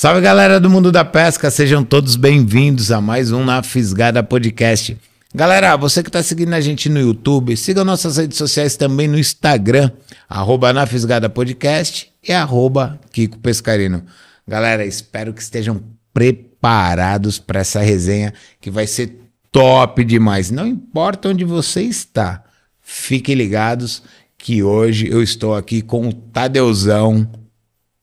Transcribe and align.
Salve 0.00 0.20
galera 0.20 0.60
do 0.60 0.70
mundo 0.70 0.92
da 0.92 1.04
pesca, 1.04 1.50
sejam 1.50 1.82
todos 1.82 2.14
bem-vindos 2.14 2.92
a 2.92 3.00
mais 3.00 3.32
um 3.32 3.44
Na 3.44 3.64
Fisgada 3.64 4.22
Podcast. 4.22 4.96
Galera, 5.34 5.74
você 5.76 6.04
que 6.04 6.08
está 6.08 6.22
seguindo 6.22 6.54
a 6.54 6.60
gente 6.60 6.88
no 6.88 7.00
YouTube, 7.00 7.56
siga 7.56 7.82
nossas 7.82 8.16
redes 8.16 8.38
sociais 8.38 8.76
também 8.76 9.08
no 9.08 9.18
Instagram, 9.18 9.90
arroba 10.28 10.72
Na 10.72 10.86
Fisgada 10.86 11.28
Podcast 11.28 12.12
e 12.22 12.32
arroba 12.32 12.96
Kiko 13.10 13.40
Pescarino. 13.40 14.04
Galera, 14.46 14.86
espero 14.86 15.34
que 15.34 15.42
estejam 15.42 15.82
preparados 16.14 17.40
para 17.40 17.58
essa 17.58 17.80
resenha 17.80 18.32
que 18.60 18.70
vai 18.70 18.86
ser 18.86 19.18
top 19.50 20.04
demais. 20.04 20.48
Não 20.48 20.68
importa 20.68 21.30
onde 21.30 21.44
você 21.44 21.82
está, 21.82 22.44
fiquem 22.80 23.34
ligados 23.34 24.04
que 24.38 24.62
hoje 24.62 25.08
eu 25.10 25.20
estou 25.20 25.56
aqui 25.56 25.82
com 25.82 26.06
o 26.06 26.12
Tadeuzão, 26.12 27.28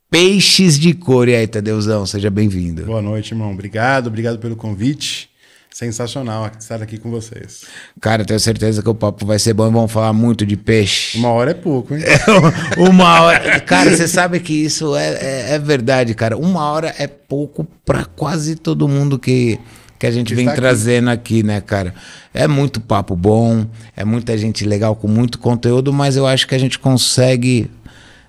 Peixes 0.09 0.79
de 0.79 0.93
Cor. 0.93 1.27
E 1.27 1.35
aí, 1.35 1.47
Tadeuzão, 1.47 2.05
seja 2.05 2.29
bem-vindo. 2.29 2.83
Boa 2.85 3.01
noite, 3.01 3.31
irmão. 3.33 3.51
Obrigado, 3.51 4.07
obrigado 4.07 4.39
pelo 4.39 4.55
convite. 4.55 5.29
Sensacional 5.71 6.49
estar 6.57 6.81
aqui 6.81 6.97
com 6.97 7.11
vocês. 7.11 7.65
Cara, 7.99 8.23
tenho 8.23 8.39
certeza 8.39 8.81
que 8.81 8.87
o 8.89 8.95
papo 8.95 9.25
vai 9.25 9.37
ser 9.37 9.53
bom 9.53 9.67
e 9.67 9.71
vamos 9.71 9.91
falar 9.91 10.13
muito 10.13 10.45
de 10.45 10.55
peixe. 10.55 11.17
Uma 11.17 11.31
hora 11.31 11.51
é 11.51 11.53
pouco, 11.53 11.93
hein? 11.93 12.01
Uma 12.79 13.21
hora. 13.21 13.59
Cara, 13.59 13.93
você 13.93 14.07
sabe 14.07 14.39
que 14.39 14.53
isso 14.53 14.95
é, 14.95 15.07
é, 15.15 15.45
é 15.55 15.59
verdade, 15.59 16.13
cara. 16.13 16.37
Uma 16.37 16.63
hora 16.71 16.95
é 16.97 17.07
pouco 17.07 17.67
para 17.83 18.05
quase 18.05 18.55
todo 18.55 18.87
mundo 18.87 19.19
que, 19.19 19.59
que 19.99 20.07
a 20.07 20.11
gente 20.11 20.33
vem 20.33 20.45
Está 20.45 20.53
aqui. 20.53 20.61
trazendo 20.61 21.09
aqui, 21.09 21.43
né, 21.43 21.59
cara? 21.59 21.93
É 22.33 22.47
muito 22.47 22.79
papo 22.79 23.13
bom, 23.13 23.65
é 23.97 24.05
muita 24.05 24.37
gente 24.37 24.63
legal 24.63 24.95
com 24.95 25.09
muito 25.09 25.37
conteúdo, 25.39 25.91
mas 25.91 26.15
eu 26.15 26.25
acho 26.25 26.47
que 26.47 26.55
a 26.55 26.59
gente 26.59 26.79
consegue 26.79 27.69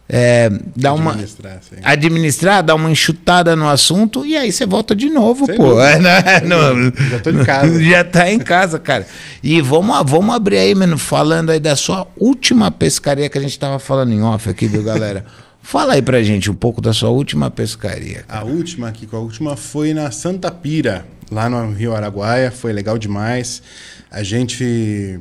é, 0.09 0.49
uma 0.93 1.11
Administrar, 1.11 1.61
sim. 1.69 1.77
administrar, 1.83 2.63
dar 2.63 2.75
uma 2.77 2.91
enxutada 2.91 3.57
no 3.57 3.69
assunto 3.69 4.25
e 4.25 4.37
aí 4.37 4.53
você 4.53 4.65
volta 4.65 4.95
de 4.95 5.11
novo, 5.11 5.47
Sem 5.47 5.57
pô. 5.57 5.81
É? 5.81 5.99
Não- 6.47 6.93
Já 7.11 7.19
tô 7.19 7.31
em 7.31 7.45
casa. 7.45 7.83
Já 7.83 8.05
tá 8.05 8.31
em 8.31 8.39
casa, 8.39 8.79
cara. 8.79 9.07
E 9.43 9.61
vamos, 9.61 9.97
vamos 10.09 10.35
abrir 10.35 10.59
aí, 10.59 10.75
mano, 10.75 10.97
falando 10.97 11.51
aí 11.51 11.59
da 11.59 11.75
sua 11.75 12.07
última 12.17 12.71
pescaria 12.71 13.29
que 13.29 13.37
a 13.37 13.41
gente 13.41 13.59
tava 13.59 13.79
falando 13.81 14.13
em 14.13 14.23
off 14.23 14.49
aqui, 14.49 14.67
viu, 14.69 14.83
galera? 14.83 15.25
Fala 15.61 15.95
aí 15.95 16.03
pra 16.03 16.23
gente 16.23 16.49
um 16.49 16.55
pouco 16.55 16.81
da 16.81 16.93
sua 16.93 17.09
última 17.09 17.51
pescaria. 17.51 18.25
A 18.29 18.45
última 18.45 18.87
aqui, 18.87 19.09
a 19.13 19.17
última 19.19 19.57
foi 19.57 19.93
na 19.93 20.13
Santa 20.13 20.49
Pira, 20.49 21.05
lá 21.29 21.51
no 21.51 21.73
Rio 21.73 21.93
Araguaia. 21.97 22.53
Foi 22.53 22.73
legal 22.73 22.97
demais. 22.97 23.61
A 24.09 24.23
gente. 24.23 25.19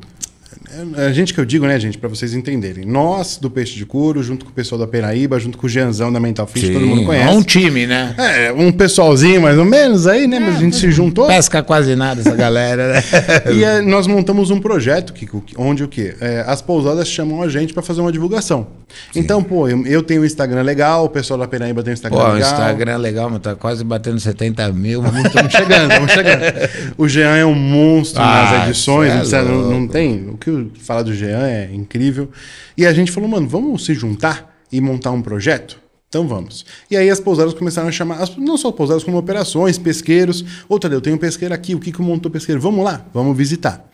A 0.98 1.12
gente 1.12 1.34
que 1.34 1.40
eu 1.40 1.45
digo, 1.45 1.66
né, 1.66 1.80
gente, 1.80 1.98
pra 1.98 2.09
vocês 2.09 2.34
entenderem. 2.34 2.86
Nós, 2.86 3.38
do 3.38 3.50
Peixe 3.50 3.76
de 3.76 3.86
Couro, 3.86 4.22
junto 4.23 4.45
com 4.45 4.52
o 4.52 4.54
pessoal 4.54 4.80
da 4.80 4.88
Penaíba, 4.88 5.40
junto 5.40 5.58
com 5.58 5.66
o 5.68 5.70
Jeanzão 5.70 6.12
da 6.12 6.20
Mental 6.20 6.45
Fish, 6.48 6.70
todo 6.70 6.86
mundo 6.86 7.02
é 7.04 7.06
conhece. 7.06 7.36
um 7.36 7.42
time, 7.44 7.86
né? 7.88 8.14
É, 8.18 8.52
um 8.54 8.72
pessoalzinho 8.72 9.42
mais 9.42 9.58
ou 9.58 9.66
menos 9.66 10.08
aí, 10.08 10.28
né? 10.28 10.40
Mas 10.40 10.56
a 10.56 10.59
gente 10.59 10.76
se 10.76 10.92
juntou. 10.92 11.28
Pesca 11.28 11.62
quase 11.64 11.96
nada 11.96 12.22
essa 12.22 12.36
galera, 12.36 12.94
né? 12.94 13.03
E 13.53 13.64
é, 13.64 13.81
nós 13.81 14.08
montamos 14.08 14.50
um 14.52 14.59
projeto, 14.59 15.14
Kiko, 15.14 15.44
onde 15.58 15.84
o 15.84 15.88
quê? 15.88 16.16
É, 16.20 16.44
as 16.48 16.62
pousadas 16.62 17.08
chamam 17.08 17.42
a 17.42 17.48
gente 17.50 17.73
para 17.73 17.84
fazer 17.84 18.02
uma 18.02 18.12
divulgação. 18.12 18.68
Então, 19.16 19.44
pô, 19.44 19.68
eu, 19.68 19.86
eu 19.86 20.02
tenho 20.03 20.22
um 20.22 20.26
Instagram 20.26 20.62
legal, 20.62 21.06
o 21.06 21.09
pessoal 21.09 21.40
da 21.40 21.48
Penaíba 21.48 21.84
tem 21.84 21.92
um 21.92 21.94
Instagram 21.94 22.18
Pô, 22.20 22.26
o 22.30 22.34
legal. 22.34 22.52
Instagram 22.52 22.92
é 22.94 22.98
legal, 22.98 23.30
mas 23.30 23.40
tá 23.42 23.56
quase 23.56 23.84
batendo 23.84 24.20
70 24.20 24.72
mil. 24.72 25.03
Estamos 25.26 25.52
chegando, 25.52 25.92
estamos 25.92 26.12
chegando. 26.12 26.46
O 26.98 27.08
Jean 27.08 27.36
é 27.36 27.46
um 27.46 27.53
monstro 27.56 28.22
Ah, 28.22 28.52
nas 28.58 28.68
edições, 28.68 29.09
é 29.09 29.14
não, 29.14 29.18
precisa- 29.20 29.44
não, 29.44 29.72
não 29.72 29.88
tem. 29.88 30.30
O 30.30 30.38
que 30.38 30.65
falar 30.80 31.04
do 31.04 31.14
Jean 31.14 31.48
é 31.48 31.74
incrível. 31.74 32.30
E 32.78 32.86
a 32.86 32.94
gente 32.94 33.12
falou, 33.12 33.30
mano, 33.30 33.48
vamos 33.48 33.86
se 33.86 33.94
juntar 33.94 34.58
e 34.72 34.82
montar 34.82 35.12
um 35.12 35.22
projeto? 35.22 35.80
Então 36.08 36.28
vamos. 36.28 36.66
E 36.90 36.96
aí 36.96 37.10
as 37.10 37.20
pousadas 37.20 37.54
começaram 37.54 37.90
a 37.90 37.92
chamar, 37.92 38.20
não 38.38 38.58
só 38.58 38.72
pousadas, 38.72 39.04
como 39.04 39.18
operações, 39.18 39.78
pesqueiros. 39.78 40.46
Outra, 40.70 40.94
eu 40.94 41.02
tenho 41.02 41.16
um 41.16 41.20
pesqueiro 41.20 41.54
aqui, 41.54 41.75
o 41.75 41.80
que 41.80 41.92
que 41.92 42.02
montou 42.02 42.31
pesqueiro? 42.31 42.62
Vamos 42.62 42.86
lá, 42.86 43.06
vamos 43.14 43.36
visitar. 43.36 43.86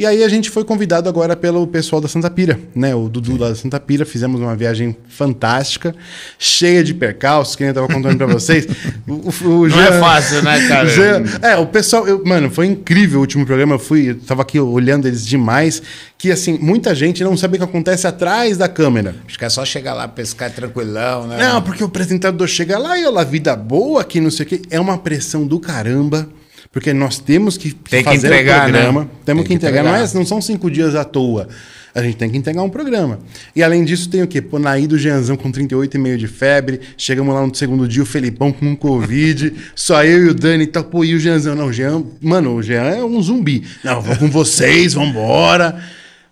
E 0.00 0.06
aí 0.06 0.24
a 0.24 0.28
gente 0.30 0.48
foi 0.48 0.64
convidado 0.64 1.10
agora 1.10 1.36
pelo 1.36 1.66
pessoal 1.66 2.00
da 2.00 2.08
Santa 2.08 2.30
Pira, 2.30 2.58
né? 2.74 2.94
O 2.94 3.06
Dudu 3.06 3.36
lá 3.36 3.50
da 3.50 3.54
Santa 3.54 3.78
Pira. 3.78 4.06
Fizemos 4.06 4.40
uma 4.40 4.56
viagem 4.56 4.96
fantástica, 5.06 5.94
cheia 6.38 6.82
de 6.82 6.94
percalços, 6.94 7.54
que 7.54 7.62
nem 7.64 7.68
eu 7.68 7.74
tava 7.74 7.86
contando 7.86 8.16
pra 8.16 8.26
vocês. 8.26 8.66
O, 9.06 9.12
o- 9.46 9.60
o 9.64 9.68
Não 9.68 9.78
é 9.78 10.00
fácil, 10.00 10.42
né, 10.42 10.66
cara? 10.68 10.88
Jean- 10.88 11.22
é, 11.42 11.56
o 11.58 11.66
pessoal, 11.66 12.08
eu- 12.08 12.24
mano, 12.24 12.50
foi 12.50 12.66
incrível 12.66 13.18
o 13.18 13.20
último 13.20 13.44
programa. 13.44 13.74
Eu 13.74 13.78
fui, 13.78 14.08
eu 14.12 14.14
tava 14.20 14.40
aqui 14.40 14.58
olhando 14.58 15.06
eles 15.06 15.26
demais. 15.26 15.82
Que 16.16 16.30
assim, 16.32 16.56
muita 16.58 16.94
gente 16.94 17.22
não 17.22 17.36
sabe 17.36 17.56
o 17.56 17.58
que 17.58 17.64
acontece 17.64 18.06
atrás 18.06 18.56
da 18.56 18.68
câmera. 18.70 19.16
Acho 19.26 19.38
que 19.38 19.44
é 19.44 19.48
só 19.50 19.66
chegar 19.66 19.92
lá, 19.92 20.08
pescar 20.08 20.50
tranquilão, 20.50 21.26
né? 21.26 21.36
Não, 21.36 21.60
porque 21.60 21.82
o 21.84 21.86
apresentador 21.88 22.46
chega 22.48 22.78
lá 22.78 22.98
e 22.98 23.04
olha, 23.06 23.22
vida 23.22 23.54
boa 23.54 24.00
aqui, 24.00 24.18
não 24.18 24.30
sei 24.30 24.46
o 24.46 24.48
quê. 24.48 24.62
É 24.70 24.80
uma 24.80 24.96
pressão 24.96 25.46
do 25.46 25.60
caramba. 25.60 26.26
Porque 26.72 26.92
nós 26.92 27.18
temos 27.18 27.56
que 27.56 27.72
Tem 27.72 28.04
que 28.04 28.10
fazer 28.10 28.28
entregar, 28.28 28.68
o 28.68 28.70
programa. 28.70 29.00
né? 29.00 29.08
Temos 29.24 29.42
Tem 29.42 29.42
que, 29.42 29.48
que 29.48 29.54
entregar. 29.54 29.82
Não, 29.82 29.90
é, 29.90 30.02
entregar. 30.02 30.14
não 30.14 30.24
são 30.26 30.40
cinco 30.40 30.70
dias 30.70 30.94
à 30.94 31.04
toa. 31.04 31.48
A 31.92 32.00
gente 32.00 32.16
tem 32.16 32.30
que 32.30 32.36
entregar 32.36 32.62
um 32.62 32.70
programa. 32.70 33.18
E 33.56 33.64
além 33.64 33.84
disso, 33.84 34.08
tem 34.08 34.22
o 34.22 34.28
quê? 34.28 34.40
Pô, 34.40 34.60
Naí 34.60 34.86
do 34.86 34.96
Jeanzão 34.96 35.36
com 35.36 35.50
38,5 35.50 36.16
de 36.16 36.28
febre. 36.28 36.80
Chegamos 36.96 37.34
lá 37.34 37.44
no 37.44 37.52
segundo 37.52 37.88
dia, 37.88 38.04
o 38.04 38.06
Felipão 38.06 38.52
com 38.52 38.64
um 38.66 38.76
Covid. 38.76 39.52
só 39.74 40.04
eu 40.04 40.26
e 40.26 40.28
o 40.28 40.34
Dani 40.34 40.62
e 40.62 40.66
tal. 40.68 40.84
Pô, 40.84 41.04
e 41.04 41.12
o 41.14 41.18
Jeanzão? 41.18 41.56
Não, 41.56 41.66
o 41.66 41.72
Jean... 41.72 42.04
Mano, 42.20 42.54
o 42.54 42.62
Jean 42.62 42.84
é 42.84 43.04
um 43.04 43.20
zumbi. 43.20 43.64
Não, 43.82 44.00
vou 44.00 44.16
com 44.16 44.30
vocês, 44.30 44.94
vambora. 44.94 45.82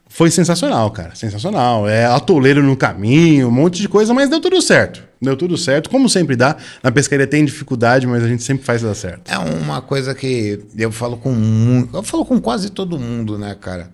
Foi 0.09 0.31
sensacional, 0.31 0.89
cara. 0.93 1.17
Sensacional. 1.17 1.89
É 1.89 2.05
atoleiro 2.05 2.63
no 2.63 2.77
caminho, 2.77 3.49
um 3.49 3.51
monte 3.51 3.81
de 3.81 3.89
coisa, 3.89 4.15
mas 4.15 4.31
deu 4.31 4.41
tudo 4.41 4.63
certo. 4.63 5.08
Deu 5.21 5.37
tudo 5.37 5.57
certo. 5.57 5.91
Como 5.91 6.09
sempre 6.09 6.37
dá. 6.37 6.57
Na 6.83 6.91
pescaria 6.93 7.27
tem 7.27 7.45
dificuldade, 7.45 8.07
mas 8.07 8.23
a 8.23 8.29
gente 8.29 8.43
sempre 8.43 8.65
faz 8.65 8.83
dar 8.83 8.95
certo. 8.95 9.31
É 9.31 9.39
uma 9.39 9.81
coisa 9.83 10.15
que 10.15 10.61
eu 10.77 10.93
falo 10.93 11.17
com 11.17 11.33
muito, 11.33 11.97
eu 11.97 12.03
falo 12.03 12.25
com 12.25 12.41
quase 12.41 12.71
todo 12.71 12.99
mundo, 12.99 13.39
né, 13.39 13.57
cara? 13.61 13.91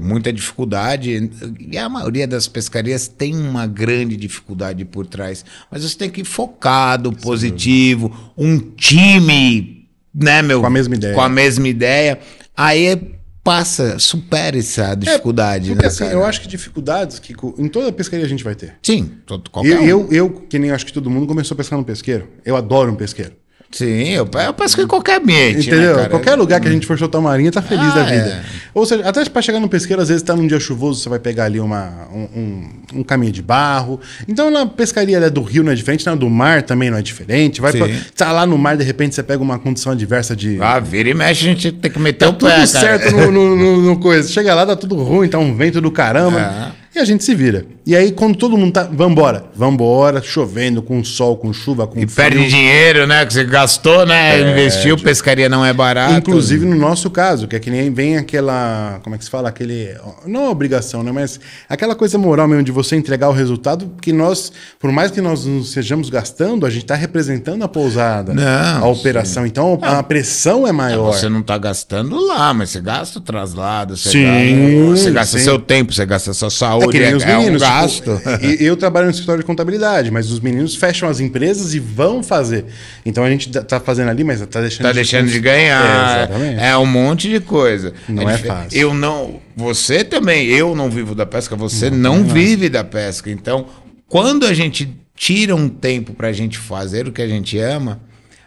Muita 0.00 0.32
dificuldade, 0.32 1.30
e 1.58 1.76
a 1.76 1.88
maioria 1.88 2.28
das 2.28 2.46
pescarias 2.46 3.08
tem 3.08 3.34
uma 3.34 3.66
grande 3.66 4.16
dificuldade 4.16 4.84
por 4.84 5.04
trás. 5.04 5.44
Mas 5.68 5.82
você 5.82 5.98
tem 5.98 6.08
que 6.08 6.20
ir 6.20 6.24
focado, 6.24 7.12
positivo, 7.12 8.32
um 8.38 8.56
time, 8.56 9.88
né, 10.14 10.42
meu? 10.42 10.60
Com 10.60 10.68
a 10.68 10.70
mesma 10.70 10.94
ideia. 10.94 11.14
Com 11.14 11.20
a 11.20 11.28
mesma 11.28 11.66
ideia. 11.66 12.20
Aí 12.56 13.13
passa, 13.44 13.98
supera 13.98 14.58
essa 14.58 14.94
dificuldade, 14.94 15.68
Porque 15.68 15.82
né, 15.82 15.88
assim, 15.88 16.04
eu 16.06 16.24
acho 16.24 16.40
que 16.40 16.48
dificuldades, 16.48 17.18
Kiko, 17.18 17.54
em 17.58 17.68
toda 17.68 17.92
pescaria 17.92 18.24
a 18.24 18.28
gente 18.28 18.42
vai 18.42 18.54
ter. 18.54 18.76
Sim, 18.82 19.18
todo, 19.26 19.50
qualquer 19.50 19.72
Eu, 19.72 19.80
um. 19.80 19.84
eu, 19.84 20.08
eu, 20.10 20.30
que 20.48 20.58
nem 20.58 20.70
acho 20.70 20.86
que 20.86 20.92
todo 20.92 21.10
mundo, 21.10 21.26
começou 21.26 21.54
a 21.54 21.58
pescar 21.58 21.78
no 21.78 21.84
pesqueiro. 21.84 22.26
Eu 22.44 22.56
adoro 22.56 22.90
um 22.90 22.96
pesqueiro. 22.96 23.32
Sim, 23.74 24.10
eu, 24.10 24.28
eu 24.46 24.54
pesco 24.54 24.80
em 24.80 24.86
qualquer 24.86 25.20
ambiente, 25.20 25.68
né, 25.68 25.76
Entendeu? 25.76 25.96
cara? 25.96 26.08
Qualquer 26.08 26.34
lugar 26.36 26.60
que 26.60 26.68
a 26.68 26.70
gente 26.70 26.86
for 26.86 26.96
soltar 26.96 27.20
uma 27.20 27.30
marinha, 27.30 27.50
tá 27.50 27.60
feliz 27.60 27.88
Ah, 27.90 27.94
da 27.96 28.02
vida. 28.04 28.14
é. 28.28 28.42
Ou 28.72 28.86
seja, 28.86 29.04
até 29.08 29.24
pra 29.28 29.42
chegar 29.42 29.58
no 29.58 29.68
pesqueiro, 29.68 30.00
às 30.00 30.08
vezes 30.08 30.22
tá 30.22 30.34
num 30.36 30.46
dia 30.46 30.60
chuvoso, 30.60 31.00
você 31.00 31.08
vai 31.08 31.18
pegar 31.18 31.44
ali 31.46 31.58
uma, 31.58 32.08
um, 32.12 32.22
um, 32.38 32.68
um 33.00 33.02
caminho 33.02 33.32
de 33.32 33.42
barro. 33.42 34.00
Então 34.28 34.48
na 34.50 34.64
pescaria 34.64 35.18
né, 35.18 35.28
do 35.28 35.42
rio 35.42 35.64
não 35.64 35.72
é 35.72 35.74
diferente, 35.74 36.06
na 36.06 36.14
do 36.14 36.30
mar 36.30 36.62
também 36.62 36.88
não 36.90 36.98
é 36.98 37.02
diferente. 37.02 37.60
Vai 37.60 37.72
pra, 37.72 37.88
tá 38.16 38.30
lá 38.30 38.46
no 38.46 38.56
mar, 38.56 38.76
de 38.76 38.84
repente 38.84 39.14
você 39.14 39.22
pega 39.24 39.42
uma 39.42 39.58
condição 39.58 39.90
adversa 39.92 40.36
de. 40.36 40.56
Ah, 40.60 40.78
vira 40.78 41.08
e 41.10 41.14
mexe, 41.14 41.44
a 41.44 41.48
gente 41.52 41.72
tem 41.72 41.90
que 41.90 41.98
meter 41.98 42.26
Tá 42.26 42.28
o 42.30 42.32
tudo 42.34 42.48
pé, 42.50 42.54
cara. 42.54 42.66
certo 42.66 43.10
no, 43.10 43.30
no- 43.32 43.56
no- 43.56 43.82
no 43.82 43.96
coisa. 44.00 44.28
Chega 44.28 44.54
lá, 44.54 44.64
tá 44.64 44.76
tudo 44.76 44.94
ruim, 45.02 45.28
tá 45.28 45.38
um 45.38 45.54
vento 45.56 45.80
do 45.80 45.90
caramba. 45.90 46.40
É. 46.80 46.83
E 46.94 46.98
a 47.00 47.04
gente 47.04 47.24
se 47.24 47.34
vira. 47.34 47.66
E 47.84 47.94
aí, 47.96 48.12
quando 48.12 48.36
todo 48.36 48.56
mundo 48.56 48.72
tá. 48.72 48.84
Vambora. 48.84 49.46
Vambora, 49.54 50.22
chovendo, 50.22 50.80
com 50.80 51.02
sol, 51.02 51.36
com 51.36 51.52
chuva, 51.52 51.86
com 51.86 51.98
E 51.98 52.06
perde 52.06 52.46
dinheiro, 52.46 53.04
né? 53.06 53.26
Que 53.26 53.32
você 53.34 53.44
gastou, 53.44 54.06
né? 54.06 54.40
Investiu, 54.52 54.96
pescaria 54.96 55.48
não 55.48 55.64
é 55.64 55.72
barato. 55.72 56.14
Inclusive 56.14 56.64
no 56.64 56.76
nosso 56.76 57.10
caso, 57.10 57.48
que 57.48 57.56
é 57.56 57.58
que 57.58 57.70
nem 57.70 57.92
vem 57.92 58.16
aquela. 58.16 59.00
Como 59.02 59.16
é 59.16 59.18
que 59.18 59.24
se 59.24 59.30
fala? 59.30 59.48
Aquele. 59.48 59.88
Não 60.24 60.50
obrigação, 60.50 61.02
né? 61.02 61.10
Mas 61.10 61.40
aquela 61.68 61.96
coisa 61.96 62.16
moral 62.16 62.46
mesmo 62.46 62.62
de 62.62 62.70
você 62.70 62.94
entregar 62.94 63.28
o 63.28 63.32
resultado, 63.32 63.90
que 64.00 64.12
nós, 64.12 64.52
por 64.78 64.92
mais 64.92 65.10
que 65.10 65.20
nós 65.20 65.44
não 65.44 65.58
estejamos 65.58 66.08
gastando, 66.08 66.64
a 66.64 66.70
gente 66.70 66.82
está 66.82 66.94
representando 66.94 67.64
a 67.64 67.68
pousada, 67.68 68.32
Não, 68.32 68.84
a 68.84 68.86
operação. 68.86 69.44
Então 69.44 69.78
a 69.82 70.02
pressão 70.02 70.66
é 70.66 70.72
maior. 70.72 71.12
Você 71.12 71.28
não 71.28 71.42
tá 71.42 71.58
gastando 71.58 72.18
lá, 72.24 72.54
mas 72.54 72.70
você 72.70 72.80
gasta 72.80 73.18
o 73.18 73.22
traslado, 73.22 73.96
você 73.96 74.10
Sim, 74.10 74.24
gasta, 74.24 74.96
você 74.96 75.10
gasta 75.10 75.38
sim. 75.38 75.44
seu 75.44 75.58
tempo, 75.58 75.92
você 75.92 76.06
gasta 76.06 76.32
sua 76.32 76.50
É 76.82 76.83
que 76.88 76.98
nem 76.98 77.10
é, 77.10 77.16
os 77.16 77.22
é 77.22 77.36
um 77.36 77.40
meninos. 77.40 77.62
tipo, 77.62 77.72
gasto. 77.74 78.20
e- 78.42 78.64
eu 78.64 78.76
trabalho 78.76 79.06
no 79.06 79.10
escritório 79.10 79.40
de 79.42 79.46
contabilidade, 79.46 80.10
mas 80.10 80.30
os 80.30 80.40
meninos 80.40 80.74
fecham 80.76 81.08
as 81.08 81.20
empresas 81.20 81.74
e 81.74 81.78
vão 81.78 82.22
fazer. 82.22 82.66
Então 83.04 83.24
a 83.24 83.30
gente 83.30 83.50
tá 83.50 83.78
fazendo 83.80 84.08
ali, 84.10 84.24
mas 84.24 84.40
tá 84.46 84.60
deixando 84.60 84.82
Tá 84.86 84.92
deixando 84.92 85.28
de 85.28 85.40
ganhar. 85.40 86.30
É. 86.30 86.68
É, 86.70 86.76
um 86.76 86.86
monte 86.86 87.28
de 87.28 87.40
coisa. 87.40 87.92
Não 88.08 88.28
é 88.28 88.36
dif- 88.36 88.46
fácil. 88.46 88.78
Eu 88.80 88.94
não. 88.94 89.40
Você 89.56 90.02
também, 90.04 90.46
eu 90.46 90.74
não 90.74 90.90
vivo 90.90 91.14
da 91.14 91.24
pesca, 91.26 91.54
você 91.56 91.90
não, 91.90 92.24
vive 92.24 92.68
da 92.68 92.82
pesca. 92.84 93.30
Então, 93.30 93.66
quando 94.08 94.46
a 94.46 94.52
gente 94.54 94.88
tira 95.16 95.54
um 95.54 95.68
tempo 95.68 96.12
pra 96.12 96.32
gente 96.32 96.58
fazer 96.58 97.06
o 97.06 97.12
que 97.12 97.22
a 97.22 97.28
gente 97.28 97.56
ama, 97.58 98.00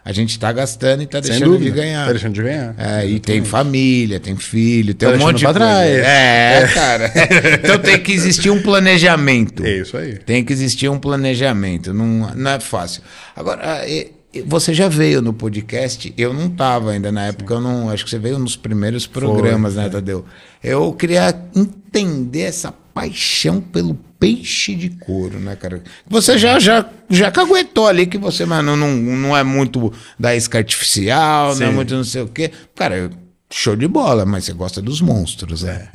a 0.07 0.13
gente 0.13 0.39
tá 0.39 0.54
gastando 0.54 1.04
e 1.04 1.06
tá 1.06 1.21
Sem 1.21 1.31
deixando 1.31 1.57
de 1.59 1.69
ganhar. 1.69 2.06
Tá 2.06 2.12
deixando 2.13 2.33
de 2.33 2.42
ganhar. 2.42 2.74
É, 2.77 3.06
e 3.06 3.19
tem 3.19 3.44
família, 3.44 4.21
tem 4.21 4.38
filho, 4.38 4.94
tem 4.94 5.09
Tá 5.09 5.15
um 5.15 5.19
monte 5.19 5.39
de 5.39 5.44
coisa. 5.44 5.59
trás. 5.59 5.98
É, 5.98 6.69
cara. 6.74 7.12
então 7.62 7.77
tem 7.77 8.00
que 8.00 8.13
existir 8.13 8.50
um 8.50 8.62
planejamento. 8.62 9.65
É 9.65 9.80
isso 9.80 9.98
aí. 9.98 10.13
Tem 10.19 10.45
que 10.45 10.54
existir 10.54 10.88
um 10.88 10.98
planejamento. 10.98 11.94
Não, 11.94 12.33
não 12.33 12.51
é 12.51 12.57
fácil. 12.62 13.01
Agora, 13.36 13.86
e- 13.86 14.13
você 14.45 14.74
já 14.74 14.88
veio 14.88 15.21
no 15.21 15.33
podcast, 15.33 16.13
eu 16.18 16.33
não 16.33 16.48
estava 16.48 16.92
ainda 16.92 17.12
na 17.12 17.25
época, 17.25 17.56
eu 17.56 17.59
não, 17.62 17.89
acho 17.89 18.06
que 18.06 18.09
você 18.09 18.19
veio 18.19 18.39
nos 18.39 18.56
primeiros 18.56 19.06
programas, 19.06 19.74
Foi, 19.74 19.83
né, 19.83 19.89
Tadeu? 19.89 20.24
Eu 20.63 20.94
queria 20.94 21.36
entender 21.54 22.44
essa 22.44 22.74
paixão 22.97 23.61
pelo 23.61 23.94
peixe 24.19 24.73
de 24.73 24.89
couro, 24.89 25.39
né, 25.39 25.55
cara? 25.55 25.83
Você 26.09 26.35
já 26.35 26.57
já 26.57 26.83
já 27.07 27.29
caguetou 27.29 27.88
ali 27.88 28.07
que 28.07 28.17
você, 28.17 28.44
mano, 28.44 28.75
não, 28.75 28.89
não 28.91 29.38
é 29.38 29.44
muito 29.44 29.94
da 30.19 30.35
isca 30.35 30.57
artificial, 30.57 31.55
não 31.55 31.67
é 31.67 31.69
Sim. 31.69 31.75
muito 31.75 31.94
não 31.94 32.03
sei 32.03 32.23
o 32.23 32.27
quê. 32.27 32.49
Cara, 32.75 33.11
show 33.51 33.75
de 33.75 33.88
bola, 33.88 34.25
mas 34.25 34.45
você 34.45 34.53
gosta 34.53 34.81
dos 34.81 34.99
monstros, 34.99 35.61
né? 35.61 35.89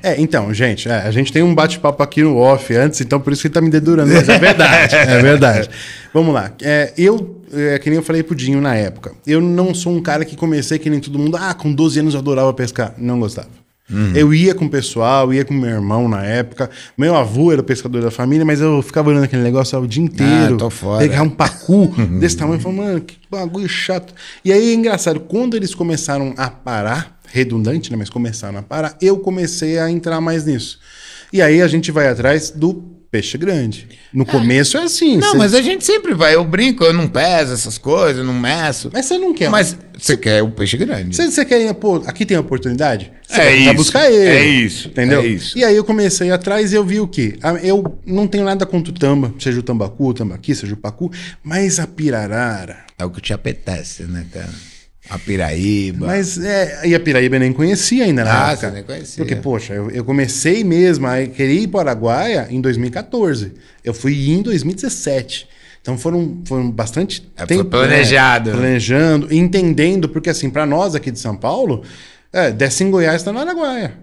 É, 0.00 0.20
então, 0.20 0.54
gente, 0.54 0.88
é, 0.88 0.94
a 0.94 1.10
gente 1.10 1.32
tem 1.32 1.42
um 1.42 1.52
bate-papo 1.52 2.00
aqui 2.04 2.22
no 2.22 2.36
off 2.36 2.72
antes, 2.72 3.00
então 3.00 3.18
por 3.18 3.32
isso 3.32 3.42
que 3.42 3.48
ele 3.48 3.54
tá 3.54 3.60
me 3.60 3.68
dedurando, 3.68 4.12
mas 4.14 4.28
é 4.28 4.38
verdade, 4.38 4.94
é 4.94 5.20
verdade. 5.20 5.68
Vamos 6.14 6.32
lá. 6.32 6.52
É, 6.62 6.92
eu, 6.96 7.42
é, 7.52 7.80
que 7.80 7.90
nem 7.90 7.96
eu 7.96 8.02
falei 8.02 8.22
pro 8.22 8.36
Dinho 8.36 8.60
na 8.60 8.76
época, 8.76 9.12
eu 9.26 9.40
não 9.40 9.74
sou 9.74 9.92
um 9.92 10.00
cara 10.00 10.24
que 10.24 10.36
comecei 10.36 10.78
que 10.78 10.88
nem 10.88 11.00
todo 11.00 11.18
mundo, 11.18 11.36
ah, 11.36 11.52
com 11.52 11.72
12 11.72 11.98
anos 11.98 12.14
eu 12.14 12.20
adorava 12.20 12.54
pescar. 12.54 12.94
Não 12.96 13.18
gostava. 13.18 13.48
Eu 14.14 14.34
ia 14.34 14.54
com 14.54 14.66
o 14.66 14.70
pessoal, 14.70 15.32
ia 15.32 15.44
com 15.44 15.54
meu 15.54 15.70
irmão 15.70 16.08
na 16.08 16.22
época. 16.22 16.68
Meu 16.96 17.14
avô 17.14 17.52
era 17.52 17.62
pescador 17.62 18.02
da 18.02 18.10
família, 18.10 18.44
mas 18.44 18.60
eu 18.60 18.82
ficava 18.82 19.08
olhando 19.08 19.24
aquele 19.24 19.42
negócio 19.42 19.78
o 19.78 19.86
dia 19.86 20.02
inteiro. 20.02 20.56
tô 20.58 20.70
fora. 20.70 20.98
Pegar 20.98 21.22
um 21.22 21.30
pacu 21.30 21.86
desse 22.20 22.36
tamanho 22.36 22.58
e 22.58 22.62
falar, 22.62 22.74
mano, 22.74 23.00
que 23.00 23.16
bagulho 23.30 23.68
chato. 23.68 24.12
E 24.44 24.52
aí 24.52 24.72
é 24.72 24.74
engraçado, 24.74 25.20
quando 25.20 25.56
eles 25.56 25.74
começaram 25.74 26.34
a 26.36 26.50
parar, 26.50 27.18
redundante, 27.26 27.90
né? 27.90 27.96
Mas 27.96 28.10
começaram 28.10 28.58
a 28.58 28.62
parar, 28.62 28.96
eu 29.00 29.18
comecei 29.18 29.78
a 29.78 29.90
entrar 29.90 30.20
mais 30.20 30.44
nisso. 30.44 30.78
E 31.32 31.40
aí 31.40 31.62
a 31.62 31.68
gente 31.68 31.90
vai 31.90 32.08
atrás 32.08 32.50
do 32.50 32.97
peixe 33.10 33.38
grande. 33.38 33.88
No 34.12 34.24
começo 34.26 34.76
é 34.76 34.82
assim. 34.84 35.16
Não, 35.16 35.32
cê- 35.32 35.38
mas 35.38 35.54
a 35.54 35.62
gente 35.62 35.84
sempre 35.84 36.14
vai, 36.14 36.34
eu 36.34 36.44
brinco, 36.44 36.84
eu 36.84 36.92
não 36.92 37.08
peso 37.08 37.52
essas 37.54 37.78
coisas, 37.78 38.24
não 38.24 38.34
meço. 38.34 38.90
mas 38.92 39.06
você 39.06 39.16
não 39.18 39.32
quer. 39.34 39.48
Mas 39.50 39.76
você 39.96 40.16
quer 40.16 40.42
o 40.42 40.50
peixe 40.50 40.76
grande. 40.76 41.16
Você, 41.16 41.30
você 41.30 41.44
quer 41.44 41.60
ir, 41.60 41.72
pô, 41.74 41.96
aqui 42.06 42.26
tem 42.26 42.36
oportunidade? 42.36 43.10
Você 43.26 43.40
É 43.40 43.44
vai 43.44 43.58
isso, 43.58 43.74
buscar 43.74 44.10
ele. 44.10 44.26
é 44.30 44.46
isso, 44.46 44.88
Entendeu? 44.88 45.20
é 45.20 45.26
isso. 45.26 45.58
E 45.58 45.64
aí 45.64 45.74
eu 45.76 45.84
comecei 45.84 46.30
atrás 46.30 46.72
e 46.72 46.76
eu 46.76 46.84
vi 46.84 47.00
o 47.00 47.08
quê? 47.08 47.38
Eu 47.62 47.98
não 48.06 48.26
tenho 48.26 48.44
nada 48.44 48.64
contra 48.66 48.92
o 48.92 48.94
tamba, 48.94 49.32
seja 49.38 49.58
o 49.60 49.62
tambacu, 49.62 50.08
o 50.08 50.14
tambaqui, 50.14 50.54
seja 50.54 50.74
o 50.74 50.76
pacu, 50.76 51.10
mas 51.42 51.78
a 51.78 51.86
pirarara. 51.86 52.78
É 52.98 53.04
o 53.04 53.10
que 53.10 53.20
te 53.20 53.32
apetece, 53.32 54.02
né, 54.04 54.24
cara? 54.32 54.48
A 55.10 55.18
piraíba. 55.18 56.06
Mas 56.06 56.36
é, 56.38 56.82
e 56.86 56.94
a 56.94 57.00
Piraíba 57.00 57.36
eu 57.36 57.40
nem 57.40 57.52
conhecia 57.52 58.04
ainda 58.04 58.24
na 58.24 58.48
Ah, 58.48 58.52
época. 58.52 58.70
nem 58.70 58.82
conhecia. 58.82 59.16
Porque, 59.24 59.36
poxa, 59.36 59.72
eu, 59.74 59.90
eu 59.90 60.04
comecei 60.04 60.62
mesmo 60.62 61.06
a 61.06 61.24
querer 61.26 61.54
ir 61.54 61.68
para 61.68 61.78
o 61.78 61.80
Araguaia 61.80 62.46
em 62.50 62.60
2014. 62.60 63.52
Eu 63.82 63.94
fui 63.94 64.30
em 64.30 64.42
2017. 64.42 65.48
Então 65.80 65.96
foram, 65.96 66.42
foram 66.44 66.70
bastante 66.70 67.26
É, 67.36 67.46
tempo. 67.46 67.64
planejado, 67.64 68.50
né? 68.50 68.56
né? 68.56 68.60
Planejando, 68.62 69.34
entendendo, 69.34 70.08
porque 70.08 70.28
assim, 70.28 70.50
para 70.50 70.66
nós 70.66 70.94
aqui 70.94 71.10
de 71.10 71.18
São 71.18 71.34
Paulo, 71.36 71.82
é, 72.32 72.50
desce 72.50 72.84
em 72.84 72.90
Goiás 72.90 73.16
está 73.22 73.32
no 73.32 73.38
Araguaia. 73.38 73.94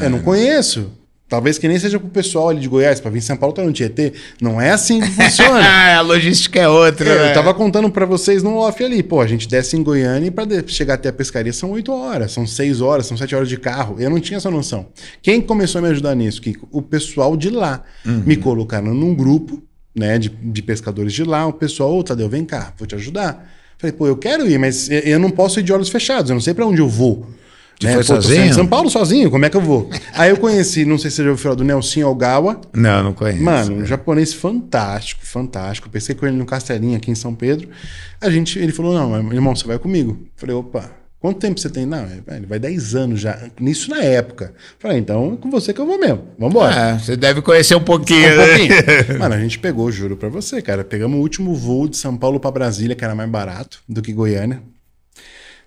eu 0.00 0.08
não 0.10 0.20
conheço. 0.20 0.92
Talvez 1.26 1.56
que 1.58 1.66
nem 1.66 1.78
seja 1.78 1.98
pro 1.98 2.08
pessoal 2.10 2.50
ali 2.50 2.60
de 2.60 2.68
Goiás, 2.68 3.00
para 3.00 3.10
vir 3.10 3.18
em 3.18 3.22
São 3.22 3.36
Paulo 3.36 3.54
tá 3.54 3.62
no 3.64 3.72
Tietê. 3.72 4.12
Não 4.40 4.60
é 4.60 4.70
assim 4.70 5.00
que 5.00 5.08
funciona. 5.10 5.58
a 5.98 6.00
logística 6.02 6.60
é 6.60 6.68
outra, 6.68 7.08
É, 7.08 7.14
né? 7.24 7.30
eu 7.30 7.34
tava 7.34 7.54
contando 7.54 7.90
pra 7.90 8.04
vocês 8.04 8.42
no 8.42 8.56
off 8.56 8.84
ali. 8.84 9.02
Pô, 9.02 9.20
a 9.22 9.26
gente 9.26 9.48
desce 9.48 9.74
em 9.76 9.82
Goiânia 9.82 10.28
e 10.28 10.30
pra 10.30 10.44
chegar 10.66 10.94
até 10.94 11.08
a 11.08 11.12
pescaria 11.12 11.52
são 11.52 11.70
8 11.72 11.90
horas, 11.92 12.30
são 12.30 12.46
6 12.46 12.80
horas, 12.82 13.06
são 13.06 13.16
7 13.16 13.34
horas 13.34 13.48
de 13.48 13.56
carro. 13.56 13.96
Eu 13.98 14.10
não 14.10 14.20
tinha 14.20 14.36
essa 14.36 14.50
noção. 14.50 14.86
Quem 15.22 15.40
começou 15.40 15.78
a 15.78 15.82
me 15.82 15.88
ajudar 15.88 16.14
nisso, 16.14 16.42
Kiko? 16.42 16.68
O 16.70 16.82
pessoal 16.82 17.36
de 17.36 17.48
lá. 17.50 17.82
Me 18.04 18.36
colocaram 18.36 18.92
num 18.94 19.14
grupo, 19.14 19.62
né, 19.96 20.18
de, 20.18 20.28
de 20.28 20.62
pescadores 20.62 21.12
de 21.14 21.24
lá. 21.24 21.46
O 21.46 21.52
pessoal, 21.54 21.96
ô 21.96 22.04
Tadeu, 22.04 22.28
vem 22.28 22.44
cá, 22.44 22.72
vou 22.78 22.86
te 22.86 22.94
ajudar. 22.96 23.50
Falei, 23.78 23.92
pô, 23.96 24.06
eu 24.06 24.16
quero 24.16 24.48
ir, 24.48 24.58
mas 24.58 24.88
eu- 24.90 25.18
não 25.18 25.30
posso 25.30 25.58
ir 25.58 25.62
de 25.62 25.72
olhos 25.72 25.88
fechados, 25.88 26.30
eu 26.30 26.34
não 26.34 26.40
sei 26.40 26.52
pra 26.54 26.66
onde 26.66 26.80
eu 26.80 26.88
vou. 26.88 27.26
Você 27.80 27.92
foi 27.92 28.04
Pô, 28.04 28.14
tô 28.14 28.22
sozinho? 28.22 28.48
de 28.48 28.54
São 28.54 28.66
Paulo 28.66 28.88
sozinho, 28.90 29.30
como 29.30 29.44
é 29.44 29.50
que 29.50 29.56
eu 29.56 29.60
vou? 29.60 29.90
Aí 30.14 30.30
eu 30.30 30.36
conheci, 30.36 30.84
não 30.84 30.96
sei 30.98 31.10
se 31.10 31.16
você 31.16 31.24
já 31.24 31.30
ouviu 31.30 31.42
falar 31.42 31.54
do 31.56 31.64
Nelson 31.64 32.06
Algawa, 32.06 32.60
Não, 32.72 33.02
não 33.02 33.12
conheço. 33.12 33.42
Mano, 33.42 33.76
um 33.76 33.86
japonês 33.86 34.32
fantástico, 34.32 35.20
fantástico. 35.24 35.88
Pensei 35.90 36.14
com 36.14 36.26
ele 36.26 36.36
no 36.36 36.46
Castelinho 36.46 36.96
aqui 36.96 37.10
em 37.10 37.14
São 37.14 37.34
Pedro. 37.34 37.68
A 38.20 38.30
gente, 38.30 38.58
ele 38.58 38.72
falou: 38.72 38.94
Não, 38.94 39.32
irmão, 39.32 39.54
você 39.54 39.66
vai 39.66 39.78
comigo. 39.78 40.18
Falei: 40.36 40.54
Opa, 40.54 40.90
quanto 41.20 41.38
tempo 41.40 41.58
você 41.60 41.68
tem? 41.68 41.84
Não, 41.84 42.06
ele 42.28 42.46
vai 42.46 42.58
10 42.58 42.94
anos 42.94 43.20
já. 43.20 43.38
Nisso 43.60 43.90
na 43.90 44.02
época. 44.02 44.54
Falei: 44.78 44.98
Então 44.98 45.34
é 45.34 45.42
com 45.42 45.50
você 45.50 45.72
que 45.72 45.80
eu 45.80 45.86
vou 45.86 45.98
mesmo. 45.98 46.22
Vambora. 46.38 46.74
É, 46.74 46.98
você 46.98 47.16
deve 47.16 47.42
conhecer 47.42 47.74
um 47.74 47.82
pouquinho. 47.82 48.32
Um 48.32 48.36
né? 48.36 48.46
pouquinho. 48.46 49.18
Mano, 49.18 49.34
a 49.34 49.40
gente 49.40 49.58
pegou, 49.58 49.90
juro 49.90 50.16
pra 50.16 50.28
você, 50.28 50.62
cara. 50.62 50.84
Pegamos 50.84 51.18
o 51.18 51.22
último 51.22 51.54
voo 51.54 51.88
de 51.88 51.96
São 51.96 52.16
Paulo 52.16 52.38
pra 52.40 52.50
Brasília, 52.50 52.94
que 52.96 53.04
era 53.04 53.14
mais 53.14 53.28
barato 53.28 53.80
do 53.88 54.00
que 54.00 54.12
Goiânia. 54.12 54.62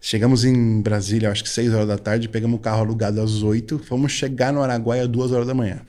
Chegamos 0.02 0.46
em 0.46 0.82
Brasília, 0.82 1.32
acho 1.32 1.44
que 1.44 1.50
6 1.50 1.74
horas 1.74 1.88
da 1.88 1.98
tarde, 1.98 2.30
pegamos 2.30 2.58
o 2.58 2.62
carro 2.62 2.82
alugado 2.82 3.20
às 3.22 3.42
8, 3.42 3.80
fomos 3.88 4.12
chegar 4.12 4.54
no 4.54 4.62
Araguaia 4.62 5.04
às 5.04 5.08
2 5.10 5.32
horas 5.32 5.48
da 5.48 5.54
manhã. 5.54 5.80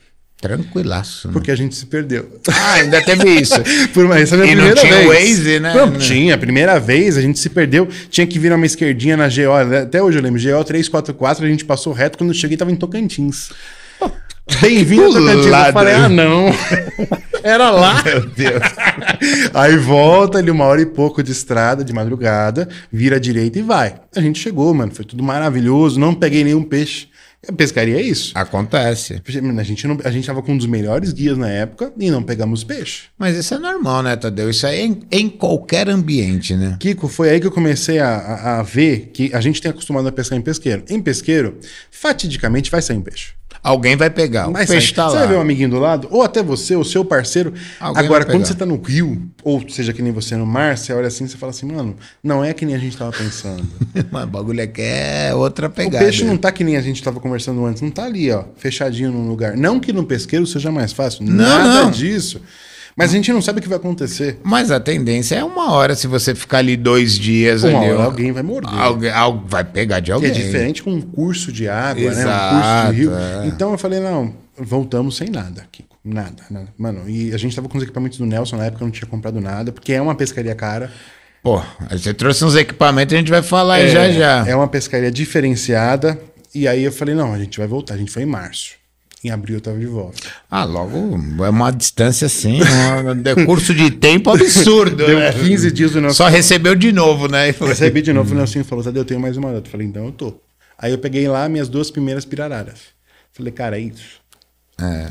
Tranquilaço. 0.41 1.27
né? 1.27 1.33
Porque 1.33 1.51
a 1.51 1.55
gente 1.55 1.75
se 1.75 1.85
perdeu. 1.85 2.39
Ah, 2.47 2.73
ainda 2.75 3.01
teve 3.01 3.29
isso. 3.29 3.55
Por 3.93 4.05
uma, 4.05 4.17
essa 4.17 4.35
é 4.35 4.39
a 4.39 4.41
minha 4.41 4.53
E 4.53 4.55
não 4.55 4.63
primeira 4.73 4.81
tinha 4.81 5.07
o 5.07 5.11
vez. 5.11 5.37
Waze, 5.37 5.59
né? 5.59 5.73
Não, 5.73 5.85
Não. 5.91 5.99
tinha. 5.99 6.35
A 6.35 6.37
primeira 6.37 6.79
vez 6.79 7.17
a 7.17 7.21
gente 7.21 7.37
se 7.37 7.49
perdeu. 7.49 7.89
Tinha 8.09 8.25
que 8.25 8.39
virar 8.39 8.55
uma 8.55 8.65
esquerdinha 8.65 9.17
na 9.17 9.27
GO. 9.27 9.65
né? 9.69 9.79
Até 9.81 10.01
hoje 10.01 10.17
eu 10.17 10.23
lembro. 10.23 10.39
GO 10.41 10.63
344, 10.63 11.45
a 11.45 11.49
gente 11.49 11.65
passou 11.65 11.91
reto. 11.91 12.17
Quando 12.17 12.29
eu 12.29 12.33
cheguei, 12.33 12.55
tava 12.55 12.71
em 12.71 12.75
Tocantins. 12.77 13.49
Bem-vindo 14.61 15.13
Tocantins. 15.13 15.45
Eu 15.45 15.73
falei, 15.73 15.93
ah, 15.93 16.09
não. 16.09 16.45
Era 17.43 17.69
lá. 17.71 18.01
Meu 18.03 18.25
Deus. 18.29 18.61
Aí 19.53 19.77
volta 19.77 20.37
ali 20.39 20.51
uma 20.51 20.65
hora 20.65 20.81
e 20.81 20.85
pouco 20.85 21.23
de 21.23 21.31
estrada, 21.31 21.83
de 21.83 21.93
madrugada, 21.93 22.67
vira 22.91 23.15
à 23.15 23.19
direita 23.19 23.59
e 23.59 23.61
vai. 23.61 23.95
A 24.15 24.19
gente 24.21 24.39
chegou, 24.39 24.73
mano. 24.73 24.91
Foi 24.93 25.05
tudo 25.05 25.23
maravilhoso. 25.23 25.99
Não 25.99 26.13
peguei 26.13 26.43
nenhum 26.43 26.63
peixe. 26.63 27.07
A 27.47 27.53
pescaria 27.53 27.95
é 27.97 28.01
isso. 28.01 28.33
Acontece. 28.35 29.21
A 29.57 29.63
gente, 29.63 29.87
não, 29.87 29.97
a 30.03 30.11
gente 30.11 30.27
tava 30.27 30.41
com 30.41 30.51
um 30.51 30.57
dos 30.57 30.65
melhores 30.65 31.13
guias 31.13 31.37
na 31.37 31.47
época 31.49 31.93
e 31.97 32.11
não 32.11 32.21
pegamos 32.21 32.65
peixe. 32.65 33.03
Mas 33.17 33.37
isso 33.37 33.53
é 33.53 33.57
normal, 33.57 34.03
né, 34.03 34.17
Tadeu? 34.17 34.49
Isso 34.49 34.67
aí 34.67 34.79
é 34.81 34.85
em, 34.85 34.99
em 35.09 35.29
qualquer 35.29 35.87
ambiente, 35.89 36.53
né? 36.53 36.75
Kiko, 36.77 37.07
foi 37.07 37.29
aí 37.29 37.39
que 37.39 37.47
eu 37.47 37.51
comecei 37.51 37.97
a, 37.99 38.09
a- 38.09 38.59
a 38.59 38.63
ver 38.63 39.11
que 39.13 39.33
a 39.33 39.39
gente 39.39 39.61
tem 39.61 39.71
acostumado 39.71 40.05
a 40.09 40.11
pescar 40.11 40.37
em 40.37 40.41
pesqueiro. 40.41 40.83
Em 40.89 40.99
pesqueiro, 41.01 41.57
fatidicamente 41.89 42.69
vai 42.69 42.81
sair 42.81 42.97
um 42.97 43.01
peixe. 43.01 43.38
Alguém 43.61 43.95
vai 43.95 44.09
pegar. 44.09 44.47
O 44.47 44.53
Vai 44.53 44.65
peixe 44.65 44.93
tá 44.93 45.09
você 45.09 45.15
lá. 45.15 45.19
vai 45.21 45.27
ver 45.29 45.35
um 45.37 45.41
amiguinho 45.41 45.69
do 45.69 45.79
lado, 45.79 46.07
ou 46.11 46.21
até 46.23 46.41
você, 46.41 46.75
o 46.75 46.83
seu 46.83 47.03
parceiro. 47.03 47.53
Alguém 47.79 48.05
Agora, 48.05 48.25
quando 48.25 48.45
você 48.45 48.53
tá 48.53 48.65
no 48.65 48.81
rio, 48.81 49.29
ou 49.43 49.63
seja, 49.69 49.91
que 49.91 50.01
nem 50.01 50.11
você 50.13 50.35
no 50.37 50.45
mar, 50.45 50.77
você 50.77 50.93
olha 50.93 51.07
assim 51.07 51.25
e 51.25 51.29
fala 51.29 51.49
assim, 51.51 51.65
mano, 51.65 51.95
não 52.23 52.43
é 52.43 52.53
que 52.53 52.65
nem 52.65 52.75
a 52.75 52.79
gente 52.79 52.95
tava 52.95 53.11
pensando. 53.11 53.67
Mas 54.11 54.23
o 54.23 54.27
bagulho 54.27 54.63
aqui 54.63 54.81
é 54.81 55.33
outra 55.35 55.67
o 55.67 55.69
pegada. 55.69 56.03
peixe 56.03 56.23
não 56.23 56.37
tá 56.37 56.51
que 56.51 56.63
nem 56.63 56.77
a 56.77 56.81
gente 56.81 57.03
tava 57.03 57.19
conversando 57.19 57.65
antes, 57.65 57.81
não 57.81 57.91
tá 57.91 58.05
ali, 58.05 58.31
ó, 58.31 58.45
fechadinho 58.57 59.11
num 59.11 59.27
lugar. 59.27 59.57
Não 59.57 59.79
que 59.79 59.91
no 59.91 60.05
pesqueiro 60.05 60.45
seja 60.47 60.71
mais 60.71 60.93
fácil, 60.93 61.25
nada 61.25 61.83
não. 61.83 61.91
disso. 61.91 62.41
Mas 62.95 63.11
a 63.11 63.13
gente 63.13 63.31
não 63.31 63.41
sabe 63.41 63.59
o 63.59 63.61
que 63.61 63.69
vai 63.69 63.77
acontecer. 63.77 64.39
Mas 64.43 64.71
a 64.71 64.79
tendência 64.79 65.35
é 65.35 65.43
uma 65.43 65.71
hora, 65.71 65.95
se 65.95 66.07
você 66.07 66.35
ficar 66.35 66.57
ali 66.59 66.75
dois 66.75 67.17
dias 67.17 67.63
Uma 67.63 67.79
ali. 67.79 67.91
hora 67.91 68.03
alguém 68.03 68.31
vai 68.31 68.43
morder. 68.43 68.73
Alguém, 68.73 69.09
al- 69.11 69.43
vai 69.47 69.63
pegar 69.63 69.99
de 69.99 70.11
E 70.11 70.13
alguém. 70.13 70.29
é 70.29 70.33
diferente 70.33 70.83
com 70.83 70.91
um 70.91 71.01
curso 71.01 71.51
de 71.51 71.67
água, 71.67 72.01
né? 72.03 72.09
Um 72.09 72.19
Exato, 72.21 72.55
curso 72.55 72.93
de 72.93 72.99
rio. 72.99 73.11
é. 73.15 73.47
Então 73.47 73.71
eu 73.71 73.77
falei, 73.77 73.99
não, 73.99 74.33
voltamos 74.57 75.15
sem 75.17 75.29
nada, 75.29 75.65
Kiko. 75.71 75.97
Nada, 76.03 76.43
nada. 76.49 76.67
Mano, 76.77 77.09
e 77.09 77.33
a 77.33 77.37
gente 77.37 77.55
tava 77.55 77.67
com 77.69 77.77
os 77.77 77.83
equipamentos 77.83 78.17
do 78.17 78.25
Nelson 78.25 78.55
na 78.57 78.65
época, 78.65 78.83
eu 78.83 78.87
não 78.87 78.91
tinha 78.91 79.07
comprado 79.07 79.39
nada, 79.39 79.71
porque 79.71 79.93
é 79.93 80.01
uma 80.01 80.15
pescaria 80.15 80.55
cara. 80.55 80.91
Pô, 81.43 81.61
você 81.91 82.13
trouxe 82.13 82.43
uns 82.43 82.55
equipamentos, 82.55 83.13
a 83.13 83.17
gente 83.17 83.29
vai 83.31 83.41
falar 83.41 83.75
aí 83.75 83.89
já 83.89 84.09
já. 84.11 84.45
É 84.47 84.55
uma 84.55 84.67
pescaria 84.67 85.11
diferenciada. 85.11 86.19
E 86.53 86.67
aí 86.67 86.83
eu 86.83 86.91
falei, 86.91 87.13
não, 87.15 87.33
a 87.33 87.37
gente 87.37 87.57
vai 87.59 87.67
voltar. 87.67 87.93
A 87.93 87.97
gente 87.97 88.11
foi 88.11 88.23
em 88.23 88.25
março. 88.25 88.71
Em 89.23 89.29
abril 89.31 89.57
eu 89.57 89.61
tava 89.61 89.77
de 89.77 89.85
volta. 89.85 90.17
Ah, 90.49 90.63
logo 90.63 90.97
é 91.43 91.49
uma 91.49 91.71
distância 91.71 92.25
assim, 92.27 92.59
um 93.05 93.21
decurso 93.21 93.73
de 93.73 93.91
tempo 93.91 94.29
absurdo. 94.29 94.95
Deu 95.05 95.19
né? 95.19 95.33
15 95.33 95.71
dias 95.71 95.91
do 95.91 95.99
Nelson. 95.99 96.15
Só 96.23 96.27
recebeu 96.29 96.73
de 96.73 96.91
novo, 96.93 97.27
né? 97.27 97.49
E 97.49 97.53
foi- 97.53 97.67
Recebi 97.67 98.01
de 98.01 98.13
novo, 98.13 98.31
o 98.33 98.37
Nelson 98.37 98.63
falou, 98.63 98.83
Tadeu, 98.83 99.01
eu 99.01 99.05
tenho 99.05 99.19
mais 99.19 99.35
uma 99.35 99.51
data. 99.51 99.67
Eu 99.67 99.71
falei, 99.71 99.87
então 99.87 100.05
eu 100.05 100.11
tô. 100.13 100.39
Aí 100.77 100.93
eu 100.93 100.97
peguei 100.97 101.27
lá 101.27 101.49
minhas 101.49 101.67
duas 101.67 101.91
primeiras 101.91 102.23
pirararas. 102.23 102.79
Falei, 103.33 103.51
cara, 103.51 103.77
é 103.77 103.81
isso. 103.81 104.21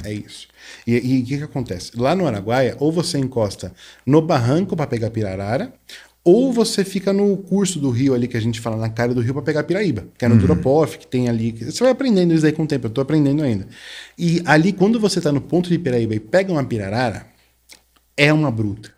É, 0.02 0.10
isso. 0.14 0.48
E 0.86 0.94
e 0.94 1.22
o 1.22 1.26
que, 1.26 1.36
que 1.36 1.42
acontece? 1.44 1.92
Lá 1.94 2.14
no 2.14 2.26
Araguaia, 2.26 2.74
ou 2.80 2.90
você 2.90 3.18
encosta 3.18 3.70
no 4.06 4.22
barranco 4.22 4.74
para 4.74 4.86
pegar 4.86 5.10
pirarara, 5.10 5.70
ou 6.28 6.52
você 6.52 6.84
fica 6.84 7.10
no 7.10 7.36
curso 7.38 7.78
do 7.78 7.88
rio 7.88 8.12
ali 8.12 8.28
que 8.28 8.36
a 8.36 8.40
gente 8.40 8.60
fala 8.60 8.76
na 8.76 8.90
cara 8.90 9.14
do 9.14 9.22
rio 9.22 9.32
para 9.32 9.42
pegar 9.42 9.62
piraíba, 9.64 10.06
que 10.18 10.26
é 10.26 10.28
no 10.28 10.36
Duropof, 10.36 10.98
que 10.98 11.06
tem 11.06 11.26
ali. 11.26 11.52
Você 11.52 11.82
vai 11.82 11.90
aprendendo 11.90 12.34
isso 12.34 12.44
aí 12.44 12.52
com 12.52 12.64
o 12.64 12.66
tempo, 12.66 12.86
eu 12.86 12.90
tô 12.90 13.00
aprendendo 13.00 13.42
ainda. 13.42 13.66
E 14.18 14.42
ali, 14.44 14.72
quando 14.74 15.00
você 15.00 15.22
tá 15.22 15.32
no 15.32 15.40
ponto 15.40 15.70
de 15.70 15.78
piraíba 15.78 16.14
e 16.14 16.20
pega 16.20 16.52
uma 16.52 16.62
pirarara, 16.62 17.26
é 18.14 18.30
uma 18.30 18.50
bruta. 18.50 18.90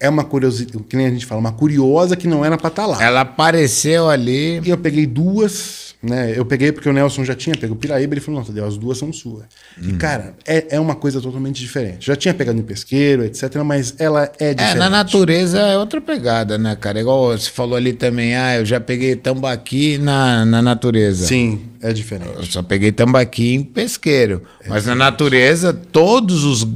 é 0.00 0.08
uma 0.08 0.24
curiosidade, 0.24 0.82
que 0.84 0.96
nem 0.96 1.06
a 1.06 1.10
gente 1.10 1.26
fala, 1.26 1.40
uma 1.40 1.52
curiosa 1.52 2.16
que 2.16 2.26
não 2.26 2.42
era 2.42 2.56
pra 2.56 2.68
estar 2.68 2.86
lá. 2.86 3.04
Ela 3.04 3.20
apareceu 3.20 4.08
ali. 4.08 4.58
E 4.64 4.70
eu 4.70 4.78
peguei 4.78 5.06
duas, 5.06 5.89
né? 6.02 6.32
Eu 6.34 6.46
peguei 6.46 6.72
porque 6.72 6.88
o 6.88 6.92
Nelson 6.92 7.24
já 7.24 7.34
tinha 7.34 7.54
pego 7.54 7.74
o 7.74 7.76
Piraíba, 7.76 8.14
ele 8.14 8.20
falou, 8.20 8.40
não, 8.40 8.46
Tadeu, 8.46 8.64
as 8.64 8.78
duas 8.78 8.96
são 8.96 9.12
suas. 9.12 9.44
Hum. 9.80 9.90
E, 9.90 9.92
cara, 9.96 10.34
é, 10.46 10.76
é 10.76 10.80
uma 10.80 10.94
coisa 10.94 11.20
totalmente 11.20 11.60
diferente. 11.60 12.06
Já 12.06 12.16
tinha 12.16 12.32
pegado 12.32 12.58
em 12.58 12.62
pesqueiro, 12.62 13.22
etc., 13.24 13.56
mas 13.64 13.94
ela 13.98 14.32
é 14.38 14.54
diferente. 14.54 14.76
É, 14.76 14.78
na 14.78 14.88
natureza 14.88 15.58
é 15.58 15.76
outra 15.76 16.00
pegada, 16.00 16.56
né, 16.56 16.74
cara? 16.74 17.00
Igual 17.00 17.36
você 17.36 17.50
falou 17.50 17.76
ali 17.76 17.92
também, 17.92 18.34
ah, 18.34 18.56
eu 18.56 18.64
já 18.64 18.80
peguei 18.80 19.14
tambaqui 19.14 19.98
na, 19.98 20.44
na 20.46 20.62
natureza. 20.62 21.26
Sim, 21.26 21.60
é 21.82 21.90
Eu 21.90 21.94
diferente. 21.94 22.52
só 22.52 22.62
peguei 22.62 22.92
tambaqui 22.92 23.54
em 23.54 23.62
pesqueiro. 23.62 24.42
Mas 24.66 24.86
na 24.86 24.94
natureza, 24.94 25.72
todos 25.72 26.44
os 26.44 26.66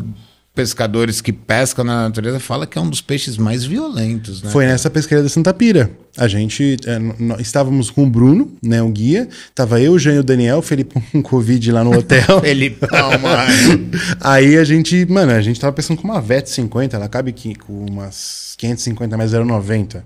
pescadores 0.54 1.20
que 1.20 1.32
pescam 1.32 1.84
na 1.84 2.04
natureza 2.04 2.38
falam 2.38 2.66
que 2.66 2.78
é 2.78 2.80
um 2.80 2.88
dos 2.88 3.00
peixes 3.00 3.36
mais 3.36 3.64
violentos, 3.64 4.40
né? 4.40 4.50
Foi 4.50 4.64
nessa 4.64 4.88
pesqueira 4.88 5.22
da 5.22 5.28
Santa 5.28 5.52
Pira. 5.52 5.90
A 6.16 6.28
gente 6.28 6.76
é, 6.86 7.42
estávamos 7.42 7.90
com 7.90 8.04
o 8.04 8.10
Bruno, 8.10 8.52
né, 8.62 8.80
o 8.80 8.88
guia. 8.88 9.28
Tava 9.52 9.80
eu, 9.80 9.92
o 9.92 9.98
Jean 9.98 10.14
e 10.14 10.18
o 10.20 10.22
Daniel, 10.22 10.58
o 10.58 10.62
Felipe 10.62 10.94
com 11.10 11.22
Covid 11.22 11.72
lá 11.72 11.82
no 11.82 11.98
hotel. 11.98 12.22
Felipão, 12.40 13.18
mano. 13.18 13.90
Aí 14.20 14.56
a 14.56 14.62
gente, 14.62 15.04
mano, 15.06 15.32
a 15.32 15.42
gente 15.42 15.58
tava 15.58 15.72
pensando 15.72 16.00
com 16.00 16.04
uma 16.04 16.20
VET 16.20 16.48
50, 16.48 16.96
ela 16.96 17.08
cabe 17.08 17.30
aqui 17.30 17.56
com 17.56 17.86
umas 17.86 18.54
550 18.56 19.16
mais 19.16 19.32
0,90. 19.32 20.04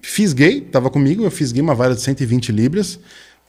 Fisguei, 0.00 0.62
tava 0.62 0.88
comigo, 0.88 1.24
eu 1.24 1.30
fisguei 1.30 1.60
uma 1.60 1.74
vara 1.74 1.94
de 1.94 2.00
120 2.00 2.52
libras, 2.52 2.98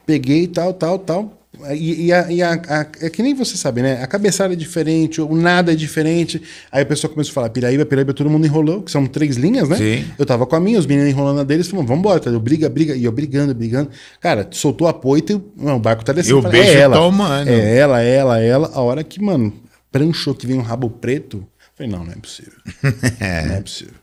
peguei 0.05 0.47
tal, 0.47 0.73
tal, 0.73 0.99
tal. 0.99 1.38
E, 1.73 2.05
e 2.05 2.13
a, 2.13 2.31
e 2.31 2.41
a- 2.41 2.53
a- 2.67 2.87
é 3.01 3.09
que 3.09 3.21
nem 3.21 3.33
você 3.33 3.57
sabe, 3.57 3.81
né? 3.81 4.01
A 4.01 4.07
cabeçada 4.07 4.53
é 4.53 4.55
diferente, 4.55 5.19
o 5.21 5.35
nada 5.35 5.71
é 5.71 5.75
diferente. 5.75 6.41
Aí 6.71 6.83
o 6.83 6.85
pessoal 6.85 7.11
começou 7.13 7.31
a 7.31 7.35
falar, 7.35 7.49
Piraíba, 7.49 7.85
Piraíba, 7.85 8.13
todo 8.13 8.29
mundo 8.29 8.45
enrolou, 8.45 8.81
que 8.81 8.91
são 8.91 9.05
três 9.05 9.35
linhas, 9.35 9.67
né? 9.69 9.75
Sim. 9.77 10.05
Eu 10.17 10.25
tava 10.25 10.45
com 10.45 10.55
a 10.55 10.59
minha, 10.59 10.79
os 10.79 10.85
meninos 10.85 11.09
enrolando 11.11 11.39
a 11.41 11.43
deles, 11.43 11.67
falaram, 11.67 11.87
vambora, 11.87 12.19
tá? 12.19 12.29
Eu 12.29 12.39
briga, 12.39 12.69
briga, 12.69 12.95
e 12.95 13.03
eu 13.03 13.11
brigando, 13.11 13.53
brigando. 13.53 13.89
Cara, 14.21 14.47
soltou 14.51 14.87
a 14.87 14.93
poita 14.93 15.33
e 15.33 15.41
não, 15.57 15.77
o 15.77 15.79
barco 15.79 16.03
tá 16.05 16.13
descendo. 16.13 16.37
Eu 16.37 16.41
falei, 16.43 16.61
bicho 16.61 16.73
é 16.73 16.79
ela, 16.81 16.95
tomando. 16.95 17.49
É 17.49 17.77
ela, 17.77 18.01
ela, 18.01 18.39
ela. 18.39 18.71
A 18.73 18.81
hora 18.81 19.03
que, 19.03 19.21
mano, 19.21 19.53
pranchou 19.91 20.33
que 20.35 20.47
vem 20.47 20.57
um 20.57 20.61
rabo 20.61 20.89
preto, 20.89 21.37
eu 21.37 21.45
falei, 21.75 21.91
não, 21.91 22.03
não 22.05 22.11
é 22.11 22.15
possível. 22.15 22.53
Não 23.47 23.55
é 23.55 23.61
possível. 23.61 23.93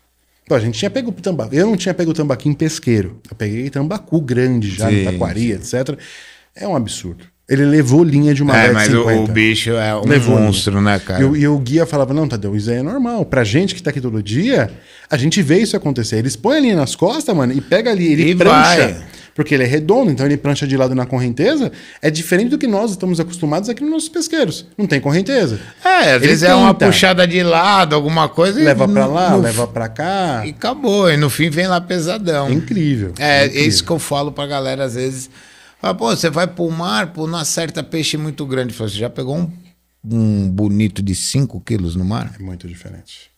A 0.49 0.59
gente 0.61 0.79
tinha 0.79 0.89
pego 0.91 1.11
tambacu. 1.11 1.53
Eu 1.55 1.67
não 1.67 1.77
tinha 1.77 1.93
pego 1.93 2.13
tambaqui 2.15 2.49
em 2.49 2.53
pesqueiro. 2.53 3.21
Eu 3.29 3.35
peguei 3.37 3.69
tambacu 3.69 4.21
grande 4.21 4.71
já, 4.71 4.89
Sim, 4.89 5.03
no 5.05 5.11
taquari, 5.11 5.51
etc. 5.51 5.99
É 6.55 6.69
um 6.69 6.77
absurdo. 6.77 7.25
Ele 7.49 7.65
levou 7.65 8.03
linha 8.03 8.35
de 8.35 8.43
uma 8.43 8.57
É, 8.57 8.73
mas 8.73 8.89
o, 8.93 9.03
50. 9.03 9.21
o 9.23 9.27
bicho 9.33 9.71
é 9.71 9.95
um 9.95 10.05
Levou 10.05 10.37
monstro, 10.37 10.81
né, 10.81 10.99
cara? 10.99 11.23
E, 11.23 11.25
o- 11.25 11.37
e 11.37 11.47
o 11.47 11.57
guia 11.59 11.87
falava, 11.87 12.13
não, 12.13 12.27
Tadeu, 12.27 12.57
isso 12.57 12.69
aí 12.71 12.79
é 12.79 12.83
normal. 12.83 13.25
Pra 13.25 13.45
gente 13.45 13.73
que 13.73 13.81
tá 13.81 13.91
aqui 13.91 14.01
todo 14.01 14.21
dia, 14.21 14.69
a 15.09 15.17
gente 15.17 15.41
vê 15.43 15.59
isso 15.59 15.77
acontecer. 15.77 16.17
Eles 16.17 16.35
põem 16.35 16.57
a 16.57 16.61
linha 16.61 16.77
nas 16.77 16.97
costas, 16.97 17.35
mano, 17.37 17.53
e 17.53 17.61
pega 17.61 17.93
ali, 17.93 18.13
ele 18.13 18.31
E 18.31 18.35
prancha. 18.35 18.53
vai. 18.77 18.97
Porque 19.33 19.55
ele 19.55 19.63
é 19.63 19.67
redondo, 19.67 20.11
então 20.11 20.25
ele 20.27 20.37
prancha 20.39 20.67
de 20.67 20.77
lado 20.79 20.95
na 20.95 21.05
correnteza. 21.07 21.71
É 22.03 22.11
diferente 22.11 22.49
do 22.49 22.59
que 22.59 22.67
nós 22.67 22.93
estamos 22.93 23.21
acostumados 23.21 23.69
aqui 23.69 23.83
nos 23.83 23.93
nossos 23.93 24.09
pesqueiros. 24.09 24.67
Não 24.79 24.87
tem 24.87 24.99
correnteza. 24.99 25.61
É, 25.85 26.15
às 26.15 26.23
Ele 26.23 26.27
vezes 26.29 26.43
é 26.43 26.55
uma 26.55 26.73
tenta. 26.75 26.87
puxada 26.91 27.27
de 27.29 27.43
lado, 27.45 27.95
alguma 27.95 28.29
coisa. 28.31 28.59
e 28.61 28.65
Leva 28.65 28.89
pra 28.89 29.07
no- 29.07 29.13
lá, 29.15 29.31
no- 29.33 29.43
leva 29.43 29.67
pra 29.69 29.89
cá. 29.91 30.43
E 30.45 30.51
acabou. 30.51 31.09
E 31.13 31.17
no 31.19 31.29
fim 31.31 31.51
vem 31.51 31.67
lá 31.69 31.81
pesadão. 31.83 32.49
É 32.49 32.53
incrível. 32.53 33.13
É, 33.19 33.43
é 33.43 33.47
incrível. 33.47 33.69
isso 33.69 33.85
que 33.85 33.91
eu 33.91 33.99
falo 33.99 34.33
pra 34.33 34.47
galera 34.49 34.83
às 34.85 34.95
vezes. 34.95 35.29
Fala, 35.79 35.95
pô, 35.95 36.07
você 36.15 36.31
vai 36.31 36.47
pro 36.47 36.71
mar, 36.71 37.13
pô, 37.13 37.27
não 37.27 37.39
acerta 37.39 37.83
peixe 37.83 38.17
muito 38.17 38.47
grande. 38.47 38.73
Você 38.73 38.97
já 38.97 39.11
pegou 39.11 39.37
um, 39.37 39.53
um 40.05 40.51
bonito 40.51 41.03
de 41.03 41.15
5 41.15 41.61
quilos 41.61 41.95
no 41.95 42.05
mar? 42.05 42.35
É 42.39 42.43
muito 42.43 42.67
diferente. 42.67 43.31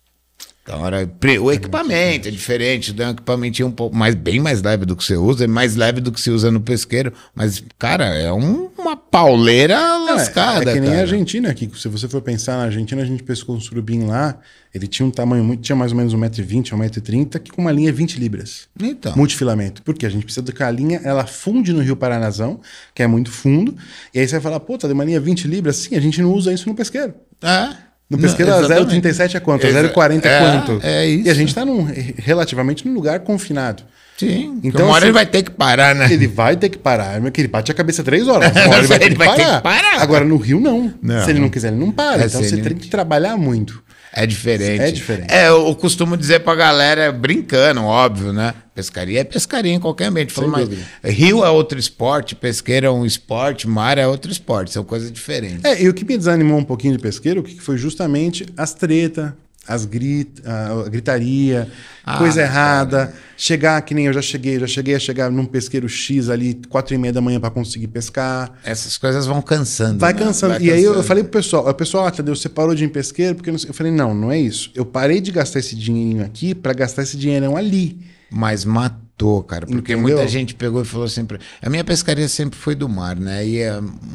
Então, 0.68 0.86
era, 0.86 1.10
o 1.40 1.50
equipamento 1.50 2.28
é 2.28 2.30
diferente, 2.30 2.92
tem 2.92 3.06
um 3.06 3.10
equipamentinho 3.10 3.68
um 3.68 3.72
pouco 3.72 3.96
mais, 3.96 4.14
bem 4.14 4.38
mais 4.38 4.60
leve 4.60 4.84
do 4.84 4.94
que 4.94 5.02
você 5.02 5.16
usa, 5.16 5.44
é 5.44 5.46
mais 5.46 5.74
leve 5.76 6.00
do 6.00 6.12
que 6.12 6.20
se 6.20 6.30
usa 6.30 6.50
no 6.50 6.60
pesqueiro, 6.60 7.10
mas, 7.34 7.64
cara, 7.78 8.04
é 8.14 8.30
um- 8.30 8.68
uma 8.78 8.94
pauleira 8.96 9.78
lascada, 9.98 10.70
é, 10.70 10.74
que 10.74 10.80
nem 10.80 10.90
cara. 10.90 11.00
a 11.00 11.02
Argentina 11.04 11.48
aqui. 11.50 11.70
Se 11.74 11.88
você 11.88 12.06
for 12.06 12.20
pensar 12.20 12.58
na 12.58 12.64
Argentina, 12.64 13.00
a 13.00 13.04
gente 13.06 13.22
pescou 13.22 13.56
um 13.56 13.60
surubim 13.60 14.04
lá. 14.04 14.38
Ele 14.74 14.86
tinha 14.86 15.06
um 15.06 15.10
tamanho 15.10 15.42
muito, 15.42 15.62
tinha 15.62 15.74
mais 15.74 15.92
ou 15.92 15.96
menos 15.98 16.12
1,20m, 16.14 16.76
1,30m, 16.76 17.38
que 17.40 17.50
com 17.50 17.62
uma 17.62 17.72
linha 17.72 17.90
20 17.90 18.18
libras. 18.20 18.68
Então, 18.78 19.16
Multifilamento. 19.16 19.82
Porque 19.82 20.04
a 20.04 20.10
gente 20.10 20.24
precisa 20.24 20.44
de 20.44 20.52
que 20.52 20.62
a 20.62 20.70
linha 20.70 21.00
ela 21.02 21.26
funde 21.26 21.72
no 21.72 21.80
Rio 21.80 21.96
Paranazão, 21.96 22.60
que 22.94 23.02
é 23.02 23.06
muito 23.06 23.30
fundo. 23.30 23.74
E 24.14 24.20
aí 24.20 24.26
você 24.28 24.32
vai 24.32 24.40
falar, 24.42 24.60
pô, 24.60 24.76
tá 24.76 24.86
de 24.86 24.92
uma 24.92 25.04
linha 25.04 25.18
20 25.18 25.48
libras? 25.48 25.76
Sim, 25.76 25.96
a 25.96 26.00
gente 26.00 26.20
não 26.20 26.32
usa 26.34 26.52
isso 26.52 26.68
no 26.68 26.74
pesqueiro. 26.74 27.14
é. 27.42 27.87
No 28.10 28.16
pesqueiro, 28.18 28.50
Não, 28.50 28.58
a 28.58 28.62
exatamente. 28.62 29.06
0,37 29.06 29.34
é 29.34 29.40
quanto? 29.40 29.66
A 29.66 29.68
Exa- 29.68 29.82
0,40 29.82 30.24
é, 30.24 30.28
é, 30.28 30.38
quanto? 30.40 30.80
é 30.82 31.06
isso. 31.06 31.26
E 31.26 31.30
a 31.30 31.34
gente 31.34 31.54
tá 31.54 31.64
num, 31.64 31.86
relativamente 32.16 32.86
num 32.88 32.94
lugar 32.94 33.20
confinado. 33.20 33.82
Sim, 34.16 34.58
então 34.64 34.86
uma 34.86 34.94
hora 34.94 34.98
assim, 34.98 35.06
ele 35.06 35.12
vai 35.12 35.26
ter 35.26 35.42
que 35.44 35.50
parar, 35.50 35.94
né? 35.94 36.08
Ele 36.10 36.26
vai 36.26 36.56
ter 36.56 36.68
que 36.70 36.78
parar. 36.78 37.20
Porque 37.20 37.40
ele 37.40 37.46
bate 37.48 37.70
a 37.70 37.74
cabeça 37.74 38.02
três 38.02 38.26
horas. 38.26 38.50
Uma 38.50 38.62
hora 38.68 38.78
ele 38.78 38.86
vai, 38.88 38.98
ter, 38.98 39.04
Ele 39.06 39.12
que 39.14 39.18
vai 39.18 39.36
ter 39.36 39.42
parar. 39.44 39.56
que 39.58 39.62
parar. 39.62 40.02
Agora, 40.02 40.24
no 40.24 40.36
Rio, 40.38 40.58
não. 40.58 40.92
Não. 41.00 41.24
Se 41.24 41.30
ele 41.30 41.38
não 41.38 41.48
quiser, 41.48 41.68
ele 41.68 41.76
não 41.76 41.92
para. 41.92 42.22
É, 42.22 42.26
então 42.26 42.42
você 42.42 42.54
ele 42.54 42.62
tem 42.62 42.76
que 42.76 42.88
trabalhar 42.88 43.36
muito. 43.36 43.80
É 44.12 44.26
diferente. 44.26 44.82
É 44.82 44.90
diferente. 44.90 45.32
É, 45.32 45.48
eu 45.48 45.74
costumo 45.74 46.16
dizer 46.16 46.40
pra 46.40 46.54
galera, 46.54 47.12
brincando, 47.12 47.82
óbvio, 47.82 48.32
né? 48.32 48.54
Pescaria 48.74 49.20
é 49.20 49.24
pescaria 49.24 49.72
em 49.72 49.80
qualquer 49.80 50.06
ambiente. 50.06 50.32
Falo, 50.32 50.48
mas 50.48 50.68
rio 51.04 51.44
é 51.44 51.50
outro 51.50 51.78
esporte, 51.78 52.36
pesqueiro 52.36 52.86
é 52.86 52.90
um 52.90 53.04
esporte, 53.04 53.66
mar 53.66 53.98
é 53.98 54.06
outro 54.06 54.30
esporte. 54.30 54.72
São 54.72 54.84
coisas 54.84 55.10
diferentes. 55.10 55.64
É, 55.64 55.82
e 55.82 55.88
o 55.88 55.94
que 55.94 56.04
me 56.04 56.16
desanimou 56.16 56.58
um 56.58 56.64
pouquinho 56.64 56.96
de 56.96 57.02
pesqueiro, 57.02 57.40
o 57.40 57.42
que 57.42 57.60
foi 57.60 57.76
justamente 57.76 58.46
as 58.56 58.74
treta, 58.74 59.36
as 59.68 59.84
grit, 59.84 60.42
a 60.44 60.88
gritaria, 60.88 61.68
Ah, 62.04 62.16
coisa 62.16 62.40
errada, 62.40 63.12
chegar 63.36 63.80
que 63.82 63.94
nem 63.94 64.06
eu 64.06 64.12
já 64.12 64.22
cheguei, 64.22 64.58
já 64.58 64.66
cheguei 64.66 64.94
a 64.94 64.98
chegar 64.98 65.30
num 65.30 65.44
pesqueiro 65.44 65.88
X 65.88 66.30
ali, 66.30 66.58
quatro 66.68 66.94
e 66.94 66.98
meia 66.98 67.12
da 67.12 67.20
manhã 67.20 67.38
para 67.38 67.50
conseguir 67.50 67.88
pescar. 67.88 68.52
Essas 68.64 68.96
coisas 68.96 69.26
vão 69.26 69.42
cansando. 69.42 69.98
Vai 69.98 70.14
né? 70.14 70.20
cansando. 70.20 70.54
Vai 70.54 70.62
e 70.62 70.72
aí 70.72 70.82
eu, 70.82 70.94
eu 70.94 71.02
falei 71.02 71.22
pro 71.22 71.32
pessoal, 71.32 71.68
o 71.68 71.74
pessoal, 71.74 72.06
ah, 72.06 72.10
Tadeu, 72.10 72.34
você 72.34 72.48
parou 72.48 72.74
de 72.74 72.84
ir 72.84 72.86
em 72.86 72.90
pesqueiro? 72.90 73.34
Porque. 73.34 73.50
Eu 73.50 73.74
falei, 73.74 73.92
não, 73.92 74.14
não 74.14 74.32
é 74.32 74.38
isso. 74.38 74.70
Eu 74.74 74.86
parei 74.86 75.20
de 75.20 75.30
gastar 75.30 75.58
esse 75.58 75.76
dinheirinho 75.76 76.24
aqui 76.24 76.54
para 76.54 76.72
gastar 76.72 77.02
esse 77.02 77.16
dinheirão 77.16 77.56
ali. 77.56 77.98
Mas 78.30 78.64
matou, 78.64 79.07
cara. 79.42 79.66
Porque 79.66 79.92
Entendeu? 79.92 79.98
muita 80.16 80.28
gente 80.28 80.54
pegou 80.54 80.82
e 80.82 80.84
falou 80.84 81.06
assim. 81.06 81.24
pra- 81.24 81.38
A 81.62 81.68
minha 81.68 81.82
pescaria 81.84 82.28
sempre 82.28 82.58
foi 82.58 82.74
do 82.74 82.88
mar, 82.88 83.16
né? 83.16 83.46
E 83.46 83.60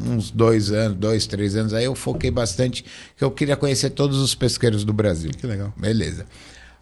uns 0.06 0.30
dois 0.30 0.70
anos, 0.72 0.96
dois, 0.96 1.26
três 1.26 1.54
anos, 1.56 1.74
aí 1.74 1.84
eu 1.84 1.94
foquei 1.94 2.30
bastante 2.30 2.84
que 3.16 3.22
eu 3.24 3.30
queria 3.30 3.56
conhecer 3.56 3.90
todos 3.90 4.18
os 4.18 4.34
pesqueiros 4.34 4.84
do 4.84 4.92
Brasil. 4.92 5.30
Que 5.36 5.46
legal. 5.46 5.72
Beleza. 5.76 6.24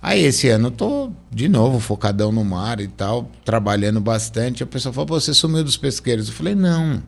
Aí 0.00 0.24
esse 0.24 0.48
ano 0.48 0.68
eu 0.68 0.70
tô 0.72 1.10
de 1.30 1.48
novo 1.48 1.78
focadão 1.78 2.32
no 2.32 2.44
mar 2.44 2.80
e 2.80 2.88
tal, 2.88 3.30
trabalhando 3.44 4.00
bastante. 4.00 4.62
A 4.62 4.66
pessoa 4.66 4.92
falou, 4.92 5.06
Pô, 5.06 5.20
você 5.20 5.32
sumiu 5.32 5.62
dos 5.62 5.76
pesqueiros. 5.76 6.26
Eu 6.28 6.34
falei, 6.34 6.54
não, 6.56 7.00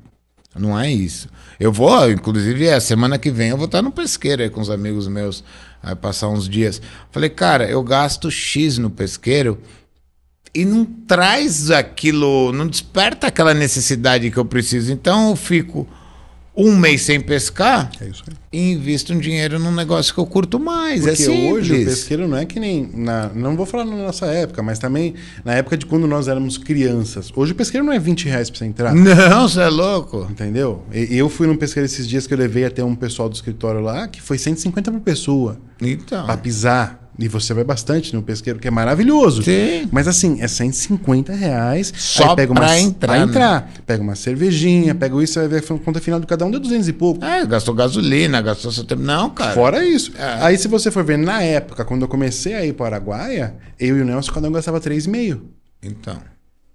não 0.56 0.78
é 0.78 0.90
isso. 0.92 1.28
Eu 1.58 1.72
vou, 1.72 2.08
inclusive, 2.10 2.70
a 2.70 2.80
semana 2.80 3.18
que 3.18 3.30
vem 3.32 3.48
eu 3.50 3.56
vou 3.56 3.66
estar 3.66 3.82
no 3.82 3.90
pesqueiro 3.90 4.42
aí 4.42 4.48
com 4.50 4.60
os 4.60 4.70
amigos 4.70 5.08
meus, 5.08 5.42
vai 5.82 5.96
passar 5.96 6.28
uns 6.28 6.48
dias. 6.48 6.80
Falei, 7.10 7.30
cara, 7.30 7.68
eu 7.68 7.82
gasto 7.82 8.30
X 8.30 8.78
no 8.78 8.88
pesqueiro 8.90 9.58
e 10.54 10.64
não 10.64 10.84
traz 10.84 11.70
aquilo, 11.70 12.52
não 12.52 12.66
desperta 12.66 13.26
aquela 13.26 13.52
necessidade 13.54 14.30
que 14.30 14.36
eu 14.36 14.44
preciso. 14.44 14.92
Então 14.92 15.30
eu 15.30 15.36
fico 15.36 15.86
um 16.56 16.76
mês 16.76 17.02
sem 17.02 17.20
pescar 17.20 17.90
É 18.00 18.08
e 18.52 18.74
invisto 18.74 19.12
um 19.12 19.18
dinheiro 19.18 19.58
num 19.58 19.72
negócio 19.72 20.14
que 20.14 20.20
eu 20.20 20.26
curto 20.26 20.60
mais. 20.60 21.00
Porque 21.00 21.10
é 21.10 21.16
simples. 21.16 21.52
hoje 21.52 21.82
o 21.82 21.84
pesqueiro 21.84 22.28
não 22.28 22.38
é 22.38 22.44
que 22.44 22.60
nem. 22.60 22.88
Na, 22.94 23.28
não 23.34 23.56
vou 23.56 23.66
falar 23.66 23.84
na 23.84 23.96
nossa 23.96 24.26
época, 24.26 24.62
mas 24.62 24.78
também 24.78 25.14
na 25.44 25.54
época 25.54 25.76
de 25.76 25.84
quando 25.84 26.06
nós 26.06 26.28
éramos 26.28 26.56
crianças. 26.56 27.32
Hoje 27.34 27.50
o 27.50 27.54
pesqueiro 27.56 27.84
não 27.84 27.92
é 27.92 27.98
20 27.98 28.26
reais 28.26 28.48
pra 28.48 28.58
você 28.60 28.64
entrar. 28.66 28.94
Não, 28.94 29.48
você 29.48 29.60
é 29.62 29.68
louco. 29.68 30.28
Entendeu? 30.30 30.84
E- 30.92 31.16
Eu 31.16 31.28
fui 31.28 31.48
num 31.48 31.56
pesqueiro 31.56 31.86
esses 31.86 32.06
dias 32.06 32.24
que 32.28 32.32
eu 32.34 32.38
levei 32.38 32.64
até 32.64 32.84
um 32.84 32.94
pessoal 32.94 33.28
do 33.28 33.34
escritório 33.34 33.80
lá, 33.80 34.06
que 34.06 34.22
foi 34.22 34.38
150 34.38 34.92
por 34.92 35.00
pessoa 35.00 35.58
Então. 35.82 36.24
pra 36.24 36.36
pisar. 36.36 37.03
E 37.18 37.28
você 37.28 37.54
vai 37.54 37.62
bastante 37.62 38.12
no 38.14 38.22
pesqueiro, 38.22 38.58
que 38.58 38.66
é 38.66 38.70
maravilhoso. 38.70 39.42
Sim. 39.42 39.88
Mas 39.92 40.08
assim, 40.08 40.40
é 40.40 40.48
150 40.48 41.32
reais. 41.32 41.92
Só 41.96 42.34
pega 42.34 42.52
uma, 42.52 42.60
pra 42.62 42.78
entrar, 42.80 43.08
Pra 43.08 43.18
né? 43.18 43.24
entrar. 43.24 43.70
Pega 43.86 44.02
uma 44.02 44.16
cervejinha, 44.16 44.94
pega 44.94 45.22
isso, 45.22 45.38
vai 45.38 45.46
ver 45.48 45.58
a 45.58 45.78
conta 45.78 46.00
final 46.00 46.18
de 46.18 46.26
cada 46.26 46.44
um 46.44 46.50
deu 46.50 46.58
200 46.58 46.88
e 46.88 46.92
pouco. 46.92 47.24
É, 47.24 47.46
gastou 47.46 47.72
gasolina, 47.74 48.42
gastou 48.42 48.72
seu 48.72 48.82
tempo. 48.84 49.02
Não, 49.02 49.30
cara. 49.30 49.52
Fora 49.54 49.84
isso. 49.84 50.12
É. 50.18 50.44
Aí, 50.44 50.58
se 50.58 50.66
você 50.66 50.90
for 50.90 51.04
ver, 51.04 51.16
na 51.18 51.40
época, 51.42 51.84
quando 51.84 52.02
eu 52.02 52.08
comecei 52.08 52.54
a 52.54 52.66
ir 52.66 52.72
para 52.72 52.96
Araguaia, 52.96 53.54
eu 53.78 53.96
e 53.96 54.02
o 54.02 54.04
Nelson, 54.04 54.32
cada 54.32 54.48
um 54.48 54.52
gastava 54.52 54.80
3,5. 54.80 55.40
Então. 55.82 56.18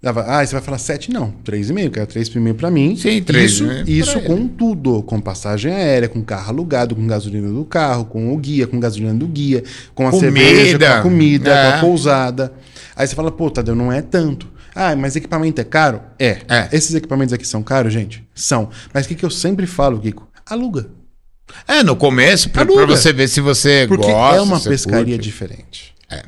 Dava, 0.01 0.23
ah, 0.27 0.45
você 0.45 0.53
vai 0.53 0.61
falar 0.61 0.77
7? 0.77 1.11
Não, 1.11 1.33
3,5, 1.43 1.91
que 1.91 1.99
era 1.99 2.07
3,5 2.07 2.53
para 2.53 2.71
mim. 2.71 2.95
Sim, 2.95 3.09
Isso, 3.17 3.25
3,5 3.65 3.83
pra 3.83 3.91
isso 3.91 4.17
ele. 4.19 4.27
com 4.27 4.47
tudo, 4.47 5.03
com 5.03 5.19
passagem 5.19 5.73
aérea, 5.73 6.07
com 6.07 6.21
carro 6.23 6.49
alugado, 6.51 6.95
com 6.95 7.05
gasolina 7.05 7.49
do 7.49 7.65
carro, 7.65 8.05
com 8.05 8.33
o 8.33 8.37
guia, 8.37 8.65
com 8.65 8.79
gasolina 8.79 9.13
do 9.13 9.27
guia, 9.27 9.61
com 9.93 10.07
a 10.07 10.11
Comida. 10.11 10.33
cerveja, 10.33 10.77
com 10.79 10.85
a 10.85 11.01
comida, 11.01 11.51
É. 11.53 11.71
com 11.71 11.77
a 11.77 11.81
pousada. 11.81 12.53
Aí 12.95 13.05
você 13.05 13.13
fala, 13.13 13.29
pô, 13.29 13.49
Tadeu, 13.51 13.75
não 13.75 13.91
é 13.91 14.01
tanto. 14.01 14.47
Ah, 14.73 14.95
mas 14.95 15.17
equipamento 15.17 15.59
é 15.59 15.65
caro? 15.65 15.99
É. 16.17 16.37
É. 16.47 16.69
Esses 16.71 16.95
equipamentos 16.95 17.33
aqui 17.33 17.45
são 17.45 17.61
caros, 17.61 17.91
gente? 17.91 18.25
São. 18.33 18.69
Mas 18.93 19.05
o 19.05 19.09
que, 19.09 19.15
que 19.15 19.25
eu 19.25 19.29
sempre 19.29 19.65
falo, 19.67 19.99
Kiko? 19.99 20.29
Aluga. 20.45 20.87
É, 21.67 21.83
no 21.83 21.95
começo, 21.97 22.49
pra, 22.51 22.65
pra 22.65 22.85
você 22.85 23.11
ver 23.11 23.27
se 23.27 23.41
você 23.41 23.85
Porque 23.89 24.07
gosta. 24.09 24.37
é 24.37 24.41
uma 24.41 24.59
pescaria 24.61 25.15
curte. 25.15 25.19
diferente. 25.29 25.93
É. 26.09 26.21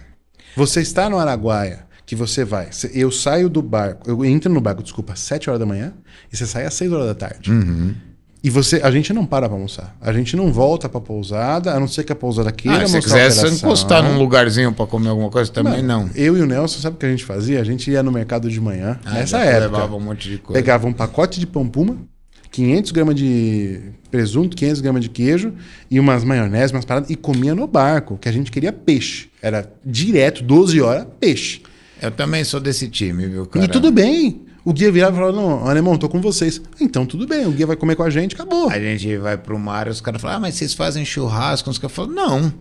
Você 0.58 0.82
está 0.82 1.10
no 1.10 1.18
Araguaia, 1.20 1.86
que 2.12 2.16
você 2.16 2.44
vai. 2.44 2.68
Eu 2.94 3.10
saio 3.10 3.48
do 3.48 3.62
barco, 3.62 4.10
eu 4.10 4.26
entro 4.26 4.54
no 4.54 4.60
barco, 4.60 4.84
desculpa, 4.84 5.14
às 5.14 5.20
7 5.22 5.50
horas 5.50 5.62
da 5.62 5.66
manhã, 5.66 5.94
e 6.30 6.36
você 6.36 6.46
sai 6.46 6.66
às 6.66 6.74
6 6.74 6.92
horas 6.92 7.08
da 7.08 7.16
tarde. 7.16 7.50
Uhum. 7.50 7.96
E 8.44 8.50
você, 8.50 8.82
a 8.84 8.92
gente 8.92 9.14
não 9.14 9.26
para 9.26 9.48
pra 9.48 9.56
almoçar. 9.56 9.96
A 10.02 10.12
gente 10.12 10.36
não 10.36 10.52
volta 10.52 10.90
pra 10.90 11.00
pousada, 11.00 11.74
a 11.74 11.80
não 11.80 11.88
ser 11.88 12.04
que 12.04 12.12
a 12.12 12.16
pousada 12.16 12.52
queira 12.52 12.84
Ah, 12.84 12.88
se 12.88 13.00
quiser 13.00 13.32
encostar 13.54 14.04
num 14.04 14.18
lugarzinho 14.18 14.74
pra 14.74 14.86
comer 14.86 15.08
alguma 15.08 15.30
coisa, 15.30 15.50
também 15.50 15.82
não. 15.82 16.10
Eu 16.14 16.36
e 16.36 16.42
o 16.42 16.46
Nelson, 16.46 16.82
sabe 16.82 16.98
o 16.98 17.00
que 17.00 17.06
a 17.06 17.10
gente 17.10 17.24
fazia? 17.24 17.62
A 17.62 17.64
gente 17.64 17.90
ia 17.90 18.04
no 18.04 18.12
mercado 18.12 18.50
de 18.50 18.60
manhã, 18.60 19.00
Ah, 19.06 19.14
nessa 19.14 19.38
época. 19.38 19.78
Levava 19.78 19.96
um 19.96 20.02
monte 20.02 20.30
de 20.30 20.38
coisa. 20.38 20.62
Pegava 20.62 20.86
um 20.88 20.92
pacote 20.94 21.40
de 21.40 21.48
pão 21.48 21.66
puma, 21.66 21.96
500 22.52 22.92
gramas 22.92 23.16
de 23.16 23.80
presunto, 24.10 24.58
500 24.58 24.82
gramas 24.82 25.02
de 25.02 25.10
queijo 25.10 25.54
e 25.90 25.98
umas 25.98 26.26
maionese, 26.26 26.74
umas 26.74 26.84
paradas, 26.84 27.10
e 27.10 27.16
comia 27.16 27.56
no 27.56 27.66
barco, 27.68 28.18
que 28.18 28.28
a 28.28 28.34
gente 28.34 28.52
queria 28.52 28.74
peixe. 28.74 29.30
Era 29.42 29.72
direto, 29.86 30.44
12 30.44 30.82
horas, 30.82 31.08
peixe. 31.22 31.62
Eu 32.02 32.12
também 32.12 32.44
sou 32.44 32.60
desse 32.60 32.88
time, 32.90 33.28
viu, 33.28 33.46
cara? 33.46 33.64
E 33.64 33.68
tudo 33.68 33.92
bem. 33.92 34.42
O 34.64 34.74
guia 34.74 34.92
virava 34.92 35.16
e 35.16 35.20
falava, 35.20 35.36
não, 35.36 35.68
alemão, 35.68 35.98
tô 35.98 36.08
com 36.08 36.22
vocês. 36.22 36.62
Então 36.80 37.06
tudo 37.06 37.28
bem, 37.28 37.48
o 37.48 37.52
guia 37.52 37.66
vai 37.66 37.76
comer 37.76 37.96
com 37.96 38.04
a 38.04 38.10
gente, 38.10 38.36
acabou. 38.36 38.70
A 38.70 38.80
gente 38.80 39.18
vai 39.18 39.38
pro 39.38 39.58
mar 39.58 39.88
e 39.88 39.90
os 39.90 40.02
caras 40.02 40.22
falam, 40.22 40.38
ah, 40.38 40.40
mas 40.40 40.56
vocês 40.56 40.74
fazem 40.74 41.04
churrasco? 41.04 41.70
Os 41.70 41.78
caras 41.78 41.96
falam, 41.96 42.12
não. 42.12 42.54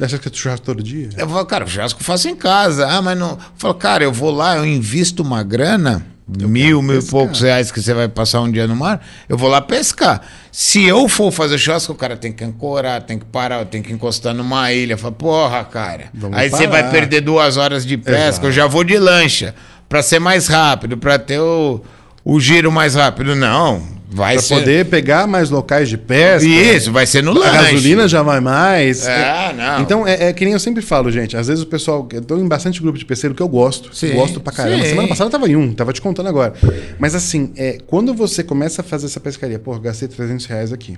Acha 0.00 0.18
que 0.18 0.28
é 0.28 0.32
churrasco 0.32 0.66
todo 0.66 0.82
dia? 0.82 1.10
Eu 1.16 1.28
falo, 1.28 1.46
cara, 1.46 1.66
churrasco 1.66 2.00
eu 2.00 2.04
faço 2.04 2.28
em 2.28 2.34
casa. 2.34 2.88
Ah, 2.88 3.00
mas 3.00 3.16
não. 3.16 3.32
Eu 3.32 3.38
falo, 3.56 3.74
cara, 3.74 4.02
eu 4.02 4.12
vou 4.12 4.32
lá, 4.32 4.56
eu 4.56 4.66
invisto 4.66 5.22
uma 5.22 5.42
grana, 5.44 6.04
mil, 6.26 6.80
mil 6.80 7.00
e 7.00 7.02
poucos 7.02 7.40
reais 7.42 7.70
que 7.70 7.80
você 7.82 7.92
vai 7.92 8.08
passar 8.08 8.40
um 8.40 8.50
dia 8.50 8.66
no 8.66 8.74
mar, 8.74 9.04
eu 9.28 9.36
vou 9.36 9.48
lá 9.50 9.60
pescar. 9.60 10.20
Se 10.50 10.84
eu 10.84 11.08
for 11.08 11.30
fazer 11.30 11.58
churrasco, 11.58 11.92
o 11.92 11.96
cara 11.96 12.16
tem 12.16 12.32
que 12.32 12.42
ancorar, 12.44 13.02
tem 13.02 13.18
que 13.18 13.24
parar, 13.24 13.64
tem 13.66 13.82
que 13.82 13.92
encostar 13.92 14.32
numa 14.34 14.72
ilha. 14.72 14.94
Eu 14.94 14.98
falo, 14.98 15.14
porra, 15.14 15.64
cara. 15.64 16.04
Vamos 16.14 16.36
Aí 16.38 16.48
você 16.48 16.66
vai 16.66 16.82
parar. 16.82 16.92
perder 16.92 17.20
duas 17.20 17.56
horas 17.56 17.84
de 17.84 17.96
pesca, 17.98 18.20
Exato. 18.28 18.46
eu 18.46 18.52
já 18.52 18.66
vou 18.66 18.84
de 18.84 18.96
lancha, 18.98 19.54
pra 19.88 20.02
ser 20.02 20.18
mais 20.18 20.46
rápido, 20.46 20.96
pra 20.96 21.18
ter 21.18 21.38
o, 21.40 21.80
o 22.24 22.40
giro 22.40 22.70
mais 22.72 22.94
rápido. 22.94 23.34
Não, 23.34 23.82
vai 24.14 24.34
Pra 24.34 24.42
ser. 24.42 24.54
poder 24.54 24.84
pegar 24.86 25.26
mais 25.26 25.50
locais 25.50 25.88
de 25.88 25.98
pesca. 25.98 26.48
Isso, 26.48 26.92
vai 26.92 27.06
ser 27.06 27.22
no 27.22 27.32
A 27.32 27.34
lanche. 27.34 27.52
gasolina 27.72 28.08
já 28.08 28.22
vai 28.22 28.40
mais. 28.40 29.06
É, 29.06 29.52
não. 29.52 29.80
Então, 29.80 30.06
é, 30.06 30.28
é 30.28 30.32
que 30.32 30.44
nem 30.44 30.54
eu 30.54 30.60
sempre 30.60 30.82
falo, 30.82 31.10
gente. 31.10 31.36
Às 31.36 31.48
vezes 31.48 31.62
o 31.62 31.66
pessoal. 31.66 32.08
Eu 32.12 32.22
tô 32.22 32.38
em 32.38 32.46
bastante 32.46 32.80
grupo 32.80 32.96
de 32.98 33.04
pesqueiro 33.04 33.34
que 33.34 33.42
eu 33.42 33.48
gosto. 33.48 33.94
Sim, 33.94 34.12
gosto 34.14 34.40
pra 34.40 34.52
caramba. 34.52 34.82
sim. 34.84 34.90
Semana 34.90 35.08
passada 35.08 35.28
eu 35.28 35.32
tava 35.32 35.48
em 35.48 35.56
um, 35.56 35.72
tava 35.74 35.92
te 35.92 36.00
contando 36.00 36.28
agora. 36.28 36.54
Mas 36.98 37.14
assim, 37.14 37.52
é, 37.56 37.78
quando 37.86 38.14
você 38.14 38.42
começa 38.44 38.80
a 38.80 38.84
fazer 38.84 39.06
essa 39.06 39.18
pescaria, 39.20 39.58
pô, 39.58 39.78
gastei 39.78 40.06
300 40.08 40.46
reais 40.46 40.72
aqui. 40.72 40.96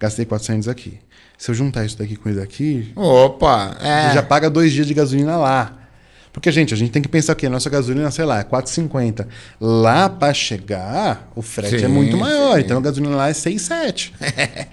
Gastei 0.00 0.24
400 0.24 0.66
aqui. 0.68 0.98
Se 1.38 1.50
eu 1.50 1.54
juntar 1.54 1.84
isso 1.84 1.96
daqui 1.96 2.16
com 2.16 2.28
isso 2.28 2.38
daqui, 2.38 2.92
Opa, 2.94 3.76
é. 3.80 4.08
você 4.08 4.14
já 4.16 4.22
paga 4.22 4.50
dois 4.50 4.72
dias 4.72 4.86
de 4.86 4.92
gasolina 4.92 5.36
lá. 5.36 5.76
Porque, 6.32 6.50
gente, 6.52 6.72
a 6.72 6.76
gente 6.76 6.90
tem 6.92 7.02
que 7.02 7.08
pensar 7.08 7.34
que 7.34 7.44
a 7.44 7.50
nossa 7.50 7.68
gasolina, 7.68 8.10
sei 8.10 8.24
lá, 8.24 8.40
é 8.40 8.44
4,50. 8.44 9.26
Lá 9.60 10.08
pra 10.08 10.32
chegar, 10.32 11.28
o 11.34 11.42
frete 11.42 11.78
Sim, 11.80 11.84
é 11.84 11.88
muito 11.88 12.16
maior. 12.16 12.54
sim. 12.56 12.60
Então 12.64 12.78
a 12.78 12.80
gasolina 12.80 13.16
lá 13.16 13.28
é 13.28 13.32
6,7. 13.32 14.12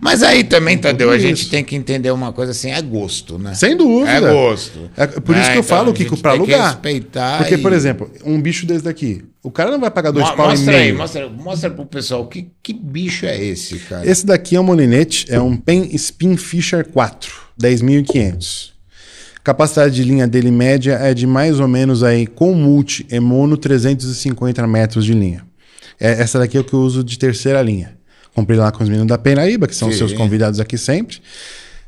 Mas 0.00 0.20
aí 0.24 0.42
também, 0.42 0.76
Tadeu, 0.76 1.10
a 1.12 1.16
gente 1.18 1.42
isso. 1.42 1.50
tem 1.50 1.62
que 1.62 1.76
entender 1.76 2.10
uma 2.10 2.32
coisa 2.32 2.50
assim, 2.50 2.72
é 2.72 2.82
gosto, 2.82 3.38
né? 3.38 3.54
Sem 3.54 3.76
dúvida. 3.76 4.10
É 4.10 4.20
gosto. 4.20 4.90
É 4.96 5.06
por 5.06 5.36
isso 5.36 5.44
É, 5.48 5.52
que 5.52 5.58
eu 5.58 5.62
então 5.62 5.76
falo, 5.76 5.90
a 5.90 5.94
Kiko, 5.94 6.10
gente 6.16 6.22
pra 6.22 6.32
tem 6.32 6.44
que 6.44 6.52
alugar. 6.52 6.72
respeitar 6.72 7.38
Porque, 7.38 7.54
e- 7.54 7.58
por 7.58 7.72
exemplo, 7.72 8.10
um 8.24 8.40
bicho 8.42 8.66
desse 8.66 8.82
daqui, 8.82 9.24
o 9.44 9.50
cara 9.50 9.70
não 9.70 9.78
vai 9.78 9.90
pagar 9.90 10.10
dois 10.10 10.28
Mo- 10.28 10.34
pau 10.36 10.46
e 10.46 10.50
mostra 10.50 10.72
aí, 10.76 10.82
meio. 10.86 10.96
mostra, 10.98 11.28
mostra 11.30 11.70
pro 11.70 11.86
pessoal 11.86 12.26
que, 12.26 12.50
que 12.60 12.72
bicho 12.72 13.26
é 13.26 13.40
esse, 13.42 13.78
cara. 13.78 14.04
Esse 14.10 14.26
daqui 14.26 14.56
é 14.56 14.60
um 14.60 14.64
molinete, 14.64 15.24
é 15.30 15.40
um 15.40 15.56
Pen 15.56 15.88
Spin 15.94 16.36
Fisher 16.36 16.84
4, 16.88 17.32
10.500. 17.56 18.72
Capacidade 19.46 19.94
de 19.94 20.02
linha 20.02 20.26
dele 20.26 20.50
média 20.50 20.94
é 20.94 21.14
de 21.14 21.24
mais 21.24 21.60
ou 21.60 21.68
menos 21.68 22.02
aí, 22.02 22.26
com 22.26 22.52
multi 22.52 23.06
e 23.08 23.20
mono, 23.20 23.56
350 23.56 24.66
metros 24.66 25.04
de 25.04 25.12
linha. 25.12 25.46
É, 26.00 26.20
essa 26.20 26.36
daqui 26.36 26.56
é 26.56 26.60
o 26.60 26.64
que 26.64 26.72
eu 26.72 26.80
uso 26.80 27.04
de 27.04 27.16
terceira 27.16 27.62
linha. 27.62 27.96
Comprei 28.34 28.58
lá 28.58 28.72
com 28.72 28.82
os 28.82 28.88
meninos 28.88 29.06
da 29.06 29.16
Penaíba, 29.16 29.68
que 29.68 29.76
são 29.76 29.86
os 29.86 29.94
Sim. 29.94 29.98
seus 29.98 30.12
convidados 30.14 30.58
aqui 30.58 30.76
sempre. 30.76 31.18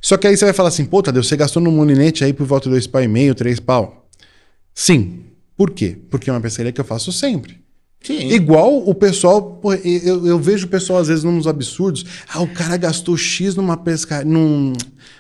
Só 0.01 0.17
que 0.17 0.29
aí 0.29 0.37
você 0.37 0.45
vai 0.45 0.55
falar 0.55 0.69
assim, 0.69 0.85
pô, 0.85 1.03
Tadeu, 1.03 1.21
você 1.21 1.37
gastou 1.37 1.61
no 1.61 1.73
molinete 1.73 2.23
aí 2.23 2.33
por 2.33 2.47
volta 2.47 2.69
de 2.69 2.75
dois 2.75 2.87
pau 2.87 3.03
e 3.03 3.09
meio, 3.09 3.35
três 3.35 3.59
pau. 3.59 4.09
Sim. 4.73 5.25
Por 5.57 5.73
quê? 5.73 5.99
Porque 6.09 6.31
é 6.31 6.33
uma 6.33 6.41
pescaria 6.41 6.71
que 6.71 6.81
eu 6.81 6.85
faço 6.85 7.11
sempre. 7.11 7.59
Sim. 8.01 8.31
Igual 8.31 8.89
o 8.89 8.95
pessoal, 8.95 9.61
eu, 9.85 10.25
eu 10.25 10.39
vejo 10.39 10.67
o 10.67 10.71
pessoal 10.71 11.01
às 11.01 11.09
vezes 11.09 11.25
nos 11.25 11.49
absurdos. 11.49 12.05
Ah, 12.33 12.41
o 12.41 12.47
cara 12.47 12.77
gastou 12.77 13.17
X 13.17 13.57
numa 13.57 13.77
pesca, 13.77 14.25
num, 14.25 14.75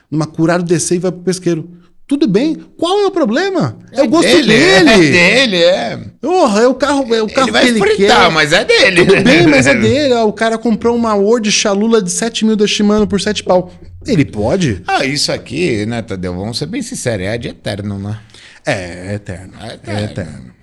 numa 0.08 0.24
curada 0.24 0.62
descer 0.62 0.94
e 0.94 0.98
vai 1.00 1.10
pro 1.10 1.22
pesqueiro. 1.22 1.68
Tudo 2.08 2.26
bem, 2.26 2.56
qual 2.78 3.00
é 3.00 3.06
o 3.06 3.10
problema? 3.10 3.78
É, 3.92 4.02
o 4.02 4.08
gosto 4.08 4.24
dele. 4.26 4.54
É 4.54 4.82
dele, 4.98 5.56
é. 5.62 5.98
Porra, 6.22 6.62
é 6.62 6.66
o 6.66 6.72
carro, 6.72 7.14
é 7.14 7.20
o 7.22 7.28
carro 7.28 7.48
Ele 7.48 7.52
vai 7.52 7.62
que 7.64 7.68
ele 7.68 7.80
fritar, 7.80 8.24
quer. 8.24 8.32
mas 8.32 8.52
é 8.54 8.64
dele. 8.64 9.04
Tudo 9.04 9.22
bem, 9.22 9.46
mas 9.46 9.66
é 9.66 9.74
dele. 9.76 10.14
O 10.14 10.32
cara 10.32 10.56
comprou 10.56 10.96
uma 10.96 11.14
Word 11.14 11.52
Chalula 11.52 12.00
de 12.00 12.10
7 12.10 12.46
mil 12.46 12.56
da 12.56 12.66
Shimano 12.66 13.06
por 13.06 13.20
7 13.20 13.44
pau. 13.44 13.70
Ele 14.06 14.24
pode? 14.24 14.82
Ah, 14.86 15.04
isso 15.04 15.30
aqui, 15.30 15.84
né, 15.84 16.00
Tadeu? 16.00 16.34
Vamos 16.34 16.56
ser 16.56 16.64
bem 16.64 16.80
sinceros, 16.80 17.26
é 17.26 17.36
de 17.36 17.48
eterno, 17.48 17.98
né? 17.98 18.18
É, 18.64 19.10
é 19.10 19.14
eterno. 19.16 19.52
É 19.60 19.90
É 19.92 20.04
eterno. 20.04 20.57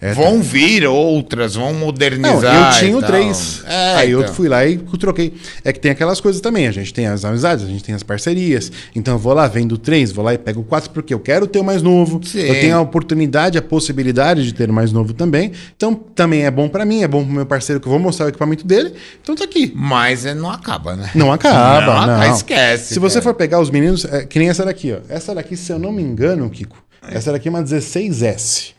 É 0.00 0.14
vão 0.14 0.40
vir 0.42 0.86
outras, 0.86 1.54
vão 1.54 1.72
Não, 1.72 1.80
modernizar. 1.80 2.74
eu 2.74 2.78
tinha 2.78 2.96
o. 2.96 3.02
3. 3.02 3.62
É, 3.66 3.94
aí 3.96 4.10
eu 4.10 4.22
então. 4.22 4.34
fui 4.34 4.48
lá 4.48 4.64
e 4.66 4.78
troquei. 4.78 5.34
É 5.64 5.72
que 5.72 5.78
tem 5.80 5.90
aquelas 5.90 6.20
coisas 6.20 6.40
também. 6.40 6.66
A 6.66 6.72
gente 6.72 6.92
tem 6.94 7.06
as 7.06 7.24
amizades, 7.24 7.64
a 7.64 7.68
gente 7.68 7.84
tem 7.84 7.94
as 7.94 8.02
parcerias. 8.02 8.70
Então 8.94 9.14
eu 9.14 9.18
vou 9.18 9.32
lá, 9.34 9.46
vendo 9.46 9.72
o 9.72 9.78
3, 9.78 10.12
vou 10.12 10.24
lá 10.24 10.32
e 10.34 10.38
pego 10.38 10.60
o 10.60 10.64
4 10.64 10.90
porque 10.90 11.12
eu 11.12 11.20
quero 11.20 11.46
ter 11.46 11.58
o 11.58 11.64
mais 11.64 11.82
novo. 11.82 12.20
Sim. 12.24 12.40
Eu 12.40 12.54
tenho 12.60 12.76
a 12.76 12.80
oportunidade, 12.80 13.58
a 13.58 13.62
possibilidade 13.62 14.44
de 14.44 14.54
ter 14.54 14.70
o 14.70 14.72
mais 14.72 14.92
novo 14.92 15.12
também. 15.12 15.52
Então 15.76 15.94
também 15.94 16.44
é 16.44 16.50
bom 16.50 16.68
pra 16.68 16.84
mim, 16.84 17.02
é 17.02 17.08
bom 17.08 17.24
pro 17.24 17.32
meu 17.32 17.46
parceiro 17.46 17.80
que 17.80 17.86
eu 17.86 17.90
vou 17.90 17.98
mostrar 18.00 18.26
o 18.26 18.28
equipamento 18.30 18.66
dele. 18.66 18.94
Então 19.22 19.34
tá 19.34 19.44
aqui. 19.44 19.72
Mas 19.74 20.24
é, 20.24 20.34
não 20.34 20.50
acaba, 20.50 20.96
né? 20.96 21.10
Não 21.14 21.32
acaba, 21.32 22.06
Não, 22.06 22.18
não. 22.18 22.34
esquece, 22.34 22.94
Se 22.94 23.00
você 23.00 23.14
cara. 23.14 23.22
for 23.24 23.34
pegar 23.34 23.60
os 23.60 23.70
meninos, 23.70 24.04
é, 24.04 24.24
que 24.24 24.38
nem 24.38 24.48
essa 24.48 24.64
daqui, 24.64 24.92
ó. 24.92 24.98
Essa 25.08 25.34
daqui, 25.34 25.56
se 25.56 25.72
eu 25.72 25.78
não 25.78 25.92
me 25.92 26.02
engano, 26.02 26.48
Kiko, 26.48 26.76
essa 27.02 27.32
daqui 27.32 27.48
é 27.48 27.50
uma 27.50 27.62
16S. 27.62 28.72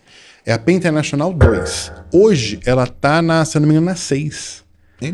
É 0.46 0.54
a 0.54 0.58
Pen 0.60 0.76
International 0.78 1.34
2. 1.34 1.92
Hoje 2.12 2.60
ela 2.66 2.88
tá 2.88 3.22
na, 3.22 3.46
se 3.46 3.58
eu 3.58 3.62
não 3.62 3.68
me 3.68 3.74
engano, 3.74 3.86
na 3.88 3.96
6. 3.96 4.64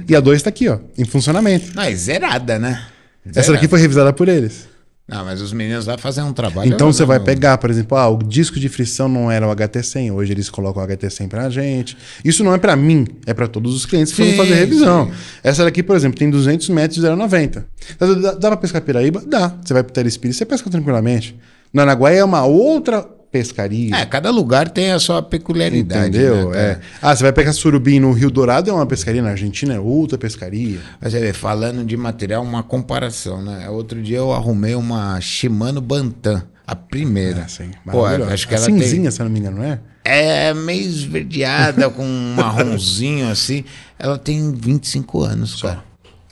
E 0.07 0.15
a 0.15 0.19
2 0.19 0.41
tá 0.41 0.49
aqui, 0.49 0.67
ó, 0.67 0.79
em 0.97 1.05
funcionamento. 1.05 1.73
Não, 1.75 1.83
é 1.83 1.95
zerada, 1.95 2.59
né? 2.59 2.85
Essa 3.25 3.41
Zerada. 3.41 3.53
daqui 3.53 3.67
foi 3.67 3.79
revisada 3.79 4.11
por 4.13 4.27
eles. 4.27 4.67
Não, 5.09 5.23
mas 5.23 5.39
os 5.41 5.53
meninos 5.53 5.85
lá 5.85 5.97
fazem 5.97 6.21
um 6.21 6.33
trabalho. 6.33 6.69
Então 6.73 6.91
você 6.91 7.05
vai 7.05 7.17
pegar, 7.17 7.57
por 7.57 7.69
exemplo, 7.69 7.97
ah, 7.97 8.09
o 8.09 8.17
disco 8.17 8.59
de 8.59 8.67
frição 8.67 9.07
não 9.07 9.31
era 9.31 9.47
o 9.47 9.55
HT100, 9.55 10.11
hoje 10.11 10.33
eles 10.33 10.49
colocam 10.49 10.83
o 10.83 10.85
HT100 10.85 11.29
pra 11.29 11.49
gente. 11.49 11.97
Isso 12.25 12.43
não 12.43 12.53
é 12.53 12.57
pra 12.57 12.75
mim, 12.75 13.07
é 13.25 13.33
pra 13.33 13.47
todos 13.47 13.73
os 13.73 13.85
clientes 13.85 14.11
que 14.11 14.21
Sim, 14.21 14.33
foram 14.33 14.45
fazer 14.49 14.55
revisão. 14.59 15.05
sim. 15.07 15.13
Essa 15.41 15.63
daqui, 15.63 15.81
por 15.81 15.95
exemplo, 15.95 16.19
tem 16.19 16.29
200 16.29 16.67
metros 16.69 16.99
de 16.99 17.07
0,90. 17.07 17.63
Dá, 17.97 18.13
dá, 18.15 18.31
dá 18.33 18.47
pra 18.49 18.57
pescar 18.57 18.81
Piraíba? 18.81 19.23
Dá. 19.25 19.55
Você 19.63 19.73
vai 19.73 19.81
pro 19.81 19.93
Telespírito, 19.93 20.37
você 20.37 20.45
pesca 20.45 20.69
tranquilamente. 20.69 21.39
No 21.71 21.81
Anaguaia 21.81 22.19
é 22.19 22.23
uma 22.25 22.43
outra 22.43 23.07
pescaria. 23.31 23.95
É, 23.95 24.05
cada 24.05 24.29
lugar 24.31 24.69
tem 24.69 24.91
a 24.91 24.99
sua 24.99 25.21
peculiaridade. 25.21 26.09
Entendeu? 26.17 26.51
Né, 26.51 26.59
é. 26.59 26.79
Ah, 27.01 27.15
você 27.15 27.23
vai 27.23 27.33
pegar 27.33 27.53
surubim 27.53 27.99
no 27.99 28.11
Rio 28.11 28.29
Dourado, 28.31 28.69
é 28.69 28.73
uma 28.73 28.85
pescaria. 28.85 29.21
Na 29.21 29.29
Argentina 29.31 29.73
é 29.73 29.79
outra 29.79 30.17
pescaria. 30.17 30.79
Mas 31.01 31.13
você 31.13 31.19
vê, 31.19 31.33
falando 31.33 31.85
de 31.85 31.95
material, 31.97 32.43
uma 32.43 32.63
comparação, 32.63 33.41
né? 33.41 33.69
Outro 33.69 34.01
dia 34.01 34.17
eu 34.17 34.31
arrumei 34.33 34.75
uma 34.75 35.19
Shimano 35.21 35.81
Bantam, 35.81 36.41
a 36.65 36.75
primeira. 36.75 37.43
Ah, 37.45 37.47
sim. 37.47 37.71
Pô, 37.89 38.05
acho 38.05 38.47
que 38.47 38.53
A 38.53 38.57
ela 38.57 38.65
cinzinha, 38.65 39.03
tem... 39.03 39.11
se 39.11 39.19
não 39.23 39.29
me 39.29 39.39
engano, 39.39 39.57
não 39.57 39.63
é? 39.63 39.79
É 40.03 40.53
meio 40.53 40.81
esverdeada, 40.81 41.89
com 41.89 42.03
um 42.05 42.33
marronzinho 42.37 43.29
assim. 43.29 43.65
Ela 43.99 44.17
tem 44.17 44.53
25 44.53 45.21
anos, 45.21 45.61
cara. 45.61 45.83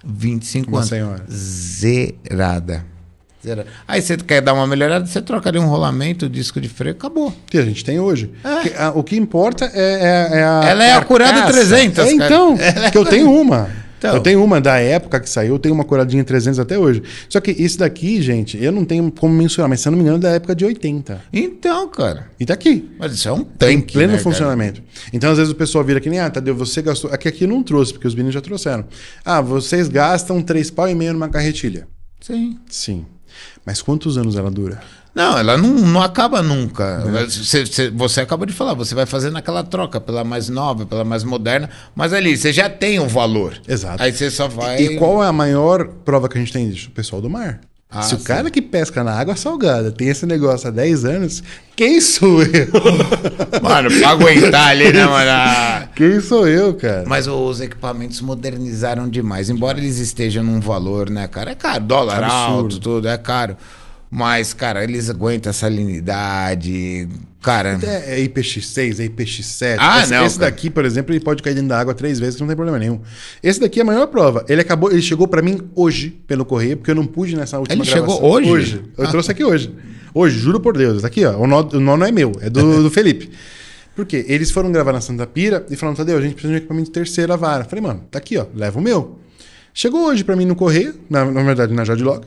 25 0.06 0.70
Uma 0.70 0.78
anos. 0.78 0.90
senhora. 0.90 1.26
Zerada. 1.30 2.86
Aí 3.88 4.02
você 4.02 4.18
quer 4.18 4.42
dar 4.42 4.54
uma 4.54 4.66
melhorada, 4.68 5.06
você 5.06 5.22
troca 5.22 5.50
ali 5.50 5.60
um 5.60 5.68
rolamento, 5.68 6.28
disco 6.30 6.60
de 6.60 6.68
freio, 6.70 6.96
acabou. 6.96 7.34
Que 7.48 7.58
a 7.58 7.64
gente 7.66 7.84
tem 7.84 8.00
hoje. 8.00 8.32
É. 8.44 8.84
A- 8.84 8.92
o 8.92 9.04
que 9.04 9.16
importa 9.16 9.66
é, 9.74 10.30
é- 10.34 10.38
é 10.40 10.44
a. 10.44 10.62
Ela 10.70 10.84
é 10.86 10.92
a 10.94 11.04
carcaça. 11.06 11.52
300, 11.54 12.06
É, 12.06 12.18
cara. 12.18 12.26
então. 12.26 12.58
Ela 12.60 12.88
é 12.88 12.92
que 12.92 12.98
eu 12.98 13.06
tenho 13.06 13.32
uma. 13.32 13.70
Então. 13.98 14.14
Eu 14.18 14.22
tenho 14.22 14.44
uma 14.44 14.62
da 14.62 14.78
época 14.78 15.20
que 15.20 15.28
saiu, 15.28 15.54
eu 15.56 15.60
tenho 15.60 15.74
uma 15.74 15.84
Curadinha 15.84 16.24
300 16.24 16.60
até 16.60 16.78
hoje. 16.78 17.02
Só 17.28 17.40
que 17.40 17.50
isso 17.52 17.80
daqui, 17.80 18.22
gente, 18.22 18.62
eu 18.62 18.72
não 18.72 18.86
tenho 18.86 19.10
como 19.12 19.34
mensurar, 19.34 19.68
mas 19.68 19.80
se 19.80 19.88
eu 19.88 19.92
não 19.92 19.98
me 19.98 20.04
engano, 20.04 20.18
é 20.18 20.22
da 20.22 20.30
época 20.32 20.54
de 20.54 20.64
80. 20.64 21.22
Então, 21.34 21.88
cara. 21.88 22.28
E 22.40 22.46
tá 22.46 22.54
aqui. 22.54 22.88
Mas 23.00 23.14
isso 23.14 23.28
é 23.28 23.32
um 23.32 23.40
Em 23.40 23.44
tanque. 23.46 23.94
pleno 23.94 24.10
né, 24.12 24.18
cara? 24.20 24.24
funcionamento. 24.24 24.84
Então, 25.12 25.32
às 25.32 25.38
vezes, 25.38 25.52
o 25.52 25.56
pessoal 25.56 25.84
vira 25.84 26.00
que 26.00 26.10
nem, 26.10 26.20
ah, 26.20 26.30
Tadeu, 26.30 26.54
você 26.56 26.84
gastou. 26.84 27.12
Aqui, 27.12 27.28
aqui 27.28 27.46
eu 27.46 27.48
não 27.48 27.64
trouxe, 27.64 27.94
porque 27.94 28.08
os 28.08 28.14
meninos 28.14 28.34
já 28.36 28.42
trouxeram. 28.42 28.86
Ah, 29.24 29.42
vocês 29.42 29.88
gastam 29.88 30.40
três 30.42 30.70
pau 30.70 30.88
e 30.88 30.94
meio 30.94 31.14
numa 31.14 31.30
carretilha. 31.30 31.88
Sim. 32.22 32.60
Sim. 32.70 33.06
Mas 33.66 33.82
quantos 33.82 34.18
anos 34.18 34.36
ela 34.36 34.52
dura? 34.52 34.82
Não, 35.16 35.38
ela 35.38 35.58
não, 35.58 35.70
não 35.70 36.02
acaba 36.02 36.44
nunca. 36.44 37.02
Você, 37.26 37.66
você, 37.66 37.90
você 37.90 38.22
acaba 38.22 38.46
de 38.46 38.52
falar, 38.52 38.74
você 38.74 38.94
vai 38.94 39.06
fazendo 39.06 39.38
aquela 39.38 39.64
troca 39.64 40.02
pela 40.02 40.26
mais 40.26 40.50
nova, 40.50 40.86
pela 40.86 41.06
mais 41.06 41.24
moderna, 41.24 41.70
mas 41.96 42.12
ali 42.12 42.36
você 42.36 42.52
já 42.52 42.70
tem 42.70 43.00
um 43.00 43.08
valor. 43.08 43.58
Exato. 43.66 44.04
Aí 44.04 44.12
você 44.12 44.30
só 44.30 44.50
vai. 44.50 44.82
E 44.82 44.98
qual 44.98 45.24
é 45.24 45.28
a 45.28 45.32
maior 45.32 45.88
prova 46.04 46.28
que 46.28 46.38
a 46.38 46.42
gente 46.42 46.52
tem 46.52 46.70
disso? 46.70 46.90
O 46.90 46.92
pessoal 46.92 47.22
do 47.22 47.30
mar. 47.30 47.62
Ah, 47.90 48.02
Se 48.02 48.16
o 48.16 48.18
sim. 48.18 48.24
cara 48.26 48.50
que 48.50 48.62
pesca 48.62 49.04
na 49.04 49.14
água 49.14 49.36
salgada 49.36 49.92
tem 49.92 50.10
esse 50.10 50.26
negócio 50.26 50.68
há 50.68 50.72
10 50.72 51.06
anos, 51.06 51.44
quem 51.76 52.02
sou 52.02 52.42
eu? 52.44 52.68
Mano, 53.62 53.90
pra 54.00 54.10
aguentar 54.10 54.70
ali, 54.70 54.92
né, 54.92 55.06
mano? 55.06 55.30
Ah. 55.32 55.88
quem 55.96 56.20
sou 56.20 56.48
eu, 56.48 56.74
cara? 56.74 57.06
Mas 57.08 57.28
os 57.28 57.62
equipamentos 57.62 58.20
modernizaram 58.22 59.08
demais. 59.08 59.50
Embora 59.50 59.78
eles 59.78 59.98
estejam 60.00 60.44
num 60.44 60.60
valor, 60.60 61.10
né, 61.10 61.28
cara? 61.28 61.52
É 61.52 61.56
caro, 61.56 61.84
dólar 61.86 62.24
Absurdo. 62.24 62.54
alto, 62.54 62.80
tudo, 62.80 63.08
é 63.08 63.18
caro. 63.18 63.56
Mas, 64.18 64.54
cara, 64.54 64.82
eles 64.82 65.10
aguentam 65.10 65.50
a 65.50 65.54
salinidade. 65.54 67.08
Cara, 67.42 67.78
É, 67.84 68.22
é 68.22 68.26
IPX6, 68.26 69.00
é 69.02 69.08
IPX7. 69.10 69.76
Ah, 69.78 70.02
esse, 70.02 70.12
não, 70.12 70.26
Esse 70.26 70.40
cara. 70.40 70.50
daqui, 70.50 70.70
por 70.70 70.86
exemplo, 70.86 71.14
ele 71.14 71.20
pode 71.20 71.44
cair 71.44 71.54
dentro 71.54 71.68
da 71.70 71.80
água 71.80 71.94
três 71.94 72.18
vezes, 72.18 72.36
que 72.36 72.42
não 72.42 72.48
tem 72.48 72.56
problema 72.56 72.80
nenhum. 72.80 73.02
Esse 73.44 73.60
daqui 73.60 73.80
é 73.80 73.84
a 73.84 73.86
maior 73.86 74.08
prova. 74.08 74.46
Ele 74.48 74.62
acabou, 74.62 74.90
ele 74.92 75.02
chegou 75.02 75.28
pra 75.28 75.42
mim 75.42 75.60
hoje 75.76 76.10
pelo 76.26 76.46
correio, 76.46 76.78
porque 76.78 76.90
eu 76.92 76.96
não 76.96 77.06
pude 77.06 77.36
nessa 77.36 77.60
última 77.60 77.76
Ele 77.84 77.86
chegou 77.86 78.18
gravação. 78.20 78.30
hoje? 78.30 78.50
Hoje. 78.52 78.84
Eu 78.98 79.06
Ah. 79.06 79.10
trouxe 79.10 79.30
aqui 79.32 79.44
hoje. 79.44 79.76
Hoje, 80.14 80.40
juro 80.40 80.62
por 80.62 80.78
Deus. 80.78 81.02
Tá 81.02 81.08
Aqui, 81.10 81.26
ó. 81.26 81.38
O 81.38 81.46
nó, 81.46 81.62
o 81.74 81.80
nó 81.82 81.98
não 81.98 82.06
é 82.08 82.12
meu, 82.12 82.32
é 82.40 82.50
do, 82.50 82.82
do 82.84 82.90
Felipe. 82.90 83.30
Por 83.96 84.06
quê? 84.06 84.26
Eles 84.30 84.50
foram 84.50 84.72
gravar 84.72 84.94
na 84.94 85.02
Santa 85.02 85.28
Pira 85.28 85.66
e 85.70 85.76
falaram, 85.76 85.96
Tadeu, 85.98 86.18
a 86.18 86.22
gente 86.22 86.34
precisa 86.34 86.52
de 86.52 86.56
um 86.56 86.58
equipamento 86.60 86.86
de 86.88 86.92
terceira 86.94 87.36
vara. 87.38 87.64
Falei, 87.66 87.84
mano, 87.84 88.02
tá 88.10 88.18
aqui, 88.18 88.38
ó, 88.38 88.46
leva 88.56 88.80
o 88.80 88.82
meu. 88.82 89.20
Chegou 89.74 90.08
hoje 90.08 90.24
pra 90.24 90.36
mim 90.38 90.46
no 90.46 90.56
correio, 90.56 90.96
na, 91.10 91.26
na 91.26 91.44
verdade 91.44 91.74
na 91.74 91.84
Jadlog. 91.84 92.26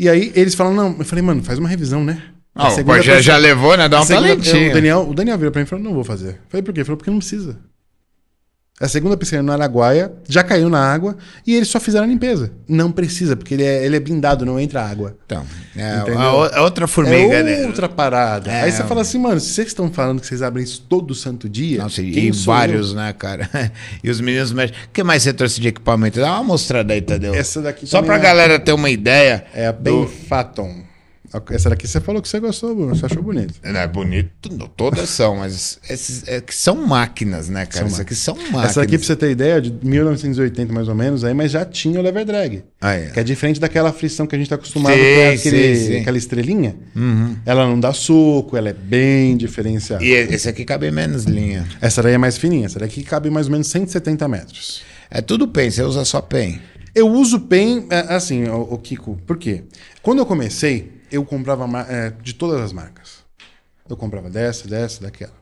E 0.00 0.08
aí 0.08 0.32
eles 0.34 0.54
falaram, 0.54 0.74
não, 0.74 0.96
eu 0.98 1.04
falei, 1.04 1.22
mano, 1.22 1.42
faz 1.42 1.58
uma 1.58 1.68
revisão, 1.68 2.02
né? 2.02 2.22
Ah, 2.54 2.68
o 2.68 3.02
já, 3.02 3.20
já 3.20 3.36
levou, 3.36 3.76
né? 3.76 3.86
Dá 3.86 3.98
um 3.98 4.02
a 4.02 4.06
segunda- 4.06 4.28
talentinho. 4.28 4.70
O 4.70 4.72
Daniel, 4.72 5.06
o 5.10 5.14
Daniel 5.14 5.36
virou 5.36 5.52
pra 5.52 5.60
mim 5.60 5.66
e 5.66 5.68
falou: 5.68 5.84
não 5.84 5.92
vou 5.92 6.02
fazer. 6.02 6.40
Falei, 6.48 6.62
por 6.62 6.72
quê? 6.72 6.80
Ele 6.80 6.84
falou, 6.86 6.96
porque 6.96 7.10
não 7.10 7.18
precisa. 7.18 7.58
A 8.80 8.88
segunda 8.88 9.14
piscina 9.14 9.42
no 9.42 9.52
Araguaia 9.52 10.10
já 10.26 10.42
caiu 10.42 10.70
na 10.70 10.80
água 10.80 11.14
e 11.46 11.54
eles 11.54 11.68
só 11.68 11.78
fizeram 11.78 12.06
a 12.06 12.08
limpeza. 12.08 12.50
Não 12.66 12.90
precisa, 12.90 13.36
porque 13.36 13.52
ele 13.52 13.62
é, 13.62 13.84
ele 13.84 13.94
é 13.94 14.00
blindado, 14.00 14.46
não 14.46 14.58
entra 14.58 14.82
água. 14.82 15.18
Então, 15.26 15.44
é, 15.76 15.90
a, 16.16 16.58
a 16.58 16.62
outra 16.62 16.86
formiga, 16.86 17.34
é 17.34 17.42
né? 17.42 17.66
outra 17.66 17.90
parada. 17.90 18.50
É. 18.50 18.62
Aí 18.62 18.72
você 18.72 18.82
fala 18.84 19.02
assim, 19.02 19.18
mano, 19.18 19.38
se 19.38 19.52
vocês 19.52 19.68
estão 19.68 19.92
falando 19.92 20.18
que 20.20 20.26
vocês 20.26 20.40
abrem 20.40 20.64
isso 20.64 20.80
todo 20.88 21.14
santo 21.14 21.46
dia. 21.46 21.82
Nossa, 21.82 22.00
e 22.00 22.30
vários, 22.30 22.90
eu? 22.90 22.96
né, 22.96 23.12
cara? 23.12 23.50
E 24.02 24.08
os 24.08 24.18
meninos 24.18 24.50
mexem. 24.50 24.74
O 24.86 24.92
que 24.94 25.02
mais 25.02 25.22
você 25.22 25.32
trouxe 25.34 25.60
de 25.60 25.68
equipamento? 25.68 26.18
Dá 26.18 26.32
uma 26.36 26.44
mostrada 26.44 26.94
aí, 26.94 27.02
Tadeu. 27.02 27.34
Essa 27.34 27.60
daqui 27.60 27.86
Só 27.86 28.00
pra 28.00 28.16
é- 28.16 28.18
galera 28.18 28.58
ter 28.58 28.72
uma 28.72 28.88
ideia. 28.88 29.44
É 29.54 29.66
a 29.66 29.72
do- 29.72 30.06
Benfaton. 30.06 30.89
Essa 31.50 31.70
daqui 31.70 31.86
você 31.86 32.00
falou 32.00 32.20
que 32.20 32.28
você 32.28 32.40
gostou, 32.40 32.74
Bruno. 32.74 32.94
Você 32.94 33.06
achou 33.06 33.22
bonito. 33.22 33.54
É 33.62 33.86
bonito, 33.86 34.48
todas 34.76 35.08
são, 35.08 35.36
mas 35.36 35.78
esses 35.88 36.26
é 36.26 36.42
são 36.50 36.86
máquinas, 36.86 37.48
né, 37.48 37.66
cara? 37.66 37.86
Isso 37.86 38.02
aqui 38.02 38.14
são 38.14 38.34
máquinas. 38.34 38.70
Essa 38.70 38.80
daqui, 38.80 38.98
pra 38.98 39.06
você 39.06 39.14
ter 39.14 39.30
ideia, 39.30 39.60
de 39.60 39.72
1980 39.82 40.72
mais 40.72 40.88
ou 40.88 40.94
menos, 40.94 41.24
aí, 41.24 41.32
mas 41.32 41.52
já 41.52 41.64
tinha 41.64 42.00
o 42.00 42.02
lever 42.02 42.24
drag. 42.24 42.64
Ah, 42.80 42.94
é. 42.94 43.10
Que 43.10 43.20
é 43.20 43.22
diferente 43.22 43.60
daquela 43.60 43.92
frição 43.92 44.26
que 44.26 44.34
a 44.34 44.38
gente 44.38 44.48
tá 44.48 44.56
acostumado 44.56 44.94
Sim, 44.94 45.00
com 45.00 45.04
é 45.04 45.34
aquele, 45.34 45.76
sim, 45.76 45.86
sim. 45.86 45.96
aquela 46.00 46.18
estrelinha. 46.18 46.76
Uhum. 46.96 47.36
Ela 47.46 47.66
não 47.66 47.78
dá 47.78 47.92
suco, 47.92 48.56
ela 48.56 48.70
é 48.70 48.72
bem 48.72 49.36
diferenciada. 49.36 50.04
E 50.04 50.10
esse 50.10 50.48
aqui 50.48 50.64
cabe 50.64 50.90
menos 50.90 51.24
linha. 51.24 51.66
Essa 51.80 52.02
daí 52.02 52.14
é 52.14 52.18
mais 52.18 52.36
fininha, 52.38 52.66
essa 52.66 52.78
daqui 52.80 53.04
cabe 53.04 53.30
mais 53.30 53.46
ou 53.46 53.52
menos 53.52 53.68
170 53.68 54.26
metros. 54.26 54.82
É 55.10 55.20
tudo 55.20 55.46
pen, 55.46 55.70
você 55.70 55.82
usa 55.82 56.04
só 56.04 56.20
pen. 56.20 56.60
Eu 56.94 57.08
uso 57.08 57.40
pen, 57.40 57.86
é, 57.88 58.14
assim, 58.14 58.44
o, 58.48 58.62
o 58.62 58.78
Kiko, 58.78 59.16
por 59.26 59.36
quê? 59.36 59.62
Quando 60.02 60.18
eu 60.18 60.26
comecei, 60.26 60.99
eu 61.10 61.24
comprava 61.24 61.66
é, 61.88 62.10
de 62.22 62.34
todas 62.34 62.60
as 62.60 62.72
marcas. 62.72 63.20
Eu 63.88 63.96
comprava 63.96 64.30
dessa, 64.30 64.68
dessa, 64.68 65.02
daquela. 65.02 65.32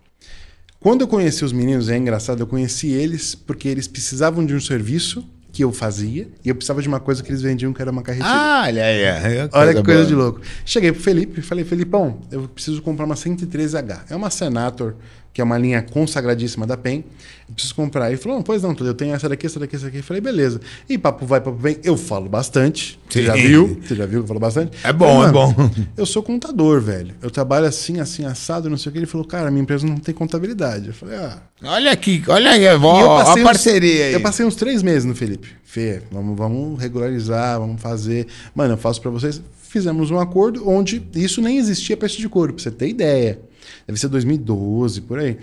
Quando 0.81 1.03
eu 1.03 1.09
conheci 1.09 1.45
os 1.45 1.53
meninos, 1.53 1.89
é 1.89 1.97
engraçado, 1.97 2.41
eu 2.41 2.47
conheci 2.47 2.89
eles 2.89 3.35
porque 3.35 3.69
eles 3.69 3.89
precisavam 3.89 4.47
de 4.47 4.55
um 4.55 4.61
serviço 4.61 5.29
que 5.53 5.65
eu 5.65 5.73
fazia 5.73 6.29
e 6.45 6.49
eu 6.49 6.55
precisava 6.55 6.81
de 6.81 6.87
uma 6.89 7.01
coisa 7.01 7.23
que 7.23 7.31
eles 7.31 7.43
vendiam 7.43 7.73
que 7.73 7.83
era 7.83 7.91
uma 7.91 8.03
carretilha. 8.03 8.31
Ah, 8.31 8.63
olha 8.67 8.85
aí. 8.85 9.03
é 9.03 9.49
Olha 9.53 9.75
que 9.75 9.83
coisa 9.83 10.01
boa. 10.01 10.07
de 10.07 10.15
louco. 10.15 10.41
Cheguei 10.65 10.93
pro 10.93 11.03
Felipe 11.03 11.41
e 11.41 11.43
falei, 11.43 11.65
Felipão, 11.65 12.21
eu 12.31 12.49
preciso 12.49 12.81
comprar 12.81 13.07
uma 13.07 13.17
113H. 13.17 14.03
É 14.11 14.15
uma 14.15 14.31
Senator, 14.31 14.95
que 15.33 15.41
é 15.41 15.45
uma 15.45 15.57
linha 15.57 15.81
consagradíssima 15.83 16.67
da 16.67 16.77
PEN. 16.77 17.05
Eu 17.49 17.55
preciso 17.55 17.75
comprar. 17.75 18.09
Ele 18.09 18.17
falou, 18.17 18.39
não, 18.39 18.43
pois 18.43 18.61
não, 18.63 18.75
eu 18.81 18.93
tenho 18.95 19.15
essa 19.15 19.29
daqui, 19.29 19.47
essa 19.47 19.59
daqui, 19.61 19.77
essa 19.77 19.85
daqui. 19.87 19.99
Eu 19.99 20.03
falei, 20.03 20.21
beleza. 20.21 20.61
E 20.89 20.99
papo 20.99 21.25
vai, 21.25 21.41
papo 21.41 21.57
vem. 21.57 21.79
Eu 21.85 21.97
falo 21.97 22.29
bastante. 22.29 22.99
Você 23.09 23.23
já 23.23 23.35
viu? 23.35 23.81
Você 23.83 23.95
já 23.95 24.05
viu 24.05 24.21
que 24.21 24.25
eu 24.25 24.29
falo 24.29 24.41
bastante? 24.41 24.77
É 24.83 24.93
bom, 24.93 25.23
Eu 25.23 25.29
é 25.29 25.33
falei, 25.33 25.33
bom. 25.33 25.55
"Mano, 25.57 25.89
Eu 25.97 26.05
sou 26.07 26.23
contador, 26.23 26.81
velho. 26.81 27.15
Eu 27.23 27.31
trabalho 27.31 27.67
assim, 27.67 28.01
assim, 28.01 28.25
assado, 28.25 28.69
não 28.69 28.77
sei 28.77 28.91
o 28.91 28.93
que. 28.93 28.99
Ele 28.99 29.07
falou, 29.07 29.27
cara, 29.27 29.51
minha 29.51 29.63
empresa 29.63 29.87
não 29.87 29.97
tem 29.97 30.15
contabilidade. 30.15 30.89
Eu 30.89 30.95
falei, 30.95 31.17
ah... 31.17 31.39
Olha 31.63 31.91
aqui, 31.93 32.23
olha 32.29 32.51
aí, 32.51 32.63
E 32.63 32.67
eu 32.67 32.83
ó, 32.83 33.19
a 33.21 33.25
passei 33.25 33.43
uns- 33.43 33.47
parceria 33.47 34.05
aí. 34.07 34.13
Eu 34.13 34.21
passei 34.21 34.45
uns 34.45 34.57
três 34.57 34.83
meses 34.83 35.05
no 35.05 35.15
Felipe. 35.15 35.49
Fê, 35.65 36.03
vamos, 36.11 36.37
vamos 36.37 36.81
regularizar, 36.81 37.59
vamos 37.61 37.81
fazer. 37.81 38.27
Mano, 38.55 38.75
eu 38.75 38.79
faço 38.79 39.01
pra 39.01 39.11
vocês. 39.11 39.41
Fizemos 39.63 40.11
um 40.11 40.19
acordo 40.19 40.69
onde 40.69 41.03
isso 41.15 41.41
nem 41.43 41.59
existia 41.59 41.97
peste 41.97 42.21
de 42.23 42.29
couro, 42.29 42.55
pra 42.55 42.63
você 42.63 42.71
ter 42.71 42.89
ideia. 42.89 43.39
Deve 43.87 43.99
ser 43.99 44.09
2012, 44.09 45.03
por 45.03 45.19
aí. 45.19 45.37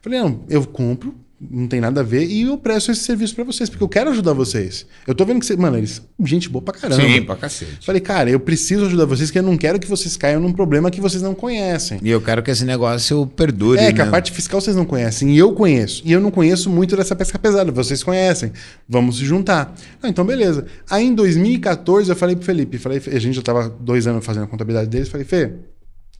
Falei, 0.00 0.20
não, 0.20 0.40
eu 0.48 0.66
compro, 0.66 1.14
não 1.50 1.66
tem 1.66 1.80
nada 1.80 2.00
a 2.00 2.04
ver, 2.04 2.24
e 2.24 2.42
eu 2.42 2.56
presto 2.56 2.92
esse 2.92 3.02
serviço 3.02 3.34
pra 3.34 3.42
vocês, 3.42 3.68
porque 3.68 3.82
eu 3.82 3.88
quero 3.88 4.10
ajudar 4.10 4.32
vocês. 4.32 4.86
Eu 5.06 5.14
tô 5.14 5.24
vendo 5.24 5.40
que 5.40 5.46
vocês. 5.46 5.58
Mano, 5.58 5.76
eles 5.76 5.90
são 5.90 6.26
gente 6.26 6.48
boa 6.48 6.62
pra 6.62 6.74
caramba. 6.74 7.02
Sim, 7.02 7.22
pra 7.22 7.34
cacete. 7.34 7.84
Falei, 7.84 8.00
cara, 8.00 8.30
eu 8.30 8.38
preciso 8.38 8.86
ajudar 8.86 9.06
vocês, 9.06 9.30
que 9.30 9.38
eu 9.38 9.42
não 9.42 9.56
quero 9.56 9.80
que 9.80 9.88
vocês 9.88 10.16
caiam 10.16 10.40
num 10.40 10.52
problema 10.52 10.90
que 10.90 11.00
vocês 11.00 11.22
não 11.22 11.34
conhecem. 11.34 11.98
E 12.02 12.10
eu 12.10 12.20
quero 12.20 12.42
que 12.42 12.50
esse 12.50 12.64
negócio 12.64 13.26
perdure. 13.26 13.80
É, 13.80 13.92
que 13.92 14.00
a 14.00 14.04
né? 14.04 14.10
parte 14.10 14.30
fiscal 14.30 14.60
vocês 14.60 14.76
não 14.76 14.84
conhecem, 14.84 15.30
e 15.30 15.38
eu 15.38 15.52
conheço. 15.52 16.02
E 16.04 16.12
eu 16.12 16.20
não 16.20 16.30
conheço 16.30 16.70
muito 16.70 16.96
dessa 16.96 17.16
pesca 17.16 17.38
pesada, 17.38 17.72
vocês 17.72 18.02
conhecem. 18.02 18.52
Vamos 18.88 19.18
se 19.18 19.24
juntar. 19.24 19.74
Ah, 20.02 20.08
então, 20.08 20.24
beleza. 20.24 20.66
Aí 20.88 21.06
em 21.06 21.14
2014 21.14 22.08
eu 22.08 22.16
falei 22.16 22.36
pro 22.36 22.44
Felipe, 22.44 22.78
falei, 22.78 23.02
a 23.06 23.18
gente 23.18 23.34
já 23.34 23.42
tava 23.42 23.68
dois 23.68 24.06
anos 24.06 24.24
fazendo 24.24 24.44
a 24.44 24.46
contabilidade 24.46 24.88
deles, 24.88 25.08
falei, 25.08 25.26
Fê, 25.26 25.52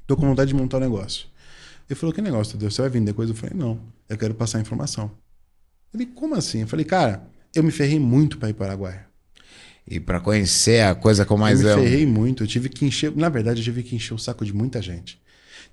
tô 0.07 0.17
com 0.17 0.27
vontade 0.27 0.49
de 0.49 0.55
montar 0.55 0.79
um 0.79 0.81
negócio. 0.81 1.32
Ele 1.93 1.99
falou, 2.01 2.15
que 2.15 2.23
negócio, 2.23 2.57
Deus? 2.57 2.75
Você 2.75 2.83
vai 2.83 2.91
vender 2.91 3.13
coisa? 3.13 3.33
Eu 3.33 3.37
falei, 3.37 3.55
não, 3.57 3.79
eu 4.09 4.17
quero 4.17 4.35
passar 4.35 4.61
informação. 4.61 5.11
Ele, 5.95 6.07
como 6.07 6.35
assim? 6.35 6.63
Eu 6.63 6.67
falei, 6.67 6.85
cara, 6.87 7.23
eu 7.55 7.63
me 7.63 7.71
ferrei 7.71 8.01
muito 8.01 8.39
para 8.39 8.49
ir 8.49 8.55
para 8.55 8.65
o 8.65 8.69
Paraguai. 8.69 9.01
E 9.87 10.01
pra 10.01 10.21
conhecer 10.21 10.81
a 10.83 10.95
coisa 10.95 11.25
que 11.27 11.33
eu 11.33 11.37
mais 11.37 11.61
eu 11.61 11.67
me 11.67 11.73
amo. 11.73 11.83
ferrei 11.83 12.07
muito. 12.07 12.43
Eu 12.45 12.47
tive 12.47 12.69
que 12.69 12.85
encher. 12.87 13.13
Na 13.17 13.29
verdade, 13.29 13.61
eu 13.61 13.65
tive 13.65 13.83
que 13.83 13.95
encher 13.97 14.15
o 14.15 14.19
saco 14.19 14.45
de 14.45 14.55
muita 14.55 14.81
gente. 14.81 15.21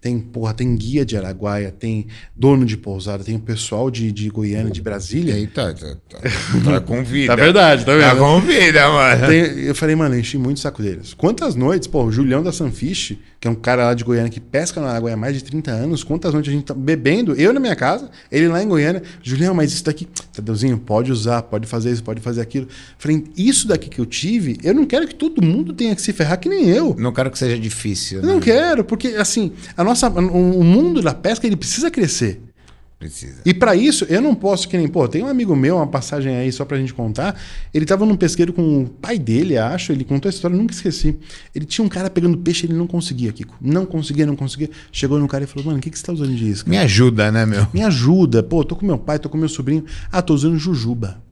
Tem, 0.01 0.17
porra, 0.17 0.53
tem 0.53 0.75
guia 0.77 1.05
de 1.05 1.17
Araguaia, 1.17 1.71
tem 1.71 2.07
dono 2.33 2.65
de 2.65 2.77
pousada, 2.77 3.21
tem 3.21 3.35
o 3.35 3.39
pessoal 3.39 3.91
de, 3.91 4.11
de 4.13 4.29
Goiânia, 4.29 4.71
de 4.71 4.81
Brasília. 4.81 5.33
Eita, 5.35 5.73
tá, 5.73 5.95
tá, 6.09 6.19
tá 6.63 6.79
com 6.87 7.03
vida. 7.03 7.35
Tá 7.35 7.41
verdade, 7.41 7.83
tá 7.85 7.91
Tá 7.99 8.13
vendo? 8.13 8.19
com 8.19 8.39
vida, 8.39 8.87
mano. 8.89 9.27
Tem- 9.27 9.59
eu 9.65 9.75
falei, 9.75 9.95
mano, 9.97 10.15
eu 10.15 10.19
enchi 10.21 10.37
muito 10.37 10.55
o 10.57 10.59
saco 10.61 10.81
deles. 10.81 11.13
Quantas 11.13 11.53
noites, 11.53 11.85
pô, 11.87 12.05
o 12.05 12.11
Julião 12.11 12.41
da 12.41 12.51
Sunfish, 12.53 13.17
que 13.39 13.47
é 13.47 13.51
um 13.51 13.55
cara 13.55 13.85
lá 13.85 13.93
de 13.93 14.03
Goiânia 14.03 14.29
que 14.29 14.39
pesca 14.39 14.81
na 14.81 14.91
água 14.91 15.13
há 15.13 15.15
mais 15.15 15.35
de 15.35 15.43
30 15.43 15.71
anos, 15.71 16.03
quantas 16.03 16.33
noites 16.33 16.51
a 16.51 16.55
gente 16.55 16.65
tá 16.65 16.73
bebendo, 16.73 17.33
eu 17.35 17.53
na 17.53 17.59
minha 17.59 17.75
casa, 17.75 18.09
ele 18.31 18.47
lá 18.47 18.61
em 18.61 18.67
Goiânia, 18.67 19.01
Julião, 19.23 19.53
mas 19.53 19.71
isso 19.71 19.83
daqui, 19.83 20.07
Tadeuzinho, 20.33 20.77
pode 20.77 21.11
usar, 21.11 21.43
pode 21.43 21.65
fazer 21.65 21.91
isso, 21.91 22.03
pode 22.03 22.19
fazer 22.19 22.41
aquilo. 22.41 22.67
Falei, 22.97 23.23
isso 23.37 23.67
daqui 23.67 23.89
que 23.89 23.99
eu 23.99 24.05
tive, 24.05 24.57
eu 24.63 24.73
não 24.73 24.85
quero 24.85 25.07
que 25.07 25.15
todo 25.15 25.41
mundo 25.41 25.71
tenha 25.71 25.95
que 25.95 26.01
se 26.01 26.11
ferrar 26.11 26.37
que 26.37 26.49
nem 26.49 26.67
eu. 26.69 26.95
Não 26.99 27.13
quero 27.13 27.31
que 27.31 27.39
seja 27.39 27.57
difícil. 27.57 28.19
Eu 28.19 28.27
não 28.27 28.35
né? 28.35 28.41
quero, 28.41 28.83
porque 28.83 29.09
assim, 29.09 29.53
a 29.77 29.83
nossa, 29.83 30.09
o 30.09 30.59
o 30.59 30.63
mundo 30.63 31.01
da 31.01 31.13
pesca 31.13 31.47
ele 31.47 31.55
precisa 31.55 31.89
crescer. 31.89 32.41
Precisa. 32.99 33.41
E 33.45 33.53
pra 33.53 33.77
isso, 33.77 34.05
eu 34.09 34.21
não 34.21 34.35
posso 34.35 34.67
que 34.67 34.77
nem, 34.77 34.85
pô, 34.85 35.07
tem 35.07 35.23
um 35.23 35.27
amigo 35.27 35.55
meu, 35.55 35.77
uma 35.77 35.87
passagem 35.87 36.35
aí 36.35 36.51
só 36.51 36.65
pra 36.65 36.77
gente 36.77 36.93
contar. 36.93 37.39
Ele 37.73 37.85
tava 37.85 38.05
num 38.05 38.17
pesqueiro 38.17 38.51
com 38.51 38.83
o 38.83 38.89
pai 38.89 39.17
dele, 39.17 39.57
acho, 39.57 39.93
ele 39.93 40.03
contou 40.03 40.27
essa 40.27 40.35
história, 40.35 40.57
nunca 40.57 40.73
esqueci. 40.73 41.17
Ele 41.55 41.63
tinha 41.65 41.85
um 41.85 41.87
cara 41.87 42.09
pegando 42.09 42.37
peixe, 42.37 42.65
ele 42.65 42.73
não 42.73 42.85
conseguia, 42.85 43.31
Kiko. 43.31 43.55
Não 43.61 43.85
conseguia, 43.85 44.25
não 44.25 44.35
conseguia. 44.35 44.69
Chegou 44.91 45.17
no 45.17 45.29
cara 45.29 45.45
e 45.45 45.47
falou: 45.47 45.67
"Mano, 45.67 45.77
o 45.77 45.81
que 45.81 45.89
que 45.89 45.97
você 45.97 46.05
tá 46.05 46.11
usando 46.11 46.35
de 46.35 46.49
isca? 46.49 46.69
Me 46.69 46.77
ajuda, 46.77 47.31
né, 47.31 47.45
meu? 47.45 47.65
Me 47.73 47.81
ajuda. 47.83 48.43
Pô, 48.43 48.65
tô 48.65 48.75
com 48.75 48.85
meu 48.85 48.97
pai, 48.97 49.17
tô 49.17 49.29
com 49.29 49.37
meu 49.37 49.47
sobrinho. 49.47 49.85
Ah, 50.11 50.21
tô 50.21 50.33
usando 50.33 50.57
jujuba. 50.57 51.23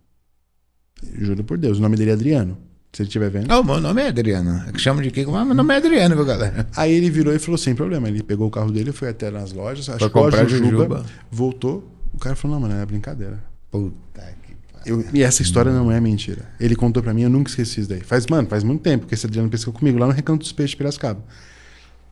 Juro 1.20 1.44
por 1.44 1.58
Deus, 1.58 1.80
o 1.80 1.82
nome 1.82 1.98
dele 1.98 2.12
é 2.12 2.14
Adriano. 2.14 2.58
Se 2.98 3.04
ele 3.04 3.10
estiver 3.10 3.30
vendo. 3.30 3.48
Não, 3.48 3.64
meu 3.64 3.80
nome 3.80 4.02
é 4.02 4.08
Adriano. 4.08 4.64
É 4.68 4.72
que 4.72 4.80
chama 4.82 5.04
de 5.04 5.12
Kiko, 5.12 5.32
mas 5.32 5.46
meu 5.46 5.54
nome 5.54 5.72
é 5.72 5.78
Adriano, 5.78 6.16
viu, 6.16 6.26
galera? 6.26 6.66
Aí 6.76 6.92
ele 6.92 7.12
virou 7.12 7.32
e 7.32 7.38
falou: 7.38 7.56
sem 7.56 7.76
problema. 7.76 8.08
Ele 8.08 8.24
pegou 8.24 8.48
o 8.48 8.50
carro 8.50 8.72
dele, 8.72 8.92
foi 8.92 9.10
até 9.10 9.30
nas 9.30 9.54
lojas, 9.54 9.88
achou 9.88 10.10
comprar 10.10 10.42
a 10.42 10.46
jujuba, 10.48 10.70
jujuba. 10.72 11.06
voltou. 11.30 11.88
O 12.12 12.18
cara 12.18 12.36
falou: 12.36 12.60
não, 12.60 12.68
mano, 12.68 12.82
é 12.82 12.84
brincadeira. 12.88 13.38
Puta 13.70 14.24
que 14.42 14.90
Eu- 14.90 15.06
e 15.14 15.22
essa 15.22 15.44
história 15.44 15.72
não 15.72 15.92
é 15.92 16.02
mentira. 16.02 16.46
Ele 16.60 16.76
contou 16.76 17.04
pra 17.04 17.14
mim, 17.14 17.22
eu 17.22 17.30
nunca 17.30 17.52
esqueci 17.52 17.82
isso 17.82 17.90
daí. 17.90 18.02
Faz, 18.02 18.26
mano, 18.26 18.48
faz 18.48 18.64
muito 18.64 18.82
tempo 18.82 19.06
que 19.06 19.14
esse 19.14 19.28
Adriano 19.28 19.48
pescou 19.48 19.72
comigo 19.72 20.00
lá 20.00 20.08
no 20.08 20.14
Recanto 20.14 20.40
dos 20.40 20.52
Peixes 20.52 20.72
de 20.72 20.78
Piracicaba. 20.78 21.24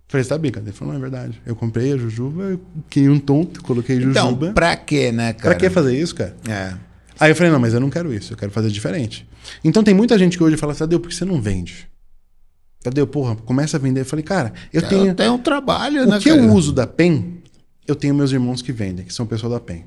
Falei, 0.07 0.23
você 0.23 0.29
tá 0.29 0.37
brincando? 0.37 0.67
Ele 0.69 0.75
falou, 0.77 0.93
não, 0.93 0.99
é 0.99 1.01
verdade. 1.01 1.41
Eu 1.47 1.55
comprei 1.55 1.93
a 1.93 1.97
jujuba, 1.97 2.43
eu 2.43 2.61
criei 2.91 3.09
um 3.09 3.17
tonto, 3.19 3.63
coloquei 3.63 3.95
Então, 3.97 4.25
jujuba. 4.29 4.51
pra 4.53 4.75
quê, 4.75 5.11
né, 5.11 5.33
cara? 5.33 5.49
pra 5.49 5.55
que 5.55 5.67
fazer 5.67 5.99
isso, 5.99 6.13
cara? 6.13 6.35
É. 6.47 6.75
Aí 7.19 7.31
eu 7.31 7.35
falei, 7.35 7.51
não, 7.51 7.59
mas 7.59 7.73
eu 7.73 7.79
não 7.79 7.89
quero 7.89 8.13
isso, 8.13 8.33
eu 8.33 8.37
quero 8.37 8.51
fazer 8.51 8.69
diferente. 8.69 9.27
Então 9.63 9.83
tem 9.83 9.93
muita 9.93 10.17
gente 10.17 10.37
que 10.37 10.43
hoje 10.43 10.57
fala, 10.57 10.73
Tadeu, 10.75 10.99
por 10.99 11.09
que 11.09 11.15
você 11.15 11.25
não 11.25 11.41
vende? 11.41 11.87
Tadeu, 12.83 13.07
porra, 13.07 13.35
começa 13.35 13.77
a 13.77 13.79
vender. 13.79 14.01
Eu 14.01 14.05
falei, 14.05 14.23
cara, 14.23 14.53
eu 14.71 14.81
Eu 14.81 14.87
tenho. 14.87 15.15
tenho 15.15 15.33
um 15.33 15.37
trabalho, 15.39 16.05
né, 16.05 16.17
O 16.17 16.19
que 16.19 16.29
cara? 16.29 16.41
eu 16.41 16.53
uso 16.53 16.71
da 16.71 16.85
PEN, 16.85 17.37
eu 17.87 17.95
tenho 17.95 18.13
meus 18.13 18.31
irmãos 18.31 18.61
que 18.61 18.71
vendem, 18.71 19.05
que 19.05 19.13
são 19.13 19.25
pessoal 19.25 19.51
da 19.51 19.59
PEN. 19.59 19.85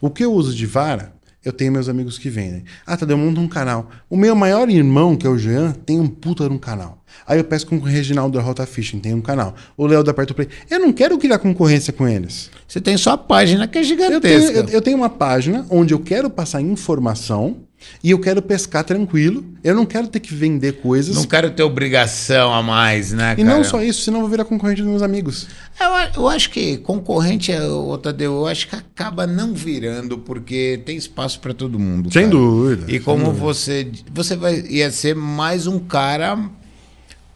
O 0.00 0.10
que 0.10 0.24
eu 0.24 0.32
uso 0.32 0.54
de 0.54 0.66
vara, 0.66 1.12
Eu 1.44 1.52
tenho 1.52 1.72
meus 1.72 1.88
amigos 1.88 2.18
que 2.18 2.28
vendem. 2.28 2.64
Ah, 2.86 2.96
Tadeu, 2.96 3.16
monta 3.16 3.40
um 3.40 3.48
canal. 3.48 3.88
O 4.10 4.16
meu 4.16 4.34
maior 4.36 4.68
irmão, 4.68 5.16
que 5.16 5.26
é 5.26 5.30
o 5.30 5.38
Jean, 5.38 5.72
tem 5.72 5.98
um 5.98 6.06
puta 6.06 6.46
de 6.46 6.54
um 6.54 6.58
canal. 6.58 7.02
Aí 7.26 7.38
eu 7.38 7.44
pesco 7.44 7.70
com 7.70 7.76
o 7.76 7.88
Reginaldo 7.88 8.36
da 8.38 8.44
Rota 8.44 8.66
Fishing, 8.66 8.98
tem 9.00 9.14
um 9.14 9.22
canal. 9.22 9.54
O 9.76 9.86
Léo 9.86 10.04
da 10.04 10.12
Perto 10.12 10.34
Play. 10.34 10.48
Eu 10.70 10.78
não 10.78 10.92
quero 10.92 11.16
criar 11.16 11.38
concorrência 11.38 11.92
com 11.94 12.06
eles. 12.06 12.50
Você 12.68 12.80
tem 12.80 12.96
sua 12.98 13.16
página 13.16 13.66
que 13.66 13.78
é 13.78 13.80
Eu 13.80 13.86
tenho, 13.96 14.08
gigantesca. 14.08 14.52
eu- 14.58 14.68
eu 14.68 14.82
tenho 14.82 14.96
uma 14.98 15.08
página 15.08 15.66
onde 15.70 15.94
eu 15.94 15.98
quero 16.00 16.28
passar 16.28 16.60
informação 16.60 17.56
e 18.02 18.10
eu 18.10 18.18
quero 18.18 18.40
pescar 18.42 18.84
tranquilo. 18.84 19.44
Eu 19.62 19.74
não 19.74 19.84
quero 19.86 20.08
ter 20.08 20.20
que 20.20 20.34
vender 20.34 20.80
coisas. 20.80 21.14
Não 21.16 21.24
quero 21.24 21.50
ter 21.50 21.62
obrigação 21.62 22.52
a 22.54 22.62
mais, 22.62 23.12
né, 23.12 23.34
E 23.38 23.44
cara? 23.44 23.56
não 23.56 23.64
só 23.64 23.82
isso, 23.82 24.02
senão 24.02 24.18
eu 24.18 24.22
vou 24.22 24.30
virar 24.30 24.44
concorrente 24.44 24.80
dos 24.82 24.90
meus 24.90 25.02
amigos. 25.02 25.46
Eu, 25.80 25.86
a- 25.94 26.10
eu 26.16 26.28
acho 26.28 26.50
que 26.50 26.78
concorrente, 26.78 27.50
é, 27.52 27.62
ô, 27.66 27.96
Tadeu, 27.98 28.32
eu 28.32 28.46
acho 28.46 28.68
que 28.68 28.76
acaba 28.76 29.26
não 29.26 29.54
virando, 29.54 30.18
porque 30.18 30.80
tem 30.84 30.96
espaço 30.96 31.40
para 31.40 31.52
todo 31.54 31.78
mundo. 31.78 32.12
Sem 32.12 32.22
cara. 32.24 32.34
dúvida, 32.36 32.84
E 32.88 32.92
sem 32.92 33.00
como 33.00 33.24
dúvida. 33.26 33.40
você. 33.44 33.90
Você 34.12 34.36
vai, 34.36 34.60
ia 34.68 34.90
ser 34.90 35.14
mais 35.14 35.66
um 35.66 35.78
cara 35.78 36.38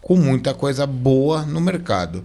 com 0.01 0.15
muita 0.15 0.53
coisa 0.53 0.85
boa 0.85 1.41
no 1.43 1.59
mercado. 1.59 2.23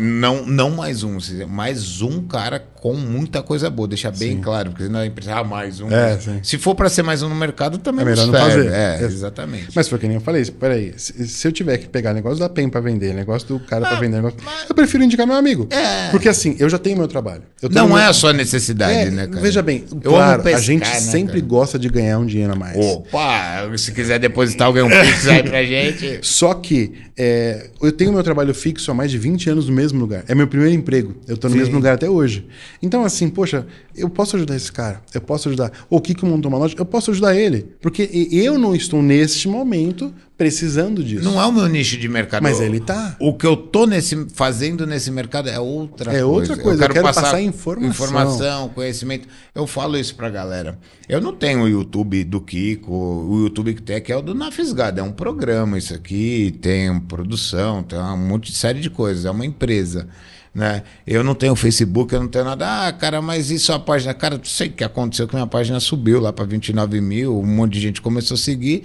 Não, 0.00 0.46
não 0.46 0.70
mais 0.70 1.02
um, 1.02 1.18
se- 1.20 1.44
mais 1.46 2.00
um 2.02 2.22
cara 2.26 2.58
com 2.80 2.94
muita 2.94 3.42
coisa 3.42 3.68
boa, 3.68 3.86
deixar 3.86 4.10
bem 4.10 4.38
claro, 4.40 4.70
porque 4.70 4.84
senão 4.84 5.00
a 5.00 5.06
empresa, 5.06 5.34
ah, 5.36 5.44
mais 5.44 5.80
um. 5.80 5.90
É, 5.90 6.18
sim. 6.18 6.40
Se 6.42 6.56
for 6.56 6.74
para 6.74 6.88
ser 6.88 7.02
mais 7.02 7.22
um 7.22 7.28
no 7.28 7.34
mercado, 7.34 7.76
também 7.78 8.02
É 8.06 8.08
melhor 8.08 8.26
não 8.26 8.32
serve. 8.32 8.64
fazer. 8.64 8.72
É, 8.72 9.02
exatamente. 9.04 9.68
Mas 9.74 9.86
foi 9.88 9.98
que 9.98 10.06
nem 10.06 10.14
eu 10.16 10.20
falei, 10.20 10.44
peraí, 10.46 10.94
se, 10.96 11.26
se 11.28 11.46
eu 11.46 11.52
tiver 11.52 11.76
que 11.78 11.86
pegar 11.88 12.14
negócio 12.14 12.38
da 12.38 12.48
PEN 12.48 12.68
pra 12.70 12.80
vender, 12.80 13.12
negócio 13.12 13.46
do 13.48 13.60
cara 13.60 13.86
Ah, 13.86 13.94
vender, 13.96 14.16
negócio, 14.16 14.38
mas- 14.44 14.68
eu 14.68 14.74
prefiro 14.74 15.04
indicar 15.04 15.26
meu 15.26 15.36
amigo. 15.36 15.66
É. 15.70 16.08
Porque 16.10 16.28
assim, 16.28 16.56
eu 16.58 16.68
já 16.70 16.78
tenho 16.78 16.96
meu 16.96 17.08
trabalho. 17.08 17.42
Não 17.70 17.88
meu- 17.88 17.98
é 17.98 18.06
a 18.06 18.12
sua 18.14 18.32
necessidade, 18.32 18.92
É, 18.94 19.10
né, 19.10 19.26
cara? 19.26 19.40
Veja 19.42 19.60
bem, 19.62 19.84
Eu 20.02 20.12
claro, 20.12 20.42
pescar, 20.42 20.60
a 20.60 20.62
gente 20.64 20.84
né, 20.88 20.94
sempre 21.00 21.34
cara? 21.40 21.46
gosta 21.46 21.78
de 21.78 21.88
ganhar 21.88 22.18
um 22.18 22.24
dinheiro 22.26 22.52
a 22.52 22.56
mais. 22.56 22.76
Opa, 22.78 23.70
se 23.76 23.92
quiser 23.92 24.18
depositar 24.18 24.66
alguém 24.68 24.82
um 24.82 24.88
pix 24.88 25.26
aí 25.28 25.42
pra 25.42 25.62
gente. 25.64 26.20
Só 26.22 26.54
que 26.54 26.94
é, 27.18 27.68
eu 27.82 27.92
tenho 27.92 28.12
meu 28.12 28.22
trabalho 28.22 28.54
fixo 28.54 28.90
há 28.90 28.94
mais 28.94 29.10
de 29.10 29.18
20 29.18 29.39
anos 29.48 29.68
no 29.68 29.74
mesmo 29.74 30.00
lugar. 30.00 30.24
É 30.28 30.34
meu 30.34 30.46
primeiro 30.46 30.74
emprego. 30.74 31.14
Eu 31.26 31.36
tô 31.36 31.48
no 31.48 31.54
Sim. 31.54 31.60
mesmo 31.60 31.76
lugar 31.76 31.94
até 31.94 32.10
hoje. 32.10 32.46
Então, 32.82 33.04
assim, 33.04 33.28
poxa, 33.28 33.66
eu 33.96 34.10
posso 34.10 34.36
ajudar 34.36 34.56
esse 34.56 34.70
cara. 34.70 35.00
Eu 35.14 35.20
posso 35.20 35.48
ajudar. 35.48 35.72
Ou 35.88 35.98
o 35.98 36.02
Kiko 36.02 36.26
montou 36.26 36.50
uma 36.50 36.58
loja, 36.58 36.74
eu 36.76 36.84
posso 36.84 37.10
ajudar 37.10 37.36
ele. 37.36 37.66
Porque 37.80 38.02
eu 38.32 38.58
não 38.58 38.74
estou, 38.74 39.02
neste 39.02 39.48
momento, 39.48 40.12
precisando 40.40 41.04
disso. 41.04 41.22
Não 41.22 41.38
é 41.38 41.44
o 41.44 41.52
meu 41.52 41.66
nicho 41.68 41.98
de 41.98 42.08
mercado. 42.08 42.42
Mas 42.42 42.60
ele 42.60 42.80
tá. 42.80 43.14
O 43.20 43.34
que 43.34 43.46
eu 43.46 43.54
tô 43.54 43.84
nesse, 43.84 44.26
fazendo 44.32 44.86
nesse 44.86 45.10
mercado 45.10 45.50
é 45.50 45.60
outra 45.60 46.10
É 46.12 46.22
coisa. 46.22 46.26
outra 46.26 46.56
coisa, 46.56 46.84
eu 46.84 46.88
quero 46.88 47.04
passar 47.04 47.42
informação. 47.42 47.90
Informação, 47.90 48.68
conhecimento. 48.70 49.28
Eu 49.54 49.66
falo 49.66 49.98
isso 49.98 50.14
pra 50.14 50.30
galera. 50.30 50.78
Eu 51.06 51.20
não 51.20 51.34
tenho 51.34 51.64
o 51.64 51.68
YouTube 51.68 52.24
do 52.24 52.40
Kiko, 52.40 52.90
o 52.90 53.42
YouTube 53.42 53.74
que 53.74 53.82
tem 53.82 54.00
que 54.00 54.10
é 54.10 54.16
o 54.16 54.22
do 54.22 54.34
Nafisgado. 54.34 54.98
É 54.98 55.02
um 55.02 55.12
programa 55.12 55.76
isso 55.76 55.92
aqui, 55.92 56.56
tem 56.62 56.98
produção, 57.00 57.82
tem 57.82 57.98
um 57.98 58.16
monte 58.16 58.50
de 58.50 58.56
série 58.56 58.80
de 58.80 58.88
coisas. 58.88 59.26
É 59.26 59.30
uma 59.30 59.44
empresa. 59.44 60.08
Né? 60.52 60.82
Eu 61.06 61.22
não 61.22 61.34
tenho 61.34 61.54
Facebook, 61.54 62.12
eu 62.12 62.20
não 62.20 62.28
tenho 62.28 62.44
nada. 62.44 62.88
Ah, 62.88 62.92
cara, 62.92 63.22
mas 63.22 63.50
isso 63.50 63.72
a 63.72 63.78
página. 63.78 64.12
Cara, 64.12 64.36
não 64.36 64.44
sei 64.44 64.68
o 64.68 64.72
que 64.72 64.82
aconteceu 64.82 65.28
que 65.28 65.34
minha 65.34 65.46
página 65.46 65.78
subiu 65.78 66.20
lá 66.20 66.32
para 66.32 66.44
29 66.44 67.00
mil, 67.00 67.38
um 67.38 67.46
monte 67.46 67.74
de 67.74 67.80
gente 67.80 68.02
começou 68.02 68.34
a 68.34 68.38
seguir, 68.38 68.82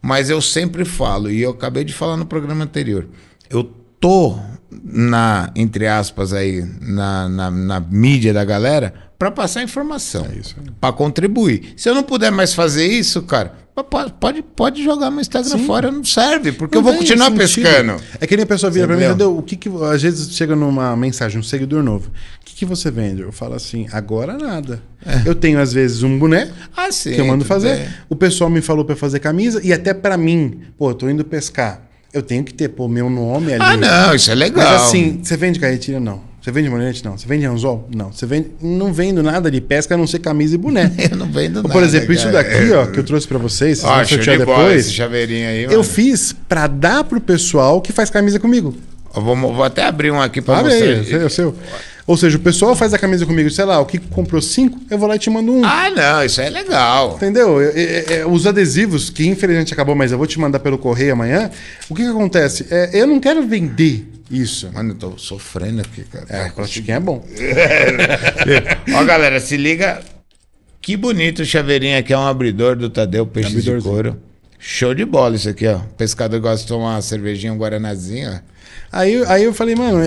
mas 0.00 0.30
eu 0.30 0.40
sempre 0.40 0.84
falo, 0.84 1.30
e 1.30 1.42
eu 1.42 1.50
acabei 1.50 1.84
de 1.84 1.92
falar 1.92 2.16
no 2.16 2.24
programa 2.24 2.62
anterior, 2.64 3.08
eu 3.50 3.64
tô 3.98 4.38
na, 4.70 5.50
entre 5.56 5.86
aspas, 5.86 6.32
aí, 6.32 6.64
na, 6.80 7.28
na, 7.28 7.50
na 7.50 7.80
mídia 7.80 8.32
da 8.32 8.44
galera 8.44 8.94
para 9.18 9.30
passar 9.30 9.62
informação. 9.62 10.24
É. 10.26 10.40
Para 10.80 10.92
contribuir. 10.92 11.74
Se 11.76 11.88
eu 11.88 11.94
não 11.94 12.02
puder 12.02 12.30
mais 12.30 12.54
fazer 12.54 12.86
isso, 12.86 13.22
cara, 13.22 13.54
pode, 13.84 14.12
pode, 14.14 14.42
pode 14.42 14.82
jogar 14.84 15.10
meu 15.10 15.20
Instagram 15.20 15.58
fora, 15.66 15.90
não 15.90 16.04
serve, 16.04 16.52
porque 16.52 16.76
eu 16.76 16.80
Não 16.80 16.84
vou 16.84 16.92
tem 16.92 17.00
continuar 17.02 17.26
sentido. 17.30 17.38
pescando. 17.64 18.02
É 18.20 18.26
que 18.26 18.36
nem 18.36 18.44
a 18.44 18.46
pessoa 18.46 18.70
vira 18.70 18.86
pra 18.86 18.96
mim, 18.96 19.04
entendeu? 19.04 19.36
O 19.36 19.42
que 19.42 19.56
que, 19.56 19.68
às 19.92 20.02
vezes 20.02 20.30
chega 20.34 20.54
numa 20.56 20.96
mensagem, 20.96 21.38
um 21.38 21.42
seguidor 21.42 21.82
novo. 21.82 22.08
O 22.08 22.44
que, 22.44 22.54
que 22.54 22.64
você 22.64 22.90
vende? 22.90 23.22
Eu 23.22 23.32
falo 23.32 23.54
assim, 23.54 23.86
agora 23.92 24.36
nada. 24.36 24.82
Eu 25.24 25.34
tenho, 25.34 25.60
às 25.60 25.72
vezes, 25.72 26.02
um 26.02 26.18
boné 26.18 26.50
Ah, 26.76 26.90
sim. 26.90 27.12
que 27.14 27.20
eu 27.20 27.26
mando 27.26 27.44
fazer. 27.44 27.76
bem. 27.76 27.88
O 28.08 28.16
pessoal 28.16 28.50
me 28.50 28.60
falou 28.60 28.84
pra 28.84 28.94
eu 28.94 28.98
fazer 28.98 29.18
camisa 29.20 29.60
e 29.64 29.72
até 29.72 29.94
pra 29.94 30.16
mim, 30.16 30.60
pô, 30.76 30.90
eu 30.90 30.94
tô 30.94 31.08
indo 31.08 31.24
pescar. 31.24 31.82
Eu 32.12 32.22
tenho 32.22 32.42
que 32.42 32.54
ter, 32.54 32.68
pô, 32.70 32.88
meu 32.88 33.08
nome 33.10 33.52
ali. 33.52 33.62
Ah, 33.62 33.76
não, 33.76 34.14
isso 34.14 34.30
é 34.30 34.34
legal. 34.34 34.64
Mas 34.64 34.82
assim, 34.82 35.20
você 35.22 35.36
vende 35.36 35.60
carretilha? 35.60 36.00
Não. 36.00 36.22
Você 36.40 36.52
vende 36.52 36.70
manete? 36.70 37.04
Não. 37.04 37.18
Você 37.18 37.26
vende 37.26 37.44
anzol? 37.46 37.88
Não. 37.94 38.12
Você 38.12 38.24
vende. 38.24 38.52
Não 38.62 38.92
vendo 38.92 39.22
nada 39.22 39.50
de 39.50 39.60
pesca 39.60 39.94
a 39.94 39.98
não 39.98 40.06
ser 40.06 40.20
camisa 40.20 40.54
e 40.54 40.58
boné. 40.58 40.90
Eu 41.10 41.16
não 41.16 41.30
vendo 41.30 41.56
nada. 41.56 41.68
Por 41.68 41.82
exemplo, 41.82 42.12
isso 42.12 42.30
cara. 42.30 42.42
daqui, 42.44 42.72
ó, 42.72 42.86
que 42.86 42.98
eu 43.00 43.04
trouxe 43.04 43.26
pra 43.26 43.38
vocês, 43.38 43.78
vocês 43.78 43.90
Ó, 43.90 43.96
vão 43.96 44.04
sortear 44.06 44.44
bola 44.46 44.58
depois. 44.64 44.86
esse 44.86 44.92
chaveirinho 44.94 45.48
aí, 45.48 45.64
Eu 45.64 45.70
mano. 45.70 45.84
fiz 45.84 46.34
pra 46.48 46.66
dar 46.66 47.04
pro 47.04 47.20
pessoal 47.20 47.80
que 47.80 47.92
faz 47.92 48.08
camisa 48.08 48.38
comigo. 48.38 48.74
Eu 49.14 49.22
vou, 49.22 49.36
vou 49.36 49.64
até 49.64 49.84
abrir 49.84 50.10
um 50.12 50.20
aqui 50.20 50.40
pra 50.40 50.58
Abre 50.60 50.72
mostrar. 50.72 51.16
aí, 51.16 51.22
é 51.22 51.26
o 51.26 51.30
seu. 51.30 51.54
Ou 52.08 52.16
seja, 52.16 52.38
o 52.38 52.40
pessoal 52.40 52.74
faz 52.74 52.94
a 52.94 52.98
camisa 52.98 53.26
comigo, 53.26 53.50
sei 53.50 53.66
lá, 53.66 53.78
o 53.78 53.84
que 53.84 53.98
comprou 53.98 54.40
cinco, 54.40 54.80
eu 54.90 54.96
vou 54.98 55.06
lá 55.06 55.16
e 55.16 55.18
te 55.18 55.28
mando 55.28 55.52
um. 55.52 55.62
Ah, 55.62 55.90
não, 55.90 56.24
isso 56.24 56.40
é 56.40 56.48
legal. 56.48 57.16
Entendeu? 57.16 57.60
Eu- 57.60 57.70
eu- 57.70 58.02
eu- 58.16 58.32
os 58.32 58.46
adesivos, 58.46 59.10
que 59.10 59.26
infelizmente 59.28 59.74
acabou, 59.74 59.94
mas 59.94 60.10
eu 60.10 60.16
vou 60.16 60.26
te 60.26 60.40
mandar 60.40 60.58
pelo 60.60 60.78
correio 60.78 61.12
amanhã. 61.12 61.50
O 61.86 61.94
que, 61.94 62.02
que 62.02 62.08
acontece? 62.08 62.66
É, 62.70 62.90
eu 62.94 63.06
não 63.06 63.20
quero 63.20 63.46
vender 63.46 64.08
isso. 64.30 64.70
Mano, 64.72 64.92
eu 64.92 64.94
tô 64.96 65.18
sofrendo 65.18 65.82
aqui, 65.82 66.02
cara. 66.04 66.24
É, 66.30 66.48
plastiquinho 66.48 66.96
é 66.96 67.00
bom. 67.00 67.22
Ó, 68.94 69.04
galera, 69.04 69.38
se 69.38 69.56
liga. 69.58 70.00
Que 70.80 70.96
bonito 70.96 71.42
o 71.42 71.44
chaveirinho 71.44 71.98
aqui, 71.98 72.12
é 72.14 72.18
um 72.18 72.26
abridor 72.26 72.74
do 72.74 72.88
Tadeu 72.88 73.26
Peixe 73.26 73.60
de. 73.60 73.82
Couro. 73.82 74.18
Show 74.58 74.94
de 74.94 75.04
bola 75.04 75.36
isso 75.36 75.48
aqui, 75.48 75.66
ó. 75.66 75.78
O 75.78 75.94
pescador 75.96 76.40
gosta 76.40 76.62
de 76.62 76.68
tomar 76.68 76.94
uma 76.94 77.02
cervejinha, 77.02 77.52
um 77.52 77.58
guaranazinho, 77.58 78.30
ó. 78.30 78.40
Aí, 78.90 79.22
aí 79.26 79.44
eu 79.44 79.52
falei, 79.52 79.74
mano, 79.74 79.98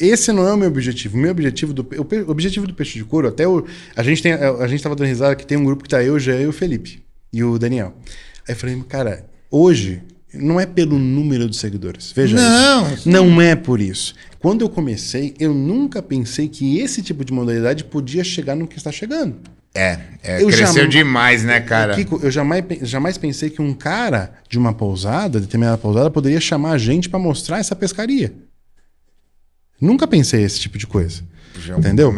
esse 0.00 0.32
não 0.32 0.46
é 0.46 0.52
o 0.52 0.56
meu 0.56 0.68
objetivo. 0.68 1.16
O 1.16 1.20
meu 1.20 1.30
objetivo 1.30 1.72
do, 1.72 1.82
o 1.82 2.30
objetivo 2.30 2.66
do 2.66 2.74
peixe 2.74 2.98
de 2.98 3.04
couro, 3.04 3.28
até 3.28 3.46
o, 3.46 3.64
a 3.96 4.02
gente 4.02 4.22
tem, 4.22 4.32
a 4.32 4.66
gente 4.68 4.82
tava 4.82 4.94
dando 4.94 5.08
risada 5.08 5.34
que 5.34 5.46
tem 5.46 5.58
um 5.58 5.64
grupo 5.64 5.82
que 5.82 5.88
tá 5.88 6.02
eu, 6.02 6.14
o 6.14 6.18
Jean 6.18 6.40
e 6.40 6.46
o 6.46 6.52
Felipe 6.52 7.02
e 7.32 7.42
o 7.42 7.58
Daniel. 7.58 7.94
Aí 8.46 8.54
eu 8.54 8.56
falei, 8.56 8.80
cara, 8.88 9.26
hoje 9.50 10.02
não 10.32 10.60
é 10.60 10.66
pelo 10.66 10.98
número 10.98 11.48
de 11.48 11.56
seguidores. 11.56 12.12
Veja 12.12 12.36
Não, 12.36 12.92
isso. 12.92 13.08
Não 13.08 13.40
é 13.40 13.56
por 13.56 13.80
isso. 13.80 14.14
Quando 14.38 14.62
eu 14.62 14.68
comecei, 14.68 15.34
eu 15.38 15.52
nunca 15.52 16.02
pensei 16.02 16.48
que 16.48 16.78
esse 16.78 17.02
tipo 17.02 17.24
de 17.24 17.32
modalidade 17.32 17.84
podia 17.84 18.22
chegar 18.22 18.54
no 18.54 18.66
que 18.66 18.76
está 18.76 18.92
chegando. 18.92 19.36
É, 19.78 19.98
é 20.24 20.42
Eu 20.42 20.48
cresceu 20.48 20.88
demais, 20.88 21.44
né, 21.44 21.60
cara? 21.60 21.94
Kiko, 21.94 22.18
eu 22.22 22.30
jamais, 22.30 22.64
jamais 22.82 23.16
pensei 23.16 23.48
que 23.48 23.62
um 23.62 23.72
cara 23.72 24.32
de 24.48 24.58
uma 24.58 24.72
pousada, 24.72 25.38
determinada 25.38 25.78
pousada, 25.78 26.10
poderia 26.10 26.40
chamar 26.40 26.72
a 26.72 26.78
gente 26.78 27.08
para 27.08 27.18
mostrar 27.18 27.58
essa 27.58 27.76
pescaria. 27.76 28.34
Nunca 29.80 30.08
pensei 30.08 30.42
esse 30.42 30.58
tipo 30.58 30.76
de 30.76 30.86
coisa. 30.86 31.22
Entendeu? 31.76 32.14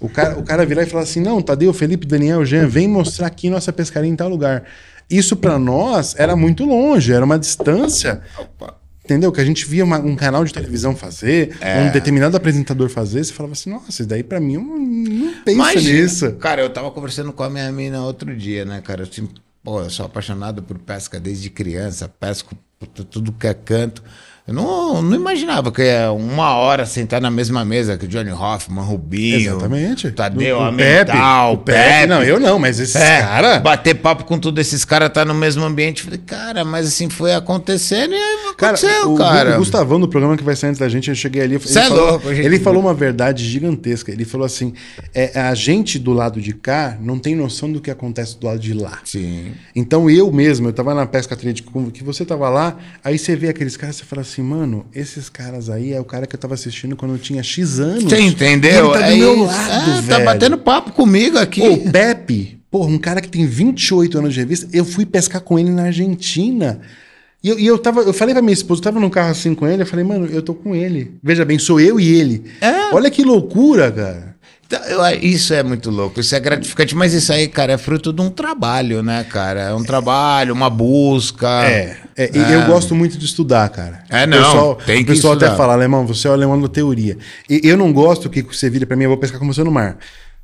O 0.00 0.08
cara, 0.08 0.38
o 0.38 0.42
cara 0.42 0.64
virar 0.64 0.82
e 0.82 0.86
falar 0.86 1.02
assim: 1.02 1.20
não, 1.20 1.42
Tadeu, 1.42 1.72
Felipe, 1.72 2.06
Daniel, 2.06 2.44
Jean, 2.44 2.66
vem 2.66 2.88
mostrar 2.88 3.26
aqui 3.26 3.50
nossa 3.50 3.72
pescaria 3.72 4.10
em 4.10 4.16
tal 4.16 4.28
lugar. 4.28 4.64
Isso 5.08 5.36
para 5.36 5.58
nós 5.58 6.14
era 6.18 6.34
muito 6.34 6.64
longe, 6.64 7.12
era 7.12 7.24
uma 7.24 7.38
distância. 7.38 8.22
Opa. 8.38 8.85
Entendeu? 9.06 9.30
Que 9.30 9.40
a 9.40 9.44
gente 9.44 9.64
via 9.66 9.84
uma- 9.84 10.00
um 10.00 10.16
canal 10.16 10.44
de 10.44 10.52
televisão 10.52 10.96
fazer, 10.96 11.56
É. 11.60 11.80
um 11.82 11.92
determinado 11.92 12.36
apresentador 12.36 12.88
fazer, 12.88 13.22
você 13.24 13.32
falava 13.32 13.52
assim: 13.52 13.70
nossa, 13.70 13.88
isso 13.88 14.04
daí 14.04 14.24
para 14.24 14.40
mim 14.40 14.54
eu 14.54 14.60
não, 14.62 14.78
não 14.78 15.32
penso 15.44 15.56
Imagina. 15.60 16.00
nisso. 16.02 16.32
Cara, 16.32 16.60
eu 16.60 16.68
tava 16.70 16.90
conversando 16.90 17.32
com 17.32 17.44
a 17.44 17.48
minha 17.48 17.70
mina 17.70 18.02
outro 18.02 18.36
dia, 18.36 18.64
né, 18.64 18.80
cara? 18.84 19.02
Eu, 19.04 19.08
assim, 19.08 19.28
pô, 19.62 19.80
eu 19.80 19.90
sou 19.90 20.04
apaixonado 20.06 20.60
por 20.60 20.76
pesca 20.76 21.20
desde 21.20 21.48
criança, 21.50 22.08
pesco 22.08 22.56
tudo 23.10 23.30
que 23.32 23.46
é 23.46 23.54
canto. 23.54 24.02
Eu 24.46 24.54
não, 24.54 25.02
não 25.02 25.16
imaginava 25.16 25.72
que 25.72 25.82
é 25.82 26.08
uma 26.08 26.54
hora 26.54 26.86
sentar 26.86 27.20
na 27.20 27.30
mesma 27.32 27.64
mesa 27.64 27.98
que 27.98 28.06
Johnny 28.06 28.30
Hoffman, 28.30 28.84
Rubinho, 28.84 29.36
Exatamente. 29.50 30.08
Tadeu, 30.12 30.58
O- 30.58 30.60
o 30.60 30.62
a 30.62 30.70
Mental, 30.70 31.54
o 31.54 31.58
Pepe. 31.58 32.06
Não, 32.06 32.22
eu 32.22 32.38
não, 32.38 32.56
mas 32.56 32.78
esses 32.78 32.94
É, 32.94 33.22
caras. 33.22 33.60
Bater 33.60 33.94
papo 33.96 34.24
com 34.24 34.38
todos 34.38 34.60
esses 34.64 34.84
caras, 34.84 35.10
tá 35.10 35.24
no 35.24 35.34
mesmo 35.34 35.64
ambiente. 35.64 36.02
Falei, 36.04 36.20
cara, 36.24 36.64
mas 36.64 36.86
assim 36.86 37.10
foi 37.10 37.34
acontecendo 37.34 38.12
e 38.12 38.16
aí 38.16 38.36
Cara, 38.56 38.76
aconteceu, 38.76 39.12
o, 39.12 39.18
cara. 39.18 39.54
o 39.56 39.58
Gustavão, 39.58 39.98
do 39.98 40.06
programa 40.06 40.36
que 40.36 40.44
vai 40.44 40.54
sair 40.54 40.70
antes 40.70 40.78
da 40.78 40.88
gente, 40.88 41.08
eu 41.08 41.16
cheguei 41.16 41.42
ali. 41.42 41.56
Ele, 41.56 41.66
Cê 41.66 41.80
é 41.80 41.88
falou, 41.88 42.10
louco, 42.12 42.32
gente. 42.32 42.46
ele 42.46 42.60
falou 42.60 42.80
uma 42.80 42.94
verdade 42.94 43.44
gigantesca. 43.44 44.12
Ele 44.12 44.24
falou 44.24 44.44
assim: 44.46 44.72
é, 45.12 45.40
a 45.40 45.54
gente 45.54 45.98
do 45.98 46.12
lado 46.12 46.40
de 46.40 46.52
cá 46.54 46.96
não 47.00 47.18
tem 47.18 47.34
noção 47.34 47.72
do 47.72 47.80
que 47.80 47.90
acontece 47.90 48.38
do 48.38 48.46
lado 48.46 48.60
de 48.60 48.72
lá. 48.74 49.00
Sim. 49.04 49.52
Então 49.74 50.08
eu 50.08 50.30
mesmo, 50.30 50.68
eu 50.68 50.72
tava 50.72 50.94
na 50.94 51.04
pesca 51.04 51.34
atlética, 51.34 51.68
que 51.92 52.04
você 52.04 52.24
tava 52.24 52.48
lá, 52.48 52.76
aí 53.02 53.18
você 53.18 53.34
vê 53.34 53.48
aqueles 53.48 53.76
caras, 53.76 53.96
você 53.96 54.04
fala 54.04 54.22
assim, 54.22 54.35
mano, 54.42 54.86
esses 54.94 55.28
caras 55.28 55.68
aí 55.70 55.92
é 55.92 56.00
o 56.00 56.04
cara 56.04 56.26
que 56.26 56.34
eu 56.34 56.40
tava 56.40 56.54
assistindo 56.54 56.96
quando 56.96 57.12
eu 57.12 57.18
tinha 57.18 57.42
X 57.42 57.78
anos. 57.80 58.04
Você 58.04 58.20
entendeu? 58.20 58.86
Ele 58.86 58.92
tá 58.94 59.06
do 59.06 59.12
É 59.12 59.16
meu 59.16 59.34
isso. 59.34 59.44
lado, 59.46 59.70
Ah, 59.90 60.00
velho. 60.00 60.06
Tá 60.08 60.24
batendo 60.24 60.58
papo 60.58 60.92
comigo 60.92 61.38
aqui. 61.38 61.60
O 61.60 61.90
Pepe, 61.90 62.58
porra, 62.70 62.88
um 62.90 62.98
cara 62.98 63.20
que 63.20 63.28
tem 63.28 63.46
28 63.46 64.18
anos 64.18 64.34
de 64.34 64.40
revista, 64.40 64.68
eu 64.72 64.84
fui 64.84 65.04
pescar 65.06 65.40
com 65.40 65.58
ele 65.58 65.70
na 65.70 65.84
Argentina. 65.84 66.80
E 67.44 67.48
eu, 67.48 67.58
e 67.58 67.66
eu 67.66 67.78
tava, 67.78 68.00
eu 68.00 68.12
falei 68.12 68.34
pra 68.34 68.42
minha 68.42 68.52
esposa, 68.54 68.80
eu 68.80 68.84
tava 68.84 68.98
num 68.98 69.10
carro 69.10 69.30
assim 69.30 69.54
com 69.54 69.66
ele, 69.68 69.82
eu 69.82 69.86
falei, 69.86 70.04
mano, 70.04 70.26
eu 70.26 70.42
tô 70.42 70.54
com 70.54 70.74
ele. 70.74 71.12
Veja 71.22 71.44
bem, 71.44 71.58
sou 71.58 71.78
eu 71.80 72.00
e 72.00 72.08
ele. 72.14 72.44
É. 72.60 72.92
Olha 72.94 73.10
que 73.10 73.22
loucura, 73.22 73.90
cara. 73.92 74.35
Então, 74.66 74.80
Isso 75.22 75.54
é 75.54 75.62
muito 75.62 75.90
louco, 75.90 76.18
isso 76.20 76.34
é 76.34 76.40
gratificante, 76.40 76.94
mas 76.94 77.12
isso 77.14 77.32
aí, 77.32 77.46
cara, 77.46 77.72
é 77.74 77.78
fruto 77.78 78.12
de 78.12 78.20
um 78.20 78.28
trabalho, 78.28 79.02
né, 79.02 79.24
cara? 79.24 79.60
É 79.60 79.74
um 79.74 79.84
trabalho, 79.84 80.52
uma 80.52 80.68
busca. 80.68 81.46
É, 81.64 81.96
é, 82.16 82.30
e 82.36 82.52
eu 82.52 82.66
gosto 82.66 82.94
muito 82.94 83.16
de 83.16 83.24
estudar, 83.24 83.68
cara. 83.68 84.02
É, 84.10 84.24
O 84.24 84.26
não, 84.26 84.38
pessoal, 84.38 84.74
tem 84.76 84.96
o 84.96 84.98
que 85.06 85.12
pessoal 85.12 85.34
até 85.34 85.44
estudar. 85.46 85.56
fala, 85.56 85.72
alemão, 85.74 86.04
você 86.06 86.26
é 86.26 86.30
o 86.30 86.34
alemão 86.34 86.60
da 86.60 86.68
teoria. 86.68 87.16
E 87.48 87.60
eu 87.62 87.76
não 87.76 87.92
gosto 87.92 88.28
que 88.28 88.42
você 88.42 88.68
vira 88.68 88.84
pra 88.86 88.96
mim, 88.96 89.04
eu 89.04 89.10
vou 89.10 89.18
pescar 89.18 89.38
com 89.38 89.46
você 89.46 89.62
no 89.62 89.70
mar. 89.70 89.98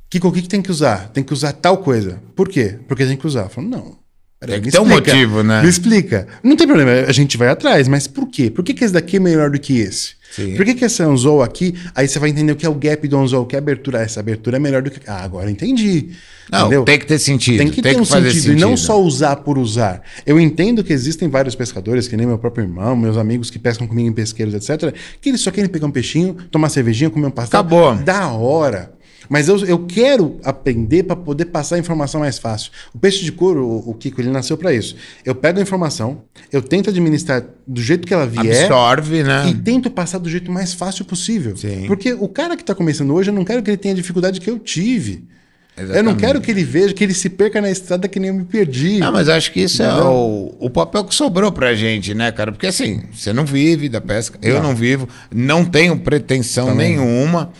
Kiko, 0.09 0.27
o 0.27 0.31
que, 0.31 0.41
que 0.43 0.47
tem 0.47 0.61
que 0.61 0.71
usar? 0.71 1.09
Tem 1.09 1.23
que 1.23 1.33
usar 1.33 1.51
tal 1.53 1.79
coisa. 1.79 2.19
Por 2.35 2.47
quê? 2.47 2.77
Porque 2.87 3.05
tem 3.05 3.17
que 3.17 3.27
usar. 3.27 3.43
Eu 3.43 3.49
falo, 3.49 3.67
não. 3.67 3.97
peraí, 4.39 4.55
Tem 4.55 4.63
que 4.63 4.71
ter 4.71 4.79
um 4.79 4.85
motivo, 4.85 5.41
né? 5.43 5.61
Me 5.63 5.67
explica. 5.67 6.27
Não 6.43 6.55
tem 6.55 6.67
problema, 6.67 6.91
a 7.07 7.11
gente 7.11 7.35
vai 7.35 7.49
atrás, 7.49 7.87
mas 7.87 8.07
por 8.07 8.27
quê? 8.29 8.49
Por 8.51 8.63
que, 8.63 8.73
que 8.73 8.83
esse 8.85 8.93
daqui 8.93 9.17
é 9.17 9.19
melhor 9.19 9.49
do 9.49 9.59
que 9.59 9.79
esse? 9.79 10.11
Sim. 10.35 10.55
Por 10.55 10.65
que, 10.65 10.73
que 10.73 10.83
esse 10.83 11.03
anzol 11.03 11.43
aqui, 11.43 11.75
aí 11.93 12.07
você 12.07 12.17
vai 12.17 12.31
entender 12.31 12.53
o 12.53 12.55
que 12.55 12.65
é 12.65 12.69
o 12.69 12.73
gap 12.73 13.07
do 13.07 13.17
anzol, 13.19 13.43
o 13.43 13.45
que 13.45 13.55
é 13.55 13.59
a 13.59 13.61
abertura. 13.61 14.01
Essa 14.01 14.19
abertura 14.19 14.57
é 14.57 14.59
melhor 14.59 14.81
do 14.81 14.89
que. 14.89 14.99
Ah, 15.05 15.23
agora 15.23 15.51
entendi. 15.51 16.09
Não, 16.51 16.61
Entendeu? 16.61 16.83
tem 16.83 16.97
que 16.97 17.05
ter 17.05 17.19
sentido. 17.19 17.59
Tem 17.59 17.69
que 17.69 17.83
ter 17.83 18.01
um 18.01 18.03
fazer 18.03 18.31
sentido, 18.31 18.57
e 18.57 18.59
não 18.59 18.75
só 18.75 18.99
usar 18.99 19.35
por 19.37 19.59
usar. 19.59 20.01
Eu 20.25 20.39
entendo 20.39 20.83
que 20.83 20.91
existem 20.91 21.29
vários 21.29 21.53
pescadores, 21.53 22.07
que 22.07 22.17
nem 22.17 22.25
meu 22.25 22.39
próprio 22.39 22.63
irmão, 22.63 22.95
meus 22.95 23.15
amigos 23.15 23.51
que 23.51 23.59
pescam 23.59 23.85
comigo 23.85 24.09
em 24.09 24.13
pesqueiros, 24.13 24.55
etc., 24.55 24.91
que 25.21 25.29
eles 25.29 25.41
só 25.41 25.51
querem 25.51 25.69
pegar 25.69 25.85
um 25.85 25.91
peixinho, 25.91 26.35
tomar 26.49 26.69
cervejinha, 26.69 27.11
comer 27.11 27.27
um 27.27 27.31
pastel. 27.31 27.59
Acabou. 27.59 27.95
Da 27.95 28.29
hora. 28.29 28.91
Mas 29.33 29.47
eu, 29.47 29.57
eu 29.65 29.79
quero 29.79 30.39
aprender 30.43 31.01
para 31.01 31.15
poder 31.15 31.45
passar 31.45 31.77
a 31.77 31.79
informação 31.79 32.19
mais 32.19 32.37
fácil. 32.37 32.71
O 32.93 32.99
peixe 32.99 33.23
de 33.25 33.31
couro, 33.31 33.65
o, 33.65 33.89
o 33.89 33.93
Kiko, 33.95 34.21
ele 34.21 34.29
nasceu 34.29 34.55
para 34.55 34.71
isso. 34.71 34.95
Eu 35.25 35.33
pego 35.33 35.57
a 35.57 35.61
informação, 35.63 36.21
eu 36.51 36.61
tento 36.61 36.91
administrar 36.91 37.43
do 37.65 37.81
jeito 37.81 38.07
que 38.07 38.13
ela 38.13 38.27
vier. 38.27 38.65
Absorve, 38.65 39.23
né? 39.23 39.49
E 39.49 39.55
tento 39.55 39.89
passar 39.89 40.19
do 40.19 40.29
jeito 40.29 40.51
mais 40.51 40.75
fácil 40.75 41.03
possível. 41.03 41.57
Sim. 41.57 41.85
Porque 41.87 42.13
o 42.13 42.27
cara 42.27 42.55
que 42.55 42.61
está 42.61 42.75
começando 42.75 43.11
hoje, 43.11 43.31
eu 43.31 43.33
não 43.33 43.43
quero 43.43 43.63
que 43.63 43.71
ele 43.71 43.77
tenha 43.77 43.95
a 43.95 43.97
dificuldade 43.97 44.39
que 44.39 44.47
eu 44.47 44.59
tive. 44.59 45.27
Eu 45.75 45.83
não 45.83 45.91
Exatamente. 45.91 46.19
quero 46.19 46.39
que 46.39 46.51
ele 46.51 46.63
veja, 46.63 46.93
que 46.93 47.03
ele 47.03 47.15
se 47.15 47.27
perca 47.27 47.59
na 47.59 47.71
estrada 47.71 48.07
que 48.07 48.19
nem 48.19 48.29
eu 48.29 48.35
me 48.35 48.45
perdi. 48.45 48.99
Não, 48.99 49.11
mas 49.11 49.27
acho 49.27 49.51
que 49.51 49.61
isso 49.61 49.81
é 49.81 50.03
o, 50.03 50.53
o 50.59 50.69
papel 50.69 51.03
que 51.05 51.15
sobrou 51.15 51.51
pra 51.51 51.73
gente, 51.73 52.13
né, 52.13 52.31
cara? 52.31 52.51
Porque 52.51 52.67
assim, 52.67 53.01
você 53.11 53.33
não 53.33 53.45
vive 53.45 53.89
da 53.89 53.99
pesca, 53.99 54.37
eu 54.43 54.61
não 54.61 54.75
vivo, 54.75 55.09
não 55.33 55.65
tenho 55.65 55.97
pretensão 55.97 56.75
nenhuma. 56.75 57.51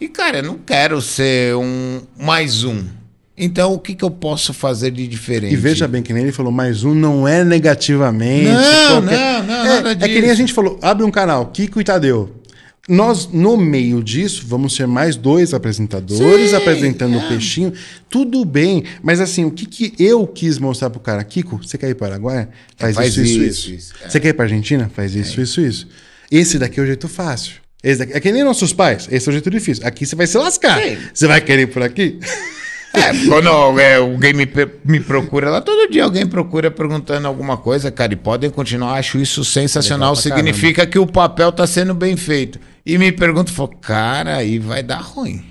E, 0.00 0.08
cara, 0.08 0.38
eu 0.38 0.42
não 0.42 0.56
quero 0.56 1.00
ser 1.02 1.54
um 1.56 2.00
mais 2.18 2.64
um. 2.64 2.84
Então, 3.36 3.74
o 3.74 3.78
que, 3.78 3.94
que 3.94 4.04
eu 4.04 4.10
posso 4.10 4.54
fazer 4.54 4.90
de 4.90 5.06
diferente? 5.06 5.52
E 5.52 5.56
veja 5.56 5.86
bem, 5.86 6.02
que 6.02 6.12
nem 6.12 6.22
ele 6.22 6.32
falou, 6.32 6.50
mais 6.50 6.84
um 6.84 6.94
não 6.94 7.28
é 7.28 7.44
negativamente. 7.44 8.44
Não, 8.44 9.00
não, 9.00 9.42
não, 9.42 9.66
é, 9.66 9.82
nada 9.82 9.92
é 9.92 10.08
que 10.08 10.08
nem 10.08 10.18
a 10.18 10.22
disso. 10.22 10.36
gente 10.36 10.52
falou, 10.52 10.78
abre 10.82 11.04
um 11.04 11.10
canal, 11.10 11.46
Kiko 11.46 11.80
e 11.80 11.84
Tadeu. 11.84 12.34
Nós, 12.88 13.28
no 13.30 13.56
meio 13.56 14.02
disso, 14.02 14.44
vamos 14.46 14.74
ser 14.74 14.86
mais 14.86 15.16
dois 15.16 15.52
apresentadores 15.54 16.50
Sim, 16.50 16.56
apresentando 16.56 17.16
o 17.16 17.20
é. 17.20 17.28
peixinho. 17.28 17.72
Tudo 18.08 18.44
bem, 18.44 18.84
mas 19.02 19.20
assim, 19.20 19.44
o 19.44 19.50
que, 19.50 19.66
que 19.66 19.94
eu 19.98 20.26
quis 20.26 20.58
mostrar 20.58 20.90
pro 20.90 20.98
cara? 20.98 21.22
Kiko, 21.22 21.58
você 21.62 21.78
quer 21.78 21.90
ir 21.90 21.94
para 21.94 22.08
Paraguai? 22.08 22.48
Faz, 22.76 22.96
Faz 22.96 23.08
isso, 23.10 23.20
isso, 23.20 23.32
isso, 23.32 23.48
isso. 23.48 23.74
isso, 23.74 23.94
é. 24.02 24.08
Você 24.08 24.18
quer 24.18 24.28
ir 24.30 24.32
para 24.32 24.46
Argentina? 24.46 24.90
Faz 24.94 25.14
isso, 25.14 25.40
isso, 25.40 25.60
isso. 25.60 25.88
Esse 26.30 26.58
daqui 26.58 26.80
é 26.80 26.82
o 26.82 26.86
jeito 26.86 27.06
fácil. 27.06 27.54
Esse 27.82 28.00
daqui, 28.00 28.12
é 28.12 28.20
que 28.20 28.32
nem 28.32 28.44
nossos 28.44 28.72
pais. 28.72 29.08
Esse 29.10 29.28
é 29.28 29.30
o 29.30 29.32
jeito 29.32 29.50
difícil. 29.50 29.86
Aqui 29.86 30.04
você 30.04 30.14
vai 30.14 30.26
se 30.26 30.36
lascar. 30.36 30.82
Sim. 30.82 30.98
Você 31.12 31.26
vai 31.26 31.40
querer 31.40 31.62
ir 31.62 31.66
por 31.68 31.82
aqui? 31.82 32.18
É, 32.92 33.26
quando 33.26 33.78
é, 33.78 33.96
alguém 33.96 34.34
me, 34.34 34.48
me 34.84 35.00
procura 35.00 35.48
lá, 35.48 35.60
todo 35.60 35.90
dia 35.90 36.02
alguém 36.02 36.26
procura 36.26 36.70
perguntando 36.70 37.28
alguma 37.28 37.56
coisa, 37.56 37.90
cara, 37.90 38.12
e 38.12 38.16
podem 38.16 38.50
continuar, 38.50 38.94
acho 38.94 39.18
isso 39.18 39.44
sensacional. 39.44 40.16
Significa 40.16 40.84
que 40.86 40.98
o 40.98 41.06
papel 41.06 41.52
tá 41.52 41.66
sendo 41.66 41.94
bem 41.94 42.16
feito. 42.16 42.58
E 42.84 42.98
me 42.98 43.12
pergunto, 43.12 43.52
falo, 43.52 43.68
cara, 43.80 44.36
aí 44.36 44.58
vai 44.58 44.82
dar 44.82 45.00
ruim. 45.00 45.44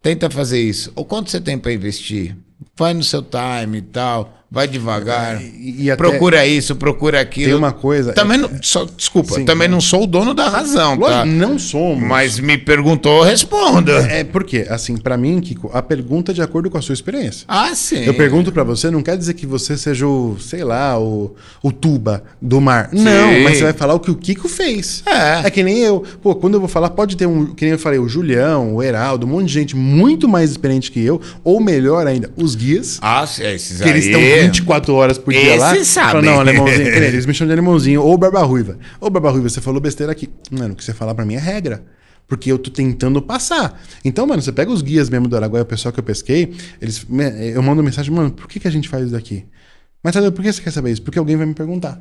Tenta 0.00 0.30
fazer 0.30 0.60
isso. 0.60 0.92
Ou 0.94 1.04
quanto 1.04 1.30
você 1.30 1.40
tem 1.40 1.58
para 1.58 1.72
investir? 1.72 2.36
Vai 2.78 2.92
no 2.94 3.02
seu 3.02 3.22
time 3.22 3.78
e 3.78 3.82
tal, 3.82 4.34
vai 4.50 4.68
devagar. 4.68 5.40
E- 5.42 5.84
e 5.84 5.90
até- 5.90 5.96
procura 5.96 6.46
isso, 6.46 6.76
procura 6.76 7.20
aquilo. 7.20 7.46
Tem 7.46 7.54
uma 7.54 7.72
coisa- 7.72 8.12
Também 8.12 8.36
não, 8.36 8.50
só, 8.62 8.84
desculpa, 8.96 9.34
Sim, 9.34 9.44
também 9.46 9.66
não 9.66 9.80
sou 9.80 10.04
o 10.04 10.06
dono 10.06 10.34
da 10.34 10.48
razão, 10.48 10.94
Lógico, 10.94 11.20
tá? 11.20 11.24
não 11.24 11.58
somos. 11.58 12.06
Mas 12.06 12.38
me 12.38 12.58
perguntou, 12.58 13.18
eu 13.20 13.24
respondo. 13.24 13.90
É 13.92 14.22
porque, 14.24 14.66
assim, 14.68 14.96
pra 14.98 15.16
mim, 15.16 15.40
Kiko, 15.40 15.70
a 15.72 15.80
pergunta 15.82 16.32
é 16.32 16.34
de 16.34 16.42
acordo 16.42 16.70
com 16.70 16.76
a 16.76 16.82
sua 16.82 16.92
experiência. 16.92 17.44
Ah, 17.48 17.74
sim. 17.74 18.04
Eu 18.04 18.12
pergunto 18.12 18.52
pra 18.52 18.62
você, 18.62 18.90
não 18.90 19.02
quer 19.02 19.16
dizer 19.16 19.32
que 19.34 19.46
você 19.46 19.74
seja 19.76 20.06
o, 20.06 20.36
sei 20.38 20.62
lá, 20.62 20.98
o, 21.00 21.34
o 21.62 21.72
tuba 21.72 22.22
do 22.42 22.60
mar. 22.60 22.90
Não, 22.92 23.40
mas 23.42 23.56
você 23.56 23.64
vai 23.64 23.72
falar 23.72 23.94
o 23.94 24.00
que 24.00 24.10
o 24.10 24.14
Kiko 24.14 24.48
fez. 24.50 25.02
É. 25.06 25.46
É 25.46 25.50
que 25.50 25.62
nem 25.62 25.78
eu. 25.78 26.04
Pô, 26.22 26.34
quando 26.34 26.54
eu 26.54 26.60
vou 26.60 26.68
falar, 26.68 26.90
pode 26.90 27.16
ter 27.16 27.24
um, 27.26 27.46
que 27.54 27.64
nem 27.64 27.72
eu 27.72 27.78
falei, 27.78 27.98
o 27.98 28.06
Julião, 28.08 28.74
o 28.76 28.82
Heraldo, 28.82 29.26
um 29.26 29.30
monte 29.30 29.46
de 29.46 29.52
gente 29.54 29.74
muito 29.74 30.28
mais 30.28 30.50
experiente 30.50 30.92
que 30.92 31.00
eu, 31.02 31.18
ou 31.42 31.58
melhor 31.58 32.06
ainda, 32.06 32.30
os 32.36 32.54
guias. 32.54 32.65
Ah, 33.02 33.26
sim, 33.26 33.42
esses 33.44 33.78
Que 33.78 33.84
aí. 33.84 33.90
eles 33.90 34.04
estão 34.06 34.20
24 34.20 34.94
horas 34.94 35.18
por 35.18 35.32
dia 35.32 35.42
Esses 35.56 35.60
lá. 35.60 35.84
sabem. 35.84 36.10
Fala, 36.12 36.22
não, 36.22 36.40
alemãozinho. 36.40 36.88
Eles 36.88 37.26
me 37.26 37.34
chamam 37.34 37.48
de 37.48 37.52
alemãozinho. 37.52 38.02
Ou 38.02 38.16
barba 38.18 38.42
ruiva. 38.42 38.78
Ô, 39.00 39.08
barba 39.10 39.30
ruiva, 39.30 39.48
você 39.48 39.60
falou 39.60 39.80
besteira 39.80 40.12
aqui. 40.12 40.28
Mano, 40.50 40.74
o 40.74 40.76
que 40.76 40.84
você 40.84 40.92
falar 40.94 41.14
pra 41.14 41.24
mim 41.24 41.34
é 41.34 41.38
regra. 41.38 41.84
Porque 42.28 42.50
eu 42.50 42.58
tô 42.58 42.70
tentando 42.70 43.22
passar. 43.22 43.80
Então, 44.04 44.26
mano, 44.26 44.42
você 44.42 44.50
pega 44.50 44.70
os 44.70 44.82
guias 44.82 45.08
mesmo 45.08 45.28
do 45.28 45.36
Araguaia, 45.36 45.62
o 45.62 45.66
pessoal 45.66 45.92
que 45.92 46.00
eu 46.00 46.04
pesquei, 46.04 46.54
eles, 46.82 47.06
eu 47.54 47.62
mando 47.62 47.82
mensagem, 47.84 48.12
mano, 48.12 48.32
por 48.32 48.48
que, 48.48 48.58
que 48.58 48.66
a 48.66 48.70
gente 48.70 48.88
faz 48.88 49.04
isso 49.04 49.12
daqui? 49.12 49.44
Mas, 50.02 50.12
Tadeu, 50.12 50.32
por 50.32 50.42
que 50.42 50.52
você 50.52 50.60
quer 50.60 50.72
saber 50.72 50.90
isso? 50.90 51.02
Porque 51.02 51.18
alguém 51.20 51.36
vai 51.36 51.46
me 51.46 51.54
perguntar. 51.54 52.00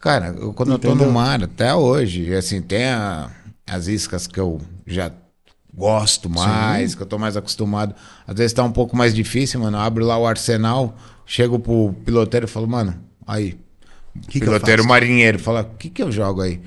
Cara, 0.00 0.34
eu- 0.38 0.52
quando 0.52 0.72
eu 0.72 0.78
tô 0.78 0.88
Entendeu? 0.88 1.06
no 1.08 1.12
mar, 1.12 1.42
até 1.42 1.74
hoje, 1.74 2.32
assim, 2.34 2.60
tem 2.62 2.84
a- 2.84 3.28
as 3.66 3.88
iscas 3.88 4.26
que 4.28 4.38
eu 4.38 4.60
já 4.86 5.10
gosto 5.76 6.30
mais, 6.30 6.94
que 6.94 7.02
eu 7.02 7.06
tô 7.06 7.18
mais 7.18 7.36
acostumado. 7.36 7.94
Às 8.26 8.36
vezes 8.36 8.52
tá 8.52 8.62
um 8.62 8.72
pouco 8.72 8.96
mais 8.96 9.14
difícil, 9.14 9.60
mano. 9.60 9.76
Eu 9.76 9.80
abro 9.80 10.04
lá 10.04 10.16
o 10.16 10.26
arsenal, 10.26 10.96
chego 11.26 11.58
pro 11.58 11.94
piloteiro 12.04 12.46
e 12.46 12.48
falo, 12.48 12.68
mano, 12.68 12.94
aí. 13.26 13.58
que 14.22 14.38
que 14.38 14.40
piloteiro 14.40 14.82
faço? 14.82 14.88
marinheiro, 14.88 15.38
fala, 15.38 15.62
o 15.62 15.76
que 15.76 15.90
que 15.90 16.02
eu 16.02 16.12
jogo 16.12 16.42
aí? 16.42 16.60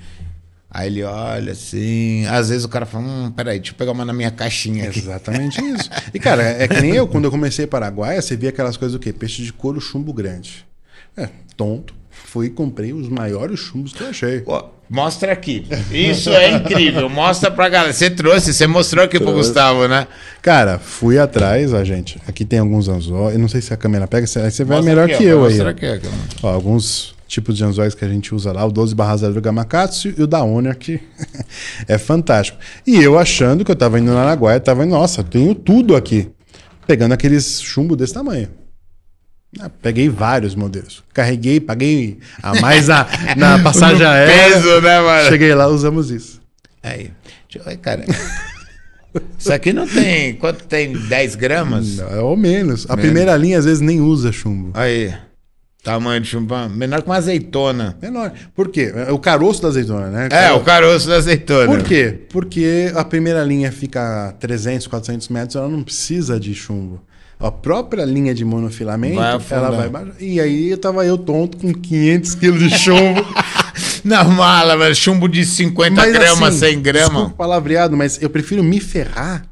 Aí 0.70 0.88
ele 0.88 1.04
olha 1.04 1.54
assim, 1.54 2.26
às 2.26 2.50
vezes 2.50 2.66
o 2.66 2.70
cara 2.70 2.86
fala, 2.86 3.06
hum, 3.06 3.32
peraí, 3.32 3.58
deixa 3.58 3.72
eu 3.72 3.78
pegar 3.78 3.94
uma 3.94 4.04
na 4.04 4.14
minha 4.14 4.30
caixinha 4.30 4.90
aqui. 4.90 5.00
Exatamente 5.00 5.60
isso. 5.64 5.90
E, 6.14 6.20
cara, 6.20 6.44
é 6.44 6.68
que 6.68 6.82
nem 6.82 6.94
eu, 6.94 7.08
quando 7.08 7.26
eu 7.26 7.32
comecei 7.32 7.66
em 7.66 7.68
Paraguaia, 7.68 8.22
você 8.22 8.36
via 8.36 8.50
aquelas 8.50 8.76
coisas 8.76 8.94
do 8.94 9.00
quê? 9.00 9.14
Peixe 9.14 9.44
de 9.44 9.54
couro, 9.54 9.80
chumbo 9.80 10.14
grande. 10.14 10.68
É, 11.16 11.30
tonto. 11.56 11.96
Fui 12.28 12.48
e 12.48 12.50
comprei 12.50 12.92
os 12.92 13.08
maiores 13.08 13.58
chumbos 13.58 13.94
que 13.94 14.02
eu 14.02 14.10
achei. 14.10 14.44
Mostra 14.90 15.32
aqui. 15.32 15.66
Isso 15.90 16.30
é 16.30 16.52
incrível. 16.52 17.10
Mostra 17.10 17.50
pra 17.50 17.70
galera. 17.70 17.94
Você 17.94 18.10
trouxe, 18.10 18.54
você 18.54 18.68
mostrou 18.68 19.06
aqui 19.06 19.18
pro 19.18 19.32
Gustavo, 19.32 19.88
né? 19.88 20.08
Cara, 20.42 20.78
fui 20.78 21.18
atrás, 21.18 21.72
ó, 21.72 21.82
gente. 21.86 22.20
Aqui 22.28 22.44
tem 22.44 22.60
alguns 22.60 22.90
anzóis. 22.90 23.34
Eu 23.34 23.40
não 23.40 23.48
sei 23.48 23.62
se 23.62 23.74
a 23.74 23.78
câmera 23.78 24.08
pega, 24.10 24.28
aí 24.44 24.52
você 24.52 24.66
vai 24.66 24.76
Mostra 24.76 24.82
melhor 24.82 25.06
aqui, 25.06 25.18
que 25.18 25.26
ó, 25.26 25.30
eu 25.30 25.46
aí. 25.46 25.54
Mostra 25.54 25.70
aqui. 25.70 26.08
Ó, 26.44 26.50
alguns 26.50 27.16
tipos 27.30 27.56
de 27.56 27.64
anzóis 27.64 27.96
que 27.96 28.04
a 28.04 28.10
gente 28.10 28.36
usa 28.36 28.52
lá, 28.52 28.66
o 28.66 28.72
12 28.74 28.94
barra 28.94 29.16
0 29.16 29.34
do 29.34 29.42
Gamakatsu 29.42 30.14
e 30.18 30.22
o 30.22 30.28
da 30.28 30.44
Owner, 30.44 30.78
que 30.78 31.00
é 31.88 31.98
fantástico. 31.98 32.58
E 32.86 33.02
eu 33.02 33.18
achando 33.18 33.64
que 33.64 33.72
eu 33.72 33.76
tava 33.76 34.00
indo 34.00 34.12
na 34.12 34.22
Araguaia, 34.22 34.60
tava 34.60 34.84
indo, 34.86 34.92
nossa, 34.92 35.24
tenho 35.24 35.56
tudo 35.56 35.96
aqui. 35.96 36.30
Pegando 36.86 37.14
aqueles 37.14 37.62
chumbo 37.62 37.96
desse 37.96 38.14
tamanho. 38.14 38.50
Ah, 39.60 39.70
Peguei 39.70 40.10
vários 40.10 40.56
modelos. 40.56 41.04
Carreguei, 41.14 41.60
paguei 41.60 42.20
a 42.42 42.60
mais 42.60 42.88
na, 42.88 43.08
na 43.36 43.60
passagem 43.60 44.06
aérea. 44.06 44.54
peso, 44.54 44.82
né, 44.82 45.00
mano? 45.00 45.30
Cheguei 45.30 45.54
lá, 45.56 45.68
usamos 45.68 46.12
isso. 46.12 46.42
Aí. 46.84 47.12
Deixa 47.52 47.70
eu 47.70 47.78
cara. 47.80 48.06
Isso 49.38 49.52
aqui 49.52 49.74
não 49.74 49.88
tem. 49.88 50.36
Quanto 50.36 50.66
tem? 50.66 50.94
10 50.94 51.36
gramas? 51.36 51.98
Não, 51.98 52.10
é 52.10 52.20
ou 52.20 52.38
menos. 52.38 52.86
A 52.90 52.96
primeira 52.96 53.36
linha 53.36 53.58
às 53.58 53.66
vezes 53.66 53.82
nem 53.82 54.02
usa 54.02 54.32
chumbo. 54.32 54.72
Aí. 54.74 55.14
Tamanho 55.84 56.20
de 56.20 56.28
chumbão. 56.28 56.68
Menor 56.68 57.02
que 57.02 57.08
uma 57.08 57.16
azeitona. 57.16 57.98
Menor. 58.02 58.34
Por 58.54 58.68
quê? 58.70 58.92
É 59.08 59.12
o 59.12 59.18
caroço 59.18 59.62
da 59.62 59.70
azeitona, 59.70 60.08
né? 60.08 60.28
É, 60.32 60.52
o 60.52 60.60
caroço 60.60 61.08
da 61.08 61.16
azeitona. 61.16 61.66
Por 61.66 61.82
quê? 61.84 62.26
Porque 62.30 62.92
a 62.94 63.06
primeira 63.06 63.42
linha 63.44 63.72
fica 63.72 64.28
a 64.28 64.32
300, 64.34 64.86
400 64.88 65.30
metros, 65.30 65.56
ela 65.56 65.70
não 65.70 65.84
precisa 65.84 66.38
de 66.40 66.54
chumbo. 66.54 67.02
A 67.40 67.52
própria 67.52 68.04
linha 68.04 68.34
de 68.34 68.44
monofilamento, 68.44 69.16
Vai 69.16 69.40
ela 69.52 69.70
vai 69.72 69.90
baixar. 69.90 70.14
E 70.20 70.40
aí 70.40 70.76
tava 70.78 71.06
eu 71.06 71.18
tonto 71.18 71.58
com 71.58 71.72
500 71.72 72.36
quilos 72.36 72.60
de 72.60 72.70
chumbo. 72.80 73.24
Na 74.04 74.24
mala, 74.24 74.76
velho. 74.78 74.96
Chumbo 74.96 75.28
de 75.28 75.46
50 75.46 76.06
gramas, 76.10 76.56
assim, 76.56 76.72
100 76.74 76.82
gramas. 76.82 77.10
Desculpa 77.12 77.36
palavreado, 77.36 77.96
mas 77.96 78.20
eu 78.22 78.30
prefiro 78.30 78.64
me 78.64 78.80
ferrar 78.80 79.44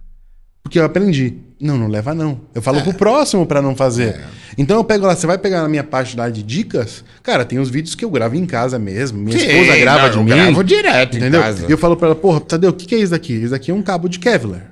porque 0.63 0.79
eu 0.79 0.83
aprendi. 0.85 1.35
Não, 1.61 1.77
não 1.77 1.87
leva 1.87 2.13
não. 2.15 2.41
Eu 2.55 2.59
É. 2.59 2.61
falo 2.61 2.81
pro 2.81 2.93
próximo 2.93 3.45
pra 3.45 3.61
não 3.61 3.75
fazer. 3.75 4.19
Então 4.57 4.77
eu 4.77 4.83
pego 4.83 5.05
lá, 5.05 5.15
você 5.15 5.27
vai 5.27 5.37
pegar 5.37 5.61
na 5.61 5.69
minha 5.69 5.83
parte 5.83 6.17
lá 6.17 6.29
de 6.29 6.41
dicas, 6.41 7.03
cara, 7.21 7.45
tem 7.45 7.59
uns 7.59 7.69
vídeos 7.69 7.93
que 7.93 8.03
eu 8.03 8.09
gravo 8.09 8.35
em 8.35 8.45
casa 8.45 8.79
mesmo. 8.79 9.19
Minha 9.19 9.37
Sim, 9.37 9.45
esposa 9.47 9.77
grava 9.77 10.01
não, 10.03 10.09
de 10.09 10.17
eu 10.17 10.23
mim. 10.23 10.29
gravo 10.29 10.63
direto 10.63 11.13
em 11.15 11.17
entendeu? 11.17 11.41
casa. 11.41 11.65
E 11.67 11.71
eu 11.71 11.77
falo 11.77 11.95
pra 11.95 12.07
ela, 12.07 12.15
porra, 12.15 12.39
Tadeu, 12.41 12.71
o 12.71 12.73
que, 12.73 12.85
que 12.87 12.95
é 12.95 12.99
isso 12.99 13.11
daqui? 13.11 13.33
Isso 13.33 13.51
daqui 13.51 13.69
é 13.69 13.73
um 13.73 13.81
cabo 13.81 14.07
de 14.09 14.17
Kevlar. 14.17 14.71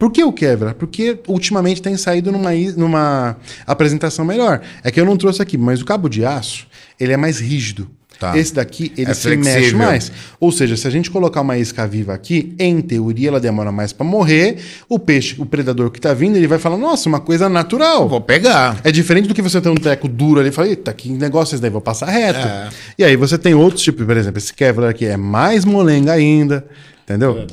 Por 0.00 0.10
que 0.10 0.24
o 0.24 0.32
Kevlar? 0.32 0.74
Porque 0.74 1.18
ultimamente 1.28 1.82
tem 1.82 1.94
saído 1.94 2.32
numa, 2.32 2.50
numa 2.74 3.36
apresentação 3.66 4.24
melhor. 4.24 4.62
É 4.82 4.90
que 4.90 4.98
eu 4.98 5.04
não 5.04 5.14
trouxe 5.14 5.42
aqui, 5.42 5.58
mas 5.58 5.82
o 5.82 5.84
cabo 5.84 6.08
de 6.08 6.24
aço, 6.24 6.66
ele 6.98 7.12
é 7.12 7.18
mais 7.18 7.38
rígido. 7.38 7.86
Tá. 8.18 8.36
Esse 8.36 8.54
daqui, 8.54 8.92
ele 8.98 9.10
É 9.10 9.14
se 9.14 9.28
mexe 9.28 9.50
flexível. 9.52 9.78
mais. 9.78 10.12
Ou 10.38 10.50
seja, 10.52 10.76
se 10.76 10.86
a 10.86 10.90
gente 10.90 11.10
colocar 11.10 11.40
uma 11.42 11.56
isca 11.58 11.86
viva 11.86 12.12
aqui, 12.14 12.54
em 12.58 12.80
teoria 12.80 13.28
ela 13.28 13.40
demora 13.40 13.70
mais 13.72 13.92
para 13.94 14.04
morrer. 14.06 14.56
O 14.88 14.98
peixe, 14.98 15.36
o 15.38 15.44
predador 15.46 15.90
que 15.90 15.98
tá 16.00 16.12
vindo, 16.14 16.36
ele 16.36 16.46
vai 16.46 16.58
falar: 16.58 16.76
"Nossa, 16.78 17.08
uma 17.08 17.20
coisa 17.20 17.48
natural". 17.48 18.08
Vou 18.08 18.20
pegar. 18.20 18.78
É 18.84 18.90
diferente 18.92 19.26
do 19.28 19.34
que 19.34 19.40
você 19.40 19.58
ter 19.60 19.68
um 19.70 19.74
treco 19.74 20.06
duro 20.08 20.40
ali 20.40 20.48
e 20.50 20.52
falar, 20.52 20.68
eita, 20.68 20.92
que 20.92 21.08
negócio 21.10 21.52
é 21.52 21.56
esse 21.56 21.62
daí, 21.62 21.70
vou 21.70 21.80
passar 21.80 22.10
reto. 22.10 22.46
É. 22.46 22.68
E 22.98 23.04
aí 23.04 23.16
você 23.16 23.38
tem 23.38 23.54
outros 23.54 23.82
tipos, 23.82 24.04
por 24.04 24.16
exemplo, 24.16 24.36
esse 24.38 24.52
Kevlar 24.52 24.90
aqui 24.90 25.06
é 25.06 25.16
mais 25.16 25.64
molenga 25.64 26.12
ainda, 26.12 26.66
entendeu? 27.10 27.46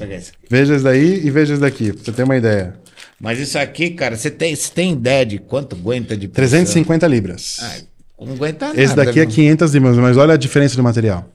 Veja 0.50 0.76
esse 0.76 0.84
daí 0.84 1.26
e 1.26 1.32
veja 1.32 1.54
esse 1.54 1.62
daqui, 1.62 1.92
pra 1.92 2.04
você 2.04 2.12
ter 2.12 2.24
uma 2.24 2.38
ideia. 2.38 2.76
Mas 3.20 3.40
isso 3.40 3.58
aqui, 3.58 3.90
cara, 3.92 4.16
você 4.16 4.30
tem, 4.30 4.56
você 4.56 4.72
tem 4.72 4.94
ideia 4.94 5.26
de 5.26 5.40
quanto 5.40 5.76
aguenta 5.76 6.16
de 6.16 6.28
pressão? 6.28 6.60
350 6.60 7.08
libras. 7.08 7.58
Ah, 7.62 7.78
não 8.26 8.34
aguenta 8.34 8.68
nada. 8.68 8.82
esse 8.82 8.96
daqui 8.96 9.20
é 9.20 9.26
viu? 9.26 9.34
500 9.36 9.74
libras, 9.74 9.98
mas 9.98 10.18
olha 10.18 10.36
a 10.36 10.38
diferença 10.38 10.76
do 10.76 10.84
material. 10.84 11.28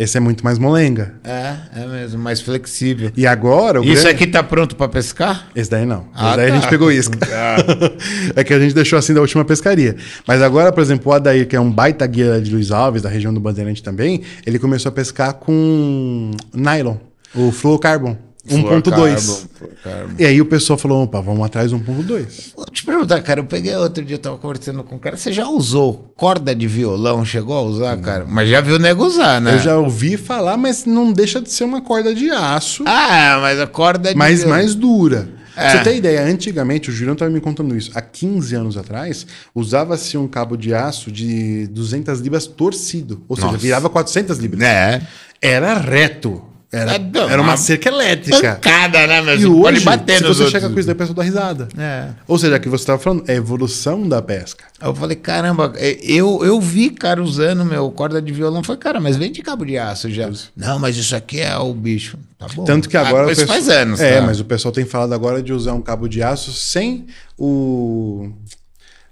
Esse 0.00 0.16
é 0.16 0.20
muito 0.20 0.42
mais 0.42 0.58
molenga. 0.58 1.12
É, 1.22 1.56
é 1.82 1.86
mesmo, 1.86 2.18
mais 2.18 2.40
flexível. 2.40 3.12
E 3.14 3.26
agora 3.26 3.82
o 3.82 3.84
Isso 3.84 4.02
grande- 4.04 4.08
aqui 4.08 4.26
tá 4.26 4.42
pronto 4.42 4.74
pra 4.74 4.88
pescar? 4.88 5.48
Esse 5.54 5.70
daí 5.70 5.84
não. 5.84 6.06
Ah, 6.14 6.28
Esse 6.28 6.36
daí 6.38 6.46
a 6.46 6.48
tá. 6.54 6.54
gente 6.60 6.70
pegou 6.70 6.90
isca. 6.90 7.18
Ah. 7.30 7.56
é 8.34 8.42
que 8.42 8.54
a 8.54 8.58
gente 8.58 8.74
deixou 8.74 8.98
assim 8.98 9.12
da 9.12 9.20
última 9.20 9.44
pescaria. 9.44 9.96
Mas 10.26 10.40
agora, 10.40 10.72
por 10.72 10.80
exemplo, 10.82 11.12
o 11.12 11.14
Adair, 11.14 11.46
que 11.46 11.54
é 11.54 11.60
um 11.60 11.70
baita 11.70 12.06
guia 12.06 12.40
de 12.40 12.50
Luiz 12.50 12.70
Alves, 12.70 13.02
da 13.02 13.10
região 13.10 13.32
do 13.34 13.40
Bandeirante 13.40 13.82
também, 13.82 14.22
ele 14.46 14.58
começou 14.58 14.88
a 14.88 14.92
pescar 14.92 15.34
com 15.34 16.30
nylon, 16.54 16.96
o 17.34 17.52
fluorocarbon, 17.52 18.16
1.2. 18.50 18.60
Fluorocarbon, 18.62 19.48
fluorocarbon. 19.54 20.14
E 20.18 20.24
aí 20.26 20.40
o 20.40 20.46
pessoal 20.46 20.78
falou, 20.78 21.02
opa, 21.04 21.20
vamos 21.20 21.44
atrás 21.44 21.70
do 21.70 21.78
1.2. 21.78 22.52
Vou 22.56 22.66
te 22.66 22.84
perguntar, 22.84 23.20
cara, 23.22 23.40
eu 23.40 23.44
peguei 23.44 23.74
outro 23.76 24.04
dia, 24.04 24.16
eu 24.16 24.18
tava 24.20 24.38
conversando 24.38 24.82
com 24.84 24.96
um 24.96 24.98
cara, 24.98 25.16
você 25.16 25.32
já 25.32 25.48
usou 25.48 26.12
corda 26.16 26.54
de 26.54 26.66
violão? 26.66 27.24
Chegou 27.24 27.56
a 27.56 27.62
usar, 27.62 27.96
cara? 27.98 28.24
Mas 28.28 28.48
já 28.48 28.60
viu 28.60 28.76
o 28.76 28.78
nego 28.78 29.04
usar, 29.04 29.40
né? 29.40 29.54
Eu 29.54 29.58
já 29.58 29.76
ouvi 29.78 30.16
falar, 30.16 30.56
mas 30.56 30.84
não 30.84 31.12
deixa 31.12 31.40
de 31.40 31.50
ser 31.50 31.64
uma 31.64 31.80
corda 31.80 32.14
de 32.14 32.30
aço, 32.30 32.84
Ah, 32.86 33.38
mas 33.40 33.60
a 33.60 33.66
corda 33.66 34.10
de 34.10 34.16
mas 34.16 34.40
violão... 34.40 34.56
mais 34.56 34.74
dura. 34.74 35.40
É. 35.56 35.70
Você 35.70 35.82
ter 35.82 35.96
ideia, 35.96 36.22
antigamente, 36.22 36.88
o 36.88 36.92
Julião 36.92 37.12
estava 37.12 37.30
me 37.30 37.40
contando 37.40 37.76
isso, 37.76 37.90
há 37.94 38.00
15 38.00 38.54
anos 38.54 38.76
atrás, 38.76 39.26
usava-se 39.54 40.16
um 40.16 40.26
cabo 40.26 40.56
de 40.56 40.72
aço 40.72 41.10
de 41.12 41.66
200 41.66 42.20
libras 42.20 42.46
torcido, 42.46 43.22
ou 43.28 43.36
seja, 43.36 43.48
Nossa. 43.48 43.58
virava 43.58 43.90
400 43.90 44.38
libras. 44.38 44.62
É. 44.62 45.02
Era 45.42 45.76
reto. 45.76 46.42
Era, 46.72 46.94
É, 46.94 46.98
não, 46.98 47.28
era 47.28 47.42
uma 47.42 47.50
uma 47.50 47.56
cerca 47.56 47.88
elétrica. 47.88 48.54
Pancada, 48.54 49.04
né, 49.06 49.20
meu? 49.22 49.34
E 49.34 49.44
hoje, 49.44 49.60
pode 49.62 49.80
bater 49.80 50.18
se 50.18 50.22
você 50.22 50.28
outros. 50.28 50.50
chega 50.52 50.68
com 50.70 50.78
isso 50.78 50.86
daí, 50.86 50.94
o 50.94 50.98
pessoal 50.98 51.14
dá 51.16 51.22
risada. 51.24 51.68
É. 51.76 52.08
Ou 52.28 52.38
seja, 52.38 52.56
o 52.56 52.60
que 52.60 52.68
você 52.68 52.82
estava 52.82 52.98
falando 53.00 53.24
é 53.26 53.32
a 53.32 53.36
evolução 53.36 54.08
da 54.08 54.22
pesca. 54.22 54.64
Eu 54.80 54.94
falei, 54.94 55.16
caramba, 55.16 55.72
é, 55.76 55.98
eu, 56.02 56.44
eu 56.44 56.60
vi, 56.60 56.90
cara, 56.90 57.20
usando 57.20 57.64
meu 57.64 57.90
corda 57.90 58.22
de 58.22 58.32
violão. 58.32 58.62
Falei, 58.62 58.80
cara, 58.80 59.00
mas 59.00 59.16
vem 59.16 59.32
de 59.32 59.42
cabo 59.42 59.64
de 59.66 59.76
aço 59.76 60.08
já. 60.10 60.30
Não, 60.56 60.78
mas 60.78 60.96
isso 60.96 61.16
aqui 61.16 61.40
é 61.40 61.56
o 61.58 61.74
bicho. 61.74 62.16
Tá 62.38 62.46
bom. 62.54 62.62
Tanto 62.64 62.88
que 62.88 62.96
agora. 62.96 63.28
Ah, 63.28 63.32
isso 63.32 63.40
pessoal- 63.40 63.58
faz 63.58 63.68
anos, 63.68 64.00
É, 64.00 64.20
tá? 64.20 64.26
mas 64.26 64.38
o 64.38 64.44
pessoal 64.44 64.70
tem 64.72 64.84
falado 64.84 65.12
agora 65.12 65.42
de 65.42 65.52
usar 65.52 65.74
um 65.74 65.82
cabo 65.82 66.08
de 66.08 66.22
aço 66.22 66.52
sem 66.52 67.06
o. 67.36 68.30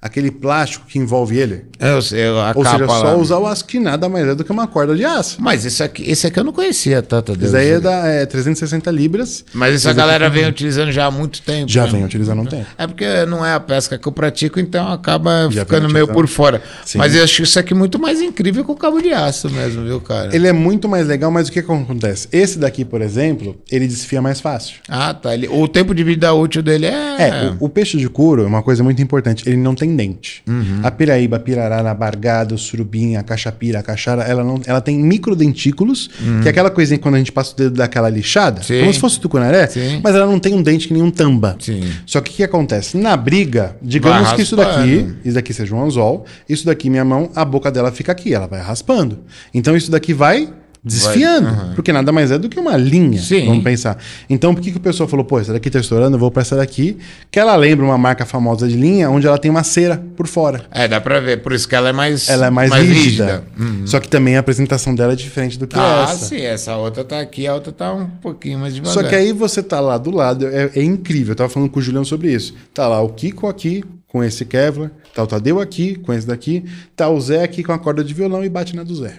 aquele 0.01 0.31
plástico 0.31 0.87
que 0.87 0.99
envolve 0.99 1.37
ele. 1.37 1.65
Eu 1.79 2.01
sei, 2.01 2.27
a 2.27 2.53
Ou 2.55 2.63
capa 2.63 2.79
seja, 2.79 2.87
só 2.87 3.03
lá. 3.03 3.17
usar 3.17 3.39
o 3.39 3.47
aço 3.47 3.65
que 3.65 3.81
nada 3.81 4.09
mais 4.09 4.29
é 4.29 4.35
do 4.35 4.45
que 4.45 4.53
uma 4.53 4.67
corda 4.67 4.95
de 4.95 5.05
aço. 5.05 5.39
Mas 5.41 5.65
esse 5.65 5.83
aqui, 5.83 6.09
esse 6.09 6.27
aqui 6.27 6.39
eu 6.39 6.45
não 6.45 6.53
conhecia, 6.53 7.03
Tata 7.03 7.33
Deus. 7.33 7.45
Isso 7.45 7.53
daí 7.53 7.71
é, 7.71 7.81
da, 7.81 8.07
é 8.07 8.25
360 8.25 8.91
libras. 8.91 9.45
Mas 9.53 9.75
essa 9.75 9.93
galera 9.93 10.31
vem 10.31 10.47
utilizando 10.47 10.93
já 10.93 11.07
há 11.07 11.11
muito 11.11 11.43
tempo. 11.43 11.71
Já 11.71 11.85
né? 11.87 11.93
vem 11.93 12.05
utilizando 12.05 12.43
um 12.43 12.47
tempo. 12.47 12.67
É 12.77 12.87
porque 12.87 13.27
não 13.27 13.45
é 13.45 13.55
a 13.55 13.61
pesca 13.61 13.99
que 13.99 14.07
eu 14.07 14.13
pratico, 14.13 14.61
então 14.61 14.93
acaba 14.93 15.49
Já 15.51 15.65
ficando 15.65 15.89
meio 15.89 16.07
por 16.07 16.29
fora. 16.29 16.63
Sim. 16.85 16.99
Mas 16.99 17.15
eu 17.15 17.25
acho 17.25 17.43
isso 17.43 17.59
aqui 17.59 17.75
muito 17.75 17.99
mais 17.99 18.21
incrível 18.21 18.65
que 18.65 18.71
o 18.71 18.77
cabo 18.77 19.01
de 19.01 19.13
aço 19.13 19.51
mesmo, 19.51 19.85
viu, 19.85 20.01
cara? 20.01 20.35
Ele 20.35 20.47
é 20.47 20.53
muito 20.53 20.89
mais 20.89 21.09
legal, 21.09 21.31
mas 21.31 21.49
o 21.49 21.53
que, 21.53 21.61
que 21.61 21.73
acontece? 21.73 22.29
Esse 22.31 22.59
daqui, 22.59 22.85
por 22.85 23.01
exemplo, 23.03 23.57
ele 23.71 23.87
desfia 23.87 24.23
mais 24.23 24.41
fácil. 24.41 24.77
Ah, 24.89 25.13
tá. 25.13 25.35
Ele... 25.35 25.49
O 25.49 25.67
tempo 25.67 25.95
de 25.95 26.05
vida 26.05 26.33
útil 26.33 26.63
dele 26.63 26.87
é. 26.87 27.17
É, 27.19 27.57
o, 27.59 27.67
o 27.67 27.69
peixe 27.69 27.97
de 27.97 28.09
couro 28.09 28.45
é 28.45 28.47
uma 28.47 28.63
coisa 28.63 28.85
muito 28.85 29.03
importante. 29.03 29.43
Ele 29.47 29.57
não 29.57 29.75
tem 29.75 29.88
dente. 29.97 30.43
Uhum. 30.47 30.81
A 30.83 30.91
piraíba, 30.91 31.37
a 31.37 31.41
pirarara, 31.41 31.91
a 31.91 31.95
bargada, 31.95 32.55
o 32.55 32.59
surubim, 32.59 33.17
a 33.17 33.23
cachapira, 33.23 33.79
a 33.79 33.83
caixara, 33.83 34.23
ela, 34.23 34.43
não, 34.45 34.61
ela 34.67 34.81
tem 34.81 34.99
microdentículos, 34.99 36.09
que 36.43 36.49
é 36.49 36.51
aquela 36.51 36.71
coisinha 36.71 36.99
que 36.99 37.03
quando 37.03 37.15
a 37.17 37.19
gente 37.19 37.33
passa 37.33 37.53
o 37.53 37.57
dedo 37.57 37.77
daquela 37.77 38.09
lixada, 38.09 38.59
Uhum. 38.61 38.65
Sim. 38.65 38.81
como 38.81 38.93
se 38.95 39.01
fosse 39.01 39.21
tucunaré, 39.21 39.67
Sim. 39.67 40.01
mas 40.03 40.15
ela 40.15 40.27
não 40.27 40.39
tem 40.39 40.55
um 40.55 40.63
dente 40.63 40.89
que 40.89 40.95
nem 40.95 41.03
um 41.03 41.11
tamba. 41.11 41.57
Sim. 41.61 41.83
Só 42.07 42.21
que 42.21 42.31
o 42.31 42.35
que 42.35 42.43
acontece? 42.43 42.97
Na 42.97 43.17
briga, 43.17 43.77
digamos 43.83 44.33
que 44.33 44.43
isso 44.43 44.57
daqui, 44.57 45.15
isso 45.25 45.35
daqui 45.35 45.53
seja 45.53 45.75
um 45.75 45.83
anzol, 45.85 46.25
isso 46.49 46.65
daqui, 46.67 46.89
minha 46.91 47.05
mão, 47.05 47.31
a 47.35 47.45
boca 47.45 47.71
dela 47.71 47.91
fica 47.93 48.13
aqui, 48.13 48.33
ela 48.35 48.47
vai 48.47 48.61
raspando. 48.61 49.19
Então 49.53 49.77
isso 49.77 49.91
daqui 49.91 50.13
vai 50.15 50.49
desfiando, 50.89 51.75
porque 51.75 51.93
nada 51.93 52.11
mais 52.11 52.31
é 52.31 52.39
do 52.39 52.49
que 52.49 52.59
uma 52.59 52.77
linha, 52.77 53.21
Sim. 53.21 53.47
vamos 53.47 53.63
pensar. 53.65 53.99
Então 54.29 54.55
por 54.55 54.61
que, 54.63 54.71
que 54.73 54.77
o 54.79 54.81
pessoal 54.81 55.09
falou, 55.09 55.25
pô, 55.25 55.39
essa 55.39 55.53
daqui 55.53 55.71
tá 55.71 55.79
estourando, 55.79 56.17
eu 56.17 56.21
vou 56.21 56.31
pra 56.31 56.43
essa 56.43 56.57
daqui, 56.57 56.97
que 57.31 57.39
ela 57.39 57.55
lembra 57.57 57.85
uma 57.85 57.99
marca 57.99 58.25
famosa 58.25 58.67
de 58.67 58.77
linha, 58.77 59.11
onde 59.11 59.27
ela 59.27 59.39
tem 59.39 59.51
uma 59.51 59.63
cera 59.63 60.03
por 60.17 60.27
fora. 60.27 60.65
É, 60.71 60.89
dá 60.89 61.01
pra 61.01 61.21
ver. 61.21 61.43
Por 61.43 61.53
isso 61.53 61.69
que 61.69 61.75
ela 61.75 61.91
é 61.91 61.93
mais. 61.93 62.29
Ela 62.29 62.47
é 62.47 62.51
mais, 62.51 62.73
rígida. 62.73 63.45
Só 63.85 64.01
que 64.01 64.09
também 64.09 64.37
a 64.37 64.41
apresentação 64.41 64.95
dela 64.95 65.13
é 65.13 65.17
diferente 65.17 65.59
do 65.59 65.67
que 65.67 65.79
Ah, 65.79 66.09
essa. 66.11 66.27
sim. 66.27 66.41
Essa 66.41 66.77
outra 66.77 67.05
tá 67.05 67.21
aqui, 67.21 67.47
a 67.47 67.55
outra 67.55 67.73
tá 67.73 67.93
um 67.93 68.07
pouquinho 68.07 68.59
mais 68.59 68.75
devagar. 68.75 68.95
Só 68.95 69.03
que 69.03 69.15
aí 69.15 69.33
você 69.33 69.63
tá 69.63 69.81
lá 69.81 69.99
do 69.99 70.11
lado, 70.11 70.47
é, 70.47 70.71
é 70.75 70.83
incrível. 70.83 71.33
Eu 71.33 71.37
tava 71.37 71.49
falando 71.51 71.71
com 71.71 71.79
o 71.79 71.83
Julião 71.83 72.05
sobre 72.05 72.33
isso. 72.33 72.55
Tá 72.75 72.87
lá 72.89 73.01
o 73.01 73.11
Kiko 73.11 73.47
aqui 73.47 73.85
com 74.07 74.25
esse 74.25 74.45
Kevlar, 74.47 74.91
tá 75.15 75.23
o 75.23 75.27
Tadeu 75.27 75.61
aqui 75.61 75.95
com 75.97 76.15
esse 76.15 76.27
daqui, 76.27 76.65
tá 76.97 77.11
o 77.11 77.21
Zé 77.21 77.43
aqui 77.43 77.63
com 77.63 77.73
a 77.73 77.79
corda 77.79 78.03
de 78.03 78.15
violão 78.15 78.43
e 78.43 78.49
bate 78.49 78.75
na 78.75 78.83
do 78.83 78.97
Zé. 78.97 79.15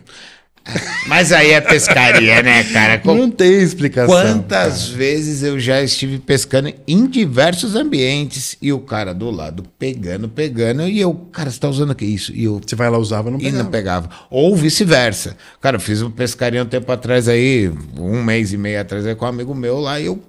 Mas 1.07 1.32
aí 1.32 1.51
é 1.51 1.61
pescaria, 1.61 2.41
né, 2.43 2.63
cara? 2.65 2.99
Com- 2.99 3.15
Não 3.15 3.30
tem 3.32 3.61
explicação. 3.61 4.13
Quantas 4.15 4.88
vezes 4.89 5.41
eu 5.43 5.59
já 5.59 5.82
estive 5.82 6.20
pescando 6.20 6.72
em 6.88 7.07
diversos 7.07 7.76
ambientes 7.76 8.55
e 8.61 8.72
o 8.72 8.80
cara 8.80 9.13
do 9.13 9.30
lado 9.32 9.63
pegando, 9.78 10.30
pegando, 10.30 10.88
e 10.88 10.99
eu, 10.99 11.13
cara, 11.32 11.49
você 11.49 11.59
tá 11.59 11.67
usando 11.70 11.91
o 11.91 11.95
que 11.95 12.05
isso? 12.05 12.32
E 12.34 12.43
eu 12.43 12.61
Você 12.65 12.76
vai 12.76 12.89
lá, 12.89 12.97
usava, 12.97 13.32
não 13.32 13.38
e 13.39 13.43
pegava. 13.43 13.63
não 13.63 13.72
pegava. 13.72 14.09
Ou 14.30 14.55
vice-versa. 14.55 15.36
Cara, 15.61 15.78
eu 15.78 15.82
fiz 15.82 16.01
uma 16.01 16.11
pescaria 16.11 16.61
um 16.61 16.65
tempo 16.65 16.91
atrás 16.91 17.28
aí, 17.28 17.72
um 17.97 18.22
mês 18.24 18.53
e 18.53 18.57
meio 18.57 18.80
atrás 18.80 19.05
aí 19.05 19.15
com 19.15 19.26
um 19.26 19.30
amigo 19.30 19.55
meu 19.55 19.80
lá, 19.80 19.99
e 19.99 20.05
eu 20.05 20.22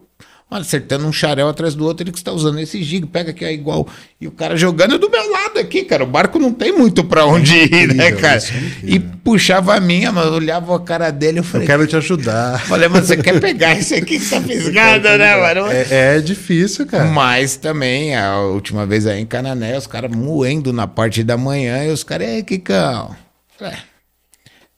mano, 0.50 0.62
acertando 0.62 1.06
um 1.06 1.12
xarel 1.12 1.48
atrás 1.48 1.76
do 1.76 1.84
outro, 1.84 2.02
ele 2.02 2.10
que 2.10 2.18
está 2.18 2.32
usando 2.32 2.58
esse 2.58 2.82
gig, 2.82 3.06
pega 3.06 3.32
que 3.32 3.44
é 3.44 3.52
igual. 3.52 3.86
E 4.20 4.26
o 4.26 4.32
cara 4.32 4.56
jogando 4.56 4.98
do 4.98 5.08
meu 5.08 5.30
lado 5.30 5.39
aqui, 5.60 5.84
cara. 5.84 6.02
O 6.04 6.06
barco 6.06 6.38
não 6.38 6.52
tem 6.52 6.72
muito 6.72 7.04
pra 7.04 7.24
onde 7.26 7.54
ir, 7.54 7.94
né, 7.94 8.08
incrível, 8.08 8.18
cara? 8.20 8.34
é 8.34 8.38
incrível. 8.38 8.70
E 8.96 8.98
puxava 8.98 9.74
a 9.76 9.80
minha, 9.80 10.10
mas 10.10 10.26
eu 10.26 10.32
olhava 10.32 10.74
a 10.74 10.80
cara 10.80 11.10
dele, 11.10 11.38
eu 11.38 11.42
Eu 11.42 11.44
falei, 11.44 11.66
quero 11.66 11.86
te 11.86 11.96
ajudar. 11.96 12.58
falei, 12.66 12.88
mas 12.88 13.06
você 13.06 13.16
quer 13.16 13.38
pegar 13.40 13.78
isso 13.78 13.94
aqui 13.94 14.18
que 14.18 14.28
tá 14.28 14.40
fisgado, 14.42 15.08
né, 15.16 15.36
mano? 15.36 15.70
É, 15.70 16.16
é 16.16 16.20
difícil, 16.20 16.86
cara. 16.86 17.04
Mas 17.04 17.56
também, 17.56 18.16
a 18.16 18.38
última 18.40 18.84
vez 18.86 19.06
aí 19.06 19.20
em 19.20 19.26
Canané, 19.26 19.76
os 19.78 19.86
caras 19.86 20.10
moendo 20.10 20.72
na 20.72 20.86
parte 20.86 21.22
da 21.22 21.36
manhã 21.36 21.84
e 21.84 21.90
os 21.90 22.02
caras, 22.02 22.28
ei, 22.28 22.42
Kikão. 22.42 23.14
É. 23.60 23.72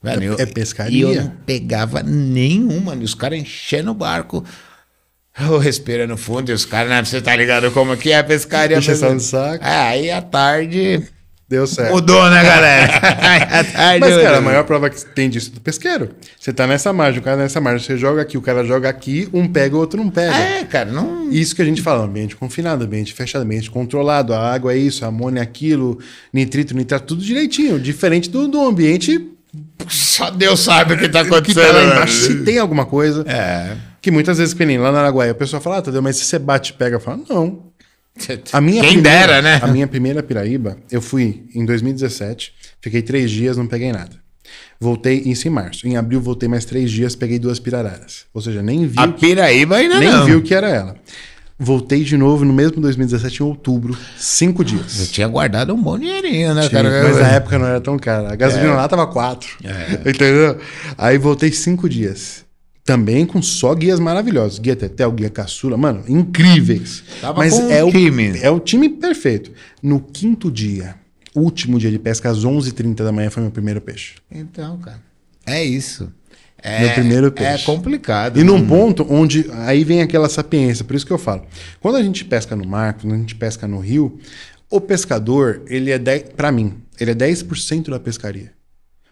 Velho, 0.02 0.22
eu- 0.24 0.36
É 0.40 0.46
pescaria. 0.46 0.98
E 0.98 1.00
eu 1.02 1.14
não 1.22 1.32
pegava 1.46 2.02
nenhum, 2.02 2.80
mano. 2.80 3.02
E 3.02 3.04
os 3.04 3.14
caras 3.14 3.38
enchendo 3.38 3.92
o 3.92 3.94
barco. 3.94 4.44
Eu 5.40 5.58
respirando 5.58 6.16
fundo 6.16 6.50
e 6.50 6.52
os 6.52 6.64
caras, 6.64 6.90
né? 6.90 7.04
Você 7.04 7.20
tá 7.20 7.34
ligado 7.34 7.70
como 7.70 7.96
que 7.96 8.12
é 8.12 8.18
a 8.18 8.24
pescaria? 8.24 8.78
De 8.80 9.22
saco. 9.22 9.64
É, 9.64 9.76
aí 9.76 10.10
à 10.10 10.20
tarde 10.20 11.08
Deu 11.52 11.66
certo. 11.66 11.92
mudou, 11.92 12.30
né, 12.30 12.42
galera? 12.42 12.88
tarde. 13.74 14.00
Mas, 14.00 14.22
cara, 14.22 14.38
a 14.38 14.40
maior 14.40 14.64
prova 14.64 14.88
que 14.88 15.04
tem 15.04 15.28
disso 15.28 15.50
é 15.50 15.54
do 15.54 15.60
pesqueiro. 15.60 16.08
Você 16.40 16.50
tá 16.50 16.66
nessa 16.66 16.94
margem, 16.94 17.20
o 17.20 17.22
cara 17.22 17.36
nessa 17.36 17.60
margem, 17.60 17.86
você 17.86 17.98
joga 17.98 18.22
aqui, 18.22 18.38
o 18.38 18.40
cara 18.40 18.64
joga 18.64 18.88
aqui, 18.88 19.28
um 19.34 19.46
pega, 19.46 19.76
o 19.76 19.78
outro 19.78 20.02
não 20.02 20.08
pega. 20.08 20.34
É, 20.34 20.64
cara, 20.64 20.90
não. 20.90 21.30
Isso 21.30 21.54
que 21.54 21.60
a 21.60 21.64
gente 21.66 21.82
fala, 21.82 22.06
ambiente 22.06 22.34
confinado, 22.36 22.84
ambiente 22.84 23.12
fechado, 23.12 23.42
ambiente 23.42 23.70
controlado, 23.70 24.32
a 24.32 24.40
água 24.50 24.72
é 24.72 24.78
isso, 24.78 25.04
a 25.04 25.08
amônia 25.08 25.40
é 25.40 25.42
aquilo, 25.42 25.98
nitrito, 26.32 26.74
nitrato, 26.74 27.08
tudo 27.08 27.22
direitinho. 27.22 27.78
Diferente 27.78 28.30
do, 28.30 28.48
do 28.48 28.58
ambiente 28.58 29.28
Só 29.88 30.30
Deus 30.30 30.60
sabe 30.60 30.94
o 30.94 30.98
que 30.98 31.06
tá 31.06 31.22
que 31.22 31.28
tá 31.28 31.36
acontecendo. 31.36 31.70
lá 31.70 31.84
né? 31.84 31.94
embaixo, 31.96 32.14
se 32.14 32.44
tem 32.44 32.58
alguma 32.58 32.86
coisa. 32.86 33.26
É. 33.28 33.91
Que 34.02 34.10
muitas 34.10 34.36
vezes, 34.38 34.52
que 34.52 34.66
nem 34.66 34.78
lá 34.78 34.90
na 34.90 34.98
Araguaia, 34.98 35.30
o 35.30 35.34
pessoal 35.36 35.62
fala, 35.62 35.78
ah, 35.78 35.82
Tadeu, 35.82 36.02
mas 36.02 36.16
se 36.16 36.24
você 36.24 36.38
bate 36.38 36.72
e 36.72 36.74
pega, 36.74 36.96
eu 36.96 37.00
falo, 37.00 37.24
não. 37.30 37.70
A 38.52 38.60
minha 38.60 38.82
Quem 38.82 38.94
primeira, 38.94 39.26
dera, 39.26 39.42
né? 39.42 39.60
A 39.62 39.68
minha 39.68 39.86
primeira 39.86 40.22
piraíba, 40.22 40.76
eu 40.90 41.00
fui 41.00 41.44
em 41.54 41.64
2017, 41.64 42.52
fiquei 42.80 43.00
três 43.00 43.30
dias, 43.30 43.56
não 43.56 43.66
peguei 43.66 43.92
nada. 43.92 44.20
Voltei 44.78 45.22
isso 45.24 45.46
em 45.46 45.50
março. 45.50 45.86
Em 45.86 45.96
abril, 45.96 46.20
voltei 46.20 46.48
mais 46.48 46.64
três 46.64 46.90
dias, 46.90 47.14
peguei 47.14 47.38
duas 47.38 47.60
pirararas. 47.60 48.24
Ou 48.34 48.42
seja, 48.42 48.60
nem 48.60 48.86
vi, 48.86 48.98
A 48.98 49.06
Piraíba 49.08 49.76
ainda 49.76 49.98
nem 50.00 50.10
não. 50.10 50.26
vi 50.26 50.34
o 50.34 50.42
que 50.42 50.52
era 50.52 50.68
ela. 50.68 50.96
Voltei 51.56 52.02
de 52.02 52.16
novo 52.16 52.44
no 52.44 52.52
mesmo 52.52 52.80
2017, 52.82 53.40
em 53.40 53.46
outubro, 53.46 53.96
cinco 54.18 54.64
dias. 54.64 54.98
Eu 54.98 55.06
tinha 55.06 55.28
guardado 55.28 55.72
um 55.72 55.80
bom 55.80 55.96
dinheirinho, 55.96 56.52
né, 56.54 56.68
Tinha, 56.68 56.82
cara? 56.82 57.02
mas 57.04 57.16
na 57.18 57.28
época 57.28 57.58
não 57.58 57.66
era 57.66 57.80
tão 57.80 57.96
cara. 57.96 58.32
A 58.32 58.34
gasolina 58.36 58.74
lá 58.74 58.88
tava 58.88 59.06
quatro. 59.06 59.56
Entendeu? 60.04 60.58
Aí 60.98 61.16
voltei 61.18 61.52
cinco 61.52 61.88
dias. 61.88 62.44
Também 62.84 63.24
com 63.24 63.40
só 63.40 63.74
guias 63.74 64.00
maravilhosos. 64.00 64.58
Guia 64.58 64.74
Tetel, 64.74 65.12
guia 65.12 65.30
Caçula, 65.30 65.76
mano, 65.76 66.02
incríveis. 66.08 67.04
Tava 67.20 67.38
mas 67.38 67.58
é 67.58 67.84
um 67.84 67.88
o 67.88 67.92
time. 67.92 68.38
É 68.40 68.50
o 68.50 68.58
time 68.58 68.88
perfeito. 68.88 69.52
No 69.80 70.00
quinto 70.00 70.50
dia, 70.50 70.96
último 71.34 71.78
dia 71.78 71.90
de 71.92 71.98
pesca, 71.98 72.28
às 72.28 72.44
11h30 72.44 72.96
da 73.04 73.12
manhã, 73.12 73.30
foi 73.30 73.42
meu 73.42 73.52
primeiro 73.52 73.80
peixe. 73.80 74.14
Então, 74.30 74.78
cara, 74.78 75.00
é 75.46 75.64
isso. 75.64 76.12
É, 76.64 76.80
Meu 76.80 76.90
primeiro 76.94 77.32
peixe. 77.32 77.62
É 77.62 77.66
complicado. 77.66 78.38
E 78.38 78.44
num 78.44 78.58
Não- 78.58 78.66
ponto 78.68 79.04
onde 79.10 79.46
aí 79.50 79.82
vem 79.82 80.00
aquela 80.00 80.28
sapiência, 80.28 80.84
por 80.84 80.94
isso 80.94 81.04
que 81.04 81.12
eu 81.12 81.18
falo. 81.18 81.44
Quando 81.80 81.96
a 81.96 82.02
gente 82.02 82.24
pesca 82.24 82.54
no 82.54 82.64
mar, 82.64 82.94
quando 82.94 83.14
a 83.14 83.16
gente 83.16 83.34
pesca 83.34 83.66
no 83.66 83.80
rio, 83.80 84.16
o 84.70 84.80
pescador, 84.80 85.62
ele 85.66 85.90
é 85.90 85.98
10, 85.98 86.22
para 86.36 86.52
mim, 86.52 86.74
ele 87.00 87.10
é 87.10 87.14
10% 87.14 87.90
da 87.90 87.98
pescaria. 87.98 88.52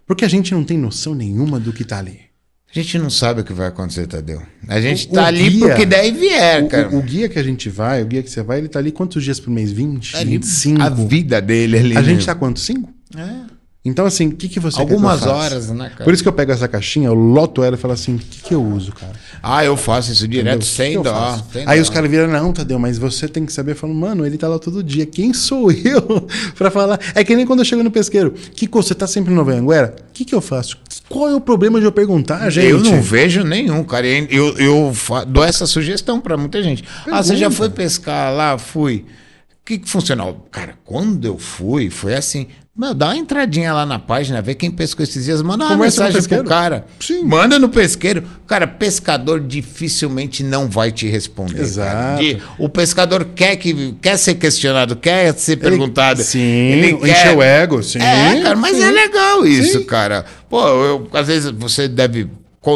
Porque 0.06 0.24
a 0.24 0.28
gente 0.28 0.52
não 0.54 0.62
tem 0.62 0.78
noção 0.78 1.12
nenhuma 1.12 1.58
do 1.58 1.72
que 1.72 1.84
tá 1.84 1.98
ali. 1.98 2.29
A 2.72 2.78
gente 2.78 2.98
não 2.98 3.10
sabe 3.10 3.40
o 3.40 3.44
que 3.44 3.52
vai 3.52 3.66
acontecer, 3.66 4.06
Tadeu. 4.06 4.40
A 4.68 4.80
gente 4.80 5.08
O- 5.08 5.12
tá 5.12 5.22
o 5.22 5.26
ali 5.26 5.50
guia- 5.50 5.66
porque 5.68 5.84
daí 5.84 6.12
vier, 6.12 6.62
O, 6.62 6.68
cara. 6.68 6.88
o- 6.90 6.98
o 6.98 7.02
guia 7.02 7.28
que 7.28 7.36
a 7.38 7.42
gente 7.42 7.68
vai, 7.68 8.00
o 8.02 8.06
guia 8.06 8.22
que 8.22 8.30
você 8.30 8.42
vai, 8.44 8.58
ele 8.58 8.68
tá 8.68 8.78
ali 8.78 8.92
quantos 8.92 9.24
dias 9.24 9.40
por 9.40 9.50
mês? 9.50 9.72
20, 9.72 10.16
Ali, 10.16 10.30
25? 10.38 10.80
A 10.80 10.88
vida 10.88 11.40
dele 11.42 11.78
ali. 11.78 11.96
A 11.96 12.02
gente 12.02 12.24
tá 12.24 12.34
quanto? 12.34 12.60
5? 12.60 12.88
É. 13.16 13.50
Então, 13.82 14.04
assim, 14.04 14.26
o 14.28 14.32
que, 14.36 14.46
que 14.46 14.60
você 14.60 14.76
quer 14.76 14.84
que 14.84 14.92
eu 14.92 14.96
Algumas 14.96 15.24
horas, 15.24 15.70
né, 15.70 15.88
cara? 15.88 16.04
Por 16.04 16.12
isso 16.12 16.22
que 16.22 16.28
eu 16.28 16.32
pego 16.34 16.52
essa 16.52 16.68
caixinha, 16.68 17.08
eu 17.08 17.14
loto 17.14 17.62
ela 17.62 17.76
e 17.76 17.78
falo 17.78 17.94
assim, 17.94 18.16
o 18.16 18.18
que, 18.18 18.42
que 18.42 18.54
eu 18.54 18.62
uso, 18.62 18.92
cara? 18.92 19.14
Ah, 19.42 19.64
eu 19.64 19.74
faço 19.74 20.12
isso 20.12 20.28
direto, 20.28 20.56
Entendeu? 20.56 20.66
sem 20.66 20.90
que 20.92 20.98
eu 20.98 21.02
dó. 21.02 21.42
sem 21.50 21.64
Aí 21.66 21.78
dó. 21.78 21.82
os 21.82 21.88
caras 21.88 22.10
viram, 22.10 22.28
não, 22.28 22.52
Tadeu, 22.52 22.78
mas 22.78 22.98
você 22.98 23.26
tem 23.26 23.46
que 23.46 23.52
saber. 23.54 23.72
Eu 23.72 23.76
falo, 23.76 23.94
mano, 23.94 24.26
ele 24.26 24.36
tá 24.36 24.48
lá 24.48 24.58
todo 24.58 24.82
dia. 24.84 25.06
Quem 25.06 25.32
sou 25.32 25.72
eu 25.72 26.26
pra 26.58 26.70
falar? 26.70 27.00
É 27.14 27.24
que 27.24 27.34
nem 27.34 27.46
quando 27.46 27.60
eu 27.60 27.64
chego 27.64 27.82
no 27.82 27.90
pesqueiro. 27.90 28.32
Kiko, 28.32 28.82
você 28.82 28.94
tá 28.94 29.06
sempre 29.06 29.32
no 29.32 29.40
Anguera? 29.48 29.96
O 30.10 30.12
que, 30.12 30.26
que 30.26 30.34
eu 30.34 30.42
faço? 30.42 30.76
Qual 31.08 31.30
é 31.30 31.34
o 31.34 31.40
problema 31.40 31.80
de 31.80 31.86
eu 31.86 31.92
perguntar, 31.92 32.50
gente? 32.50 32.66
Eu 32.66 32.80
não 32.80 33.00
vejo 33.00 33.42
nenhum, 33.44 33.82
cara. 33.82 34.06
Eu, 34.06 34.58
eu 34.58 34.92
fa- 34.92 35.24
dou 35.24 35.42
essa 35.42 35.64
sugestão 35.66 36.20
pra 36.20 36.36
muita 36.36 36.62
gente. 36.62 36.84
Ah, 37.10 37.22
você 37.22 37.34
já 37.34 37.48
Pergunta. 37.48 37.56
foi 37.56 37.70
pescar 37.70 38.30
lá? 38.30 38.58
Fui. 38.58 39.06
O 39.52 39.64
que, 39.70 39.78
que 39.78 39.88
funcionou? 39.88 40.46
Cara, 40.50 40.74
quando 40.84 41.24
eu 41.24 41.38
fui, 41.38 41.88
foi 41.90 42.14
assim. 42.14 42.48
Meu, 42.76 42.94
dá 42.94 43.06
uma 43.08 43.16
entradinha 43.16 43.74
lá 43.74 43.84
na 43.84 43.98
página, 43.98 44.40
vê 44.40 44.54
quem 44.54 44.70
pescou 44.70 45.02
esses 45.02 45.24
dias, 45.24 45.42
manda 45.42 45.64
uma 45.64 45.72
Conversa 45.74 46.04
mensagem 46.04 46.28
pro 46.28 46.44
cara. 46.44 46.86
Sim. 47.00 47.24
Manda 47.24 47.58
no 47.58 47.68
pesqueiro. 47.68 48.22
Cara, 48.46 48.66
pescador 48.66 49.40
dificilmente 49.40 50.42
não 50.42 50.68
vai 50.68 50.90
te 50.92 51.06
responder. 51.08 51.60
Exato. 51.60 52.22
O 52.58 52.68
pescador 52.68 53.24
quer, 53.34 53.56
que, 53.56 53.94
quer 54.00 54.16
ser 54.16 54.36
questionado, 54.36 54.94
quer 54.96 55.34
ser 55.34 55.56
perguntado. 55.56 56.22
sim, 56.22 56.38
Ele 56.40 56.92
encher 56.92 57.14
quer- 57.22 57.36
o 57.36 57.42
ego, 57.42 57.82
sim. 57.82 57.98
É, 57.98 58.40
cara, 58.40 58.56
mas 58.56 58.76
sim. 58.76 58.82
é 58.84 58.90
legal 58.90 59.44
isso, 59.44 59.80
Sim. 59.80 59.84
cara. 59.84 60.24
Pô, 60.48 60.66
eu, 60.68 61.08
às 61.12 61.26
vezes 61.26 61.50
você 61.50 61.88
deve. 61.88 62.28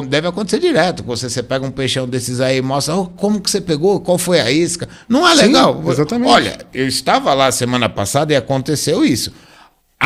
Deve 0.08 0.26
acontecer 0.26 0.58
direto. 0.60 1.02
Você, 1.04 1.28
você 1.28 1.42
pega 1.42 1.64
um 1.64 1.70
peixão 1.70 2.08
desses 2.08 2.40
aí 2.40 2.56
e 2.56 2.62
mostra 2.62 2.96
"Oh, 2.96 3.04
como 3.04 3.38
que 3.38 3.50
você 3.50 3.60
pegou, 3.60 4.00
qual 4.00 4.16
foi 4.16 4.40
a 4.40 4.50
isca. 4.50 4.88
Não 5.06 5.28
é 5.28 5.36
Sim, 5.36 5.42
legal. 5.42 5.82
exatamente. 5.88 6.30
Olha, 6.30 6.56
eu 6.72 6.88
estava 6.88 7.34
lá 7.34 7.52
semana 7.52 7.86
passada 7.86 8.32
e 8.32 8.36
aconteceu 8.36 9.04
isso. 9.04 9.30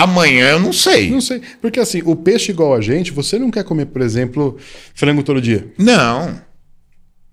Amanhã 0.03 0.51
eu 0.51 0.61
não 0.61 0.73
sei. 0.73 1.11
Não 1.11 1.21
sei. 1.21 1.41
Porque 1.61 1.81
assim, 1.81 2.03
o 2.05 2.15
peixe 2.15 2.53
igual 2.53 2.75
a 2.75 2.81
gente, 2.81 3.11
você 3.13 3.39
não 3.39 3.51
quer 3.51 3.65
comer, 3.65 3.87
por 3.87 4.01
exemplo, 4.03 4.57
frango 4.95 5.23
todo 5.23 5.41
dia. 5.41 5.73
Não. 5.79 6.41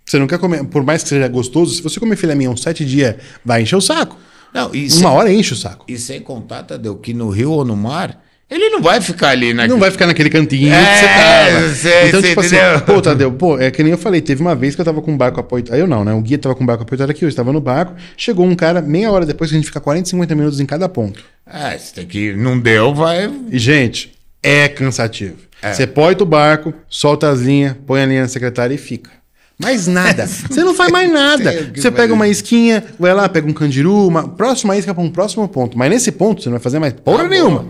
Você 0.06 0.20
não 0.20 0.28
quer 0.28 0.38
comer, 0.40 0.64
por 0.66 0.84
mais 0.84 1.02
que 1.04 1.10
seja 1.10 1.28
gostoso, 1.28 1.74
se 1.76 1.82
você 1.82 2.00
comer 2.00 2.16
filé 2.16 2.36
mignon 2.36 2.56
sete 2.56 2.86
dias, 2.86 3.16
vai 3.44 3.64
encher 3.64 3.76
o 3.76 3.82
saco. 3.82 4.18
Não, 4.54 4.68
Uma 4.70 4.90
sem, 4.90 5.06
hora 5.06 5.34
enche 5.34 5.54
o 5.54 5.56
saco. 5.58 5.86
e 5.88 5.98
sem 5.98 6.22
contar, 6.22 6.64
Tadeu, 6.64 6.96
que 6.96 7.14
no 7.14 7.30
rio 7.30 7.52
ou 7.52 7.66
no 7.66 7.76
mar, 7.76 8.24
ele 8.50 8.70
não 8.70 8.82
vai 8.82 9.02
ficar 9.02 9.30
ali 9.30 9.54
na. 9.54 9.68
Não 9.68 9.80
vai 9.80 9.90
ficar 9.90 10.06
naquele 10.06 10.30
cantinho 10.30 10.72
É, 10.72 10.78
que 10.80 11.00
você 11.00 11.06
tava. 11.08 11.70
sei, 11.74 12.08
então, 12.08 12.22
sei, 12.22 12.30
tipo 12.30 12.42
assim, 12.42 12.56
pô, 12.86 13.02
Tadeu, 13.02 13.32
pô, 13.32 13.60
é 13.60 13.72
que 13.72 13.82
nem 13.82 13.92
eu 13.92 13.98
falei, 13.98 14.22
teve 14.22 14.42
uma 14.42 14.54
vez 14.56 14.76
que 14.76 14.82
eu 14.82 14.86
tava 14.86 15.02
com 15.02 15.12
um 15.12 15.18
barco 15.18 15.40
apoiado. 15.40 15.74
Aí 15.74 15.80
eu 15.80 15.88
não, 15.88 16.04
né? 16.06 16.14
O 16.14 16.22
guia 16.22 16.38
tava 16.38 16.54
com 16.54 16.64
um 16.64 16.68
barco 16.68 16.84
apoiado 16.84 17.10
aqui, 17.10 17.24
eu 17.26 17.30
estava 17.30 17.52
no 17.52 17.60
barco. 17.60 17.94
Chegou 18.16 18.46
um 18.46 18.56
cara, 18.56 18.82
meia 18.82 19.12
hora 19.12 19.26
depois 19.26 19.50
que 19.50 19.56
a 19.56 19.60
gente 19.60 19.68
fica 19.68 19.80
40, 19.80 20.10
50 20.10 20.36
minutos 20.36 20.60
em 20.60 20.66
cada 20.66 20.88
ponto. 20.88 21.24
É, 21.52 21.78
tem 21.94 22.06
que. 22.06 22.34
Não 22.34 22.60
deu, 22.60 22.94
vai. 22.94 23.32
E, 23.52 23.58
gente, 23.58 24.14
é 24.44 24.68
cansativo. 24.68 25.38
É. 25.62 25.74
Você 25.74 25.88
põe 25.88 26.16
o 26.20 26.26
barco, 26.26 26.72
solta 26.88 27.30
as 27.30 27.42
linhas, 27.42 27.76
põe 27.88 28.02
a 28.04 28.06
linha 28.06 28.22
na 28.22 28.28
secretária 28.28 28.74
e 28.74 28.78
fica. 28.78 29.10
Mais 29.58 29.88
nada. 29.88 30.28
Você 30.28 30.64
não 30.64 30.76
faz 30.76 30.92
mais 30.92 31.12
nada. 31.12 31.72
Você 31.74 31.90
pega 31.90 32.14
uma 32.14 32.28
isquinha, 32.28 32.84
vai 33.00 33.14
lá, 33.14 33.28
pega 33.30 33.48
um 33.50 33.54
candiru, 33.54 34.06
uma 34.06 34.28
próxima 34.28 34.76
isca 34.78 34.94
para 34.94 35.02
um 35.04 35.10
próximo 35.10 35.48
ponto. 35.48 35.78
Mas 35.78 35.90
nesse 35.90 36.12
ponto 36.12 36.44
você 36.44 36.50
não 36.50 36.58
vai 36.58 36.62
fazer 36.62 36.78
mais 36.78 36.94
porra 36.94 37.24
Acabou. 37.24 37.30
nenhuma. 37.38 37.66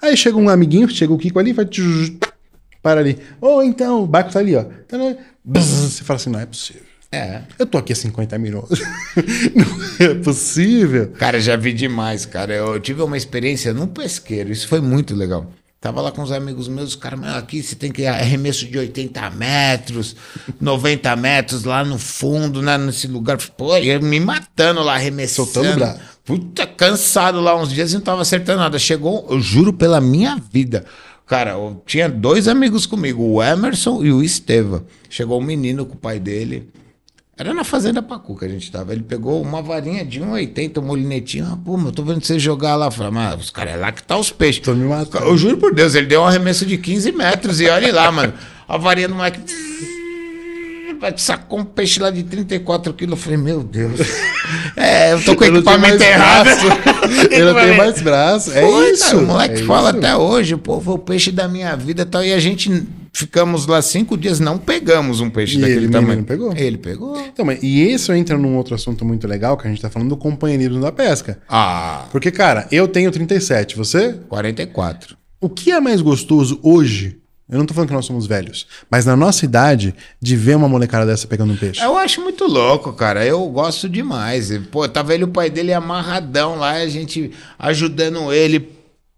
Aí 0.00 0.16
chega 0.16 0.36
um 0.36 0.48
amiguinho, 0.48 0.88
chega 0.88 1.12
o 1.12 1.18
Kiko 1.18 1.38
ali, 1.38 1.52
vai. 1.52 1.68
Para 2.82 3.00
ali. 3.00 3.18
Ou 3.40 3.62
então, 3.62 4.02
o 4.02 4.06
barco 4.06 4.32
tá 4.32 4.38
ali, 4.38 4.54
ó. 4.54 4.64
Tá 4.86 4.96
Você 5.44 6.04
fala 6.04 6.16
assim: 6.16 6.30
não 6.30 6.40
é 6.40 6.46
possível. 6.46 6.82
É. 7.10 7.42
Eu 7.58 7.64
tô 7.64 7.78
aqui 7.78 7.92
há 7.92 7.96
50 7.96 8.38
minutos. 8.38 8.80
não 9.56 10.06
é 10.06 10.14
possível. 10.14 11.10
Cara, 11.18 11.40
já 11.40 11.56
vi 11.56 11.72
demais, 11.72 12.26
cara. 12.26 12.54
Eu 12.54 12.78
tive 12.78 13.02
uma 13.02 13.16
experiência 13.16 13.72
num 13.72 13.86
pesqueiro, 13.86 14.52
isso 14.52 14.68
foi 14.68 14.80
muito 14.80 15.14
legal. 15.14 15.50
Tava 15.80 16.00
lá 16.00 16.10
com 16.10 16.22
os 16.22 16.32
amigos 16.32 16.66
meus, 16.66 16.90
os 16.90 16.96
caras, 16.96 17.20
"Meu, 17.20 17.34
aqui 17.34 17.62
você 17.62 17.76
tem 17.76 17.92
que 17.92 18.04
arremesso 18.04 18.66
de 18.66 18.76
80 18.76 19.30
metros, 19.30 20.16
90 20.60 21.14
metros 21.14 21.62
lá 21.62 21.84
no 21.84 21.98
fundo, 21.98 22.60
né, 22.60 22.76
nesse 22.76 23.06
lugar. 23.06 23.38
Pô, 23.56 23.76
eu 23.76 24.02
me 24.02 24.18
matando 24.18 24.82
lá, 24.82 24.94
arremessando. 24.94 25.50
Soltando 25.52 25.76
braço. 25.76 26.00
Puta, 26.24 26.66
cansado 26.66 27.40
lá 27.40 27.56
uns 27.56 27.72
dias 27.72 27.92
e 27.92 27.94
não 27.94 28.00
tava 28.00 28.22
acertando 28.22 28.58
nada. 28.58 28.78
Chegou, 28.78 29.26
eu 29.30 29.40
juro 29.40 29.72
pela 29.72 30.00
minha 30.00 30.36
vida. 30.52 30.84
Cara, 31.26 31.52
eu 31.52 31.80
tinha 31.86 32.08
dois 32.08 32.48
amigos 32.48 32.84
comigo, 32.84 33.22
o 33.22 33.42
Emerson 33.42 34.02
e 34.02 34.10
o 34.10 34.22
Esteva. 34.22 34.84
Chegou 35.08 35.38
um 35.40 35.44
menino 35.44 35.86
com 35.86 35.94
o 35.94 35.98
pai 35.98 36.18
dele. 36.18 36.70
Era 37.38 37.54
na 37.54 37.62
Fazenda 37.62 38.02
Pacu 38.02 38.36
que 38.36 38.44
a 38.44 38.48
gente 38.48 38.68
tava. 38.70 38.92
Ele 38.92 39.04
pegou 39.04 39.40
uma 39.40 39.62
varinha 39.62 40.04
de 40.04 40.20
1,80, 40.20 40.78
um 40.78 40.82
molinetinho. 40.82 41.46
Ah, 41.52 41.56
pô, 41.64 41.76
meu, 41.76 41.92
tô 41.92 42.02
vendo 42.02 42.24
você 42.24 42.36
jogar 42.36 42.74
lá. 42.74 42.90
Falei, 42.90 43.12
mas 43.12 43.40
os 43.40 43.50
caras 43.50 43.74
é 43.74 43.76
lá 43.76 43.92
que 43.92 44.02
tá 44.02 44.16
os 44.18 44.30
peixes. 44.32 44.60
Tô 44.60 44.74
me 44.74 44.84
matando. 44.84 45.24
Eu 45.26 45.38
juro 45.38 45.56
por 45.56 45.72
Deus, 45.72 45.94
ele 45.94 46.06
deu 46.08 46.22
um 46.22 46.24
arremesso 46.24 46.66
de 46.66 46.76
15 46.76 47.12
metros 47.12 47.60
e 47.60 47.68
olha 47.68 47.94
lá, 47.94 48.10
mano. 48.10 48.32
A 48.68 48.76
varinha 48.76 49.06
do 49.08 49.14
moleque. 49.14 49.40
Sacou 51.16 51.60
um 51.60 51.64
peixe 51.64 52.00
lá 52.00 52.10
de 52.10 52.24
34 52.24 52.92
quilos. 52.92 53.12
Eu 53.12 53.22
falei, 53.22 53.38
meu 53.38 53.62
Deus. 53.62 54.00
É, 54.76 55.12
eu 55.12 55.22
tô 55.22 55.34
com 55.36 55.44
Eu 55.44 55.56
equipamento 55.56 56.02
errado. 56.02 56.48
não 56.48 57.28
tenho 57.28 57.54
mais 57.76 58.00
braço. 58.00 58.50
É 58.52 58.62
Foi, 58.62 58.92
isso. 58.92 59.04
cara, 59.04 59.16
o 59.18 59.26
moleque 59.26 59.60
é 59.62 59.64
fala 59.66 59.90
isso. 59.90 59.98
até 59.98 60.16
hoje, 60.16 60.56
pô, 60.56 60.80
foi 60.80 60.94
o 60.94 60.98
peixe 60.98 61.30
da 61.32 61.46
minha 61.48 61.76
vida 61.76 62.02
e 62.02 62.04
tal. 62.06 62.24
E 62.24 62.32
a 62.32 62.38
gente 62.38 62.86
ficamos 63.18 63.66
lá 63.66 63.82
cinco 63.82 64.16
dias, 64.16 64.38
não 64.38 64.58
pegamos 64.58 65.20
um 65.20 65.28
peixe 65.28 65.56
E 65.58 65.60
daquele 65.60 65.78
ele, 65.86 65.88
tamanho. 65.88 66.08
menino, 66.08 66.26
pegou? 66.26 66.52
Ele 66.56 66.78
pegou. 66.78 67.18
Então, 67.20 67.44
mas, 67.44 67.62
e 67.62 67.92
isso 67.92 68.12
entra 68.12 68.38
num 68.38 68.56
outro 68.56 68.74
assunto 68.74 69.04
muito 69.04 69.26
legal, 69.26 69.56
que 69.56 69.66
a 69.66 69.70
gente 69.70 69.82
tá 69.82 69.90
falando 69.90 70.10
do 70.10 70.16
companheirismo 70.16 70.80
da 70.80 70.92
pesca. 70.92 71.38
Ah, 71.48 72.06
Porque, 72.12 72.30
cara, 72.30 72.66
eu 72.70 72.86
tenho 72.86 73.10
37, 73.10 73.76
você? 73.76 74.14
44. 74.28 75.16
O 75.40 75.48
que 75.48 75.70
é 75.72 75.80
mais 75.80 76.00
gostoso 76.00 76.58
hoje? 76.62 77.18
Eu 77.50 77.58
não 77.58 77.64
tô 77.64 77.72
falando 77.72 77.88
que 77.88 77.94
nós 77.94 78.04
somos 78.04 78.26
velhos, 78.26 78.66
mas 78.90 79.06
na 79.06 79.16
nossa 79.16 79.42
idade, 79.44 79.94
de 80.20 80.36
ver 80.36 80.54
uma 80.54 80.68
molecada 80.68 81.06
dessa 81.06 81.26
pegando 81.26 81.54
um 81.54 81.56
peixe. 81.56 81.82
Eu 81.82 81.96
acho 81.96 82.20
muito 82.20 82.44
louco, 82.44 82.92
cara. 82.92 83.24
Eu 83.24 83.42
gosto 83.48 83.88
demais. 83.88 84.50
Pô, 84.70 84.86
tava 84.86 85.14
ele 85.14 85.22
e 85.22 85.24
o 85.24 85.28
pai 85.28 85.48
dele 85.48 85.72
amarradão 85.72 86.56
lá, 86.56 86.72
a 86.72 86.88
gente 86.88 87.30
ajudando 87.58 88.30
ele, 88.34 88.60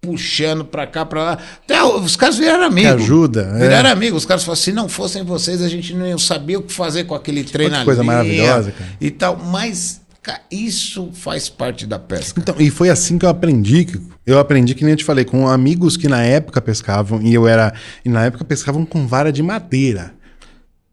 puxando 0.00 0.64
pra 0.64 0.86
cá, 0.86 1.04
pra 1.04 1.22
lá. 1.22 1.38
Até 1.64 1.82
os 1.82 2.16
caras 2.16 2.38
viraram 2.38 2.64
amigos. 2.64 3.02
ajuda, 3.02 3.52
é. 3.56 3.58
Viraram 3.60 3.90
amigos. 3.90 4.22
Os 4.22 4.26
caras 4.26 4.42
falaram, 4.42 4.62
se 4.62 4.72
não 4.72 4.88
fossem 4.88 5.22
vocês, 5.22 5.62
a 5.62 5.68
gente 5.68 5.94
não 5.94 6.18
sabia 6.18 6.58
o 6.58 6.62
que 6.62 6.72
fazer 6.72 7.04
com 7.04 7.14
aquele 7.14 7.44
treino 7.44 7.76
que 7.76 7.84
coisa 7.84 8.02
maravilhosa, 8.02 8.72
cara. 8.72 8.90
E 9.00 9.10
tal. 9.10 9.36
Mas, 9.36 10.00
cara, 10.22 10.40
isso 10.50 11.10
faz 11.12 11.48
parte 11.48 11.86
da 11.86 11.98
pesca. 11.98 12.40
Então, 12.40 12.54
e 12.58 12.70
foi 12.70 12.88
assim 12.88 13.18
que 13.18 13.26
eu 13.26 13.28
aprendi. 13.30 13.86
Eu 14.26 14.38
aprendi, 14.38 14.74
que 14.74 14.84
nem 14.84 14.92
eu 14.92 14.96
te 14.96 15.04
falei, 15.04 15.24
com 15.24 15.48
amigos 15.48 15.96
que 15.96 16.08
na 16.08 16.22
época 16.22 16.60
pescavam, 16.60 17.20
e 17.22 17.34
eu 17.34 17.46
era. 17.46 17.72
E 18.04 18.08
na 18.08 18.24
época 18.24 18.44
pescavam 18.44 18.86
com 18.86 19.06
vara 19.06 19.32
de 19.32 19.42
madeira. 19.42 20.14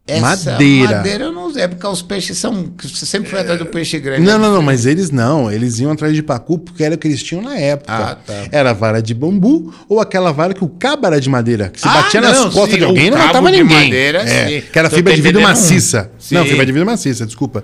Essa 0.08 0.20
Madeira. 0.52 0.96
madeira 0.96 1.24
eu 1.24 1.32
não 1.32 1.52
sei, 1.52 1.62
é 1.64 1.68
porque 1.68 1.86
os 1.86 2.00
peixes 2.00 2.38
são. 2.38 2.72
Você 2.82 3.04
sempre 3.04 3.28
foi 3.28 3.40
atrás 3.40 3.58
do 3.58 3.66
peixe 3.66 3.98
grande. 3.98 4.22
Não, 4.22 4.38
não, 4.38 4.54
não, 4.54 4.62
mas 4.62 4.86
eles 4.86 5.10
não. 5.10 5.52
Eles 5.52 5.78
iam 5.80 5.92
atrás 5.92 6.14
de 6.14 6.22
pacu 6.22 6.58
porque 6.58 6.82
era 6.82 6.94
o 6.94 6.98
que 6.98 7.06
eles 7.06 7.22
tinham 7.22 7.42
na 7.42 7.56
época. 7.58 7.92
Ah, 7.92 8.14
tá. 8.14 8.46
Era 8.50 8.72
vara 8.72 9.02
de 9.02 9.12
bambu 9.12 9.72
ou 9.88 10.00
aquela 10.00 10.32
vara 10.32 10.54
que 10.54 10.64
o 10.64 10.68
cabo 10.68 11.06
era 11.06 11.20
de 11.20 11.28
madeira. 11.28 11.68
Que 11.68 11.78
se 11.80 11.86
Ah, 11.86 11.92
batia 12.02 12.20
não, 12.22 12.28
nas 12.30 12.54
costas 12.54 12.70
sim, 12.72 12.78
de 12.78 12.84
alguém 12.84 13.10
não 13.10 13.18
matava 13.18 13.50
ninguém. 13.50 13.64
madeira, 13.84 14.22
É, 14.22 14.48
sim. 14.48 14.62
que 14.72 14.78
era 14.78 14.88
Tô 14.88 14.96
fibra 14.96 15.14
de 15.14 15.20
vidro 15.20 15.42
maciça. 15.42 16.10
Não, 16.30 16.42
Sim. 16.42 16.48
fibra 16.48 16.64
de 16.66 16.72
vidro 16.72 16.86
maciça, 16.86 17.26
desculpa. 17.26 17.62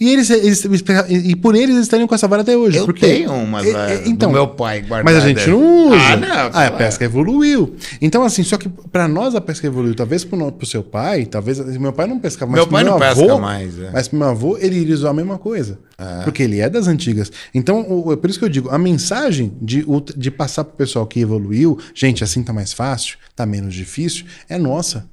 E 0.00 0.12
eles, 0.12 0.30
eles- 0.30 0.64
e 1.10 1.34
por 1.34 1.56
eles 1.56 1.70
eles 1.70 1.82
estariam 1.82 2.06
com 2.06 2.14
essa 2.14 2.28
vara 2.28 2.42
até 2.42 2.56
hoje. 2.56 2.78
Eu 2.78 2.84
porque, 2.84 3.04
tenho 3.04 3.32
umas 3.32 3.66
É, 3.66 3.72
lá 3.72 3.90
é, 3.90 4.02
então, 4.06 4.30
meu 4.30 4.46
pai 4.46 4.80
guardadas. 4.82 5.04
Mas 5.04 5.24
a 5.24 5.26
gente 5.28 5.50
não 5.50 5.88
usa. 5.88 5.96
Ah, 5.96 6.16
não. 6.16 6.28
Ah, 6.52 6.66
a 6.66 6.70
pesca 6.70 7.04
evoluiu. 7.04 7.74
Então, 8.00 8.22
assim, 8.22 8.44
só 8.44 8.56
que 8.56 8.68
pra 8.68 9.08
nós 9.08 9.34
a 9.34 9.40
pesca 9.40 9.66
evoluiu. 9.66 9.96
Talvez 9.96 10.24
pro, 10.24 10.38
no- 10.38 10.52
pro 10.52 10.64
seu 10.66 10.84
pai, 10.84 11.26
talvez. 11.26 11.58
Meu 11.78 11.92
pai 11.92 12.06
não 12.06 12.20
pescava, 12.20 12.52
mas 12.52 12.60
Meu 12.60 12.68
pai 12.68 12.84
meu 12.84 12.92
não 12.96 13.02
avô, 13.02 13.22
pesca 13.22 13.38
mais, 13.38 13.76
é. 13.78 13.90
Mas 13.92 14.06
pro 14.06 14.18
meu 14.18 14.28
avô, 14.28 14.56
ele 14.58 14.76
iria 14.78 14.94
usar 14.94 15.10
a 15.10 15.14
mesma 15.14 15.36
coisa. 15.36 15.78
Porque 16.22 16.44
ele 16.44 16.60
é 16.60 16.70
das 16.70 16.86
antigas. 16.86 17.32
Então, 17.52 17.84
o- 17.88 18.12
é 18.12 18.16
por 18.16 18.30
isso 18.30 18.38
que 18.38 18.44
eu 18.44 18.48
digo, 18.48 18.68
a 18.70 18.78
mensagem 18.78 19.52
de, 19.60 19.82
o- 19.84 20.00
de 20.00 20.30
passar 20.30 20.62
pro 20.62 20.76
pessoal 20.76 21.06
que 21.08 21.18
evoluiu, 21.18 21.76
gente, 21.92 22.22
assim 22.22 22.40
tá 22.44 22.52
mais 22.52 22.72
fácil, 22.72 23.18
tá 23.34 23.44
menos 23.44 23.74
difícil, 23.74 24.26
é 24.48 24.56
nossa. 24.58 25.06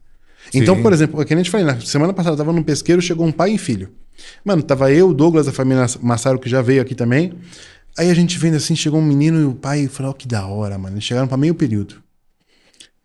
Então, 0.54 0.76
Sim. 0.76 0.84
por 0.84 0.94
exemplo, 0.94 1.20
é 1.20 1.26
que 1.26 1.34
a 1.34 1.38
gente 1.38 1.50
falei, 1.50 1.66
na 1.66 1.80
semana 1.82 2.14
passada 2.14 2.34
eu 2.36 2.38
tava 2.38 2.54
num 2.54 2.62
pesqueiro, 2.62 3.02
chegou 3.02 3.26
um 3.26 3.32
pai 3.32 3.54
e 3.54 3.58
filho. 3.58 3.90
Mano, 4.44 4.62
tava 4.64 4.92
eu, 4.92 5.14
Douglas, 5.14 5.46
da 5.46 5.52
família 5.52 5.86
Massaro, 6.02 6.40
que 6.40 6.50
já 6.50 6.62
veio 6.62 6.82
aqui 6.82 6.96
também. 6.96 7.34
Aí 7.98 8.10
a 8.10 8.14
gente 8.14 8.38
vendo 8.38 8.56
assim, 8.56 8.76
chegou 8.76 9.00
um 9.00 9.06
menino 9.06 9.40
e 9.40 9.46
o 9.46 9.54
pai 9.54 9.88
falou, 9.88 10.12
oh, 10.12 10.14
que 10.14 10.28
da 10.28 10.46
hora, 10.46 10.78
mano. 10.78 10.96
Eles 10.96 11.04
chegaram 11.04 11.28
pra 11.28 11.38
meio 11.38 11.56
período. 11.56 11.96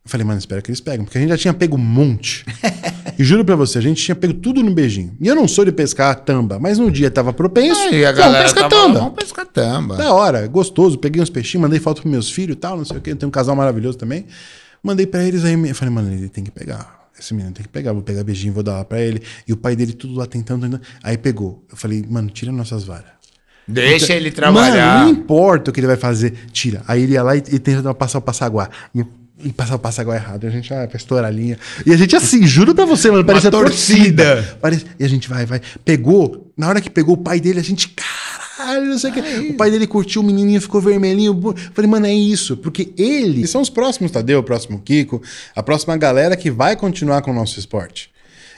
Eu 0.05 0.11
falei, 0.11 0.27
mano, 0.27 0.39
espera 0.39 0.61
que 0.61 0.71
eles 0.71 0.81
pegam. 0.81 1.05
Porque 1.05 1.19
a 1.19 1.21
gente 1.21 1.31
já 1.31 1.37
tinha 1.37 1.55
pego 1.55 1.77
um 1.77 1.81
monte. 1.81 2.45
e 3.19 3.23
juro 3.23 3.45
pra 3.45 3.55
você, 3.55 3.79
a 3.79 3.81
gente 3.81 4.03
tinha 4.03 4.17
pego 4.17 4.35
tudo 4.35 4.63
no 4.63 4.73
beijinho. 4.73 5.17
E 5.21 5.29
eu 5.29 5.37
não 5.37 5.47
sou 5.47 5.65
de 5.65 5.71
pescar 5.71 6.17
tamba, 6.17 6.59
mas 6.59 6.79
no 6.79 6.91
dia 6.91 7.11
tava 7.11 7.33
propenso. 7.33 7.81
Aí 7.81 8.05
a 8.05 8.11
vamos 8.11 8.25
galera 8.25 8.45
pescar 8.45 8.69
tava, 8.69 8.83
tamba. 8.83 8.99
Vamos 8.99 9.15
pescar 9.15 9.47
tamba. 9.47 9.97
Da 9.97 10.13
hora, 10.13 10.47
gostoso. 10.49 10.99
Peguei 10.99 11.23
uns 11.23 11.31
peixinhos, 11.31 11.63
mandei 11.63 11.79
foto 11.79 12.01
pros 12.01 12.11
meus 12.11 12.31
filhos 12.31 12.57
e 12.57 12.59
tal, 12.59 12.77
não 12.77 12.85
sei 12.85 12.97
o 12.97 13.01
quê. 13.01 13.15
Tem 13.15 13.29
um 13.29 13.33
casal 13.33 13.55
maravilhoso 13.55 13.97
também. 13.97 14.27
Mandei 14.83 15.07
pra 15.07 15.23
eles 15.23 15.45
aí. 15.45 15.55
Eu 15.55 15.75
falei, 15.75 15.95
mano, 15.95 16.13
ele 16.13 16.29
tem 16.29 16.43
que 16.43 16.51
pegar. 16.51 16.99
Esse 17.21 17.35
menino 17.35 17.53
tem 17.53 17.62
que 17.62 17.68
pegar. 17.68 17.93
Vou 17.93 18.03
pegar 18.03 18.25
beijinho, 18.25 18.53
vou 18.55 18.62
dar 18.62 18.79
lá 18.79 18.85
pra 18.85 19.01
ele. 19.01 19.23
E 19.47 19.53
o 19.53 19.57
pai 19.57 19.77
dele 19.77 19.93
tudo 19.93 20.14
lá 20.14 20.27
tentando. 20.27 20.62
tentando. 20.62 20.81
Aí 21.03 21.18
pegou. 21.18 21.64
Eu 21.71 21.77
falei, 21.77 22.05
mano, 22.09 22.31
tira 22.31 22.51
nossas 22.51 22.83
varas. 22.85 23.11
Deixa 23.68 24.14
ele 24.14 24.25
Mano, 24.31 24.35
trabalhar. 24.37 25.05
não 25.05 25.11
importa 25.11 25.71
o 25.71 25.75
que 25.75 25.79
ele 25.81 25.87
vai 25.87 25.97
fazer. 25.97 26.33
Tira. 26.51 26.83
Aí 26.89 27.03
ele 27.03 27.12
ia 27.12 27.23
lá 27.23 27.37
e, 27.37 27.43
e 27.53 27.59
tenta 27.59 27.93
passar 27.95 28.18
o 28.18 28.23
passaguá. 28.23 28.68
E, 28.95 29.05
e 29.45 29.53
passar 29.53 29.77
o 29.77 29.79
passaguá 29.79 30.16
errado. 30.16 30.47
A 30.47 30.51
gente, 30.51 30.73
ah, 30.75 30.89
pra 30.89 30.97
estourar 30.97 31.27
a 31.27 31.31
linha. 31.31 31.57
E 31.87 31.93
a 31.93 31.97
gente 31.97 32.16
assim, 32.16 32.45
juro 32.47 32.75
pra 32.75 32.85
você, 32.85 33.11
mano, 33.11 33.25
parecia 33.25 33.51
torcida. 33.51 34.25
torcida. 34.35 34.59
Parece- 34.61 34.87
E 34.99 35.05
a 35.05 35.09
gente 35.09 35.29
vai, 35.29 35.47
vai. 35.47 35.61
Pegou. 35.85 36.53
Na 36.57 36.68
hora 36.68 36.81
que 36.81 36.91
pegou 36.91 37.14
o 37.14 37.18
pai 37.18 37.39
dele, 37.39 37.61
a 37.61 37.62
gente, 37.62 37.95
caralho, 38.61 38.87
não 38.87 38.99
sei 38.99 39.11
o 39.11 39.15
que. 39.15 39.21
O 39.51 39.55
pai 39.57 39.71
dele 39.71 39.87
curtiu, 39.87 40.23
o 40.23 40.25
menininho 40.25 40.61
ficou 40.61 40.81
vermelhinho. 40.81 41.39
Falei, 41.75 41.91
mano, 41.91 42.07
é 42.07 42.15
isso. 42.15 42.57
Porque 42.57 42.93
eles 42.97 43.51
são 43.51 43.61
os 43.61 43.71
próximos 43.71 44.11
Tadeu, 44.11 44.39
o 44.41 44.43
próximo 44.43 44.81
Kiko, 44.81 45.23
a 45.55 45.63
próxima 45.63 45.97
galera 45.97 46.37
que 46.37 46.51
vai 46.51 46.77
continuar 46.77 47.23
com 47.23 47.31
o 47.31 47.35
nosso 47.35 47.59
esporte. 47.59 48.11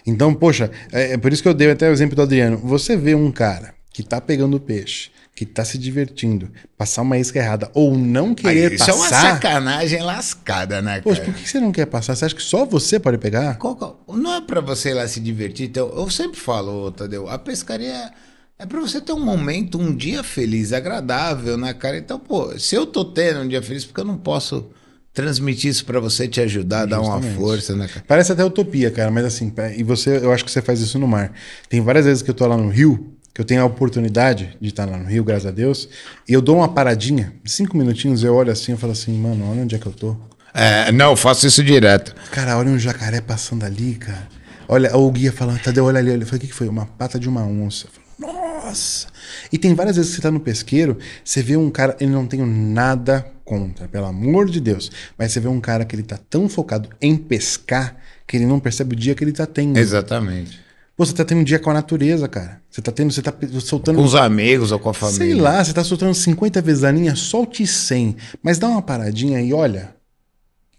Então, 0.06 0.34
poxa, 0.34 0.70
é, 0.92 1.12
é 1.12 1.16
por 1.16 1.32
isso 1.32 1.42
que 1.42 1.48
eu 1.48 1.54
dei 1.54 1.70
até 1.70 1.88
o 1.88 1.92
exemplo 1.92 2.16
do 2.16 2.22
Adriano. 2.22 2.58
Você 2.58 2.96
vê 2.96 3.14
um 3.14 3.30
cara 3.30 3.74
que 3.92 4.02
tá 4.02 4.20
pegando 4.20 4.58
peixe, 4.58 5.10
que 5.34 5.46
tá 5.46 5.64
se 5.64 5.78
divertindo, 5.78 6.50
passar 6.76 7.02
uma 7.02 7.16
isca 7.18 7.38
errada 7.38 7.70
ou 7.72 7.96
não 7.96 8.28
Aí, 8.30 8.34
querer 8.34 8.72
isso 8.72 8.90
é 8.90 8.94
uma 8.94 9.08
passar. 9.08 9.34
sacanagem 9.34 10.02
lascada, 10.02 10.82
né, 10.82 10.90
cara? 10.92 11.02
Poxa, 11.02 11.20
por 11.22 11.32
que 11.34 11.48
você 11.48 11.60
não 11.60 11.70
quer 11.72 11.86
passar? 11.86 12.16
Você 12.16 12.24
acha 12.24 12.34
que 12.34 12.42
só 12.42 12.64
você 12.66 12.98
pode 12.98 13.18
pegar? 13.18 13.56
Qual 13.58 13.76
que 13.76 13.84
é- 13.84 14.16
não 14.16 14.34
é 14.34 14.40
pra 14.40 14.60
você 14.60 14.90
ir 14.90 14.94
lá 14.94 15.06
se 15.06 15.20
divertir. 15.20 15.68
Então, 15.68 15.88
eu 15.94 16.10
sempre 16.10 16.38
falo, 16.40 16.90
Tadeu, 16.90 17.28
a 17.28 17.38
pescaria 17.38 18.10
é 18.58 18.66
pra 18.66 18.80
você 18.80 19.00
ter 19.00 19.12
um 19.12 19.20
momento, 19.24 19.78
um 19.78 19.94
dia 19.94 20.22
feliz, 20.22 20.72
agradável, 20.72 21.56
né, 21.56 21.74
cara? 21.74 21.96
Então, 21.98 22.18
pô, 22.18 22.56
se 22.58 22.74
eu 22.74 22.86
tô 22.86 23.04
tendo 23.04 23.40
um 23.40 23.48
dia 23.48 23.62
feliz, 23.62 23.84
porque 23.84 24.00
eu 24.00 24.04
não 24.04 24.16
posso 24.16 24.70
transmitir 25.12 25.70
isso 25.70 25.84
pra 25.84 26.00
você, 26.00 26.26
te 26.28 26.40
ajudar, 26.40 26.86
dar 26.86 27.00
uma 27.00 27.14
Justamente. 27.16 27.36
força, 27.36 27.76
né, 27.76 27.86
cara? 27.88 28.04
Parece 28.06 28.32
até 28.32 28.44
utopia, 28.44 28.90
cara, 28.90 29.10
mas 29.10 29.24
assim, 29.24 29.50
pé- 29.50 29.74
e 29.76 29.82
você, 29.82 30.16
eu 30.18 30.32
acho 30.32 30.44
que 30.44 30.50
você 30.50 30.62
faz 30.62 30.80
isso 30.80 30.98
no 30.98 31.06
mar. 31.08 31.32
Tem 31.68 31.80
várias 31.80 32.06
vezes 32.06 32.22
que 32.22 32.30
eu 32.30 32.34
tô 32.34 32.46
lá 32.46 32.56
no 32.56 32.68
Rio, 32.70 33.12
que 33.34 33.40
eu 33.40 33.44
tenho 33.44 33.62
a 33.62 33.64
oportunidade 33.64 34.56
de 34.60 34.68
estar 34.68 34.84
lá 34.88 34.96
no 34.96 35.06
Rio, 35.06 35.24
graças 35.24 35.46
a 35.46 35.50
Deus, 35.50 35.88
e 36.28 36.32
eu 36.32 36.40
dou 36.40 36.56
uma 36.56 36.68
paradinha, 36.68 37.32
cinco 37.44 37.76
minutinhos, 37.76 38.22
eu 38.24 38.34
olho 38.34 38.52
assim 38.52 38.72
e 38.74 38.76
falo 38.76 38.92
assim, 38.92 39.12
mano, 39.18 39.50
olha 39.50 39.62
onde 39.62 39.74
é 39.74 39.78
que 39.78 39.86
eu 39.86 39.92
tô. 39.92 40.16
É, 40.54 40.92
não, 40.92 41.10
eu 41.10 41.16
faço 41.16 41.46
isso 41.46 41.62
direto. 41.64 42.14
Cara, 42.30 42.56
olha 42.58 42.70
um 42.70 42.78
jacaré 42.78 43.20
passando 43.20 43.64
ali, 43.64 43.94
cara. 43.96 44.28
Olha, 44.68 44.96
o 44.96 45.10
guia 45.10 45.32
falando, 45.32 45.58
Tadeu, 45.60 45.84
olha 45.86 45.98
ali, 45.98 46.10
olha. 46.10 46.22
Eu 46.22 46.26
falei, 46.26 46.38
o 46.38 46.40
que, 46.42 46.46
que 46.48 46.54
foi? 46.54 46.68
Uma 46.68 46.86
pata 46.86 47.18
de 47.18 47.28
uma 47.28 47.42
onça. 47.42 47.86
Eu 47.86 47.90
falei, 47.90 48.01
Nossa! 48.18 49.08
E 49.52 49.58
tem 49.58 49.74
várias 49.74 49.96
vezes 49.96 50.10
que 50.10 50.16
você 50.16 50.22
tá 50.22 50.30
no 50.30 50.40
pesqueiro, 50.40 50.98
você 51.24 51.42
vê 51.42 51.56
um 51.56 51.70
cara, 51.70 51.96
ele 52.00 52.10
não 52.10 52.26
tem 52.26 52.40
nada 52.40 53.26
contra, 53.44 53.88
pelo 53.88 54.06
amor 54.06 54.48
de 54.48 54.60
Deus. 54.60 54.90
Mas 55.18 55.32
você 55.32 55.40
vê 55.40 55.48
um 55.48 55.60
cara 55.60 55.84
que 55.84 55.94
ele 55.94 56.02
tá 56.02 56.18
tão 56.30 56.48
focado 56.48 56.88
em 57.00 57.16
pescar 57.16 57.96
que 58.26 58.36
ele 58.36 58.46
não 58.46 58.60
percebe 58.60 58.94
o 58.94 58.98
dia 58.98 59.14
que 59.14 59.22
ele 59.22 59.32
tá 59.32 59.46
tendo. 59.46 59.78
Exatamente. 59.78 60.60
Pô, 60.96 61.06
você 61.06 61.12
tá 61.12 61.24
tendo 61.24 61.40
um 61.40 61.44
dia 61.44 61.58
com 61.58 61.70
a 61.70 61.74
natureza, 61.74 62.28
cara. 62.28 62.60
Você 62.70 62.80
tá 62.82 62.92
tendo, 62.92 63.12
você 63.12 63.22
tá 63.22 63.32
soltando. 63.60 63.96
Com 63.96 64.04
os 64.04 64.14
amigos 64.14 64.72
ou 64.72 64.78
com 64.78 64.90
a 64.90 64.94
família. 64.94 65.18
Sei 65.18 65.34
lá, 65.34 65.64
você 65.64 65.72
tá 65.72 65.82
soltando 65.82 66.14
50 66.14 66.60
vezes 66.62 66.84
a 66.84 66.92
linha, 66.92 67.16
solte 67.16 67.66
100. 67.66 68.16
Mas 68.42 68.58
dá 68.58 68.68
uma 68.68 68.82
paradinha 68.82 69.40
e 69.40 69.52
olha. 69.52 69.94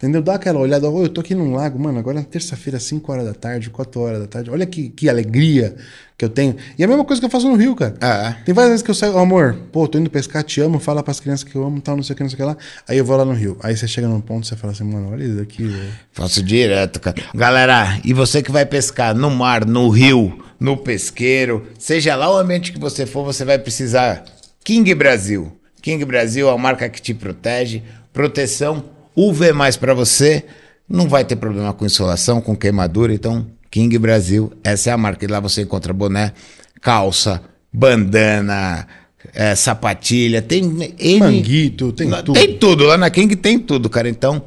Entendeu? 0.03 0.21
Dá 0.21 0.35
aquela 0.35 0.59
olhada. 0.59 0.89
Ô, 0.89 1.01
eu 1.03 1.07
tô 1.07 1.21
aqui 1.21 1.33
num 1.33 1.55
lago, 1.55 1.79
mano. 1.79 1.97
Agora 1.97 2.19
é 2.19 2.23
terça-feira, 2.23 2.77
5 2.77 3.09
horas 3.09 3.23
da 3.23 3.33
tarde, 3.33 3.69
4 3.69 4.01
horas 4.01 4.19
da 4.19 4.27
tarde. 4.27 4.49
Olha 4.49 4.65
que, 4.65 4.89
que 4.89 5.07
alegria 5.07 5.77
que 6.17 6.25
eu 6.25 6.29
tenho. 6.29 6.57
E 6.77 6.81
é 6.81 6.85
a 6.85 6.89
mesma 6.89 7.05
coisa 7.05 7.21
que 7.21 7.25
eu 7.25 7.29
faço 7.29 7.47
no 7.47 7.55
Rio, 7.55 7.73
cara. 7.73 7.95
É. 8.01 8.35
Tem 8.43 8.53
várias 8.53 8.71
vezes 8.71 8.83
que 8.83 8.91
eu 8.91 8.95
saio, 8.95 9.13
"Ô, 9.13 9.19
amor, 9.19 9.55
pô, 9.71 9.87
tô 9.87 9.97
indo 9.97 10.09
pescar, 10.09 10.43
te 10.43 10.59
amo, 10.59 10.77
fala 10.77 11.01
pras 11.01 11.21
crianças 11.21 11.45
que 11.45 11.55
eu 11.55 11.63
amo, 11.63 11.79
tal, 11.79 11.95
não 11.95 12.03
sei 12.03 12.13
o 12.13 12.17
que, 12.17 12.23
não 12.23 12.29
sei 12.29 12.35
o 12.35 12.37
que 12.37 12.43
lá. 12.43 12.57
Aí 12.85 12.97
eu 12.97 13.05
vou 13.05 13.15
lá 13.15 13.23
no 13.23 13.31
Rio. 13.31 13.55
Aí 13.63 13.77
você 13.77 13.87
chega 13.87 14.09
num 14.09 14.19
ponto 14.19 14.43
e 14.43 14.47
você 14.49 14.57
fala 14.57 14.73
assim, 14.73 14.83
mano, 14.83 15.09
olha 15.09 15.23
isso 15.23 15.39
aqui. 15.39 15.73
Faço 16.11 16.43
direto, 16.43 16.99
cara. 16.99 17.15
Galera, 17.33 17.97
e 18.03 18.11
você 18.11 18.43
que 18.43 18.51
vai 18.51 18.65
pescar 18.65 19.15
no 19.15 19.31
mar, 19.31 19.65
no 19.65 19.87
rio, 19.87 20.37
no 20.59 20.75
pesqueiro, 20.75 21.65
seja 21.79 22.13
lá 22.17 22.29
o 22.29 22.37
ambiente 22.37 22.73
que 22.73 22.79
você 22.79 23.05
for, 23.05 23.23
você 23.23 23.45
vai 23.45 23.57
precisar 23.57 24.25
King 24.65 24.93
Brasil. 24.93 25.49
King 25.81 26.03
Brasil 26.03 26.49
é 26.49 26.51
a 26.51 26.57
marca 26.57 26.89
que 26.89 27.01
te 27.01 27.13
protege, 27.13 27.83
proteção 28.11 28.83
UV 29.15 29.53
mais 29.53 29.77
para 29.77 29.93
você. 29.93 30.43
Não 30.89 31.07
vai 31.07 31.23
ter 31.23 31.35
problema 31.35 31.73
com 31.73 31.85
insolação, 31.85 32.41
com 32.41 32.55
queimadura, 32.55 33.13
então 33.13 33.45
King 33.71 33.97
Brasil, 33.97 34.51
essa 34.63 34.89
é 34.89 34.93
a 34.93 34.97
marca. 34.97 35.23
E 35.25 35.27
lá 35.27 35.39
você 35.39 35.61
encontra 35.61 35.93
boné, 35.93 36.33
calça, 36.81 37.41
bandana, 37.71 38.85
é, 39.33 39.55
sapatilha, 39.55 40.41
tem 40.41 40.63
N- 40.63 41.19
Manguito, 41.19 41.91
tem 41.91 42.09
Lá- 42.09 42.21
tudo. 42.21 42.35
Tem 42.39 42.57
tudo, 42.57 42.83
lá 42.85 42.97
na 42.97 43.09
King 43.09 43.35
tem 43.35 43.57
tudo, 43.57 43.89
cara. 43.89 44.09
Então, 44.09 44.41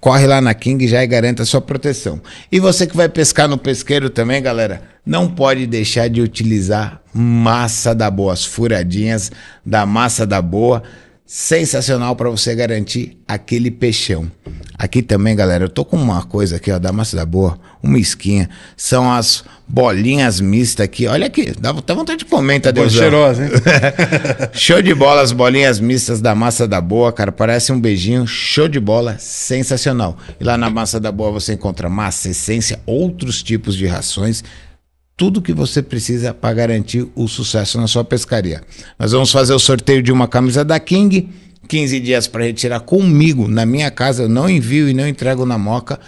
corre 0.00 0.26
lá 0.26 0.40
na 0.40 0.52
King 0.54 0.86
já 0.86 1.02
e 1.02 1.06
garanta 1.06 1.42
a 1.42 1.46
sua 1.46 1.60
proteção. 1.60 2.20
E 2.50 2.60
você 2.60 2.86
que 2.86 2.96
vai 2.96 3.08
pescar 3.08 3.48
no 3.48 3.56
pesqueiro 3.58 4.10
também, 4.10 4.42
galera, 4.42 4.82
não 5.04 5.28
pode 5.28 5.66
deixar 5.66 6.08
de 6.08 6.20
utilizar 6.20 7.00
massa 7.14 7.94
da 7.94 8.10
boa, 8.10 8.32
as 8.32 8.44
furadinhas 8.44 9.32
da 9.64 9.84
massa 9.86 10.26
da 10.26 10.40
boa. 10.42 10.82
Sensacional 11.34 12.14
para 12.14 12.28
você 12.28 12.54
garantir 12.54 13.16
aquele 13.26 13.70
peixão. 13.70 14.30
Aqui 14.78 15.00
também, 15.00 15.34
galera, 15.34 15.64
eu 15.64 15.68
tô 15.70 15.82
com 15.82 15.96
uma 15.96 16.22
coisa 16.22 16.56
aqui, 16.56 16.70
ó, 16.70 16.78
da 16.78 16.92
massa 16.92 17.16
da 17.16 17.24
boa, 17.24 17.58
uma 17.82 17.98
isquinha. 17.98 18.50
São 18.76 19.10
as 19.10 19.42
bolinhas 19.66 20.42
mistas 20.42 20.84
aqui. 20.84 21.06
Olha 21.06 21.28
aqui, 21.28 21.54
dá 21.58 21.70
até 21.70 21.94
vontade 21.94 22.18
de 22.18 22.24
comer, 22.26 22.60
tá, 22.60 22.70
Deus? 22.70 22.92
cheirosa, 22.92 23.46
hein? 23.46 23.50
Show 24.52 24.82
de 24.82 24.94
bola, 24.94 25.22
as 25.22 25.32
bolinhas 25.32 25.80
mistas 25.80 26.20
da 26.20 26.34
Massa 26.34 26.68
da 26.68 26.82
Boa, 26.82 27.10
cara. 27.10 27.32
Parece 27.32 27.72
um 27.72 27.80
beijinho, 27.80 28.26
show 28.26 28.68
de 28.68 28.78
bola, 28.78 29.16
sensacional. 29.18 30.18
E 30.38 30.44
lá 30.44 30.58
na 30.58 30.68
Massa 30.68 31.00
da 31.00 31.10
Boa 31.10 31.30
você 31.30 31.54
encontra 31.54 31.88
massa, 31.88 32.28
essência, 32.28 32.78
outros 32.84 33.42
tipos 33.42 33.74
de 33.74 33.86
rações. 33.86 34.44
Tudo 35.22 35.40
que 35.40 35.52
você 35.52 35.80
precisa 35.80 36.34
para 36.34 36.52
garantir 36.52 37.06
o 37.14 37.28
sucesso 37.28 37.80
na 37.80 37.86
sua 37.86 38.02
pescaria. 38.02 38.60
Nós 38.98 39.12
vamos 39.12 39.30
fazer 39.30 39.54
o 39.54 39.58
sorteio 39.60 40.02
de 40.02 40.10
uma 40.10 40.26
camisa 40.26 40.64
da 40.64 40.80
King. 40.80 41.28
15 41.68 42.00
dias 42.00 42.26
para 42.26 42.42
retirar 42.42 42.80
comigo 42.80 43.46
na 43.46 43.64
minha 43.64 43.88
casa. 43.88 44.24
Eu 44.24 44.28
não 44.28 44.50
envio 44.50 44.88
e 44.88 44.92
não 44.92 45.06
entrego 45.06 45.46
na 45.46 45.56
moca. 45.56 46.00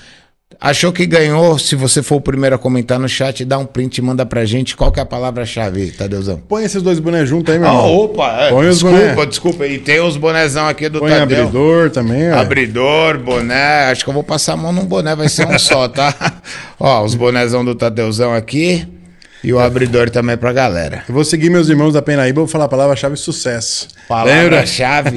Achou 0.61 0.93
que 0.93 1.07
ganhou? 1.07 1.57
Se 1.61 1.77
você 1.77 2.03
for 2.03 2.17
o 2.17 2.21
primeiro 2.21 2.57
a 2.57 2.59
comentar 2.59 2.99
no 2.99 3.09
chat, 3.09 3.45
dá 3.45 3.57
um 3.57 3.65
print 3.67 3.99
e 3.99 4.03
manda 4.03 4.27
pra 4.27 4.45
gente 4.45 4.75
qual 4.77 4.91
que 4.91 4.99
é 4.99 5.03
a 5.05 5.07
palavra-chave, 5.07 5.93
Tadeuzão. 5.93 6.43
Põe 6.49 6.65
esses 6.65 6.83
dois 6.83 6.99
bonés 6.99 7.29
juntos 7.29 7.55
aí, 7.55 7.61
meu 7.61 7.69
Ah, 7.69 7.73
irmão. 7.73 7.97
opa, 7.97 8.33
é. 8.41 8.51
Põe 8.51 8.67
os 8.69 8.79
desculpa, 8.81 8.99
boné. 9.15 9.27
desculpa. 9.27 9.67
E 9.69 9.79
tem 9.79 10.01
os 10.01 10.17
bonezão 10.17 10.67
aqui 10.67 10.89
do 10.89 10.99
Põe 10.99 11.11
Tadeu. 11.11 11.39
abridor 11.45 11.91
também, 11.91 12.33
ó. 12.33 12.39
Abridor, 12.41 13.19
boné. 13.21 13.91
Acho 13.93 14.03
que 14.03 14.11
eu 14.11 14.15
vou 14.15 14.25
passar 14.25 14.55
a 14.55 14.57
mão 14.57 14.73
num 14.73 14.85
boné, 14.85 15.15
vai 15.15 15.29
ser 15.29 15.47
um 15.47 15.57
só, 15.57 15.87
tá? 15.89 16.13
Ó, 16.81 17.05
os 17.05 17.15
bonezão 17.15 17.65
do 17.65 17.77
Tadeuzão 17.77 18.35
aqui. 18.35 18.89
E 19.45 19.53
o 19.53 19.59
abridor 19.59 20.09
também 20.11 20.37
pra 20.37 20.53
galera. 20.53 21.05
Eu 21.09 21.15
vou 21.15 21.25
seguir 21.25 21.51
meus 21.51 21.69
irmãos 21.69 21.93
da 21.93 22.01
Penaíba, 22.03 22.41
vou 22.41 22.49
falar 22.49 22.65
a 22.65 22.69
palavra-chave 22.69 23.17
sucesso. 23.17 23.89
Palavra-chave. 24.09 25.11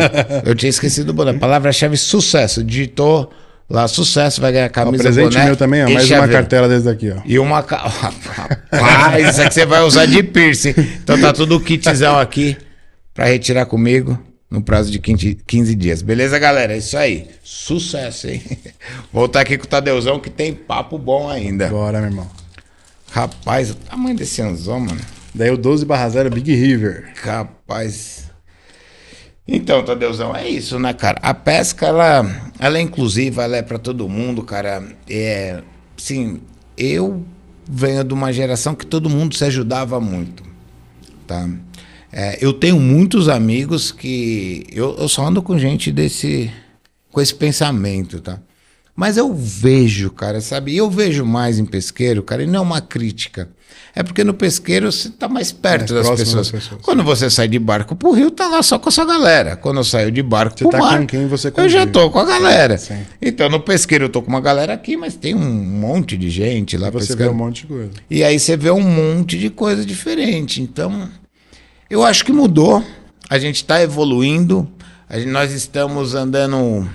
eu 0.46 0.54
tinha 0.54 0.70
esquecido 0.70 1.10
o 1.10 1.14
boné. 1.14 1.34
Palavra-chave 1.34 1.96
sucesso. 1.98 2.64
Digitou 2.64 3.32
lá 3.70 3.88
sucesso, 3.88 4.40
vai 4.42 4.52
ganhar 4.52 4.66
Ó, 4.68 4.70
camisa, 4.70 5.04
presente 5.04 5.34
boné 5.34 5.46
meu 5.46 5.56
também, 5.56 5.84
ó. 5.86 5.90
Mais 5.90 6.10
uma 6.12 6.28
cartela 6.28 6.68
desse 6.68 6.86
daqui, 6.86 7.10
ó. 7.12 7.22
E 7.26 7.40
uma. 7.40 7.64
ca- 7.64 7.78
Rapaz, 8.72 9.30
isso 9.30 9.42
aqui 9.42 9.54
você 9.54 9.66
vai 9.66 9.82
usar 9.82 10.06
de 10.06 10.22
piercing. 10.24 10.74
Então 11.04 11.20
tá 11.20 11.32
tudo 11.34 11.56
o 11.56 11.60
kitzão 11.62 12.20
aqui 12.20 12.58
pra 13.14 13.26
retirar 13.26 13.66
comigo 13.66 14.18
no 14.50 14.62
prazo 14.62 14.90
de 14.92 15.00
15 15.00 15.38
15 15.46 15.76
dias. 15.76 16.02
Beleza, 16.02 16.38
galera? 16.40 16.74
É 16.74 16.78
isso 16.78 16.98
aí. 16.98 17.28
Sucesso, 17.44 18.28
hein? 18.30 18.42
Voltar 19.12 19.42
aqui 19.42 19.58
com 19.58 19.66
o 19.66 19.68
Tadeuzão 19.68 20.20
que 20.20 20.30
tem 20.30 20.54
papo 20.54 20.98
bom 20.98 21.30
ainda. 21.30 21.68
Bora, 21.68 22.00
meu 22.00 22.10
irmão. 22.10 22.28
Rapaz, 23.18 23.72
o 23.72 23.76
tamanho 23.76 24.16
desse 24.16 24.44
anzão, 24.44 24.80
mano. 24.80 25.02
Daí 25.34 25.50
o 25.50 25.58
12 25.58 25.84
barra 25.86 26.08
0 26.08 26.30
Big 26.30 26.54
River. 26.54 27.16
Capaz. 27.16 28.30
Então, 29.48 29.84
Tadeuzão, 29.84 30.36
é 30.36 30.48
isso, 30.48 30.78
né, 30.78 30.94
cara? 30.94 31.18
A 31.24 31.34
pesca, 31.34 31.88
ela, 31.88 32.52
ela 32.60 32.78
é 32.78 32.82
inclusiva, 32.82 33.44
ela 33.44 33.58
é 33.58 33.64
pra 33.64 33.80
todo 33.80 34.08
mundo, 34.08 34.44
cara. 34.44 34.84
É, 35.10 35.64
sim, 35.98 36.42
eu 36.78 37.26
venho 37.68 38.04
de 38.04 38.14
uma 38.14 38.32
geração 38.32 38.76
que 38.76 38.86
todo 38.86 39.10
mundo 39.10 39.34
se 39.34 39.44
ajudava 39.46 40.00
muito, 40.00 40.44
tá? 41.26 41.50
É, 42.12 42.38
eu 42.40 42.54
tenho 42.54 42.80
muitos 42.80 43.28
amigos 43.30 43.92
que 43.92 44.68
eu, 44.72 44.96
eu 44.96 45.10
só 45.10 45.26
ando 45.26 45.42
com 45.42 45.58
gente 45.58 45.92
desse, 45.92 46.52
com 47.12 47.20
esse 47.20 47.34
pensamento, 47.34 48.22
tá? 48.22 48.40
Mas 49.00 49.16
eu 49.16 49.32
vejo, 49.32 50.10
cara, 50.10 50.42
sabe? 50.42 50.72
E 50.74 50.78
eu 50.78 50.90
vejo 50.90 51.24
mais 51.24 51.60
em 51.60 51.66
pesqueiro, 51.66 52.24
cara, 52.24 52.42
e 52.42 52.48
não 52.48 52.56
é 52.58 52.62
uma 52.64 52.82
crítica. 52.82 53.48
É 53.96 54.02
porque 54.02 54.24
no 54.24 54.34
pesqueiro 54.34 54.92
você 54.92 55.10
tá 55.10 55.28
mais 55.30 55.52
perto 55.52 55.94
das 55.94 56.10
pessoas. 56.10 56.34
das 56.34 56.52
pessoas. 56.52 56.82
Quando 56.82 57.04
você 57.04 57.30
sai 57.30 57.48
de 57.48 57.60
barco 57.60 57.96
pro 57.96 58.12
rio, 58.12 58.32
tá 58.32 58.48
lá 58.48 58.64
só 58.64 58.80
com 58.80 58.90
a 58.90 58.92
sua 58.92 59.06
galera. 59.06 59.56
Quando 59.56 59.78
eu 59.78 59.84
saio 59.84 60.12
de 60.12 60.24
barco 60.24 60.58
Você 60.58 60.64
pro 60.64 60.72
tá 60.72 60.78
mar, 60.80 61.00
com 61.00 61.06
quem 61.06 61.28
você 61.28 61.54
eu 61.56 61.70
já 61.70 61.86
tô 61.86 62.10
com 62.10 62.18
a 62.20 62.26
galera. 62.26 62.76
Sim. 62.78 62.98
Então 63.22 63.48
no 63.50 63.60
pesqueiro 63.60 64.06
eu 64.06 64.10
tô 64.10 64.22
com 64.24 64.30
uma 64.30 64.42
galera 64.42 64.74
aqui, 64.74 64.98
mas 64.98 65.16
tem 65.16 65.36
um 65.36 65.40
monte 65.64 66.18
de 66.18 66.30
gente 66.32 66.76
lá 66.76 66.90
Você 66.90 67.10
vê 67.10 67.18
pescando. 67.18 67.32
um 67.32 67.36
monte 67.46 67.62
de 67.62 67.68
coisa. 67.68 67.92
E 68.10 68.24
aí 68.24 68.40
você 68.40 68.58
vê 68.58 68.72
um 68.72 68.82
monte 68.82 69.38
de 69.38 69.50
coisa 69.52 69.86
diferente. 69.86 70.60
Então, 70.62 71.08
eu 71.90 72.04
acho 72.04 72.26
que 72.26 72.32
mudou. 72.34 72.84
A 73.30 73.38
gente 73.38 73.58
está 73.58 73.80
evoluindo. 73.82 74.68
Gente- 75.12 75.28
nós 75.28 75.52
estamos 75.52 76.16
andando 76.16 76.88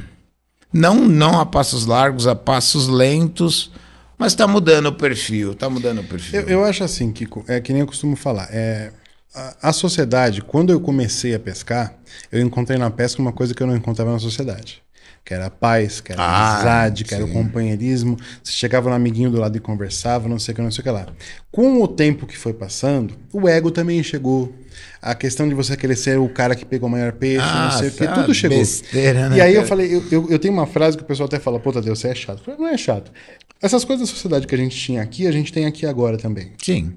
não, 0.73 0.97
não 1.07 1.41
a 1.41 1.47
passos 1.47 1.87
largos, 1.87 2.27
a 2.27 2.35
passos 2.35 2.89
lentos, 2.89 3.71
mas 4.17 4.33
está 4.33 4.47
mudando 4.47 4.87
o 4.87 4.93
perfil. 4.93 5.53
Está 5.53 5.69
mudando 5.69 6.01
o 6.01 6.05
perfil. 6.05 6.41
Eu, 6.41 6.49
eu 6.49 6.65
acho 6.65 6.85
assim, 6.85 7.13
Kiko, 7.13 7.45
é 7.49 7.61
que 7.61 7.73
nem 7.73 7.81
eu 7.81 7.87
costumo 7.87 8.17
falar. 8.17 8.49
É, 8.51 8.93
a, 9.35 9.71
a 9.71 9.73
sociedade, 9.73 10.43
quando 10.43 10.71
eu 10.71 10.81
comecei 10.81 11.35
a 11.35 11.39
pescar, 11.39 11.95
eu 12.31 12.41
encontrei 12.41 12.79
na 12.79 12.91
pesca 12.91 13.21
uma 13.21 13.33
coisa 13.33 13.55
que 13.55 13.63
eu 13.63 13.67
não 13.67 13.77
encontrava 13.77 14.13
na 14.13 14.19
sociedade. 14.19 14.83
Que 15.25 15.35
era 15.35 15.47
a 15.47 15.51
paz, 15.51 16.01
que 16.01 16.11
era 16.13 16.21
a 16.21 16.25
Ah, 16.25 16.55
amizade, 16.55 17.05
que 17.05 17.15
era 17.15 17.25
o 17.25 17.29
companheirismo. 17.33 18.17
Você 18.43 18.53
chegava 18.53 18.91
no 18.91 18.97
amiguinho 18.97 19.31
do 19.31 19.39
lado 19.39 19.57
e 19.57 19.61
conversava, 19.61 20.29
não 20.29 20.39
sei 20.39 20.53
o 20.53 20.57
que, 20.57 20.63
não 20.63 20.71
sei 20.73 20.81
o 20.81 20.85
que 20.85 20.91
lá. 20.91 21.07
Com 21.51 21.81
o 21.81 21.87
tempo 21.87 22.27
que 22.27 22.37
foi 22.37 22.53
passando, 22.53 23.15
o 23.33 23.49
ego 23.49 23.71
também 23.71 24.03
chegou. 24.03 24.53
A 25.01 25.15
questão 25.15 25.49
de 25.49 25.55
você 25.55 25.77
querer 25.77 25.95
ser 25.97 26.19
o 26.19 26.29
cara 26.29 26.57
que 26.57 26.65
pegou 26.65 26.89
o 26.89 26.93
maior 26.93 27.13
peixe, 27.13 27.45
Ah, 27.47 27.71
não 27.71 27.79
sei 27.79 27.89
o 27.89 27.93
que, 27.93 28.03
essa 28.05 28.15
tudo 28.15 28.35
chegou. 28.35 28.59
besteira, 28.59 29.29
né, 29.29 29.37
e 29.37 29.41
aí 29.41 29.51
eu 29.53 29.57
cara? 29.57 29.69
falei, 29.69 29.95
eu, 29.95 30.05
eu, 30.11 30.31
eu 30.31 30.39
tenho 30.41 30.55
uma 30.55 30.67
frase 30.67 30.97
que 30.97 31.03
o 31.05 31.07
pessoal 31.07 31.27
até 31.27 31.39
fala, 31.39 31.61
puta 31.61 31.81
Deus, 31.81 32.01
você 32.01 32.09
é 32.09 32.15
chato. 32.15 32.39
Eu 32.39 32.45
falei, 32.45 32.61
não 32.61 32.69
é 32.69 32.77
chato. 32.77 33.13
Essas 33.61 33.85
coisas 33.85 34.09
da 34.09 34.13
sociedade 34.13 34.47
que 34.47 34.55
a 34.55 34.59
gente 34.59 34.77
tinha 34.77 35.03
aqui, 35.03 35.27
a 35.29 35.33
gente 35.33 35.53
tem 35.53 35.67
aqui 35.67 35.87
agora 35.87 36.17
também. 36.19 36.53
Sim. 36.61 36.95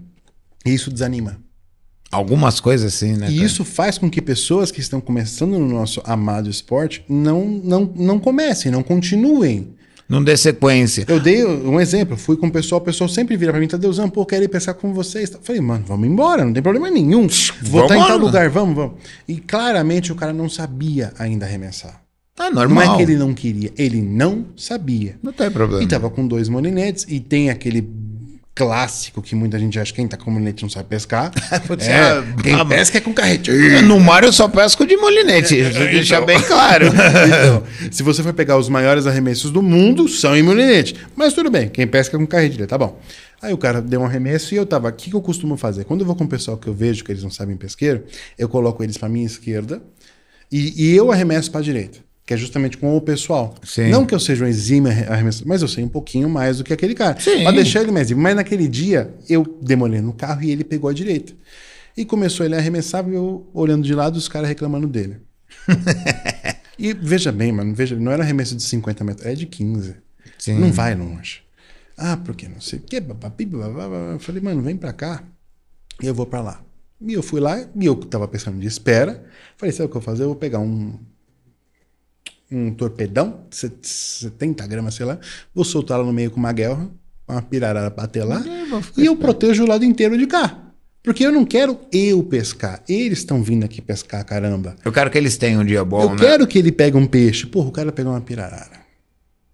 E 0.65 0.73
isso 0.73 0.89
desanima. 0.91 1.37
Algumas 2.15 2.59
coisas 2.59 2.93
assim, 2.93 3.13
né? 3.13 3.27
E 3.29 3.35
cara? 3.35 3.45
isso 3.45 3.63
faz 3.63 3.97
com 3.97 4.09
que 4.09 4.21
pessoas 4.21 4.71
que 4.71 4.79
estão 4.79 5.01
começando 5.01 5.59
no 5.59 5.67
nosso 5.67 6.01
amado 6.05 6.49
esporte 6.49 7.03
não, 7.07 7.45
não, 7.45 7.91
não 7.95 8.19
comecem, 8.19 8.71
não 8.71 8.81
continuem. 8.81 9.75
Não 10.07 10.23
dê 10.23 10.37
sequência. 10.37 11.03
Eu 11.07 11.19
dei 11.19 11.43
um 11.43 11.79
exemplo, 11.79 12.15
fui 12.15 12.37
com 12.37 12.47
o 12.47 12.51
pessoal, 12.51 12.79
o 12.79 12.83
pessoal 12.83 13.09
sempre 13.09 13.35
vira 13.35 13.51
pra 13.51 13.59
mim, 13.59 13.67
Tadeuzão, 13.67 14.07
pô, 14.07 14.23
quero 14.23 14.43
ir 14.43 14.47
pescar 14.47 14.75
com 14.75 14.93
vocês. 14.93 15.31
Eu 15.31 15.39
Falei, 15.41 15.61
mano, 15.61 15.83
vamos 15.87 16.07
embora, 16.07 16.45
não 16.45 16.53
tem 16.53 16.61
problema 16.61 16.89
nenhum. 16.91 17.27
Vou 17.61 17.81
estar 17.81 17.95
em 17.95 17.99
Vamos, 17.99 18.07
tal 18.07 18.17
lugar, 18.17 18.49
vamos, 18.49 18.75
vamos. 18.75 18.93
E 19.27 19.37
claramente 19.37 20.11
o 20.11 20.15
cara 20.15 20.31
não 20.31 20.47
sabia 20.47 21.11
ainda 21.17 21.45
arremessar. 21.45 22.01
Não 22.37 22.51
normal. 22.51 22.93
é 22.93 22.97
que 22.97 23.03
ele 23.03 23.17
não 23.17 23.33
queria, 23.33 23.71
ele 23.77 24.01
não 24.01 24.45
sabia. 24.55 25.17
Não 25.23 25.31
tem 25.31 25.49
problema. 25.49 25.81
E 25.81 25.87
tava 25.87 26.09
com 26.09 26.27
dois 26.27 26.49
molinetes 26.49 27.05
e 27.09 27.19
tem 27.19 27.49
aquele 27.49 27.81
clássico 28.55 29.21
que 29.21 29.35
muita 29.35 29.59
gente 29.59 29.77
acha 29.77 29.91
que 29.91 29.97
quem 29.97 30.07
tá 30.07 30.15
com 30.15 30.31
molinete 30.31 30.63
não 30.63 30.69
sabe 30.69 30.87
pescar. 30.87 31.29
Putz, 31.67 31.85
é, 31.85 31.99
ah, 31.99 32.23
quem 32.41 32.53
ah, 32.53 32.65
pesca 32.65 32.97
é 32.97 33.01
com 33.01 33.13
carretinho. 33.13 33.81
No 33.81 33.99
mar 33.99 34.23
eu 34.23 34.31
só 34.31 34.47
pesco 34.47 34.87
de 34.87 34.95
molinete. 34.95 35.61
Deixa 35.61 36.21
bem 36.21 36.41
claro. 36.41 36.85
Então, 37.25 37.63
se 37.91 38.01
você 38.01 38.23
for 38.23 38.33
pegar 38.33 38.57
os 38.57 38.69
maiores 38.69 39.05
arremessos 39.05 39.51
do 39.51 39.61
mundo, 39.61 40.07
são 40.07 40.35
em 40.35 40.41
molinete. 40.41 40.95
Mas 41.15 41.33
tudo 41.33 41.49
bem, 41.49 41.67
quem 41.67 41.85
pesca 41.85 42.17
com 42.17 42.25
carretilha, 42.25 42.65
tá 42.65 42.77
bom. 42.77 42.99
Aí 43.41 43.53
o 43.53 43.57
cara 43.57 43.81
deu 43.81 44.01
um 44.01 44.05
arremesso 44.05 44.53
e 44.53 44.57
eu 44.57 44.65
tava. 44.65 44.89
O 44.89 44.93
que, 44.93 45.09
que 45.09 45.15
eu 45.15 45.21
costumo 45.21 45.57
fazer? 45.57 45.83
Quando 45.83 46.01
eu 46.01 46.07
vou 46.07 46.15
com 46.15 46.23
o 46.23 46.27
pessoal 46.27 46.57
que 46.57 46.67
eu 46.67 46.73
vejo 46.73 47.03
que 47.03 47.11
eles 47.11 47.23
não 47.23 47.29
sabem 47.29 47.57
pesqueiro, 47.57 48.03
eu 48.37 48.47
coloco 48.47 48.83
eles 48.83 48.97
pra 48.97 49.09
minha 49.09 49.25
esquerda 49.25 49.81
e, 50.51 50.85
e 50.85 50.95
eu 50.95 51.11
arremesso 51.11 51.51
pra 51.51 51.61
direita. 51.61 52.04
Que 52.25 52.33
é 52.33 52.37
justamente 52.37 52.77
com 52.77 52.97
o 52.97 53.01
pessoal. 53.01 53.53
Sim. 53.63 53.89
Não 53.89 54.05
que 54.05 54.15
eu 54.15 54.19
seja 54.19 54.45
um 54.45 54.47
exímio 54.47 54.89
arre- 54.91 55.05
arremessador, 55.05 55.47
mas 55.47 55.61
eu 55.61 55.67
sei 55.67 55.83
um 55.83 55.87
pouquinho 55.89 56.27
mais 56.27 56.57
do 56.57 56.63
que 56.63 56.73
aquele 56.73 56.95
cara. 56.95 57.19
Sim. 57.19 57.43
Pra 57.43 57.51
deixar 57.51 57.81
ele 57.81 57.91
mais 57.91 58.07
exímio. 58.07 58.23
Mas 58.23 58.35
naquele 58.35 58.67
dia, 58.67 59.13
eu 59.29 59.43
demolei 59.61 60.01
no 60.01 60.11
carro 60.11 60.41
e 60.43 60.49
ele 60.51 60.63
pegou 60.63 60.89
a 60.89 60.93
direita. 60.93 61.33
E 61.95 62.03
começou 62.03 62.45
ele 62.45 62.55
a 62.55 62.57
arremessar 62.57 63.07
e 63.07 63.13
eu 63.13 63.47
olhando 63.53 63.83
de 63.83 63.93
lado 63.93 64.15
os 64.15 64.27
caras 64.27 64.49
reclamando 64.49 64.87
dele. 64.87 65.17
E 66.77 66.93
veja 66.93 67.31
bem, 67.31 67.53
mano, 67.53 67.73
veja, 67.73 67.95
não 67.95 68.11
era 68.11 68.21
arremesso 68.21 68.53
de 68.53 68.61
50 68.63 69.01
metros, 69.05 69.25
é 69.25 69.33
de 69.33 69.45
15. 69.45 69.95
Sim. 70.37 70.59
Não 70.59 70.73
vai 70.73 70.93
longe. 70.93 71.41
Ah, 71.97 72.17
porque 72.17 72.49
não 72.49 72.59
sei 72.59 72.79
o 72.79 73.01
bababá. 73.01 74.11
Eu 74.11 74.19
falei, 74.19 74.41
mano, 74.41 74.61
vem 74.61 74.75
pra 74.75 74.91
cá 74.91 75.23
e 76.03 76.05
eu 76.05 76.13
vou 76.13 76.25
pra 76.25 76.41
lá. 76.41 76.61
E 76.99 77.13
eu 77.13 77.23
fui 77.23 77.39
lá 77.39 77.61
e 77.61 77.85
eu 77.85 77.95
tava 77.95 78.27
pensando 78.27 78.59
de 78.59 78.67
espera. 78.67 79.23
Falei, 79.55 79.71
sabe 79.71 79.85
o 79.85 79.89
que 79.89 79.95
eu 79.95 80.01
vou 80.01 80.05
fazer? 80.11 80.23
Eu 80.23 80.27
vou 80.27 80.35
pegar 80.35 80.59
um 80.59 80.99
um 82.51 82.71
torpedão, 82.73 83.41
de 83.49 83.55
set- 83.55 83.87
70 83.87 84.65
gramas, 84.67 84.93
sei 84.95 85.05
lá, 85.05 85.17
vou 85.53 85.65
soltar 85.65 85.97
ela 85.97 86.05
no 86.05 86.13
meio 86.13 86.29
com 86.31 86.37
uma 86.39 86.51
guerra, 86.53 86.89
uma 87.27 87.41
pirarara 87.41 87.89
bater 87.89 88.23
lá, 88.23 88.43
e 88.97 89.05
eu 89.05 89.15
protejo 89.15 89.63
o 89.63 89.67
lado 89.67 89.83
inteiro 89.85 90.17
de 90.17 90.27
cá. 90.27 90.61
Porque 91.03 91.23
eu 91.23 91.31
não 91.31 91.45
quero 91.45 91.77
eu 91.91 92.23
pescar. 92.23 92.81
Eles 92.89 93.19
estão 93.19 93.43
vindo 93.43 93.63
aqui 93.63 93.79
pescar, 93.79 94.25
caramba. 94.25 94.75
Eu 94.83 94.91
quero 94.91 95.11
que 95.11 95.17
eles 95.19 95.37
tenham 95.37 95.61
um 95.61 95.65
dia 95.65 95.83
bom, 95.85 96.01
Eu 96.01 96.09
né? 96.09 96.15
quero 96.17 96.47
que 96.47 96.57
ele 96.57 96.71
pegue 96.71 96.97
um 96.97 97.05
peixe. 97.05 97.45
Porra, 97.45 97.69
o 97.69 97.71
cara 97.71 97.91
pegou 97.91 98.11
uma 98.11 98.21
pirarara. 98.21 98.79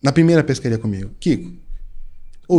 Na 0.01 0.13
primeira 0.13 0.43
pescaria 0.45 0.77
comigo. 0.77 1.11
Kiko, 1.19 1.51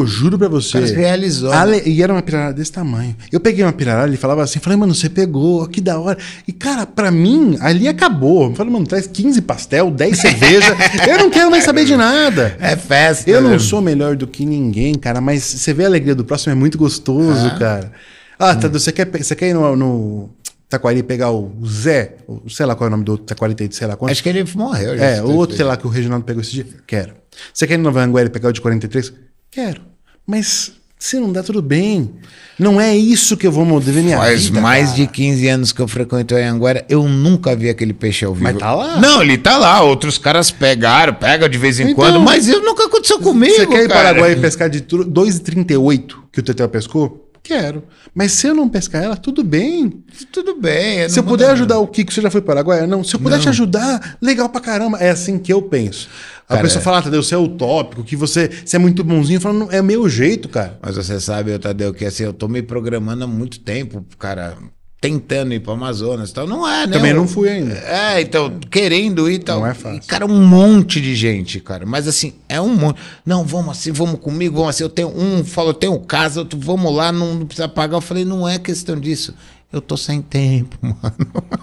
eu 0.01 0.07
juro 0.07 0.39
pra 0.39 0.49
você. 0.49 0.73
cara 0.73 0.87
se 0.87 0.95
realizou, 0.95 1.51
né? 1.51 1.57
Ale- 1.57 1.83
E 1.87 2.03
era 2.03 2.13
uma 2.13 2.23
pirarara 2.23 2.53
desse 2.55 2.73
tamanho. 2.73 3.17
Eu 3.31 3.41
peguei 3.41 3.65
uma 3.65 3.73
pirarara, 3.73 4.09
ele 4.09 4.17
falava 4.17 4.43
assim, 4.43 4.59
falei, 4.61 4.79
mano, 4.79 4.95
você 4.95 5.09
pegou, 5.09 5.67
que 5.69 5.81
da 5.81 5.99
hora. 5.99 6.19
E, 6.47 6.53
cara, 6.53 6.87
pra 6.87 7.11
mim, 7.11 7.57
ali 7.61 7.89
acabou. 7.89 8.51
Eu 8.51 8.55
falei, 8.55 8.73
mano, 8.73 8.87
traz 8.87 9.07
15 9.07 9.43
pastel, 9.43 9.91
10 9.91 10.19
cerveja. 10.19 10.77
eu 11.09 11.19
não 11.19 11.31
quero 11.31 11.51
mais 11.51 11.65
saber 11.65 11.85
de 11.85 11.97
nada. 11.97 12.57
É 12.61 12.77
festa. 12.77 13.31
Eu 13.31 13.41
né? 13.43 13.51
não 13.51 13.59
sou 13.59 13.81
melhor 13.81 14.17
do 14.17 14.27
que 14.27 14.45
ninguém, 14.45 14.95
cara, 14.95 15.21
mas 15.21 15.43
você 15.43 15.73
vê 15.75 15.85
a 15.85 15.87
alegria 15.89 16.15
do 16.15 16.25
próximo, 16.25 16.53
é 16.53 16.55
muito 16.57 16.79
gostoso, 16.79 17.47
Ah. 17.47 17.59
cara. 17.59 17.93
Ah, 18.39 18.55
Tadu, 18.57 18.79
você 18.81 18.91
quer, 18.91 19.07
você 19.09 19.37
quer 19.37 19.51
ir 19.51 19.55
no, 19.55 19.77
no 19.77 20.31
Taquari 20.69 21.03
pegar 21.03 21.31
o 21.31 21.53
Zé? 21.67 22.17
Sei 22.49 22.67
lá 22.67 22.75
qual 22.75 22.87
é 22.87 22.89
o 22.89 22.91
nome 22.91 23.05
do 23.05 23.13
outro 23.13 23.27
Taquari, 23.27 23.55
sei 23.71 23.87
lá 23.87 23.95
quanto? 23.97 24.11
Acho 24.11 24.23
que 24.23 24.29
ele 24.29 24.45
morreu. 24.57 24.97
já, 24.97 25.05
É, 25.05 25.23
o 25.23 25.31
outro, 25.33 25.55
sei 25.55 25.65
lá, 25.65 25.77
que 25.77 25.87
o 25.87 25.91
Reginaldo 25.91 26.25
pegou 26.25 26.41
esse 26.43 26.51
dia? 26.51 26.67
Quero. 26.87 27.13
Você 27.55 27.67
quer 27.67 27.75
ir 27.75 27.77
no 27.79 27.85
Nova 27.85 28.03
Anguera 28.03 28.29
pegar 28.31 28.49
o 28.49 28.53
de 28.53 28.61
43? 28.61 29.13
Quero. 29.53 29.83
Mas 30.27 30.73
se 30.99 31.19
não 31.21 31.31
dá, 31.33 31.43
tudo 31.43 31.61
bem. 31.61 32.11
Não 32.59 32.81
é 32.81 32.97
isso 32.97 33.37
que 33.37 33.47
eu 33.47 33.53
vou 33.53 33.65
mover 33.65 33.95
minha 34.03 34.17
Faz 34.19 34.45
vida. 34.47 34.61
mais 34.61 34.87
cara. 34.91 34.97
de 35.03 35.07
15 35.09 35.49
anos 35.49 35.73
que 35.73 35.81
eu 35.83 35.89
frequento 35.89 36.35
a 36.35 36.39
Anguera, 36.39 36.85
eu 36.89 37.09
nunca 37.09 37.55
vi 37.57 37.69
aquele 37.69 37.93
peixe 37.93 38.25
ao 38.25 38.33
vivo. 38.33 38.45
Mas 38.45 38.57
tá 38.59 38.73
lá. 38.75 39.01
Não, 39.01 39.21
ele 39.23 39.37
tá 39.37 39.59
lá. 39.59 39.83
Outros 39.83 40.17
caras 40.17 40.51
pegaram, 40.51 41.13
pegam 41.15 41.49
de 41.49 41.59
vez 41.59 41.81
em 41.81 41.85
Então, 41.85 41.95
quando, 41.97 42.21
mas 42.21 42.47
isso 42.47 42.61
nunca 42.61 42.87
aconteceu 42.87 43.19
comigo, 43.19 43.53
Você 43.55 43.67
quer 43.67 43.85
ir 43.85 43.89
para 43.89 43.97
Paraguai 43.97 44.37
pescar 44.37 44.71
de 44.71 44.81
tru- 44.81 45.05
2,38 45.05 46.15
que 46.33 46.41
o 46.41 46.43
Tetel 46.43 46.69
pescou? 46.69 47.29
Quero. 47.43 47.83
Mas 48.15 48.33
se 48.33 48.47
eu 48.47 48.55
não 48.55 48.69
pescar 48.69 49.03
ela, 49.03 49.17
tudo 49.17 49.43
bem. 49.43 50.05
Tudo 50.31 50.61
bem. 50.61 51.09
Se 51.09 51.19
eu 51.19 51.25
puder 51.25 51.51
ajudar 51.51 51.79
o 51.79 51.89
Kiko, 51.89 52.13
você 52.13 52.21
já 52.21 52.31
foi 52.31 52.41
para 52.41 52.63
Paraguai? 52.63 52.87
Não. 52.87 53.03
Se 53.03 53.17
eu 53.17 53.21
puder 53.21 53.41
te 53.41 53.49
ajudar, 53.49 54.17
legal 54.23 54.49
pra 54.49 54.61
caramba. 54.61 54.99
É 54.99 55.11
assim 55.11 55.39
que 55.39 55.53
eu 55.53 55.61
penso. 55.61 56.09
A 56.45 56.55
Cara, 56.55 56.63
pessoa 56.63 56.81
é. 56.81 56.85
fala, 56.85 56.99
ah, 56.99 57.03
Tadeu, 57.03 57.23
você 57.23 57.35
é 57.35 57.39
utópico, 57.39 58.05
que 58.05 58.15
você, 58.15 58.49
você 58.65 58.77
é 58.77 58.79
muito 58.79 59.03
bonzinho. 59.03 59.39
Eu 59.39 59.41
falo, 59.41 59.59
não, 59.59 59.71
é 59.71 59.83
meu 59.83 60.09
jeito, 60.09 60.49
cara. 60.49 60.79
Mas 60.83 60.97
você 60.97 61.19
sabe, 61.19 61.59
Tadeu, 61.59 61.93
que 61.93 62.05
assim, 62.05 62.25
eu 62.25 62.33
tô 62.33 62.47
me 62.47 62.63
programando 62.63 63.25
há 63.25 63.27
muito 63.27 63.59
tempo, 63.61 64.05
cara, 64.19 64.57
tentando 65.03 65.53
ir 65.53 65.59
pro 65.61 65.73
Amazonas 65.73 66.31
e 66.31 66.33
tal. 66.33 66.47
Não 66.47 66.67
é, 66.67 66.87
né? 66.87 66.93
Também 66.93 67.11
Eu- 67.11 67.17
não 67.19 67.27
fui 67.29 67.49
ainda. 67.49 67.75
É, 67.75 68.21
então, 68.21 68.59
querendo 68.71 69.29
ir 69.29 69.35
e 69.35 69.39
tal. 69.41 69.59
Não 69.61 69.67
é 69.67 69.75
fácil. 69.75 69.99
E, 69.99 70.07
cara, 70.07 70.25
um 70.25 70.41
monte 70.47 71.01
de 71.01 71.15
gente, 71.17 71.59
cara. 71.59 71.85
Mas 71.85 72.07
assim, 72.07 72.33
é 72.49 72.61
um 72.61 72.75
monte. 72.75 73.01
Não, 73.27 73.45
vamos 73.45 73.77
assim, 73.77 73.91
vamos 73.91 74.21
comigo, 74.21 74.55
vamos 74.55 74.71
assim. 74.71 74.85
Eu 74.85 74.89
tenho 74.89 75.09
um, 75.09 75.45
falou, 75.45 75.71
eu 75.71 75.75
tenho 75.75 75.99
casa, 75.99 76.39
outro, 76.41 76.57
vamos 76.59 76.95
lá, 76.95 77.11
não, 77.11 77.35
não 77.35 77.45
precisa 77.47 77.69
pagar. 77.69 77.97
Eu 77.97 78.01
falei, 78.01 78.25
não 78.25 78.49
é 78.49 78.59
questão 78.61 78.99
disso. 78.99 79.35
Eu 79.73 79.81
tô 79.81 79.97
sem 79.97 80.23
tempo, 80.23 80.79
mano. 80.81 81.17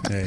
É 0.10 0.26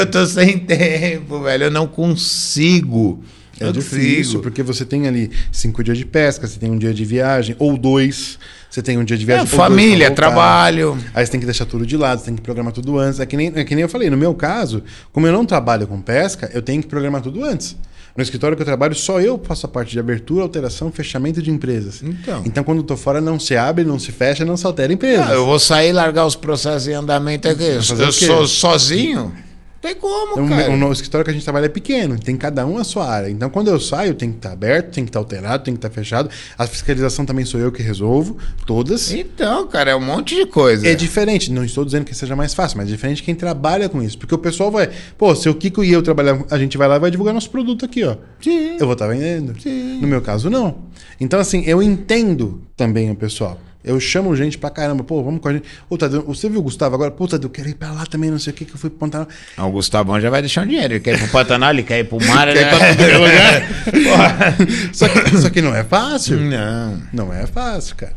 eu 0.00 0.06
tô 0.10 0.24
sem 0.26 0.58
tempo, 0.58 1.40
velho. 1.42 1.64
Eu 1.64 1.70
não 1.70 1.86
consigo. 1.86 3.22
É 3.58 3.64
não 3.64 3.72
difícil, 3.72 4.16
consigo. 4.24 4.42
porque 4.42 4.62
você 4.62 4.84
tem 4.84 5.06
ali 5.08 5.30
cinco 5.50 5.82
dias 5.82 5.96
de 5.96 6.04
pesca, 6.04 6.46
você 6.46 6.58
tem 6.58 6.70
um 6.70 6.78
dia 6.78 6.92
de 6.92 7.04
viagem, 7.06 7.56
ou 7.58 7.76
dois, 7.78 8.38
você 8.76 8.82
tem 8.82 8.98
um 8.98 9.04
dia 9.04 9.16
de 9.16 9.24
É, 9.24 9.26
viagem. 9.26 9.46
pra 9.46 9.56
família, 9.56 10.10
trabalho. 10.10 10.98
Aí 11.14 11.24
você 11.24 11.32
tem 11.32 11.40
que 11.40 11.46
deixar 11.46 11.64
tudo 11.64 11.86
de 11.86 11.96
lado, 11.96 12.18
você 12.18 12.26
tem 12.26 12.34
que 12.36 12.42
programar 12.42 12.72
tudo 12.74 12.98
antes. 12.98 13.18
É 13.20 13.24
que, 13.26 13.36
nem, 13.36 13.50
é 13.54 13.64
que 13.64 13.74
nem 13.74 13.82
eu 13.82 13.88
falei, 13.88 14.10
no 14.10 14.16
meu 14.18 14.34
caso, 14.34 14.82
como 15.12 15.26
eu 15.26 15.32
não 15.32 15.46
trabalho 15.46 15.86
com 15.86 15.98
pesca, 16.00 16.50
eu 16.52 16.60
tenho 16.60 16.82
que 16.82 16.88
programar 16.88 17.22
tudo 17.22 17.42
antes. 17.42 17.74
No 18.14 18.22
escritório 18.22 18.54
que 18.56 18.62
eu 18.62 18.66
trabalho, 18.66 18.94
só 18.94 19.20
eu 19.20 19.40
faço 19.42 19.64
a 19.66 19.68
parte 19.68 19.92
de 19.92 19.98
abertura, 19.98 20.42
alteração, 20.42 20.90
fechamento 20.92 21.42
de 21.42 21.50
empresas. 21.50 22.02
Então. 22.02 22.42
Então, 22.44 22.64
quando 22.64 22.78
eu 22.78 22.84
tô 22.84 22.96
fora, 22.96 23.20
não 23.20 23.38
se 23.40 23.56
abre, 23.56 23.84
não 23.84 23.98
se 23.98 24.12
fecha, 24.12 24.44
não 24.44 24.56
se 24.56 24.66
altera 24.66 24.92
empresa. 24.92 25.26
Ah, 25.28 25.32
eu 25.34 25.44
vou 25.46 25.58
sair 25.58 25.88
e 25.90 25.92
largar 25.92 26.26
os 26.26 26.34
processos 26.36 26.86
em 26.88 26.92
andamento 26.92 27.48
aqui. 27.48 27.62
Eu 27.62 27.82
sou 28.12 28.46
sozinho. 28.46 29.32
Tem 29.80 29.94
como, 29.94 30.44
O, 30.44 30.48
cara. 30.48 30.70
o, 30.70 30.88
o 30.88 30.92
escritório 30.92 31.24
que 31.24 31.30
a 31.30 31.34
gente 31.34 31.44
trabalha 31.44 31.66
é 31.66 31.68
pequeno, 31.68 32.18
tem 32.18 32.36
cada 32.36 32.66
um 32.66 32.78
a 32.78 32.84
sua 32.84 33.06
área. 33.08 33.28
Então, 33.28 33.48
quando 33.50 33.68
eu 33.68 33.78
saio, 33.78 34.14
tem 34.14 34.30
que 34.30 34.38
estar 34.38 34.52
aberto, 34.52 34.92
tem 34.94 35.04
que 35.04 35.10
estar 35.10 35.18
alterado, 35.18 35.64
tem 35.64 35.74
que 35.74 35.78
estar 35.78 35.90
fechado. 35.90 36.28
A 36.58 36.66
fiscalização 36.66 37.24
também 37.26 37.44
sou 37.44 37.60
eu 37.60 37.70
que 37.70 37.82
resolvo, 37.82 38.36
todas. 38.66 39.12
Então, 39.12 39.66
cara, 39.68 39.90
é 39.92 39.96
um 39.96 40.00
monte 40.00 40.34
de 40.34 40.46
coisa. 40.46 40.88
É 40.88 40.94
diferente, 40.94 41.52
não 41.52 41.64
estou 41.64 41.84
dizendo 41.84 42.04
que 42.04 42.14
seja 42.14 42.34
mais 42.34 42.54
fácil, 42.54 42.78
mas 42.78 42.88
é 42.88 42.92
diferente 42.92 43.22
quem 43.22 43.34
trabalha 43.34 43.88
com 43.88 44.02
isso. 44.02 44.18
Porque 44.18 44.34
o 44.34 44.38
pessoal 44.38 44.70
vai, 44.70 44.90
pô, 45.16 45.34
se 45.34 45.48
o 45.48 45.54
Kiko 45.54 45.84
e 45.84 45.92
eu 45.92 46.02
trabalhar, 46.02 46.42
a 46.50 46.58
gente 46.58 46.76
vai 46.76 46.88
lá 46.88 46.96
e 46.96 47.00
vai 47.00 47.10
divulgar 47.10 47.34
nosso 47.34 47.50
produto 47.50 47.84
aqui, 47.84 48.02
ó. 48.04 48.16
Sim. 48.40 48.76
Eu 48.80 48.86
vou 48.86 48.94
estar 48.94 49.06
vendendo. 49.06 49.54
Sim. 49.60 50.00
No 50.00 50.08
meu 50.08 50.20
caso, 50.20 50.48
não. 50.50 50.78
Então, 51.20 51.38
assim, 51.38 51.62
eu 51.66 51.82
entendo 51.82 52.62
também 52.76 53.10
o 53.10 53.14
pessoal. 53.14 53.60
Eu 53.86 54.00
chamo 54.00 54.34
gente 54.34 54.58
pra 54.58 54.68
caramba, 54.68 55.04
pô, 55.04 55.22
vamos 55.22 55.40
com 55.40 55.48
a 55.48 55.52
gente. 55.52 55.68
Ô, 55.88 55.96
Tadeu, 55.96 56.22
você 56.22 56.48
viu 56.48 56.58
o 56.58 56.62
Gustavo 56.64 56.96
agora? 56.96 57.12
Pô, 57.12 57.28
Tadeu, 57.28 57.46
eu 57.46 57.52
quero 57.52 57.68
ir 57.68 57.74
pra 57.74 57.92
lá 57.92 58.04
também, 58.04 58.32
não 58.32 58.38
sei 58.38 58.52
o 58.52 58.56
que, 58.56 58.64
que 58.64 58.74
eu 58.74 58.78
fui 58.78 58.90
pro 58.90 58.98
Pantanal. 58.98 59.28
Ah, 59.56 59.64
O 59.64 59.70
Gustavão 59.70 60.20
já 60.20 60.28
vai 60.28 60.40
deixar 60.40 60.64
um 60.64 60.66
dinheiro. 60.66 60.94
Ele 60.94 61.00
quer 61.00 61.14
ir 61.14 61.18
pro 61.18 61.28
Pantanal, 61.28 61.70
ele 61.70 61.84
quer 61.84 62.00
ir 62.00 62.04
pro 62.04 62.18
mar. 62.26 62.52
Quer 62.52 62.66
ir 62.66 62.68
pra 62.68 63.06
né? 63.06 63.16
lugar? 63.16 64.56
só, 64.92 65.08
que, 65.08 65.36
só 65.38 65.50
que 65.50 65.62
não 65.62 65.72
é 65.72 65.84
fácil. 65.84 66.40
Não. 66.40 67.00
Não 67.12 67.32
é 67.32 67.46
fácil, 67.46 67.94
cara. 67.94 68.16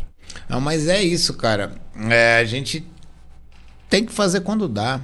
Não, 0.49 0.59
mas 0.59 0.87
é 0.87 1.03
isso, 1.03 1.35
cara. 1.35 1.73
É, 2.09 2.39
a 2.39 2.45
gente 2.45 2.83
tem 3.87 4.03
que 4.03 4.11
fazer 4.11 4.41
quando 4.41 4.67
dá. 4.67 4.99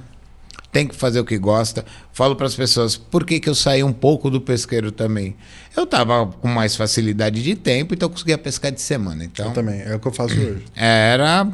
Tem 0.76 0.86
que 0.86 0.94
fazer 0.94 1.18
o 1.20 1.24
que 1.24 1.38
gosta. 1.38 1.86
Falo 2.12 2.36
para 2.36 2.46
as 2.46 2.54
pessoas, 2.54 2.98
por 2.98 3.24
que, 3.24 3.40
que 3.40 3.48
eu 3.48 3.54
saí 3.54 3.82
um 3.82 3.94
pouco 3.94 4.28
do 4.28 4.42
pesqueiro 4.42 4.92
também? 4.92 5.34
Eu 5.74 5.86
tava 5.86 6.26
com 6.26 6.48
mais 6.48 6.76
facilidade 6.76 7.42
de 7.42 7.54
tempo, 7.54 7.94
então 7.94 8.08
eu 8.08 8.10
conseguia 8.10 8.36
pescar 8.36 8.70
de 8.70 8.82
semana. 8.82 9.24
Então, 9.24 9.46
Eu 9.46 9.52
também, 9.54 9.80
é 9.80 9.96
o 9.96 9.98
que 9.98 10.06
eu 10.06 10.12
faço 10.12 10.34
hoje. 10.34 10.62
era. 10.76 11.48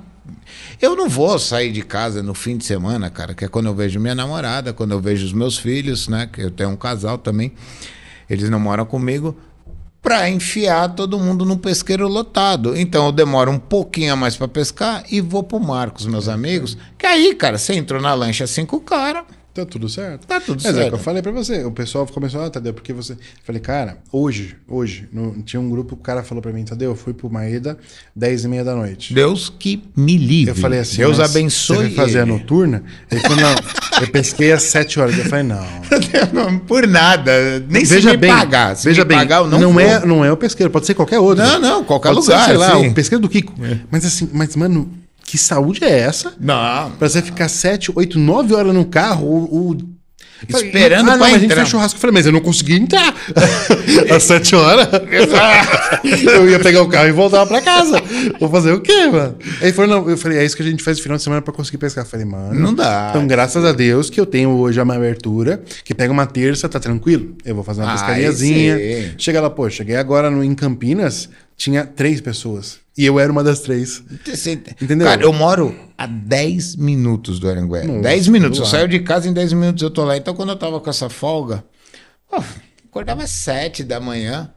Eu 0.80 0.96
não 0.96 1.08
vou 1.08 1.38
sair 1.38 1.70
de 1.70 1.82
casa 1.82 2.20
no 2.20 2.34
fim 2.34 2.56
de 2.56 2.64
semana, 2.64 3.10
cara, 3.10 3.32
que 3.32 3.44
é 3.44 3.48
quando 3.48 3.66
eu 3.66 3.74
vejo 3.76 4.00
minha 4.00 4.16
namorada, 4.16 4.72
quando 4.72 4.90
eu 4.90 4.98
vejo 5.00 5.24
os 5.24 5.32
meus 5.32 5.56
filhos, 5.56 6.08
né? 6.08 6.28
Que 6.32 6.40
eu 6.42 6.50
tenho 6.50 6.70
um 6.70 6.76
casal 6.76 7.16
também. 7.16 7.52
Eles 8.28 8.50
não 8.50 8.58
moram 8.58 8.84
comigo. 8.84 9.38
Pra 10.02 10.28
enfiar 10.28 10.94
todo 10.94 11.18
mundo 11.18 11.44
num 11.44 11.56
pesqueiro 11.56 12.08
lotado. 12.08 12.76
Então 12.76 13.06
eu 13.06 13.12
demoro 13.12 13.52
um 13.52 13.58
pouquinho 13.58 14.12
a 14.12 14.16
mais 14.16 14.36
pra 14.36 14.48
pescar 14.48 15.04
e 15.08 15.20
vou 15.20 15.44
pro 15.44 15.60
mar 15.60 15.90
com 15.90 16.00
os 16.00 16.06
meus 16.06 16.28
amigos. 16.28 16.76
Que 16.98 17.06
aí, 17.06 17.34
cara, 17.36 17.56
você 17.56 17.74
entrou 17.74 18.02
na 18.02 18.12
lancha 18.12 18.46
cinco 18.46 18.80
cara. 18.80 19.24
Tá 19.54 19.66
tudo 19.66 19.88
certo? 19.88 20.26
Tá 20.26 20.40
tudo 20.40 20.56
Mas 20.56 20.64
é 20.64 20.70
o 20.70 20.74
certo. 20.74 20.88
que 20.88 20.94
eu 20.94 20.98
falei 20.98 21.20
pra 21.20 21.30
você. 21.30 21.62
O 21.64 21.70
pessoal 21.70 22.06
começou, 22.06 22.40
ah, 22.42 22.48
Tadeu, 22.48 22.72
porque 22.72 22.92
você. 22.92 23.12
Eu 23.12 23.18
falei, 23.44 23.60
cara, 23.60 23.98
hoje, 24.10 24.56
hoje, 24.66 25.06
no- 25.12 25.42
tinha 25.42 25.60
um 25.60 25.68
grupo, 25.68 25.94
o 25.94 25.98
cara 25.98 26.22
falou 26.22 26.40
pra 26.40 26.52
mim, 26.52 26.64
Tadeu, 26.64 26.90
eu 26.92 26.96
fui 26.96 27.12
pro 27.12 27.28
Maeda 27.30 27.76
10 28.16 28.44
e 28.44 28.48
meia 28.48 28.64
da 28.64 28.74
noite. 28.74 29.12
Deus 29.12 29.52
que 29.58 29.82
me 29.94 30.16
livre. 30.16 30.52
Eu 30.52 30.54
falei 30.54 30.78
assim, 30.80 30.96
Deus 30.98 31.20
abençoe. 31.20 31.76
Você 31.76 31.82
vai 31.82 31.90
fazer 32.06 32.18
a 32.20 32.22
ele. 32.22 32.32
noturna? 32.32 32.82
Ele 33.10 33.20
falou, 33.20 33.36
não, 33.36 33.54
eu 34.00 34.08
pesquei 34.10 34.52
às 34.52 34.62
7 34.62 34.98
horas. 34.98 35.18
Eu 35.18 35.24
falei, 35.26 35.44
não. 35.44 35.62
Não, 36.32 36.58
Por 36.58 36.86
nada. 36.86 37.32
Nem 37.68 37.84
veja 37.84 38.08
se 38.10 38.16
me 38.16 38.16
bem, 38.16 38.30
pagar. 38.32 38.74
Se 38.76 38.84
veja 38.88 39.04
bem, 39.04 39.18
pagar, 39.18 39.38
eu 39.42 39.48
não, 39.48 39.58
não, 39.60 39.72
vou. 39.72 39.80
é, 39.80 40.06
não 40.06 40.24
é 40.24 40.32
o 40.32 40.36
pesqueiro, 40.36 40.70
pode 40.70 40.86
ser 40.86 40.94
qualquer 40.94 41.18
outro. 41.18 41.44
Não, 41.44 41.58
não, 41.60 41.84
qualquer 41.84 42.08
Pode 42.08 42.20
lugar. 42.20 42.40
Ser, 42.40 42.46
sei 42.46 42.56
lá, 42.56 42.78
o 42.78 42.94
pesqueiro 42.94 43.20
do 43.20 43.28
Kiko. 43.28 43.52
Mas 43.90 44.04
assim, 44.04 44.28
mas 44.32 44.56
mano, 44.56 44.90
que 45.32 45.38
saúde 45.38 45.82
é 45.82 45.98
essa? 46.00 46.34
Não. 46.38 46.90
Pra 46.90 47.08
você 47.08 47.22
ficar 47.22 47.48
7, 47.48 47.90
8, 47.94 48.18
9 48.18 48.54
horas 48.54 48.74
no 48.74 48.84
carro, 48.84 49.26
o. 49.26 49.70
o- 49.70 49.92
Esperando 50.46 50.92
ah, 51.08 51.12
não, 51.12 51.18
pra 51.18 51.28
mas 51.28 51.34
a 51.36 51.38
gente 51.38 51.54
fez 51.54 51.68
churrasco. 51.68 51.96
Eu 51.96 52.00
falei, 52.00 52.12
mas 52.14 52.26
eu 52.26 52.32
não 52.32 52.40
consegui 52.40 52.74
entrar. 52.74 53.14
Às 54.14 54.24
7 54.24 54.54
horas. 54.56 54.88
eu 56.02 56.50
ia 56.50 56.58
pegar 56.58 56.82
o 56.82 56.88
carro 56.88 57.08
e 57.08 57.12
voltar 57.12 57.46
pra 57.46 57.62
casa. 57.62 58.02
Vou 58.38 58.50
fazer 58.50 58.72
o 58.72 58.80
quê, 58.80 59.06
mano? 59.06 59.36
Aí 59.60 59.68
ele 59.68 59.72
falou, 59.72 60.02
não, 60.02 60.10
eu 60.10 60.18
falei, 60.18 60.38
é 60.38 60.44
isso 60.44 60.54
que 60.56 60.62
a 60.62 60.66
gente 60.66 60.82
faz 60.82 60.98
no 60.98 61.02
final 61.02 61.16
de 61.16 61.22
semana 61.22 61.40
pra 61.40 61.54
conseguir 61.54 61.78
pescar. 61.78 62.04
Eu 62.04 62.08
falei, 62.10 62.26
mano. 62.26 62.58
Não 62.60 62.74
dá. 62.74 63.06
Então, 63.10 63.26
graças 63.26 63.64
a 63.64 63.72
Deus 63.72 64.10
que 64.10 64.20
eu 64.20 64.26
tenho 64.26 64.50
hoje 64.50 64.78
uma 64.82 64.96
abertura, 64.96 65.62
que 65.82 65.94
pega 65.94 66.12
uma 66.12 66.26
terça, 66.26 66.68
tá 66.68 66.78
tranquilo. 66.80 67.34
Eu 67.42 67.54
vou 67.54 67.64
fazer 67.64 67.80
uma 67.82 67.92
pescariazinha. 67.92 68.76
Chega 69.16 69.40
lá, 69.40 69.48
pô, 69.48 69.70
cheguei 69.70 69.96
agora 69.96 70.28
no, 70.30 70.42
em 70.44 70.54
Campinas, 70.54 71.30
tinha 71.56 71.86
três 71.86 72.20
pessoas. 72.20 72.80
E 72.96 73.04
eu 73.06 73.18
era 73.18 73.32
uma 73.32 73.42
das 73.42 73.60
três. 73.60 74.02
Entendeu? 74.80 75.06
Cara, 75.06 75.22
eu 75.22 75.32
moro 75.32 75.74
a 75.96 76.06
10 76.06 76.76
minutos 76.76 77.38
do 77.38 77.48
Aranguera. 77.48 77.86
Nossa, 77.86 78.00
10 78.02 78.28
minutos. 78.28 78.58
Eu 78.58 78.66
saio 78.66 78.86
de 78.88 79.00
casa 79.00 79.28
em 79.28 79.32
10 79.32 79.52
minutos 79.54 79.82
eu 79.82 79.90
tô 79.90 80.04
lá. 80.04 80.16
Então, 80.16 80.34
quando 80.34 80.50
eu 80.50 80.56
tava 80.56 80.78
com 80.80 80.90
essa 80.90 81.08
folga, 81.08 81.64
pô, 82.28 82.42
acordava 82.90 83.22
às 83.22 83.30
7 83.30 83.82
da 83.84 83.98
manhã. 83.98 84.52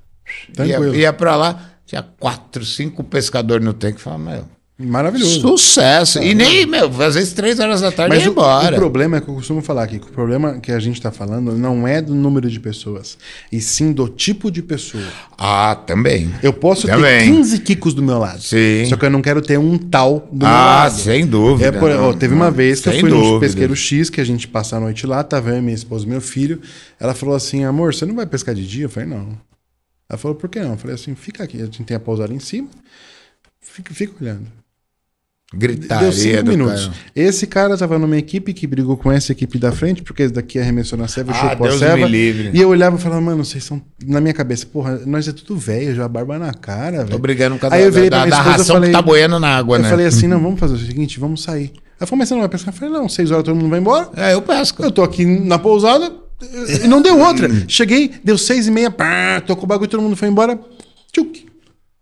Ia, 0.49 0.53
Tranquilo. 0.53 0.95
ia 0.95 1.13
pra 1.13 1.35
lá, 1.35 1.71
tinha 1.85 2.01
4, 2.01 2.65
5 2.65 3.03
pescadores 3.05 3.63
no 3.63 3.73
tanque. 3.73 4.01
Falava, 4.01 4.23
meu, 4.23 4.45
Maravilhoso. 4.77 5.39
sucesso. 5.39 6.21
E 6.21 6.35
nem, 6.35 6.65
meu, 6.65 6.87
às 7.01 7.15
vezes 7.15 7.31
3 7.31 7.61
horas 7.61 7.79
da 7.79 7.93
tarde 7.93 8.13
Mas 8.13 8.27
o, 8.27 8.31
embora. 8.31 8.75
o 8.75 8.79
problema 8.79 9.15
é 9.15 9.21
que 9.21 9.29
eu 9.29 9.33
costumo 9.35 9.61
falar 9.61 9.83
aqui, 9.83 9.99
que 9.99 10.07
o 10.07 10.11
problema 10.11 10.59
que 10.59 10.69
a 10.69 10.79
gente 10.79 11.01
tá 11.01 11.13
falando 11.13 11.53
não 11.53 11.87
é 11.87 12.01
do 12.01 12.13
número 12.13 12.49
de 12.49 12.59
pessoas, 12.59 13.17
e 13.49 13.61
sim 13.61 13.93
do 13.93 14.09
tipo 14.09 14.51
de 14.51 14.61
pessoa. 14.61 15.01
Ah, 15.37 15.75
também. 15.87 16.29
Eu 16.43 16.51
posso 16.51 16.87
ter 16.87 16.93
Também. 16.93 17.31
15 17.33 17.59
quicos 17.59 17.93
do 17.93 18.03
meu 18.03 18.19
lado. 18.19 18.41
Sim. 18.41 18.85
Só 18.89 18.97
que 18.97 19.05
eu 19.05 19.09
não 19.09 19.21
quero 19.21 19.41
ter 19.41 19.57
um 19.57 19.77
tal 19.77 20.27
do 20.29 20.39
meu 20.45 20.47
Ah, 20.47 20.83
lado. 20.83 20.99
sem 20.99 21.25
dúvida. 21.25 21.69
É, 21.69 21.71
por- 21.71 21.91
ó, 21.91 22.11
teve 22.13 22.33
uma 22.33 22.51
vez 22.51 22.81
que 22.81 22.89
eu 22.89 22.93
sem 22.93 22.99
fui 23.01 23.09
no 23.09 23.15
dúvida. 23.21 23.39
pesqueiro 23.39 23.75
X, 23.77 24.09
que 24.09 24.19
a 24.19 24.25
gente 24.25 24.45
passa 24.45 24.75
a 24.75 24.79
noite 24.81 25.07
lá, 25.07 25.23
tava 25.23 25.51
eu, 25.51 25.61
minha 25.61 25.73
esposa 25.75 26.05
e 26.05 26.09
meu 26.09 26.19
filho. 26.19 26.59
Ela 26.99 27.13
falou 27.13 27.33
assim, 27.33 27.63
amor, 27.63 27.93
você 27.93 28.05
não 28.05 28.15
vai 28.15 28.25
pescar 28.25 28.53
de 28.53 28.67
dia? 28.67 28.83
Eu 28.85 28.89
falei, 28.89 29.07
não. 29.07 29.37
Ela 30.09 30.17
falou, 30.17 30.35
por 30.35 30.49
que 30.49 30.59
não? 30.59 30.71
Eu 30.71 30.77
falei 30.77 30.95
assim, 30.95 31.15
fica 31.15 31.45
aqui, 31.45 31.61
a 31.61 31.65
gente 31.65 31.81
tem 31.85 31.95
a 31.95 31.99
pousada 31.99 32.33
em 32.33 32.39
cima, 32.39 32.67
fica, 33.61 33.93
fica 33.93 34.11
olhando. 34.21 34.45
Gritaria 35.57 36.03
Deu 36.03 36.11
cinco 36.11 36.47
minutos. 36.49 36.85
cara. 36.87 36.95
Esse 37.15 37.47
cara 37.47 37.77
tava 37.77 37.97
numa 37.97 38.17
equipe 38.17 38.53
que 38.53 38.67
brigou 38.67 38.97
com 38.97 39.11
essa 39.11 39.31
equipe 39.31 39.57
da 39.57 39.71
frente, 39.71 40.01
porque 40.03 40.23
esse 40.23 40.33
daqui 40.33 40.59
arremessou 40.59 40.97
na 40.97 41.07
ceva, 41.07 41.31
Ah, 41.31 41.35
chupou 41.51 41.67
a 41.67 41.69
Deus 41.69 41.81
me 41.81 42.07
livre. 42.07 42.51
E 42.53 42.61
eu 42.61 42.69
olhava 42.69 42.97
e 42.97 42.99
falava, 42.99 43.21
mano, 43.21 43.43
vocês 43.45 43.63
são. 43.63 43.81
Na 44.05 44.19
minha 44.19 44.33
cabeça, 44.33 44.65
porra, 44.65 44.99
nós 45.05 45.27
é 45.27 45.31
tudo 45.31 45.57
velho, 45.57 45.95
já 45.95 46.07
barba 46.07 46.37
na 46.37 46.53
cara, 46.53 46.99
Tô 46.99 47.05
velho. 47.07 47.19
brigando 47.19 47.57
com 47.57 47.65
a 47.67 47.73
Aí 47.73 47.83
eu 47.83 47.89
da, 47.91 47.95
virei 47.95 48.09
da, 48.09 48.17
pra 48.17 48.25
minha 48.27 48.35
da 48.35 48.41
esposa 48.41 48.57
ração 48.57 48.75
falei- 48.75 48.89
que 48.89 48.95
tá 48.95 49.01
boiando 49.01 49.39
na 49.39 49.47
água, 49.57 49.77
Eu 49.77 49.81
né? 49.83 49.89
falei 49.89 50.05
assim, 50.05 50.27
não, 50.27 50.39
vamos 50.43 50.59
fazer 50.59 50.73
o 50.75 50.77
seguinte, 50.79 51.19
vamos 51.19 51.41
sair. 51.41 51.71
Ela 51.99 52.05
falou, 52.07 52.19
mas 52.19 52.27
você 52.27 52.33
não 52.33 52.41
vai 52.41 52.49
pescar? 52.49 52.73
Eu 52.73 52.77
falei, 52.77 52.93
não, 52.93 53.07
seis 53.07 53.31
horas 53.31 53.45
todo 53.45 53.55
mundo 53.55 53.69
vai 53.69 53.79
embora. 53.79 54.09
É, 54.17 54.33
eu 54.33 54.41
pesco. 54.41 54.83
Eu 54.83 54.91
tô 54.91 55.01
aqui 55.01 55.25
na 55.25 55.57
pousada 55.57 56.11
e 56.83 56.87
não 56.87 57.01
deu 57.01 57.17
outra. 57.17 57.49
Cheguei, 57.69 58.11
deu 58.23 58.37
seis 58.37 58.67
e 58.67 58.71
meia, 58.71 58.91
pá, 58.91 59.39
tocou 59.39 59.63
o 59.63 59.67
bagulho, 59.67 59.89
todo 59.89 60.01
mundo 60.03 60.17
foi 60.17 60.27
embora. 60.27 60.59
Tchuc. 61.13 61.44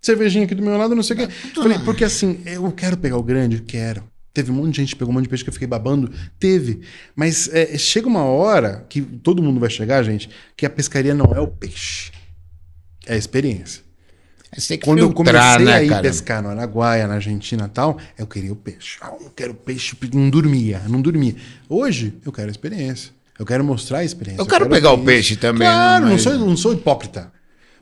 Cervejinha 0.04 0.44
aqui 0.46 0.54
do 0.54 0.62
meu 0.62 0.78
lado, 0.78 0.94
não 0.94 1.02
sei 1.02 1.16
o 1.16 1.20
quê. 1.20 1.34
Falei, 1.56 1.80
porque 1.80 2.04
assim, 2.04 2.42
eu 2.46 2.70
quero 2.74 2.98
pegar 2.98 3.18
o 3.18 3.24
grande, 3.24 3.62
quero. 3.62 4.04
Teve 4.34 4.52
um 4.52 4.56
monte 4.56 4.72
de 4.72 4.78
gente 4.82 4.90
que 4.90 4.96
pegou 4.98 5.12
um 5.12 5.14
monte 5.16 5.24
de 5.24 5.30
peixe 5.30 5.44
que 5.44 5.50
eu 5.50 5.54
fiquei 5.54 5.68
babando. 5.68 6.12
Teve. 6.40 6.82
Mas 7.16 7.48
é, 7.54 7.78
chega 7.78 8.08
uma 8.08 8.24
hora 8.24 8.86
que 8.90 9.02
todo 9.02 9.42
mundo 9.42 9.60
vai 9.60 9.70
chegar, 9.70 10.04
gente, 10.04 10.30
que 10.58 10.66
a 10.66 10.70
pescaria 10.70 11.14
não 11.14 11.34
é 11.36 11.40
o 11.40 11.48
peixe. 11.48 12.12
É 13.06 13.14
a 13.14 13.18
experiência. 13.18 13.82
Você 14.56 14.68
tem 14.70 14.78
que 14.80 14.86
Quando 14.86 15.00
eu 15.00 15.08
filtrar, 15.08 15.58
comecei 15.58 15.66
né, 15.66 15.74
a 15.80 15.84
ir 15.84 15.90
cara? 15.90 16.02
pescar 16.02 16.42
no 16.44 16.50
Araguaia, 16.50 17.08
na 17.08 17.16
Argentina 17.16 17.66
e 17.66 17.70
tal, 17.70 17.98
eu 18.18 18.28
queria 18.28 18.52
o 18.52 18.56
peixe. 18.56 18.98
Ah, 19.02 19.14
eu 19.20 19.32
quero 19.36 19.54
peixe, 19.54 19.96
não 20.14 20.30
dormia, 20.30 20.82
não 20.88 21.02
dormia. 21.02 21.36
Hoje, 21.70 22.14
eu 22.26 22.32
quero 22.32 22.50
a 22.50 22.52
experiência. 22.52 23.12
Eu 23.40 23.46
quero 23.46 23.64
mostrar 23.64 24.00
a 24.00 24.04
experiência. 24.04 24.42
Eu 24.42 24.46
quero 24.46 24.70
pegar 24.70 24.90
ter 24.92 24.96
o 25.02 25.04
peixe 25.04 25.36
também, 25.36 25.68
Claro, 25.68 26.04
né, 26.06 26.10
não, 26.10 26.14
mas- 26.14 26.22
sou, 26.22 26.34
não 26.38 26.58
sou 26.58 26.74
hipócrita. 26.74 27.32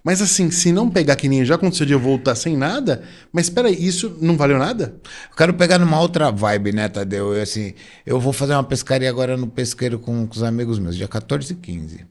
Mas 0.04 0.22
assim, 0.22 0.50
se 0.50 0.72
não 0.72 0.90
pegar 0.90 1.16
que 1.16 1.30
nem 1.30 1.46
já 1.46 1.56
aconteceu 1.56 1.86
de 1.86 1.94
eu 1.94 2.00
voltar 2.00 2.34
sem 2.36 2.58
nada, 2.58 3.04
mas 3.32 3.46
espera 3.46 3.70
isso 3.70 4.18
não 4.20 4.36
valeu 4.36 4.58
nada? 4.58 4.96
Eu 5.30 5.36
quero 5.36 5.54
pegar 5.54 5.78
numa 5.78 6.00
outra 6.00 6.32
vibe, 6.32 6.72
né, 6.72 6.90
Tadeu? 6.90 7.36
Eu, 7.36 7.42
assim, 7.44 7.74
eu 8.06 8.20
vou 8.20 8.34
fazer 8.34 8.54
uma 8.54 8.64
pescaria 8.64 9.10
agora 9.10 9.38
no 9.38 9.48
pesqueiro 9.48 10.00
com, 10.00 10.26
com 10.26 10.34
os 10.34 10.42
amigos 10.42 10.80
meus, 10.80 10.98
dia 10.98 11.08
14 11.08 11.54
e 11.54 11.56
15. 11.56 12.06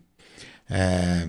É... 0.71 1.29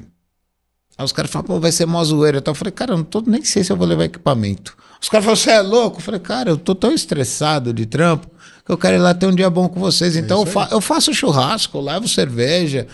Aí 0.97 1.05
os 1.05 1.11
caras 1.11 1.31
falam, 1.31 1.47
pô, 1.47 1.59
vai 1.59 1.71
ser 1.71 1.87
mó 1.87 2.03
zoeira. 2.03 2.43
Eu 2.45 2.53
falei, 2.53 2.71
cara, 2.71 2.93
eu 2.93 2.97
não 2.97 3.03
tô, 3.03 3.21
nem 3.21 3.43
sei 3.43 3.63
se 3.63 3.71
eu 3.71 3.77
vou 3.77 3.87
levar 3.87 4.03
equipamento. 4.03 4.77
Os 5.01 5.09
caras 5.09 5.25
falaram, 5.25 5.41
você 5.41 5.49
é 5.49 5.61
louco? 5.61 5.97
Eu 5.97 6.01
falei, 6.01 6.19
cara, 6.19 6.51
eu 6.51 6.57
tô 6.57 6.75
tão 6.75 6.93
estressado 6.93 7.73
de 7.73 7.87
trampo 7.87 8.29
que 8.65 8.71
eu 8.71 8.77
quero 8.77 8.95
ir 8.95 8.99
lá 8.99 9.13
ter 9.13 9.25
um 9.25 9.35
dia 9.35 9.49
bom 9.49 9.67
com 9.67 9.79
vocês. 9.79 10.15
Então 10.15 10.41
eu, 10.41 10.45
fa- 10.45 10.69
eu 10.71 10.79
faço 10.81 11.13
churrasco, 11.13 11.79
levo 11.81 12.07
cerveja. 12.07 12.87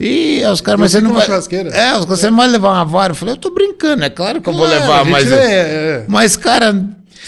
E 0.00 0.42
os 0.50 0.60
caras, 0.60 0.80
mas 0.80 0.90
Você 0.92 0.98
você 1.00 1.04
não 1.04 1.12
vai. 1.14 1.26
churrasqueira? 1.26 1.70
É, 1.70 1.92
os 1.98 2.04
caras, 2.06 2.20
você 2.20 2.30
não 2.30 2.36
vai 2.38 2.48
levar 2.48 2.70
uma 2.72 2.84
vara. 2.84 3.12
Eu 3.12 3.16
falei, 3.16 3.34
eu 3.34 3.38
tô 3.38 3.50
brincando, 3.50 4.04
é 4.04 4.10
claro 4.10 4.40
que 4.40 4.48
eu 4.48 4.54
vou 4.54 4.66
levar, 4.66 5.04
mas. 5.04 5.30
é- 5.30 5.36
é. 6.00 6.04
Mas, 6.08 6.36
cara, 6.36 6.74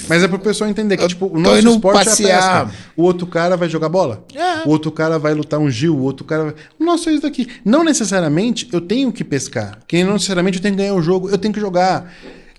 Mas 0.09 0.22
é 0.24 0.28
pro 0.28 0.39
pessoal 0.41 0.68
entender 0.68 0.97
que, 0.97 1.05
Eu 1.05 1.09
tipo, 1.09 1.26
o 1.26 1.39
nosso 1.39 1.59
indo 1.61 1.70
esporte 1.74 2.05
passear. 2.07 2.30
é 2.30 2.35
a 2.62 2.64
pesca. 2.64 2.78
O 2.97 3.03
outro 3.05 3.26
cara 3.28 3.57
vai 3.57 3.68
jogar 3.68 3.89
bola. 3.89 4.24
É. 4.35 4.66
O 4.66 4.70
outro 4.70 4.91
cara 4.91 5.18
vai 5.20 5.32
lutar 5.35 5.61
um 5.61 5.70
Gil. 5.70 5.95
O 5.97 6.03
outro 6.03 6.24
cara 6.24 6.45
vai... 6.45 6.55
O 6.80 6.85
nosso 6.85 7.09
é 7.09 7.12
isso 7.12 7.22
daqui. 7.22 7.47
Não 7.64 7.85
necessariamente 7.85 8.68
eu 8.72 8.80
tenho 8.80 9.12
que 9.12 9.22
pescar. 9.22 9.78
Que 9.87 10.03
não 10.03 10.14
necessariamente 10.14 10.57
eu 10.59 10.62
tenho 10.62 10.74
que 10.74 10.80
ganhar 10.82 10.95
o 10.95 11.03
jogo. 11.03 11.28
Eu 11.30 11.39
tenho 11.39 11.55
que 11.55 11.61
jogar. 11.61 12.12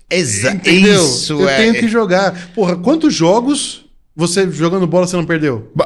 Exa 0.08 0.52
Entendeu? 0.52 1.04
Isso 1.04 1.32
eu 1.34 1.48
é. 1.48 1.56
tenho 1.56 1.74
que 1.74 1.88
jogar. 1.88 2.32
Porra, 2.54 2.76
quantos 2.76 3.12
jogos 3.12 3.84
você 4.16 4.50
jogando 4.50 4.86
bola 4.86 5.06
você 5.06 5.14
não 5.14 5.26
perdeu? 5.26 5.70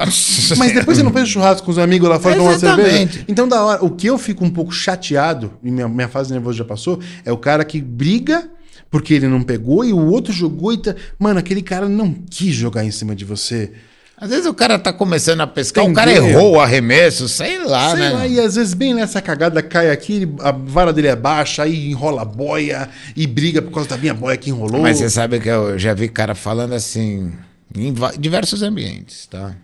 Mas 0.56 0.72
depois 0.72 0.96
você 0.96 1.02
não 1.02 1.12
fez 1.12 1.28
churrasco 1.28 1.64
com 1.64 1.72
os 1.72 1.78
amigos 1.78 2.08
lá 2.08 2.20
fora 2.20 2.36
tomar 2.36 2.58
cerveja? 2.58 3.24
Então, 3.26 3.48
da 3.48 3.64
hora, 3.64 3.84
o 3.84 3.90
que 3.90 4.06
eu 4.06 4.16
fico 4.16 4.44
um 4.44 4.50
pouco 4.50 4.70
chateado, 4.72 5.52
e 5.64 5.70
minha, 5.70 5.88
minha 5.88 6.08
fase 6.08 6.32
nervosa 6.32 6.58
já 6.58 6.64
passou, 6.64 7.00
é 7.24 7.32
o 7.32 7.36
cara 7.36 7.64
que 7.64 7.80
briga 7.80 8.48
porque 8.88 9.14
ele 9.14 9.26
não 9.28 9.42
pegou 9.42 9.84
e 9.84 9.92
o 9.92 10.06
outro 10.06 10.32
jogou 10.32 10.72
e 10.72 10.78
tá. 10.78 10.94
Mano, 11.18 11.38
aquele 11.40 11.62
cara 11.62 11.88
não 11.88 12.12
quis 12.12 12.54
jogar 12.54 12.84
em 12.84 12.90
cima 12.90 13.14
de 13.14 13.24
você. 13.24 13.72
Às 14.16 14.28
vezes 14.28 14.44
o 14.46 14.52
cara 14.52 14.78
tá 14.78 14.92
começando 14.92 15.40
a 15.40 15.46
pescar, 15.46 15.82
o 15.82 15.88
Entendeu? 15.88 16.04
cara 16.04 16.28
errou 16.28 16.52
o 16.56 16.60
arremesso, 16.60 17.26
sei 17.26 17.58
lá, 17.64 17.92
Sei 17.92 18.00
né? 18.00 18.10
lá, 18.10 18.26
e 18.26 18.38
às 18.38 18.54
vezes 18.54 18.74
bem 18.74 18.92
nessa 18.92 19.22
cagada 19.22 19.62
cai 19.62 19.90
aqui, 19.90 20.28
a 20.40 20.52
vara 20.52 20.92
dele 20.92 21.08
é 21.08 21.16
baixa, 21.16 21.62
aí 21.62 21.90
enrola 21.90 22.20
a 22.20 22.24
boia 22.24 22.90
e 23.16 23.26
briga 23.26 23.62
por 23.62 23.72
causa 23.72 23.88
da 23.88 23.96
minha 23.96 24.12
boia 24.12 24.36
que 24.36 24.50
enrolou. 24.50 24.82
Mas 24.82 24.98
você 24.98 25.08
sabe 25.08 25.40
que 25.40 25.48
eu 25.48 25.78
já 25.78 25.94
vi 25.94 26.06
cara 26.06 26.34
falando 26.34 26.74
assim, 26.74 27.32
em 27.76 27.94
diversos 28.18 28.62
ambientes, 28.62 29.26
tá? 29.26 29.54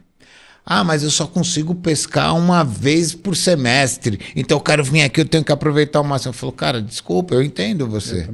Ah, 0.65 0.83
mas 0.83 1.05
eu 1.05 1.11
só 1.11 1.27
consigo 1.29 1.77
pescar 1.77 2.37
uma 2.37 2.65
vez 2.65 3.15
por 3.15 3.37
semestre. 3.37 4.19
Então 4.35 4.59
eu 4.59 4.61
quero 4.61 4.83
vir 4.83 5.03
aqui, 5.03 5.21
eu 5.21 5.25
tenho 5.25 5.45
que 5.45 5.53
aproveitar 5.53 6.01
o 6.01 6.05
máximo. 6.05 6.31
Eu 6.31 6.35
falo, 6.35 6.53
cara, 6.53 6.83
desculpa, 6.83 7.35
eu 7.35 7.43
entendo 7.43 7.87
você. 7.87 8.29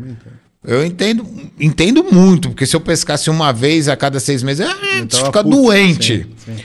Eu 0.64 0.84
entendo, 0.86 1.26
entendo 1.60 2.04
muito, 2.04 2.48
porque 2.48 2.64
se 2.64 2.74
eu 2.74 2.80
pescasse 2.80 3.28
uma 3.28 3.52
vez 3.52 3.88
a 3.88 3.96
cada 3.96 4.18
seis 4.18 4.42
meses, 4.42 4.66
ah, 4.66 4.96
Eu 4.96 5.10
você 5.10 5.24
fica 5.24 5.42
doente. 5.42 6.26
Sim, 6.46 6.56
sim. 6.56 6.64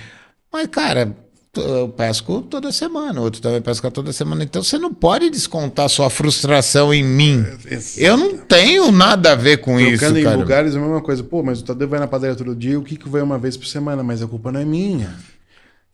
Mas, 0.53 0.68
cara, 0.68 1.14
eu 1.62 1.89
pesco 1.89 2.41
toda 2.41 2.72
semana, 2.72 3.22
outro 3.22 3.41
também 3.41 3.62
pesca 3.62 3.89
toda 3.91 4.12
semana. 4.12 4.43
Então 4.43 4.64
você 4.64 4.78
não 4.78 4.93
pode 4.93 5.30
descontar 5.30 5.89
sua 5.89 6.10
frustração 6.10 6.93
em 6.93 7.03
mim. 7.03 7.45
Eu 7.97 8.18
não 8.18 8.38
tenho 8.38 8.91
nada 8.91 9.32
a 9.32 9.36
ver 9.36 9.58
com 9.58 9.80
isso, 9.80 9.99
Trocando 9.99 10.20
em 10.20 10.24
cara. 10.24 10.38
lugares 10.38 10.76
é 10.76 10.78
a 10.78 10.82
mesma 10.82 11.01
coisa. 11.01 11.24
Pô, 11.24 11.43
mas 11.43 11.60
o 11.60 11.64
Tadeu 11.64 11.88
vai 11.88 11.99
na 11.99 12.08
padaria 12.08 12.36
todo 12.36 12.55
dia, 12.55 12.80
o 12.80 12.84
Kiko 12.84 13.10
vai 13.10 13.22
uma 13.22 13.38
vez 13.38 13.55
por 13.58 13.68
semana, 13.68 14.03
mas 14.03 14.22
a 14.22 14.28
culpa 14.28 14.51
não 14.51 14.60
é 14.60 14.66
minha. 14.66 15.16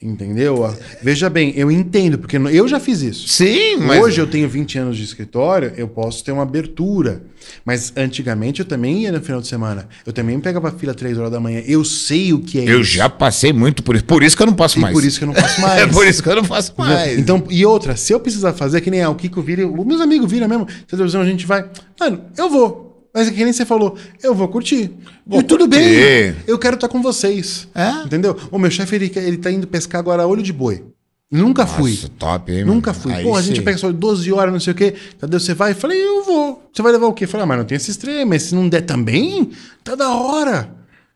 Entendeu? 0.03 0.75
Veja 1.01 1.29
bem, 1.29 1.53
eu 1.55 1.71
entendo, 1.71 2.19
porque 2.19 2.35
eu 2.35 2.67
já 2.67 2.77
fiz 2.79 3.01
isso. 3.01 3.27
Sim, 3.29 3.77
mas. 3.77 4.03
Hoje 4.03 4.19
eu 4.19 4.27
tenho 4.27 4.49
20 4.49 4.77
anos 4.77 4.97
de 4.97 5.03
escritório, 5.03 5.71
eu 5.77 5.87
posso 5.87 6.23
ter 6.23 6.33
uma 6.33 6.43
abertura. 6.43 7.23
Mas 7.65 7.91
antigamente 7.95 8.59
eu 8.59 8.65
também 8.65 9.01
ia 9.03 9.11
no 9.11 9.21
final 9.21 9.39
de 9.41 9.47
semana. 9.47 9.87
Eu 10.05 10.11
também 10.13 10.39
pegava 10.39 10.71
fila 10.71 10.93
3 10.93 11.17
horas 11.17 11.31
da 11.31 11.39
manhã. 11.39 11.61
Eu 11.65 11.83
sei 11.85 12.33
o 12.33 12.39
que 12.39 12.59
é 12.59 12.63
Eu 12.69 12.81
isso. 12.81 12.91
já 12.91 13.09
passei 13.09 13.51
muito 13.53 13.81
por 13.83 13.95
isso. 13.95 14.05
Por 14.05 14.23
isso 14.23 14.35
que 14.35 14.43
eu 14.43 14.47
não 14.47 14.53
passo 14.53 14.77
E 14.77 14.81
mais. 14.81 14.93
por 14.93 15.03
isso 15.03 15.17
que 15.19 15.23
eu 15.23 15.27
não 15.27 15.35
faço 15.35 15.59
mais. 15.61 15.81
É 15.81 15.87
por 15.87 16.05
isso 16.07 16.23
que 16.23 16.29
eu 16.29 16.35
não 16.35 16.43
faço 16.43 16.73
mais. 16.77 17.17
Então, 17.17 17.43
e 17.49 17.65
outra, 17.65 17.95
se 17.95 18.13
eu 18.13 18.19
precisar 18.19 18.53
fazer, 18.53 18.81
que 18.81 18.91
nem 18.91 19.01
ah, 19.01 19.09
o 19.09 19.15
Kiko 19.15 19.41
vira, 19.41 19.65
os 19.67 19.85
meus 19.85 20.01
amigos 20.01 20.29
viram 20.31 20.47
mesmo, 20.47 20.67
televisão 20.87 21.21
a 21.21 21.25
gente 21.25 21.45
vai. 21.45 21.65
Mano, 21.99 22.21
eu 22.37 22.49
vou. 22.49 22.92
Mas 23.13 23.27
é 23.27 23.31
que 23.31 23.43
nem 23.43 23.53
você 23.53 23.65
falou, 23.65 23.95
eu 24.23 24.33
vou 24.33 24.47
curtir. 24.47 24.91
Vou 25.25 25.39
e 25.39 25.43
tudo 25.43 25.67
bem. 25.67 26.35
Eu 26.47 26.57
quero 26.57 26.75
estar 26.75 26.87
com 26.87 27.01
vocês. 27.01 27.67
É? 27.75 28.05
Entendeu? 28.05 28.35
O 28.49 28.57
meu 28.57 28.71
chefe, 28.71 28.95
ele, 28.95 29.11
ele 29.15 29.37
tá 29.37 29.51
indo 29.51 29.67
pescar 29.67 29.99
agora 29.99 30.25
olho 30.25 30.41
de 30.41 30.51
boi. 30.51 30.83
Nunca 31.31 31.65
fui. 31.65 31.91
Nossa, 31.91 32.09
top, 32.09 32.51
hein, 32.51 32.59
mano? 32.63 32.75
Nunca 32.75 32.93
fui. 32.93 33.11
Aí 33.11 33.23
Pô, 33.23 33.35
a 33.35 33.41
gente 33.41 33.59
pega 33.61 33.77
só 33.77 33.91
12 33.91 34.31
horas, 34.31 34.53
não 34.53 34.59
sei 34.59 34.71
o 34.71 34.75
quê. 34.75 34.93
Tadeu, 35.19 35.39
você 35.39 35.53
vai? 35.55 35.71
Eu 35.71 35.75
falei, 35.75 35.99
eu 35.99 36.23
vou. 36.23 36.69
Você 36.71 36.81
vai 36.83 36.91
levar 36.91 37.07
o 37.07 37.13
quê? 37.13 37.23
Eu 37.23 37.27
falei, 37.27 37.43
ah, 37.43 37.47
mas 37.47 37.57
não 37.57 37.65
tem 37.65 37.75
esse 37.75 37.89
extremo. 37.89 38.29
Mas 38.29 38.43
se 38.43 38.55
não 38.55 38.69
der 38.69 38.81
também, 38.81 39.49
tá 39.83 39.95
da 39.95 40.09
hora. 40.13 40.69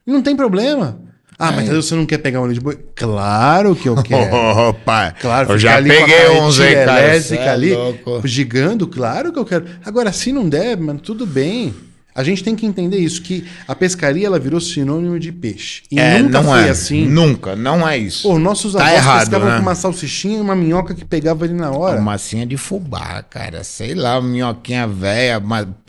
Não 0.06 0.22
tem 0.22 0.36
problema. 0.36 1.00
Ah, 1.38 1.52
mas 1.52 1.66
É. 1.66 1.68
Tadeu, 1.68 1.84
você 1.84 1.94
não 1.94 2.06
quer 2.08 2.18
pegar 2.18 2.40
um 2.40 2.44
olho 2.44 2.54
de 2.54 2.60
boi? 2.60 2.80
Claro 2.96 3.76
que 3.76 3.88
eu 3.88 3.96
quero. 4.02 4.36
Opa, 4.70 5.12
Claro, 5.22 5.52
eu 5.54 5.60
já 5.60 5.82
peguei 5.84 6.30
uns 6.42 6.60
aí, 6.60 6.74
cara. 6.74 7.02
é 7.16 7.50
ali, 7.50 7.76
louco. 7.76 8.28
gigando, 8.28 8.88
claro 8.88 9.32
que 9.32 9.38
eu 9.38 9.46
quero. 9.46 9.66
Agora, 9.86 10.12
se 10.12 10.32
não 10.32 10.50
der, 10.50 10.76
mano, 10.78 11.00
tudo 11.00 11.28
bem. 11.28 11.76
A 12.18 12.24
gente 12.24 12.44
tem 12.44 12.56
que 12.56 12.66
entender 12.66 12.98
isso, 12.98 13.22
que 13.22 13.46
a 13.68 13.76
pescaria 13.76 14.26
ela 14.26 14.40
virou 14.40 14.60
sinônimo 14.60 15.20
de 15.20 15.32
peixe. 15.32 15.84
E 15.92 16.00
É, 16.00 16.18
nunca 16.18 16.42
não 16.42 16.50
foi 16.52 16.68
é. 16.68 16.70
assim. 16.70 17.06
Nunca, 17.06 17.56
não 17.56 17.88
é 17.88 17.96
isso. 17.96 18.24
Pô, 18.24 18.40
nossos 18.40 18.74
Tá 18.74 18.80
avós 18.80 18.96
errado, 18.96 19.20
pescavam 19.20 19.50
né? 19.50 19.56
com 19.58 19.62
uma 19.62 19.76
salsichinha 19.76 20.40
e 20.40 20.42
uma 20.42 20.56
minhoca 20.56 20.96
que 20.96 21.06
pegava 21.06 21.46
ali 21.46 21.54
na 21.54 21.70
hora. 21.70 21.98
Uma 21.98 22.14
massinha 22.14 22.44
de 22.44 22.58
fubá, 22.58 23.22
cara. 23.22 23.64
Sei 23.64 23.94
lá, 23.94 24.20
minhoquinha 24.20 24.88
velha, 24.88 25.40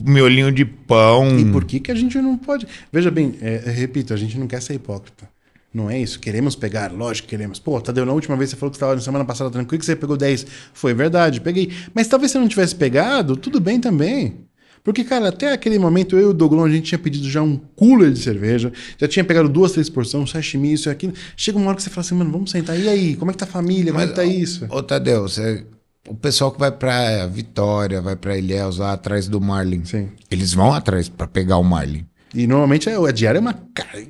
miolinho 0.04 0.52
de 0.52 0.66
pão. 0.66 1.38
E 1.38 1.46
por 1.46 1.64
que, 1.64 1.80
que 1.80 1.90
a 1.90 1.94
gente 1.94 2.18
não 2.18 2.36
pode. 2.36 2.68
Veja 2.92 3.10
bem, 3.10 3.38
é, 3.40 3.62
repito, 3.70 4.12
a 4.12 4.16
gente 4.18 4.38
não 4.38 4.46
quer 4.46 4.60
ser 4.60 4.74
hipócrita. 4.74 5.26
Não 5.72 5.88
é 5.88 5.98
isso. 5.98 6.20
Queremos 6.20 6.54
pegar, 6.54 6.92
lógico 6.92 7.26
que 7.26 7.36
queremos. 7.36 7.58
Pô, 7.58 7.80
Tadeu, 7.80 8.04
na 8.04 8.12
última 8.12 8.36
vez 8.36 8.50
você 8.50 8.56
falou 8.56 8.70
que 8.70 8.76
estava 8.76 8.94
na 8.94 9.00
semana 9.00 9.24
passada 9.24 9.50
tranquilo, 9.50 9.78
que 9.78 9.86
você 9.86 9.96
pegou 9.96 10.16
10. 10.16 10.46
Foi 10.74 10.92
verdade, 10.92 11.40
peguei. 11.40 11.72
Mas 11.94 12.06
talvez 12.06 12.32
você 12.32 12.38
não 12.38 12.48
tivesse 12.48 12.74
pegado, 12.74 13.34
tudo 13.34 13.60
bem 13.60 13.80
também. 13.80 14.47
Porque, 14.88 15.04
cara, 15.04 15.28
até 15.28 15.52
aquele 15.52 15.78
momento, 15.78 16.16
eu 16.16 16.22
e 16.22 16.24
o 16.30 16.32
Doglon, 16.32 16.64
a 16.64 16.70
gente 16.70 16.84
tinha 16.86 16.98
pedido 16.98 17.28
já 17.28 17.42
um 17.42 17.58
cooler 17.76 18.10
de 18.10 18.20
cerveja, 18.20 18.72
já 18.96 19.06
tinha 19.06 19.22
pegado 19.22 19.46
duas, 19.46 19.72
três 19.72 19.90
porções, 19.90 20.30
sashimi, 20.30 20.72
isso 20.72 20.88
e 20.88 20.90
aquilo. 20.90 21.12
Chega 21.36 21.58
uma 21.58 21.66
hora 21.66 21.76
que 21.76 21.82
você 21.82 21.90
fala 21.90 22.00
assim, 22.06 22.14
mano, 22.14 22.32
vamos 22.32 22.50
sentar. 22.50 22.80
E 22.80 22.88
aí, 22.88 23.14
como 23.14 23.30
é 23.30 23.34
que 23.34 23.38
tá 23.38 23.44
a 23.44 23.48
família? 23.48 23.92
Como 23.92 24.02
é 24.02 24.06
que 24.06 24.14
tá 24.14 24.24
isso? 24.24 24.64
Ô, 24.70 24.82
Tadeu, 24.82 25.24
você- 25.28 25.66
o 26.08 26.14
pessoal 26.14 26.50
que 26.50 26.58
vai 26.58 26.72
pra 26.72 27.26
Vitória, 27.26 28.00
vai 28.00 28.16
pra 28.16 28.38
Ilhéus, 28.38 28.78
lá 28.78 28.94
atrás 28.94 29.28
do 29.28 29.38
Marlin. 29.42 29.84
Sim. 29.84 30.08
Eles 30.30 30.54
vão 30.54 30.72
atrás 30.72 31.06
pra 31.06 31.26
pegar 31.26 31.58
o 31.58 31.62
Marlin. 31.62 32.06
E 32.34 32.46
normalmente 32.46 32.88
a, 32.88 32.98
a 32.98 33.12
diária 33.12 33.36
é 33.38 33.40
uma. 33.42 33.54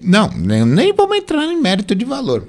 Não, 0.01 0.29
nem, 0.31 0.65
nem 0.65 0.93
vamos 0.93 1.17
entrar 1.17 1.43
em 1.45 1.61
mérito 1.61 1.93
de 1.93 2.05
valor. 2.05 2.47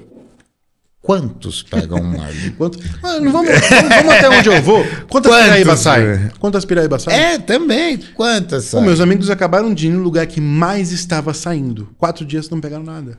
Quantos 1.02 1.62
pegam 1.62 1.98
um 1.98 2.16
Marlin? 2.18 2.50
Quanto... 2.58 2.78
Ah, 3.02 3.18
não 3.20 3.32
vamos, 3.32 3.50
vamos, 3.50 3.88
vamos 3.88 4.12
até 4.14 4.28
onde 4.28 4.48
eu 4.48 4.62
vou. 4.62 4.84
Quantas 5.08 5.32
Quantos, 5.32 5.42
piraíba 5.44 5.70
velho? 5.70 5.76
saem? 5.78 6.30
Quantas 6.38 6.64
piraíba 6.64 6.98
saem? 6.98 7.18
é, 7.18 7.38
também. 7.38 7.98
Quantas? 8.14 8.64
Sabe? 8.64 8.86
meus 8.86 9.00
amigos 9.00 9.30
acabaram 9.30 9.72
de 9.72 9.86
ir 9.86 9.90
no 9.90 10.02
lugar 10.02 10.26
que 10.26 10.40
mais 10.40 10.92
estava 10.92 11.32
saindo. 11.32 11.88
Quatro 11.96 12.24
dias 12.24 12.50
não 12.50 12.60
pegaram 12.60 12.84
nada. 12.84 13.18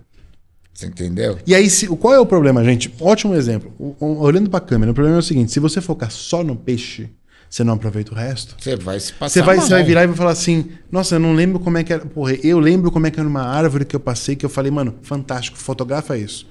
Você 0.73 0.85
entendeu? 0.85 1.37
E 1.45 1.53
aí, 1.53 1.69
se, 1.69 1.87
qual 1.87 2.13
é 2.13 2.19
o 2.19 2.25
problema, 2.25 2.63
gente? 2.63 2.93
Ótimo 2.99 3.35
exemplo. 3.35 3.73
O- 3.77 4.19
olhando 4.23 4.49
pra 4.49 4.59
câmera, 4.59 4.91
o 4.91 4.95
problema 4.95 5.17
é 5.17 5.19
o 5.19 5.23
seguinte: 5.23 5.51
se 5.51 5.59
você 5.59 5.81
focar 5.81 6.09
só 6.09 6.43
no 6.43 6.55
peixe, 6.55 7.09
você 7.49 7.63
não 7.63 7.73
aproveita 7.73 8.13
o 8.13 8.15
resto. 8.15 8.55
Você 8.57 8.77
vai 8.77 8.99
se 8.99 9.11
passar 9.11 9.33
Você 9.33 9.41
vai, 9.41 9.57
você 9.57 9.69
vai 9.69 9.83
virar 9.83 10.03
e 10.03 10.07
vai 10.07 10.15
falar 10.15 10.31
assim: 10.31 10.69
Nossa, 10.89 11.15
eu 11.15 11.19
não 11.19 11.33
lembro 11.33 11.59
como 11.59 11.77
é 11.77 11.83
que 11.83 11.91
era. 11.91 12.05
Porra, 12.05 12.33
eu 12.41 12.57
lembro 12.59 12.89
como 12.89 13.05
é 13.05 13.11
que 13.11 13.19
era 13.19 13.27
uma 13.27 13.43
árvore 13.43 13.83
que 13.85 13.95
eu 13.95 13.99
passei, 13.99 14.35
que 14.35 14.45
eu 14.45 14.49
falei, 14.49 14.71
mano, 14.71 14.95
fantástico, 15.01 15.57
fotografa 15.57 16.17
isso. 16.17 16.47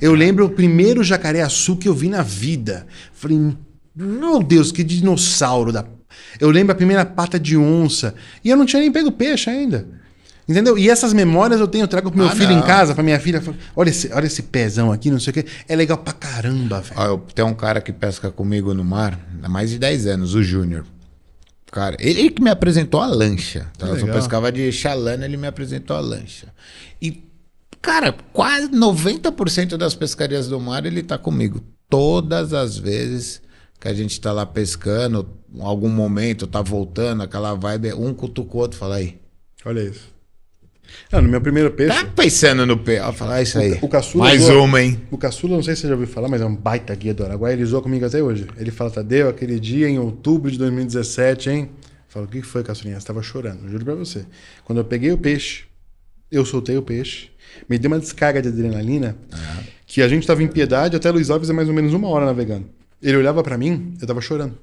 Eu 0.00 0.14
lembro 0.14 0.46
o 0.46 0.50
primeiro 0.50 1.02
jacaré-açu 1.02 1.76
que 1.76 1.88
eu 1.88 1.94
vi 1.94 2.08
na 2.08 2.22
vida. 2.22 2.86
Falei, 3.12 3.54
meu 3.94 4.42
Deus, 4.42 4.70
que 4.72 4.84
dinossauro 4.84 5.72
da. 5.72 5.84
Eu 6.40 6.50
lembro 6.50 6.72
a 6.72 6.76
primeira 6.76 7.04
pata 7.04 7.38
de 7.38 7.56
onça. 7.56 8.14
E 8.44 8.50
eu 8.50 8.56
não 8.56 8.64
tinha 8.66 8.80
nem 8.80 8.90
pego 8.92 9.10
peixe 9.12 9.50
ainda. 9.50 9.86
Entendeu? 10.48 10.78
E 10.78 10.88
essas 10.88 11.12
memórias 11.12 11.60
eu 11.60 11.68
tenho, 11.68 11.82
eu 11.84 11.88
trago 11.88 12.10
pro 12.10 12.18
meu 12.20 12.28
Ah, 12.28 12.34
filho 12.34 12.52
não. 12.52 12.60
em 12.60 12.62
casa, 12.62 12.94
pra 12.94 13.02
minha 13.04 13.20
filha. 13.20 13.38
falo, 13.40 13.56
Olha 13.76 13.90
esse, 13.90 14.10
olha 14.14 14.26
esse 14.26 14.42
pezão 14.44 14.90
aqui, 14.90 15.10
não 15.10 15.20
sei 15.20 15.30
o 15.30 15.34
quê. 15.34 15.44
É 15.68 15.76
legal 15.76 15.98
pra 15.98 16.12
caramba, 16.14 16.80
velho. 16.80 17.18
Tenho 17.34 17.48
um 17.48 17.54
cara 17.54 17.82
que 17.82 17.92
pesca 17.92 18.30
comigo 18.30 18.72
no 18.72 18.82
mar 18.82 19.18
há 19.42 19.48
mais 19.48 19.68
de 19.68 19.78
10 19.78 20.06
anos, 20.06 20.34
o 20.34 20.42
Júnior. 20.42 20.86
Cara, 21.70 21.96
ele, 22.00 22.30
que 22.30 22.40
me 22.42 22.48
apresentou 22.48 22.98
a 23.02 23.06
lancha. 23.06 23.66
Tá? 23.76 23.88
Eu 23.88 24.00
só 24.00 24.06
pescava 24.06 24.50
de 24.50 24.72
chalana, 24.72 25.26
ele 25.26 25.36
me 25.36 25.46
apresentou 25.46 25.94
a 25.94 26.00
lancha. 26.00 26.46
E, 27.02 27.22
cara, 27.80 28.12
quase 28.32 28.68
90% 28.68 29.76
das 29.76 29.94
pescarias 29.94 30.48
do 30.48 30.60
mar 30.60 30.84
ele 30.86 31.02
tá 31.02 31.16
comigo. 31.18 31.62
Todas 31.88 32.52
as 32.52 32.76
vezes 32.76 33.40
que 33.80 33.88
a 33.88 33.94
gente 33.94 34.20
tá 34.20 34.32
lá 34.32 34.44
pescando, 34.44 35.28
em 35.54 35.62
algum 35.62 35.88
momento 35.88 36.46
tá 36.46 36.60
voltando, 36.60 37.22
aquela 37.22 37.54
vibe, 37.54 37.92
um 37.94 38.12
cutuca 38.12 38.56
o 38.56 38.60
outro, 38.60 38.78
fala 38.78 38.96
aí. 38.96 39.18
Olha 39.64 39.80
isso. 39.80 40.16
Não, 41.12 41.20
no 41.20 41.28
meu 41.28 41.40
primeiro 41.40 41.70
peixe. 41.70 41.94
Tá 41.94 42.10
pensando 42.16 42.64
no 42.64 42.78
pé? 42.78 43.00
Ó, 43.02 43.12
fala 43.12 43.34
"Ah, 43.34 43.42
isso 43.42 43.58
aí. 43.58 43.78
O 43.82 43.88
caçula 43.88 44.24
Mais 44.24 44.42
zoa- 44.42 44.62
uma, 44.62 44.82
hein? 44.82 44.98
O 45.10 45.18
caçula, 45.18 45.54
não 45.56 45.62
sei 45.62 45.76
se 45.76 45.82
você 45.82 45.88
já 45.88 45.94
ouviu 45.94 46.08
falar, 46.08 46.28
mas 46.28 46.40
é 46.40 46.46
um 46.46 46.56
baita 46.56 46.94
guia 46.94 47.12
do 47.12 47.24
Araguaia. 47.24 47.52
Ele 47.52 47.64
zoa 47.66 47.82
comigo 47.82 48.06
até 48.06 48.22
hoje. 48.22 48.46
Ele 48.56 48.70
fala, 48.70 48.90
Tadeu, 48.90 49.28
aquele 49.28 49.60
dia 49.60 49.86
em 49.88 49.98
outubro 49.98 50.50
de 50.50 50.56
2017, 50.56 51.50
hein? 51.50 51.70
Eu 51.82 51.88
falo, 52.08 52.24
o 52.24 52.28
que 52.28 52.40
que 52.40 52.46
foi, 52.46 52.62
caçulinha? 52.64 52.98
Você 52.98 53.06
tava 53.06 53.22
chorando, 53.22 53.68
juro 53.68 53.84
pra 53.84 53.94
você. 53.94 54.24
Quando 54.64 54.78
eu 54.78 54.84
peguei 54.84 55.12
o 55.12 55.18
peixe, 55.18 55.64
eu 56.30 56.44
soltei 56.44 56.76
o 56.76 56.82
peixe, 56.82 57.30
me 57.68 57.78
deu 57.78 57.90
uma 57.90 57.98
descarga 57.98 58.40
de 58.40 58.48
adrenalina, 58.48 59.16
que 59.86 60.02
a 60.02 60.08
gente 60.08 60.26
tava 60.26 60.42
em 60.42 60.48
Piedade 60.48 60.96
até 60.96 61.10
Luiz 61.10 61.30
Alves 61.30 61.48
é 61.48 61.52
mais 61.52 61.68
ou 61.68 61.74
menos 61.74 61.92
uma 61.94 62.08
hora 62.08 62.26
navegando. 62.26 62.66
Ele 63.02 63.16
olhava 63.16 63.42
pra 63.42 63.56
mim, 63.56 63.94
eu 64.00 64.06
tava 64.06 64.20
chorando. 64.20 64.58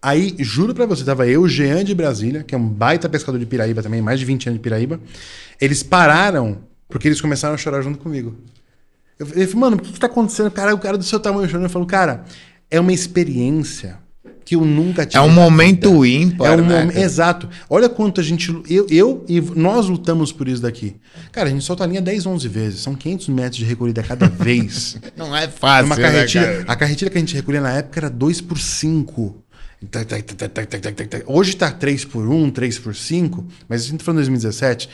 Aí, 0.00 0.34
juro 0.38 0.74
pra 0.74 0.86
você, 0.86 1.04
tava 1.04 1.26
eu, 1.26 1.48
Jean 1.48 1.82
de 1.82 1.94
Brasília, 1.94 2.42
que 2.44 2.54
é 2.54 2.58
um 2.58 2.68
baita 2.68 3.08
pescador 3.08 3.38
de 3.38 3.46
Piraíba 3.46 3.82
também, 3.82 4.00
mais 4.00 4.20
de 4.20 4.24
20 4.24 4.48
anos 4.48 4.58
de 4.58 4.62
Piraíba. 4.62 5.00
Eles 5.60 5.82
pararam 5.82 6.58
porque 6.88 7.08
eles 7.08 7.20
começaram 7.20 7.54
a 7.54 7.58
chorar 7.58 7.82
junto 7.82 7.98
comigo. 7.98 8.36
Eu 9.18 9.26
falei, 9.26 9.54
mano, 9.54 9.76
o 9.76 9.80
que, 9.80 9.92
que 9.92 9.98
tá 9.98 10.06
acontecendo? 10.06 10.50
Cara, 10.50 10.74
o 10.74 10.78
cara 10.78 10.96
do 10.96 11.04
seu 11.04 11.18
tamanho 11.18 11.48
chorando. 11.48 11.64
Eu 11.64 11.70
falo, 11.70 11.86
cara, 11.86 12.24
é 12.70 12.78
uma 12.78 12.92
experiência 12.92 13.98
que 14.46 14.54
eu 14.54 14.64
nunca 14.64 15.04
tive. 15.04 15.18
É 15.18 15.20
um 15.20 15.28
momento 15.28 16.02
vida. 16.02 16.24
ímpar, 16.24 16.46
É 16.52 16.56
um 16.56 16.64
né, 16.64 16.86
cara? 16.86 17.00
Exato. 17.00 17.48
Olha 17.68 17.88
quanto 17.88 18.20
a 18.20 18.24
gente. 18.24 18.48
Eu, 18.70 18.86
eu 18.88 19.24
e 19.28 19.40
nós 19.40 19.88
lutamos 19.88 20.30
por 20.32 20.46
isso 20.48 20.62
daqui. 20.62 20.94
Cara, 21.32 21.48
a 21.48 21.52
gente 21.52 21.64
solta 21.64 21.82
a 21.82 21.86
linha 21.86 22.00
10, 22.00 22.24
11 22.26 22.48
vezes. 22.48 22.80
São 22.80 22.94
500 22.94 23.28
metros 23.30 23.56
de 23.56 23.64
recolhida 23.64 24.02
cada 24.04 24.28
vez. 24.28 24.96
Não 25.18 25.36
é 25.36 25.48
fácil, 25.48 25.86
Uma 25.86 25.96
né, 25.96 26.02
carretilha, 26.02 26.44
cara? 26.44 26.64
a 26.68 26.76
carretilha 26.76 27.10
que 27.10 27.18
a 27.18 27.20
gente 27.20 27.34
recolhia 27.34 27.60
na 27.60 27.72
época 27.72 27.98
era 28.00 28.08
2 28.08 28.40
por 28.40 28.56
5. 28.58 29.42
Tac, 29.90 30.06
tac, 30.06 30.22
tac, 30.22 30.36
tac, 30.54 30.66
tac, 30.68 30.80
tac, 30.80 30.94
tac, 30.94 31.08
tac. 31.10 31.24
Hoje 31.26 31.56
tá 31.56 31.70
3 31.70 32.04
por 32.06 32.26
1, 32.28 32.50
3 32.50 32.78
por 32.78 32.94
5, 32.94 33.44
mas 33.68 33.82
a 33.82 33.84
gente 33.88 33.98
tá 33.98 34.04
falando 34.04 34.20
de 34.22 34.30
2017. 34.30 34.88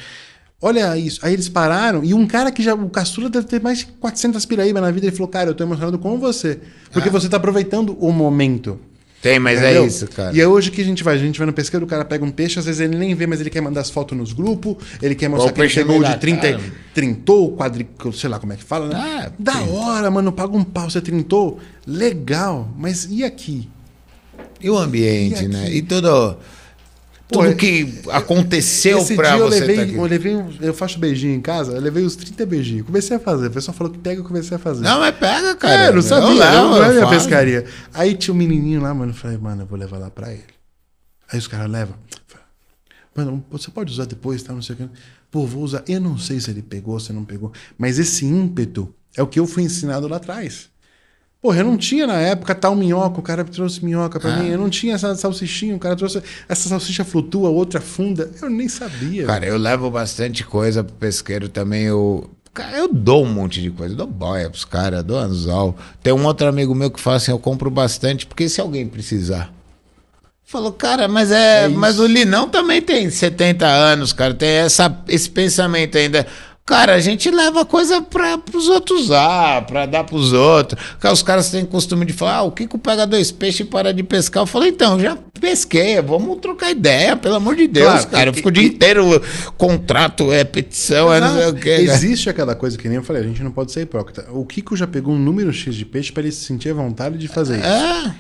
Olha 0.60 0.96
isso. 0.96 1.20
Aí 1.22 1.32
eles 1.34 1.48
pararam 1.48 2.02
e 2.02 2.14
um 2.14 2.26
cara 2.26 2.50
que 2.50 2.62
já. 2.62 2.74
O 2.74 2.88
Caçula 2.88 3.28
deve 3.28 3.46
ter 3.46 3.60
mais 3.60 3.78
de 3.80 3.86
400 3.86 4.46
piraíba 4.46 4.80
na 4.80 4.90
vida. 4.90 5.06
Ele 5.06 5.14
falou: 5.14 5.28
Cara, 5.28 5.50
eu 5.50 5.54
tô 5.54 5.62
emocionado 5.64 5.98
com 5.98 6.18
você. 6.18 6.58
Porque 6.92 7.08
Ah. 7.08 7.12
você 7.12 7.28
tá 7.28 7.36
aproveitando 7.36 7.96
o 8.00 8.10
momento. 8.12 8.78
Tem, 9.22 9.38
mas 9.38 9.60
Entendeu? 9.60 9.84
é 9.84 9.86
isso, 9.86 10.08
cara. 10.08 10.36
E 10.36 10.40
é 10.40 10.48
hoje 10.48 10.72
que 10.72 10.80
a 10.82 10.84
gente 10.84 11.04
vai, 11.04 11.14
a 11.14 11.18
gente 11.18 11.38
vai 11.38 11.46
no 11.46 11.52
pesqueiro, 11.52 11.86
o 11.86 11.88
cara 11.88 12.04
pega 12.04 12.24
um 12.24 12.30
peixe, 12.30 12.58
às 12.58 12.66
vezes 12.66 12.80
ele 12.80 12.96
nem 12.98 13.14
vê, 13.14 13.24
mas 13.24 13.40
ele 13.40 13.50
quer 13.50 13.60
mandar 13.60 13.80
as 13.80 13.88
fotos 13.88 14.18
nos 14.18 14.32
grupos, 14.32 14.76
ele 15.00 15.14
quer 15.14 15.28
mostrar 15.28 15.52
que 15.52 15.60
ele 15.60 15.84
vem 15.84 15.98
de 15.98 16.08
da 16.08 16.18
30, 16.18 16.40
cara. 16.40 16.60
trintou, 16.92 17.56
quadricou, 17.56 18.12
sei 18.12 18.28
lá 18.28 18.40
como 18.40 18.52
é 18.52 18.56
que 18.56 18.64
fala, 18.64 18.88
né? 18.88 18.96
Ah, 18.96 19.32
da 19.38 19.52
trinta. 19.52 19.70
hora, 19.70 20.10
mano, 20.10 20.32
paga 20.32 20.56
um 20.56 20.64
pau, 20.64 20.90
você 20.90 21.00
trintou, 21.00 21.60
legal, 21.86 22.68
mas 22.76 23.06
e 23.08 23.22
aqui? 23.22 23.68
E 24.60 24.68
o 24.68 24.76
ambiente, 24.76 25.44
E 25.44 25.48
né? 25.48 25.72
E 25.72 25.82
tudo, 27.32 27.44
Pô, 27.44 27.50
é- 27.50 27.54
que 27.54 28.00
aconteceu 28.10 28.98
Esse 28.98 29.16
pra 29.16 29.30
dia 29.30 29.38
eu 29.38 29.48
você 29.50 29.60
levei, 29.60 29.76
tá 29.76 29.92
eu 29.92 30.02
levei, 30.04 30.44
eu 30.60 30.74
faço 30.74 30.98
beijinho 30.98 31.34
em 31.34 31.40
casa, 31.40 31.72
eu 31.72 31.80
levei 31.80 32.04
uns 32.04 32.14
30 32.14 32.46
beijinhos, 32.46 32.86
comecei 32.86 33.16
a 33.16 33.20
fazer, 33.20 33.48
o 33.48 33.50
pessoal 33.50 33.76
falou 33.76 33.92
que 33.92 33.98
pega, 33.98 34.20
eu 34.20 34.24
comecei 34.24 34.56
a 34.56 34.60
fazer. 34.60 34.82
Não, 34.82 35.00
mas 35.00 35.16
pega, 35.16 35.56
cara. 35.56 35.74
É, 35.84 35.92
não 35.92 36.02
sabia, 36.02 36.28
Eu 36.28 36.34
levo, 36.34 36.68
não 36.68 36.84
é 36.84 36.88
eu 36.88 36.92
minha 36.92 37.06
faço. 37.06 37.14
pescaria. 37.14 37.64
Aí 37.92 38.14
tinha 38.14 38.32
um 38.34 38.36
menininho 38.36 38.80
lá, 38.80 38.94
mano, 38.94 39.10
eu 39.12 39.16
falei, 39.16 39.36
mano, 39.38 39.62
eu 39.62 39.66
vou 39.66 39.78
levar 39.78 39.98
lá 39.98 40.10
pra 40.10 40.32
ele. 40.32 40.44
Aí 41.32 41.38
os 41.38 41.48
caras 41.48 41.70
levam. 41.70 41.94
Mano, 43.14 43.44
você 43.50 43.70
pode 43.70 43.92
usar 43.92 44.06
depois, 44.06 44.42
tá? 44.42 44.52
Não 44.54 44.62
sei 44.62 44.74
o 44.74 44.78
que. 44.78 44.88
Pô, 45.30 45.46
vou 45.46 45.62
usar. 45.62 45.82
Eu 45.86 46.00
não 46.00 46.16
sei 46.18 46.40
se 46.40 46.50
ele 46.50 46.62
pegou, 46.62 46.98
se 46.98 47.12
não 47.12 47.24
pegou. 47.24 47.52
Mas 47.76 47.98
esse 47.98 48.24
ímpeto 48.24 48.94
é 49.16 49.22
o 49.22 49.26
que 49.26 49.38
eu 49.38 49.46
fui 49.46 49.62
ensinado 49.62 50.08
lá 50.08 50.16
atrás. 50.16 50.70
Porra, 51.42 51.58
eu 51.58 51.64
não 51.64 51.76
tinha 51.76 52.06
na 52.06 52.20
época 52.20 52.54
tal 52.54 52.76
minhoca, 52.76 53.18
o 53.18 53.22
cara 53.22 53.42
trouxe 53.42 53.84
minhoca 53.84 54.20
pra 54.20 54.36
mim. 54.36 54.48
Eu 54.48 54.58
não 54.58 54.70
tinha 54.70 54.94
essa 54.94 55.12
salsichinha, 55.16 55.74
o 55.74 55.78
cara 55.78 55.96
trouxe. 55.96 56.22
Essa 56.48 56.68
salsicha 56.68 57.04
flutua, 57.04 57.50
outra 57.50 57.80
funda. 57.80 58.30
Eu 58.40 58.48
nem 58.48 58.68
sabia. 58.68 59.26
Cara, 59.26 59.44
eu 59.44 59.58
levo 59.58 59.90
bastante 59.90 60.44
coisa 60.44 60.84
pro 60.84 60.94
pesqueiro 60.94 61.48
também. 61.48 61.82
Eu, 61.82 62.30
cara, 62.54 62.76
eu 62.78 62.86
dou 62.86 63.24
um 63.24 63.28
monte 63.28 63.60
de 63.60 63.72
coisa. 63.72 63.92
Eu 63.92 63.98
dou 63.98 64.06
boia 64.06 64.48
pros 64.48 64.64
caras, 64.64 65.02
dou 65.02 65.18
anzol. 65.18 65.76
Tem 66.00 66.12
um 66.12 66.24
outro 66.24 66.46
amigo 66.46 66.76
meu 66.76 66.92
que 66.92 67.00
fala 67.00 67.16
assim: 67.16 67.32
eu 67.32 67.40
compro 67.40 67.68
bastante, 67.68 68.24
porque 68.24 68.48
se 68.48 68.60
alguém 68.60 68.86
precisar. 68.86 69.52
Falou, 70.44 70.70
cara, 70.70 71.08
mas 71.08 71.32
é. 71.32 71.64
É 71.64 71.68
mas 71.68 71.98
o 71.98 72.06
Linão 72.06 72.48
também 72.48 72.80
tem 72.80 73.10
70 73.10 73.66
anos, 73.66 74.12
cara. 74.12 74.32
Tem 74.32 74.48
essa, 74.48 74.96
esse 75.08 75.28
pensamento 75.28 75.98
ainda. 75.98 76.24
Cara, 76.64 76.94
a 76.94 77.00
gente 77.00 77.28
leva 77.28 77.64
coisa 77.64 78.00
para 78.00 78.40
os 78.54 78.68
outros 78.68 79.02
usar, 79.02 79.66
para 79.66 79.84
dar 79.84 80.04
para 80.04 80.14
os 80.14 80.32
outros. 80.32 80.80
Os 81.12 81.22
caras 81.22 81.50
têm 81.50 81.64
costume 81.64 82.06
de 82.06 82.12
falar: 82.12 82.36
ah, 82.36 82.42
o 82.42 82.52
Kiko 82.52 82.78
pega 82.78 83.04
dois 83.04 83.32
peixes 83.32 83.60
e 83.60 83.64
para 83.64 83.92
de 83.92 84.04
pescar. 84.04 84.44
Eu 84.44 84.46
falei: 84.46 84.68
então, 84.68 84.98
já 84.98 85.18
pesquei, 85.40 86.00
vamos 86.00 86.38
trocar 86.38 86.70
ideia, 86.70 87.16
pelo 87.16 87.34
amor 87.34 87.56
de 87.56 87.66
Deus, 87.66 87.88
Claro, 87.88 88.08
cara. 88.08 88.30
Eu 88.30 88.34
fico 88.34 88.48
o 88.48 88.52
dia 88.52 88.62
inteiro, 88.62 89.20
contrato, 89.58 90.32
é 90.32 90.44
petição, 90.44 91.12
é 91.12 91.20
não 91.20 91.36
sei 91.36 91.46
o 91.48 91.54
quê. 91.54 91.70
cara. 91.70 91.82
Existe 91.82 92.30
aquela 92.30 92.54
coisa 92.54 92.78
que 92.78 92.88
nem 92.88 92.96
eu 92.98 93.02
falei, 93.02 93.22
a 93.22 93.26
gente 93.26 93.42
não 93.42 93.50
pode 93.50 93.72
ser 93.72 93.80
hipócrita. 93.82 94.28
O 94.30 94.46
Kiko 94.46 94.76
já 94.76 94.86
pegou 94.86 95.12
um 95.14 95.18
número 95.18 95.52
X 95.52 95.74
de 95.74 95.84
peixe 95.84 96.12
para 96.12 96.22
ele 96.22 96.32
se 96.32 96.44
sentir 96.44 96.70
à 96.70 96.74
vontade 96.74 97.18
de 97.18 97.26
fazer 97.26 97.58
isso. 97.58 97.66
É. 97.66 98.14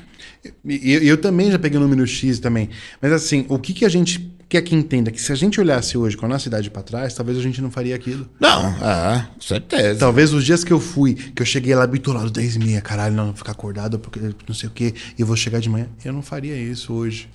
E 0.68 0.92
eu, 0.92 1.02
eu 1.02 1.16
também 1.16 1.48
já 1.48 1.58
peguei 1.60 1.78
o 1.78 1.80
número 1.82 2.04
X 2.04 2.40
também. 2.40 2.68
Mas 3.00 3.12
assim, 3.12 3.46
o 3.48 3.56
que, 3.56 3.72
que 3.72 3.84
a 3.84 3.88
gente 3.88 4.32
quer 4.52 4.60
que 4.60 4.74
entenda? 4.74 5.10
Que 5.10 5.20
se 5.20 5.32
a 5.32 5.34
gente 5.34 5.58
olhasse 5.58 5.96
hoje 5.96 6.14
com 6.14 6.26
a 6.26 6.28
nossa 6.28 6.46
idade 6.46 6.70
para 6.70 6.82
trás, 6.82 7.14
talvez 7.14 7.38
a 7.38 7.40
gente 7.40 7.62
não 7.62 7.70
faria 7.70 7.94
aquilo. 7.94 8.28
Não, 8.38 8.66
é, 8.66 9.26
com 9.34 9.40
certeza. 9.40 9.98
Talvez 9.98 10.34
os 10.34 10.44
dias 10.44 10.62
que 10.62 10.70
eu 10.70 10.78
fui, 10.78 11.14
que 11.14 11.40
eu 11.40 11.46
cheguei 11.46 11.74
lá 11.74 11.86
bitolado 11.86 12.30
10 12.30 12.56
e 12.56 12.58
meia, 12.58 12.80
caralho, 12.82 13.14
não, 13.14 13.26
vou 13.26 13.34
ficar 13.34 13.52
acordado 13.52 13.98
porque 13.98 14.20
não 14.46 14.54
sei 14.54 14.68
o 14.68 14.72
quê, 14.72 14.92
e 15.16 15.22
eu 15.22 15.26
vou 15.26 15.36
chegar 15.36 15.58
de 15.58 15.70
manhã. 15.70 15.88
Eu 16.04 16.12
não 16.12 16.20
faria 16.20 16.54
isso 16.54 16.92
hoje. 16.92 17.30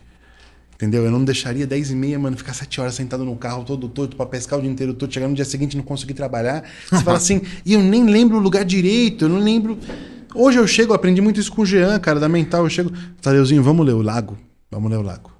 Entendeu? 0.75 1.03
Eu 1.03 1.09
não 1.09 1.25
deixaria 1.25 1.65
10 1.65 1.89
e 1.89 1.95
meia, 1.95 2.19
mano, 2.19 2.37
ficar 2.37 2.53
7 2.53 2.79
horas 2.79 2.93
sentado 2.93 3.25
no 3.25 3.35
carro 3.35 3.63
todo 3.63 3.89
torto 3.89 4.15
pra 4.15 4.27
pescar 4.27 4.59
o 4.59 4.61
dia 4.61 4.69
inteiro 4.69 4.93
todo, 4.93 5.11
chegar 5.11 5.27
no 5.27 5.33
dia 5.33 5.45
seguinte 5.45 5.73
e 5.73 5.77
não 5.77 5.83
conseguir 5.83 6.13
trabalhar. 6.13 6.63
Você 6.87 7.03
fala 7.03 7.17
assim, 7.17 7.41
e 7.65 7.73
eu 7.73 7.81
nem 7.81 8.05
lembro 8.05 8.37
o 8.37 8.39
lugar 8.39 8.63
direito, 8.63 9.25
eu 9.25 9.29
não 9.29 9.39
lembro. 9.39 9.79
Hoje 10.35 10.59
eu 10.59 10.67
chego, 10.67 10.93
aprendi 10.93 11.19
muito 11.19 11.39
isso 11.39 11.51
com 11.51 11.63
o 11.63 11.65
Jean, 11.65 11.97
cara, 11.97 12.19
da 12.19 12.29
mental. 12.29 12.63
Eu 12.63 12.69
chego, 12.69 12.91
Tadeuzinho, 13.19 13.63
vamos 13.63 13.83
ler 13.83 13.93
o 13.93 14.03
lago? 14.03 14.37
Vamos 14.69 14.91
ler 14.91 14.97
o 14.97 15.01
lago. 15.01 15.36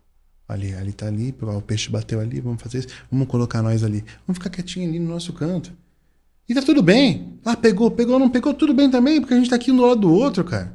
Ali, 0.48 0.74
ali 0.76 0.94
tá 0.94 1.08
ali, 1.08 1.36
o 1.42 1.62
peixe 1.62 1.90
bateu 1.90 2.20
ali, 2.22 2.40
vamos 2.40 2.62
fazer 2.62 2.80
isso, 2.80 2.88
vamos 3.12 3.28
colocar 3.28 3.62
nós 3.62 3.84
ali. 3.84 4.04
Vamos 4.26 4.38
ficar 4.38 4.50
quietinho 4.50 4.88
ali 4.88 4.98
no 5.00 5.10
nosso 5.10 5.34
canto. 5.34 5.72
E 6.48 6.54
tá 6.54 6.62
tudo 6.62 6.82
bem. 6.82 7.34
Ah, 7.44 7.58
pegou, 7.58 7.92
pegou, 7.92 8.18
não 8.18 8.30
pegou, 8.30 8.54
tudo 8.54 8.74
bem 8.74 8.90
também, 8.90 9.20
porque 9.20 9.34
a 9.34 9.38
gente 9.38 9.50
tá 9.50 9.58
aqui 9.58 9.72
um 9.72 9.76
do 9.76 9.86
lado 9.86 10.02
do 10.02 10.12
outro, 10.14 10.44
cara. 10.46 10.72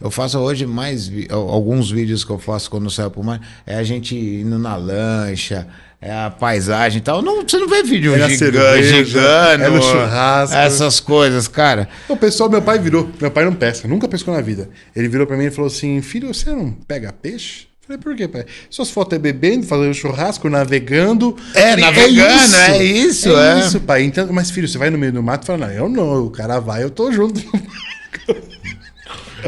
Eu 0.00 0.10
faço 0.10 0.38
hoje 0.38 0.66
mais 0.66 1.10
alguns 1.30 1.90
vídeos 1.90 2.24
que 2.24 2.30
eu 2.30 2.38
faço 2.38 2.70
quando 2.70 2.84
eu 2.84 2.90
saio 2.90 3.10
pro 3.10 3.22
mar. 3.22 3.40
É 3.66 3.76
a 3.76 3.82
gente 3.82 4.14
indo 4.16 4.58
na 4.58 4.74
lancha, 4.76 5.68
é 6.00 6.12
a 6.12 6.30
paisagem 6.30 6.98
e 6.98 7.00
tal. 7.00 7.20
Não, 7.22 7.42
você 7.42 7.58
não 7.58 7.68
vê 7.68 7.82
vídeo 7.82 8.14
É 8.14 8.18
na 8.18 8.28
giga- 8.28 8.38
cerveja, 8.38 9.04
gigando, 9.04 9.64
é 9.64 9.68
no 9.68 9.82
churrasco. 9.82 10.56
essas 10.56 10.98
coisas, 11.00 11.46
cara. 11.46 11.88
O 12.08 12.16
pessoal, 12.16 12.48
meu 12.50 12.62
pai 12.62 12.78
virou. 12.78 13.08
Meu 13.20 13.30
pai 13.30 13.44
não 13.44 13.52
pesca, 13.54 13.86
nunca 13.86 14.08
pescou 14.08 14.34
na 14.34 14.40
vida. 14.40 14.68
Ele 14.96 15.08
virou 15.08 15.26
pra 15.26 15.36
mim 15.36 15.44
e 15.44 15.50
falou 15.50 15.68
assim: 15.68 16.00
Filho, 16.02 16.32
você 16.32 16.50
não 16.50 16.72
pega 16.72 17.12
peixe? 17.12 17.67
Falei, 17.88 18.02
por 18.02 18.14
quê, 18.14 18.28
pai? 18.28 18.44
Suas 18.68 18.90
fotos 18.90 19.16
é 19.16 19.18
bebendo, 19.18 19.64
fazendo 19.64 19.94
churrasco, 19.94 20.46
navegando. 20.50 21.34
É, 21.54 21.70
Falei, 21.70 21.84
navegando, 21.86 22.56
é 22.56 22.84
isso, 22.84 23.34
é. 23.34 23.54
É 23.54 23.60
isso, 23.60 23.80
pai. 23.80 24.02
Então, 24.02 24.28
mas, 24.30 24.50
filho, 24.50 24.68
você 24.68 24.76
vai 24.76 24.90
no 24.90 24.98
meio 24.98 25.10
do 25.10 25.22
mato 25.22 25.44
e 25.44 25.46
fala, 25.46 25.66
não, 25.66 25.70
eu 25.70 25.88
não, 25.88 26.26
o 26.26 26.30
cara 26.30 26.60
vai, 26.60 26.84
eu 26.84 26.90
tô 26.90 27.10
junto. 27.10 27.42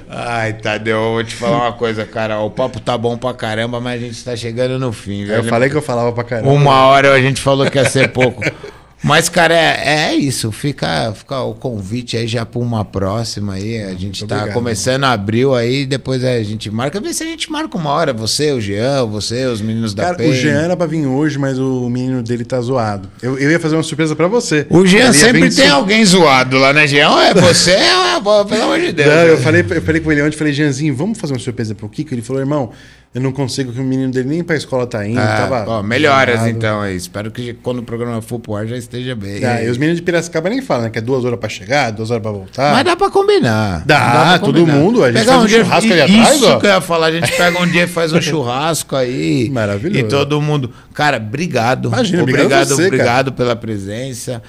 Ai, 0.09 0.55
Tadeu, 0.55 0.97
eu 0.97 1.13
vou 1.13 1.25
te 1.25 1.35
falar 1.35 1.65
uma 1.65 1.73
coisa, 1.75 2.07
cara. 2.07 2.41
O 2.41 2.51
papo 2.51 2.81
tá 2.81 2.97
bom 2.97 3.19
pra 3.19 3.35
caramba, 3.35 3.79
mas 3.79 4.03
a 4.03 4.07
gente 4.07 4.25
tá 4.25 4.35
chegando 4.35 4.79
no 4.79 4.91
fim, 4.91 5.27
velho. 5.27 5.41
eu 5.41 5.45
falei 5.45 5.69
que 5.69 5.77
eu 5.77 5.83
falava 5.83 6.11
pra 6.11 6.25
caramba. 6.25 6.51
Uma 6.51 6.87
hora 6.87 7.13
a 7.13 7.21
gente 7.21 7.43
falou 7.43 7.71
que 7.71 7.77
ia 7.77 7.91
ser 7.91 8.09
pouco. 8.09 8.43
Mas, 9.03 9.31
cara, 9.31 9.55
é, 9.55 10.11
é 10.11 10.15
isso. 10.15 10.53
Fica, 10.53 11.13
fica 11.15 11.41
o 11.41 11.55
convite 11.55 12.17
aí 12.19 12.27
já 12.27 12.45
pra 12.45 12.61
uma 12.61 12.85
próxima 12.85 13.55
aí. 13.55 13.83
A 13.83 13.95
gente 13.95 14.27
tá 14.27 14.37
obrigado, 14.37 14.55
começando 14.55 15.05
abril 15.05 15.55
aí, 15.55 15.87
depois 15.87 16.23
a 16.23 16.43
gente 16.43 16.71
marca. 16.71 17.01
Vê 17.01 17.15
se 17.15 17.23
a 17.23 17.27
gente 17.27 17.51
marca 17.51 17.79
uma 17.79 17.91
hora. 17.91 18.13
Você, 18.13 18.53
o 18.53 18.61
Jean, 18.61 19.07
você, 19.07 19.47
os 19.47 19.63
meninos 19.63 19.95
da 19.95 20.05
Cara, 20.15 20.23
o 20.23 20.33
Jean 20.35 20.61
era 20.61 20.77
pra 20.77 20.87
vir 20.87 21.07
hoje, 21.07 21.39
mas 21.39 21.59
o 21.59 21.89
menino 21.89 22.23
dele 22.23 22.45
tá 22.45 22.61
zoado. 22.61 23.09
Eu, 23.23 23.39
eu 23.39 23.51
ia 23.51 23.59
fazer 23.59 23.77
uma 23.77 23.83
surpresa 23.83 24.15
pra 24.15 24.29
você. 24.29 24.67
O 24.69 24.87
Jean 24.87 25.13
sempre 25.15 25.49
tem 25.51 25.69
su- 25.69 25.73
alguém 25.75 26.05
zoado 26.05 26.59
lá, 26.59 26.73
né, 26.73 26.87
Jean? 26.87 27.11
É 27.23 27.33
você, 27.33 27.71
é, 27.71 28.21
pelo 28.21 28.63
amor 28.65 28.81
de 28.81 28.93
Deus. 28.93 29.09
Não, 29.09 29.23
eu 29.23 29.37
né? 29.39 29.43
falei, 29.43 29.65
eu 29.71 29.83
falei 29.83 30.01
com 30.03 30.13
ele 30.13 30.23
ontem, 30.23 30.37
falei, 30.37 30.53
Jeanzinho, 30.53 30.95
vamos 30.95 31.19
fazer 31.19 31.33
uma 31.33 31.39
surpresa 31.39 31.75
pro 31.75 31.89
Kiko? 31.89 32.13
Ele 32.13 32.21
falou, 32.23 32.43
irmão, 32.43 32.71
eu 33.13 33.21
não 33.21 33.33
consigo, 33.33 33.73
que 33.73 33.81
o 33.81 33.83
menino 33.83 34.13
dele 34.13 34.29
nem 34.29 34.45
pra 34.45 34.55
escola 34.55 34.87
tá 34.87 35.05
indo. 35.07 35.19
Ah, 35.19 35.37
tava 35.49 35.65
ó, 35.69 35.83
melhoras 35.83 36.37
zoado. 36.37 36.51
então 36.51 36.81
aí. 36.81 36.95
Espero 36.95 37.31
que 37.31 37.55
quando 37.55 37.81
o 37.81 37.83
programa 37.83 38.23
for 38.23 38.39
pro 38.39 38.55
ar 38.55 38.67
já 38.69 38.77
esteja 38.77 39.17
bem. 39.17 39.45
Ah, 39.45 39.63
e 39.65 39.69
os 39.69 39.77
meninos 39.79 39.99
de 39.99 40.05
Piracicaba 40.05 40.49
nem 40.49 40.63
falam, 40.63 40.85
né? 40.85 40.91
Que 40.91 40.99
é 40.99 41.03
duas 41.03 41.25
horas 41.25 41.39
pra 41.41 41.49
chegar, 41.49 41.91
duas 41.91 42.11
horas 42.11 42.23
pra 42.23 42.31
voltar. 42.31 42.73
Mas 42.73 42.85
dá 42.85 42.95
pra 42.95 43.11
combinar. 43.11 43.83
Dá, 43.85 43.99
pra 44.01 44.39
todo 44.39 44.65
mundo, 44.65 45.03
a 45.03 45.09
gente 45.11 45.21
Pegar 45.23 45.33
faz 45.33 45.45
um 45.45 45.47
dia- 45.49 45.65
churrasco 45.65 45.93
ali 45.93 46.03
Isso 46.05 46.21
atrás, 46.21 46.43
ó. 46.45 46.59
que 46.61 46.67
eu 46.67 46.71
ia 46.71 46.81
falar, 46.81 47.07
a 47.07 47.13
gente 47.13 47.33
pega 47.37 47.61
um 47.63 47.67
dia 47.67 47.83
e 47.83 47.87
faz 47.89 48.13
um 48.13 48.21
churrasco 48.23 48.95
aí. 48.95 49.51
Maravilhoso. 49.51 49.99
E 49.99 50.09
todo 50.09 50.41
mundo. 50.41 50.71
Cara, 50.95 51.17
obrigado. 51.17 51.89
Imagina, 51.89 52.23
obrigado 52.23 52.45
obrigado, 52.45 52.63
a 52.73 52.75
você, 52.77 52.83
cara. 52.83 52.87
obrigado 52.95 53.33
pela 53.33 53.57
presença. 53.57 54.41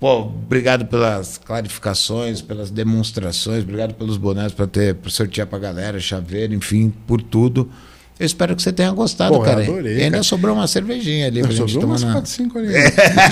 Pô, 0.00 0.20
obrigado 0.22 0.86
pelas 0.86 1.38
clarificações, 1.38 2.40
pelas 2.42 2.70
demonstrações, 2.70 3.62
obrigado 3.62 3.94
pelos 3.94 4.16
bonés 4.16 4.50
para 4.52 4.66
ter 4.66 4.94
para 4.94 5.10
sortear 5.10 5.46
pra 5.46 5.58
galera, 5.58 6.00
chaveiro, 6.00 6.54
enfim, 6.54 6.92
por 7.06 7.22
tudo. 7.22 7.70
Eu 8.20 8.26
espero 8.26 8.54
que 8.54 8.62
você 8.62 8.70
tenha 8.70 8.90
gostado, 8.90 9.32
Pô, 9.32 9.40
eu 9.40 9.44
cara. 9.46 9.62
adorei, 9.62 9.94
e 9.96 10.02
ainda 10.02 10.18
cara. 10.18 10.22
sobrou 10.22 10.54
uma 10.54 10.66
cervejinha 10.66 11.26
ali 11.26 11.40
pra 11.40 11.50
gente 11.50 11.72
Sobrou 11.72 11.80
tomar 11.80 11.92
umas 11.94 12.02
na... 12.02 12.12
4, 12.12 12.30
5 12.30 12.58
ali. 12.58 12.68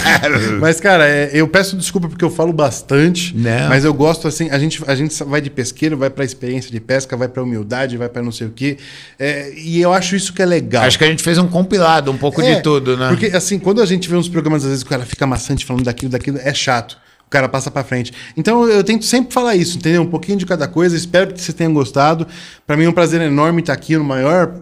Mas, 0.61 0.81
cara, 0.81 1.07
é, 1.07 1.31
eu 1.35 1.47
peço 1.47 1.77
desculpa 1.77 2.09
porque 2.09 2.25
eu 2.25 2.31
falo 2.31 2.55
bastante. 2.55 3.37
Não. 3.37 3.69
Mas 3.69 3.85
eu 3.85 3.93
gosto 3.93 4.27
assim, 4.27 4.49
a 4.49 4.59
gente, 4.59 4.83
a 4.87 4.95
gente 4.95 5.23
vai 5.25 5.43
de 5.43 5.51
pesqueiro, 5.51 5.95
vai 5.97 6.09
pra 6.09 6.25
experiência 6.25 6.71
de 6.71 6.81
pesca, 6.81 7.19
vai 7.19 7.29
pra 7.29 7.43
humildade, 7.43 7.99
vai 7.99 8.09
pra 8.09 8.23
não 8.23 8.33
sei 8.33 8.47
o 8.47 8.51
quê. 8.51 8.79
É, 9.19 9.53
e 9.59 9.79
eu 9.79 9.93
acho 9.93 10.17
isso 10.17 10.33
que 10.33 10.41
é 10.41 10.47
legal. 10.47 10.85
Acho 10.85 10.97
que 10.97 11.05
a 11.05 11.09
gente 11.09 11.23
fez 11.23 11.37
um 11.37 11.47
compilado, 11.49 12.11
um 12.11 12.17
pouco 12.17 12.41
É, 12.41 12.55
de 12.55 12.63
tudo, 12.63 12.97
né? 12.97 13.09
Porque, 13.09 13.27
assim, 13.27 13.59
quando 13.59 13.83
a 13.83 13.87
gente 13.87 14.09
vê 14.09 14.17
uns 14.17 14.29
programas, 14.29 14.63
às 14.65 14.71
vezes, 14.71 14.83
o 14.83 14.87
cara 14.87 15.05
fica 15.05 15.27
maçante 15.27 15.67
falando 15.67 15.85
daquilo, 15.85 16.11
daquilo, 16.11 16.39
é 16.43 16.55
chato. 16.55 16.97
O 17.27 17.31
cara 17.31 17.47
passa 17.47 17.71
pra 17.71 17.85
frente. 17.85 18.11
Então, 18.39 18.67
eu 18.67 18.83
tento 18.83 19.05
sempre 19.05 19.35
falar 19.35 19.55
isso, 19.55 19.77
entendeu? 19.77 20.01
Um 20.01 20.07
pouquinho 20.07 20.39
de 20.39 20.47
cada 20.47 20.67
coisa. 20.67 20.97
Espero 20.97 21.31
que 21.35 21.39
vocês 21.39 21.55
tenham 21.55 21.75
gostado. 21.75 22.27
Pra 22.67 22.75
mim 22.75 22.85
é 22.85 22.89
um 22.89 22.93
prazer 22.93 23.21
enorme 23.21 23.61
estar 23.61 23.75
aqui 23.75 23.99
no 23.99 24.05
maior 24.05 24.55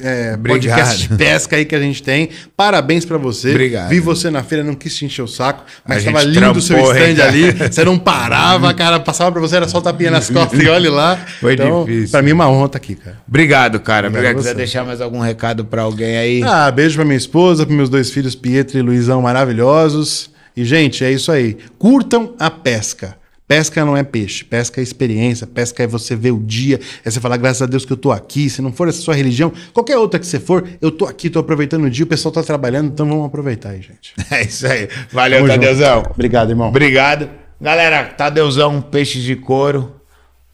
é, 0.00 0.34
Obrigado. 0.34 0.42
podcast 0.42 1.08
de 1.08 1.16
pesca 1.16 1.56
aí 1.56 1.64
que 1.64 1.74
a 1.74 1.80
gente 1.80 2.02
tem. 2.02 2.28
Parabéns 2.56 3.04
pra 3.04 3.18
você. 3.18 3.50
Obrigado. 3.50 3.88
Vi 3.88 4.00
você 4.00 4.30
na 4.30 4.42
feira, 4.42 4.62
não 4.64 4.74
quis 4.74 4.94
te 4.96 5.04
encher 5.04 5.22
o 5.22 5.28
saco, 5.28 5.64
mas 5.86 6.02
A 6.06 6.12
tava 6.12 6.24
gente 6.24 6.38
lindo 6.38 6.58
o 6.58 6.62
seu 6.62 6.78
stand 6.78 7.22
ali. 7.22 7.52
Você 7.70 7.84
não 7.84 7.98
parava, 7.98 8.72
cara. 8.74 9.00
Passava 9.00 9.32
pra 9.32 9.40
você, 9.40 9.56
era 9.56 9.68
só 9.68 9.80
tapinha 9.80 10.10
nas 10.10 10.30
costas 10.30 10.60
e 10.60 10.68
olhe 10.68 10.88
lá. 10.88 11.16
Foi 11.40 11.54
então, 11.54 11.84
difícil. 11.84 12.10
Pra 12.10 12.22
mim 12.22 12.30
é 12.30 12.34
uma 12.34 12.48
honra 12.48 12.66
estar 12.66 12.78
aqui, 12.78 12.94
cara. 12.94 13.18
Obrigado, 13.26 13.80
cara. 13.80 14.08
Obrigado 14.08 14.32
Obrigado. 14.32 14.42
Quiser 14.42 14.54
deixar 14.54 14.84
mais 14.84 15.00
algum 15.00 15.20
recado 15.20 15.64
pra 15.64 15.82
alguém 15.82 16.16
aí? 16.16 16.42
Ah, 16.42 16.70
beijo 16.70 16.96
pra 16.96 17.04
minha 17.04 17.16
esposa, 17.16 17.64
pros 17.64 17.76
meus 17.76 17.88
dois 17.88 18.10
filhos, 18.10 18.34
Pietro 18.34 18.78
e 18.78 18.82
Luizão, 18.82 19.22
maravilhosos. 19.22 20.30
E, 20.56 20.64
gente, 20.64 21.04
é 21.04 21.10
isso 21.10 21.30
aí. 21.30 21.58
Curtam 21.78 22.34
a 22.38 22.50
pesca. 22.50 23.16
Pesca 23.48 23.84
não 23.84 23.96
é 23.96 24.02
peixe, 24.02 24.44
pesca 24.44 24.80
é 24.80 24.82
experiência, 24.82 25.46
pesca 25.46 25.82
é 25.84 25.86
você 25.86 26.16
ver 26.16 26.32
o 26.32 26.40
dia, 26.40 26.80
é 27.04 27.10
você 27.10 27.20
falar, 27.20 27.36
graças 27.36 27.62
a 27.62 27.66
Deus 27.66 27.84
que 27.84 27.92
eu 27.92 27.96
tô 27.96 28.10
aqui. 28.10 28.50
Se 28.50 28.60
não 28.60 28.72
for 28.72 28.88
essa 28.88 29.00
sua 29.00 29.14
religião, 29.14 29.52
qualquer 29.72 29.96
outra 29.96 30.18
que 30.18 30.26
você 30.26 30.40
for, 30.40 30.68
eu 30.80 30.90
tô 30.90 31.06
aqui, 31.06 31.30
tô 31.30 31.38
aproveitando 31.38 31.84
o 31.84 31.90
dia, 31.90 32.04
o 32.04 32.08
pessoal 32.08 32.32
tá 32.32 32.42
trabalhando, 32.42 32.88
então 32.88 33.06
vamos 33.08 33.24
aproveitar 33.26 33.70
aí, 33.70 33.82
gente. 33.82 34.14
É 34.30 34.42
isso 34.42 34.66
aí. 34.66 34.88
Valeu, 35.12 35.38
Tamo 35.38 35.52
junto. 35.52 35.60
Tadeuzão. 35.60 36.02
Obrigado, 36.10 36.50
irmão. 36.50 36.68
Obrigado. 36.68 37.30
Galera, 37.60 38.04
Tadeuzão, 38.04 38.82
peixes 38.82 39.22
de 39.22 39.36
couro. 39.36 39.94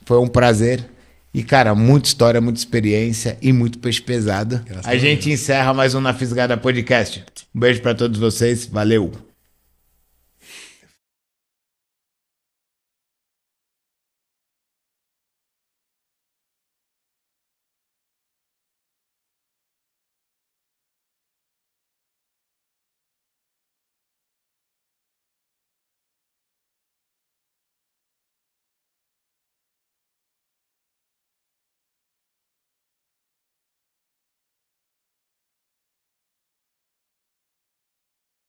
Foi 0.04 0.18
um 0.18 0.28
prazer. 0.28 0.84
E, 1.32 1.42
cara, 1.42 1.74
muita 1.74 2.08
história, 2.08 2.40
muita 2.40 2.58
experiência 2.58 3.38
e 3.40 3.52
muito 3.52 3.78
peixe 3.78 4.02
pesado. 4.02 4.60
Graças 4.66 4.86
a 4.86 4.96
gente 4.98 5.30
encerra 5.30 5.72
mais 5.72 5.94
um 5.94 6.00
Na 6.00 6.12
Fisgada 6.12 6.58
Podcast. 6.58 7.24
Um 7.54 7.60
beijo 7.60 7.80
pra 7.80 7.94
todos 7.94 8.20
vocês. 8.20 8.66
Valeu! 8.66 9.31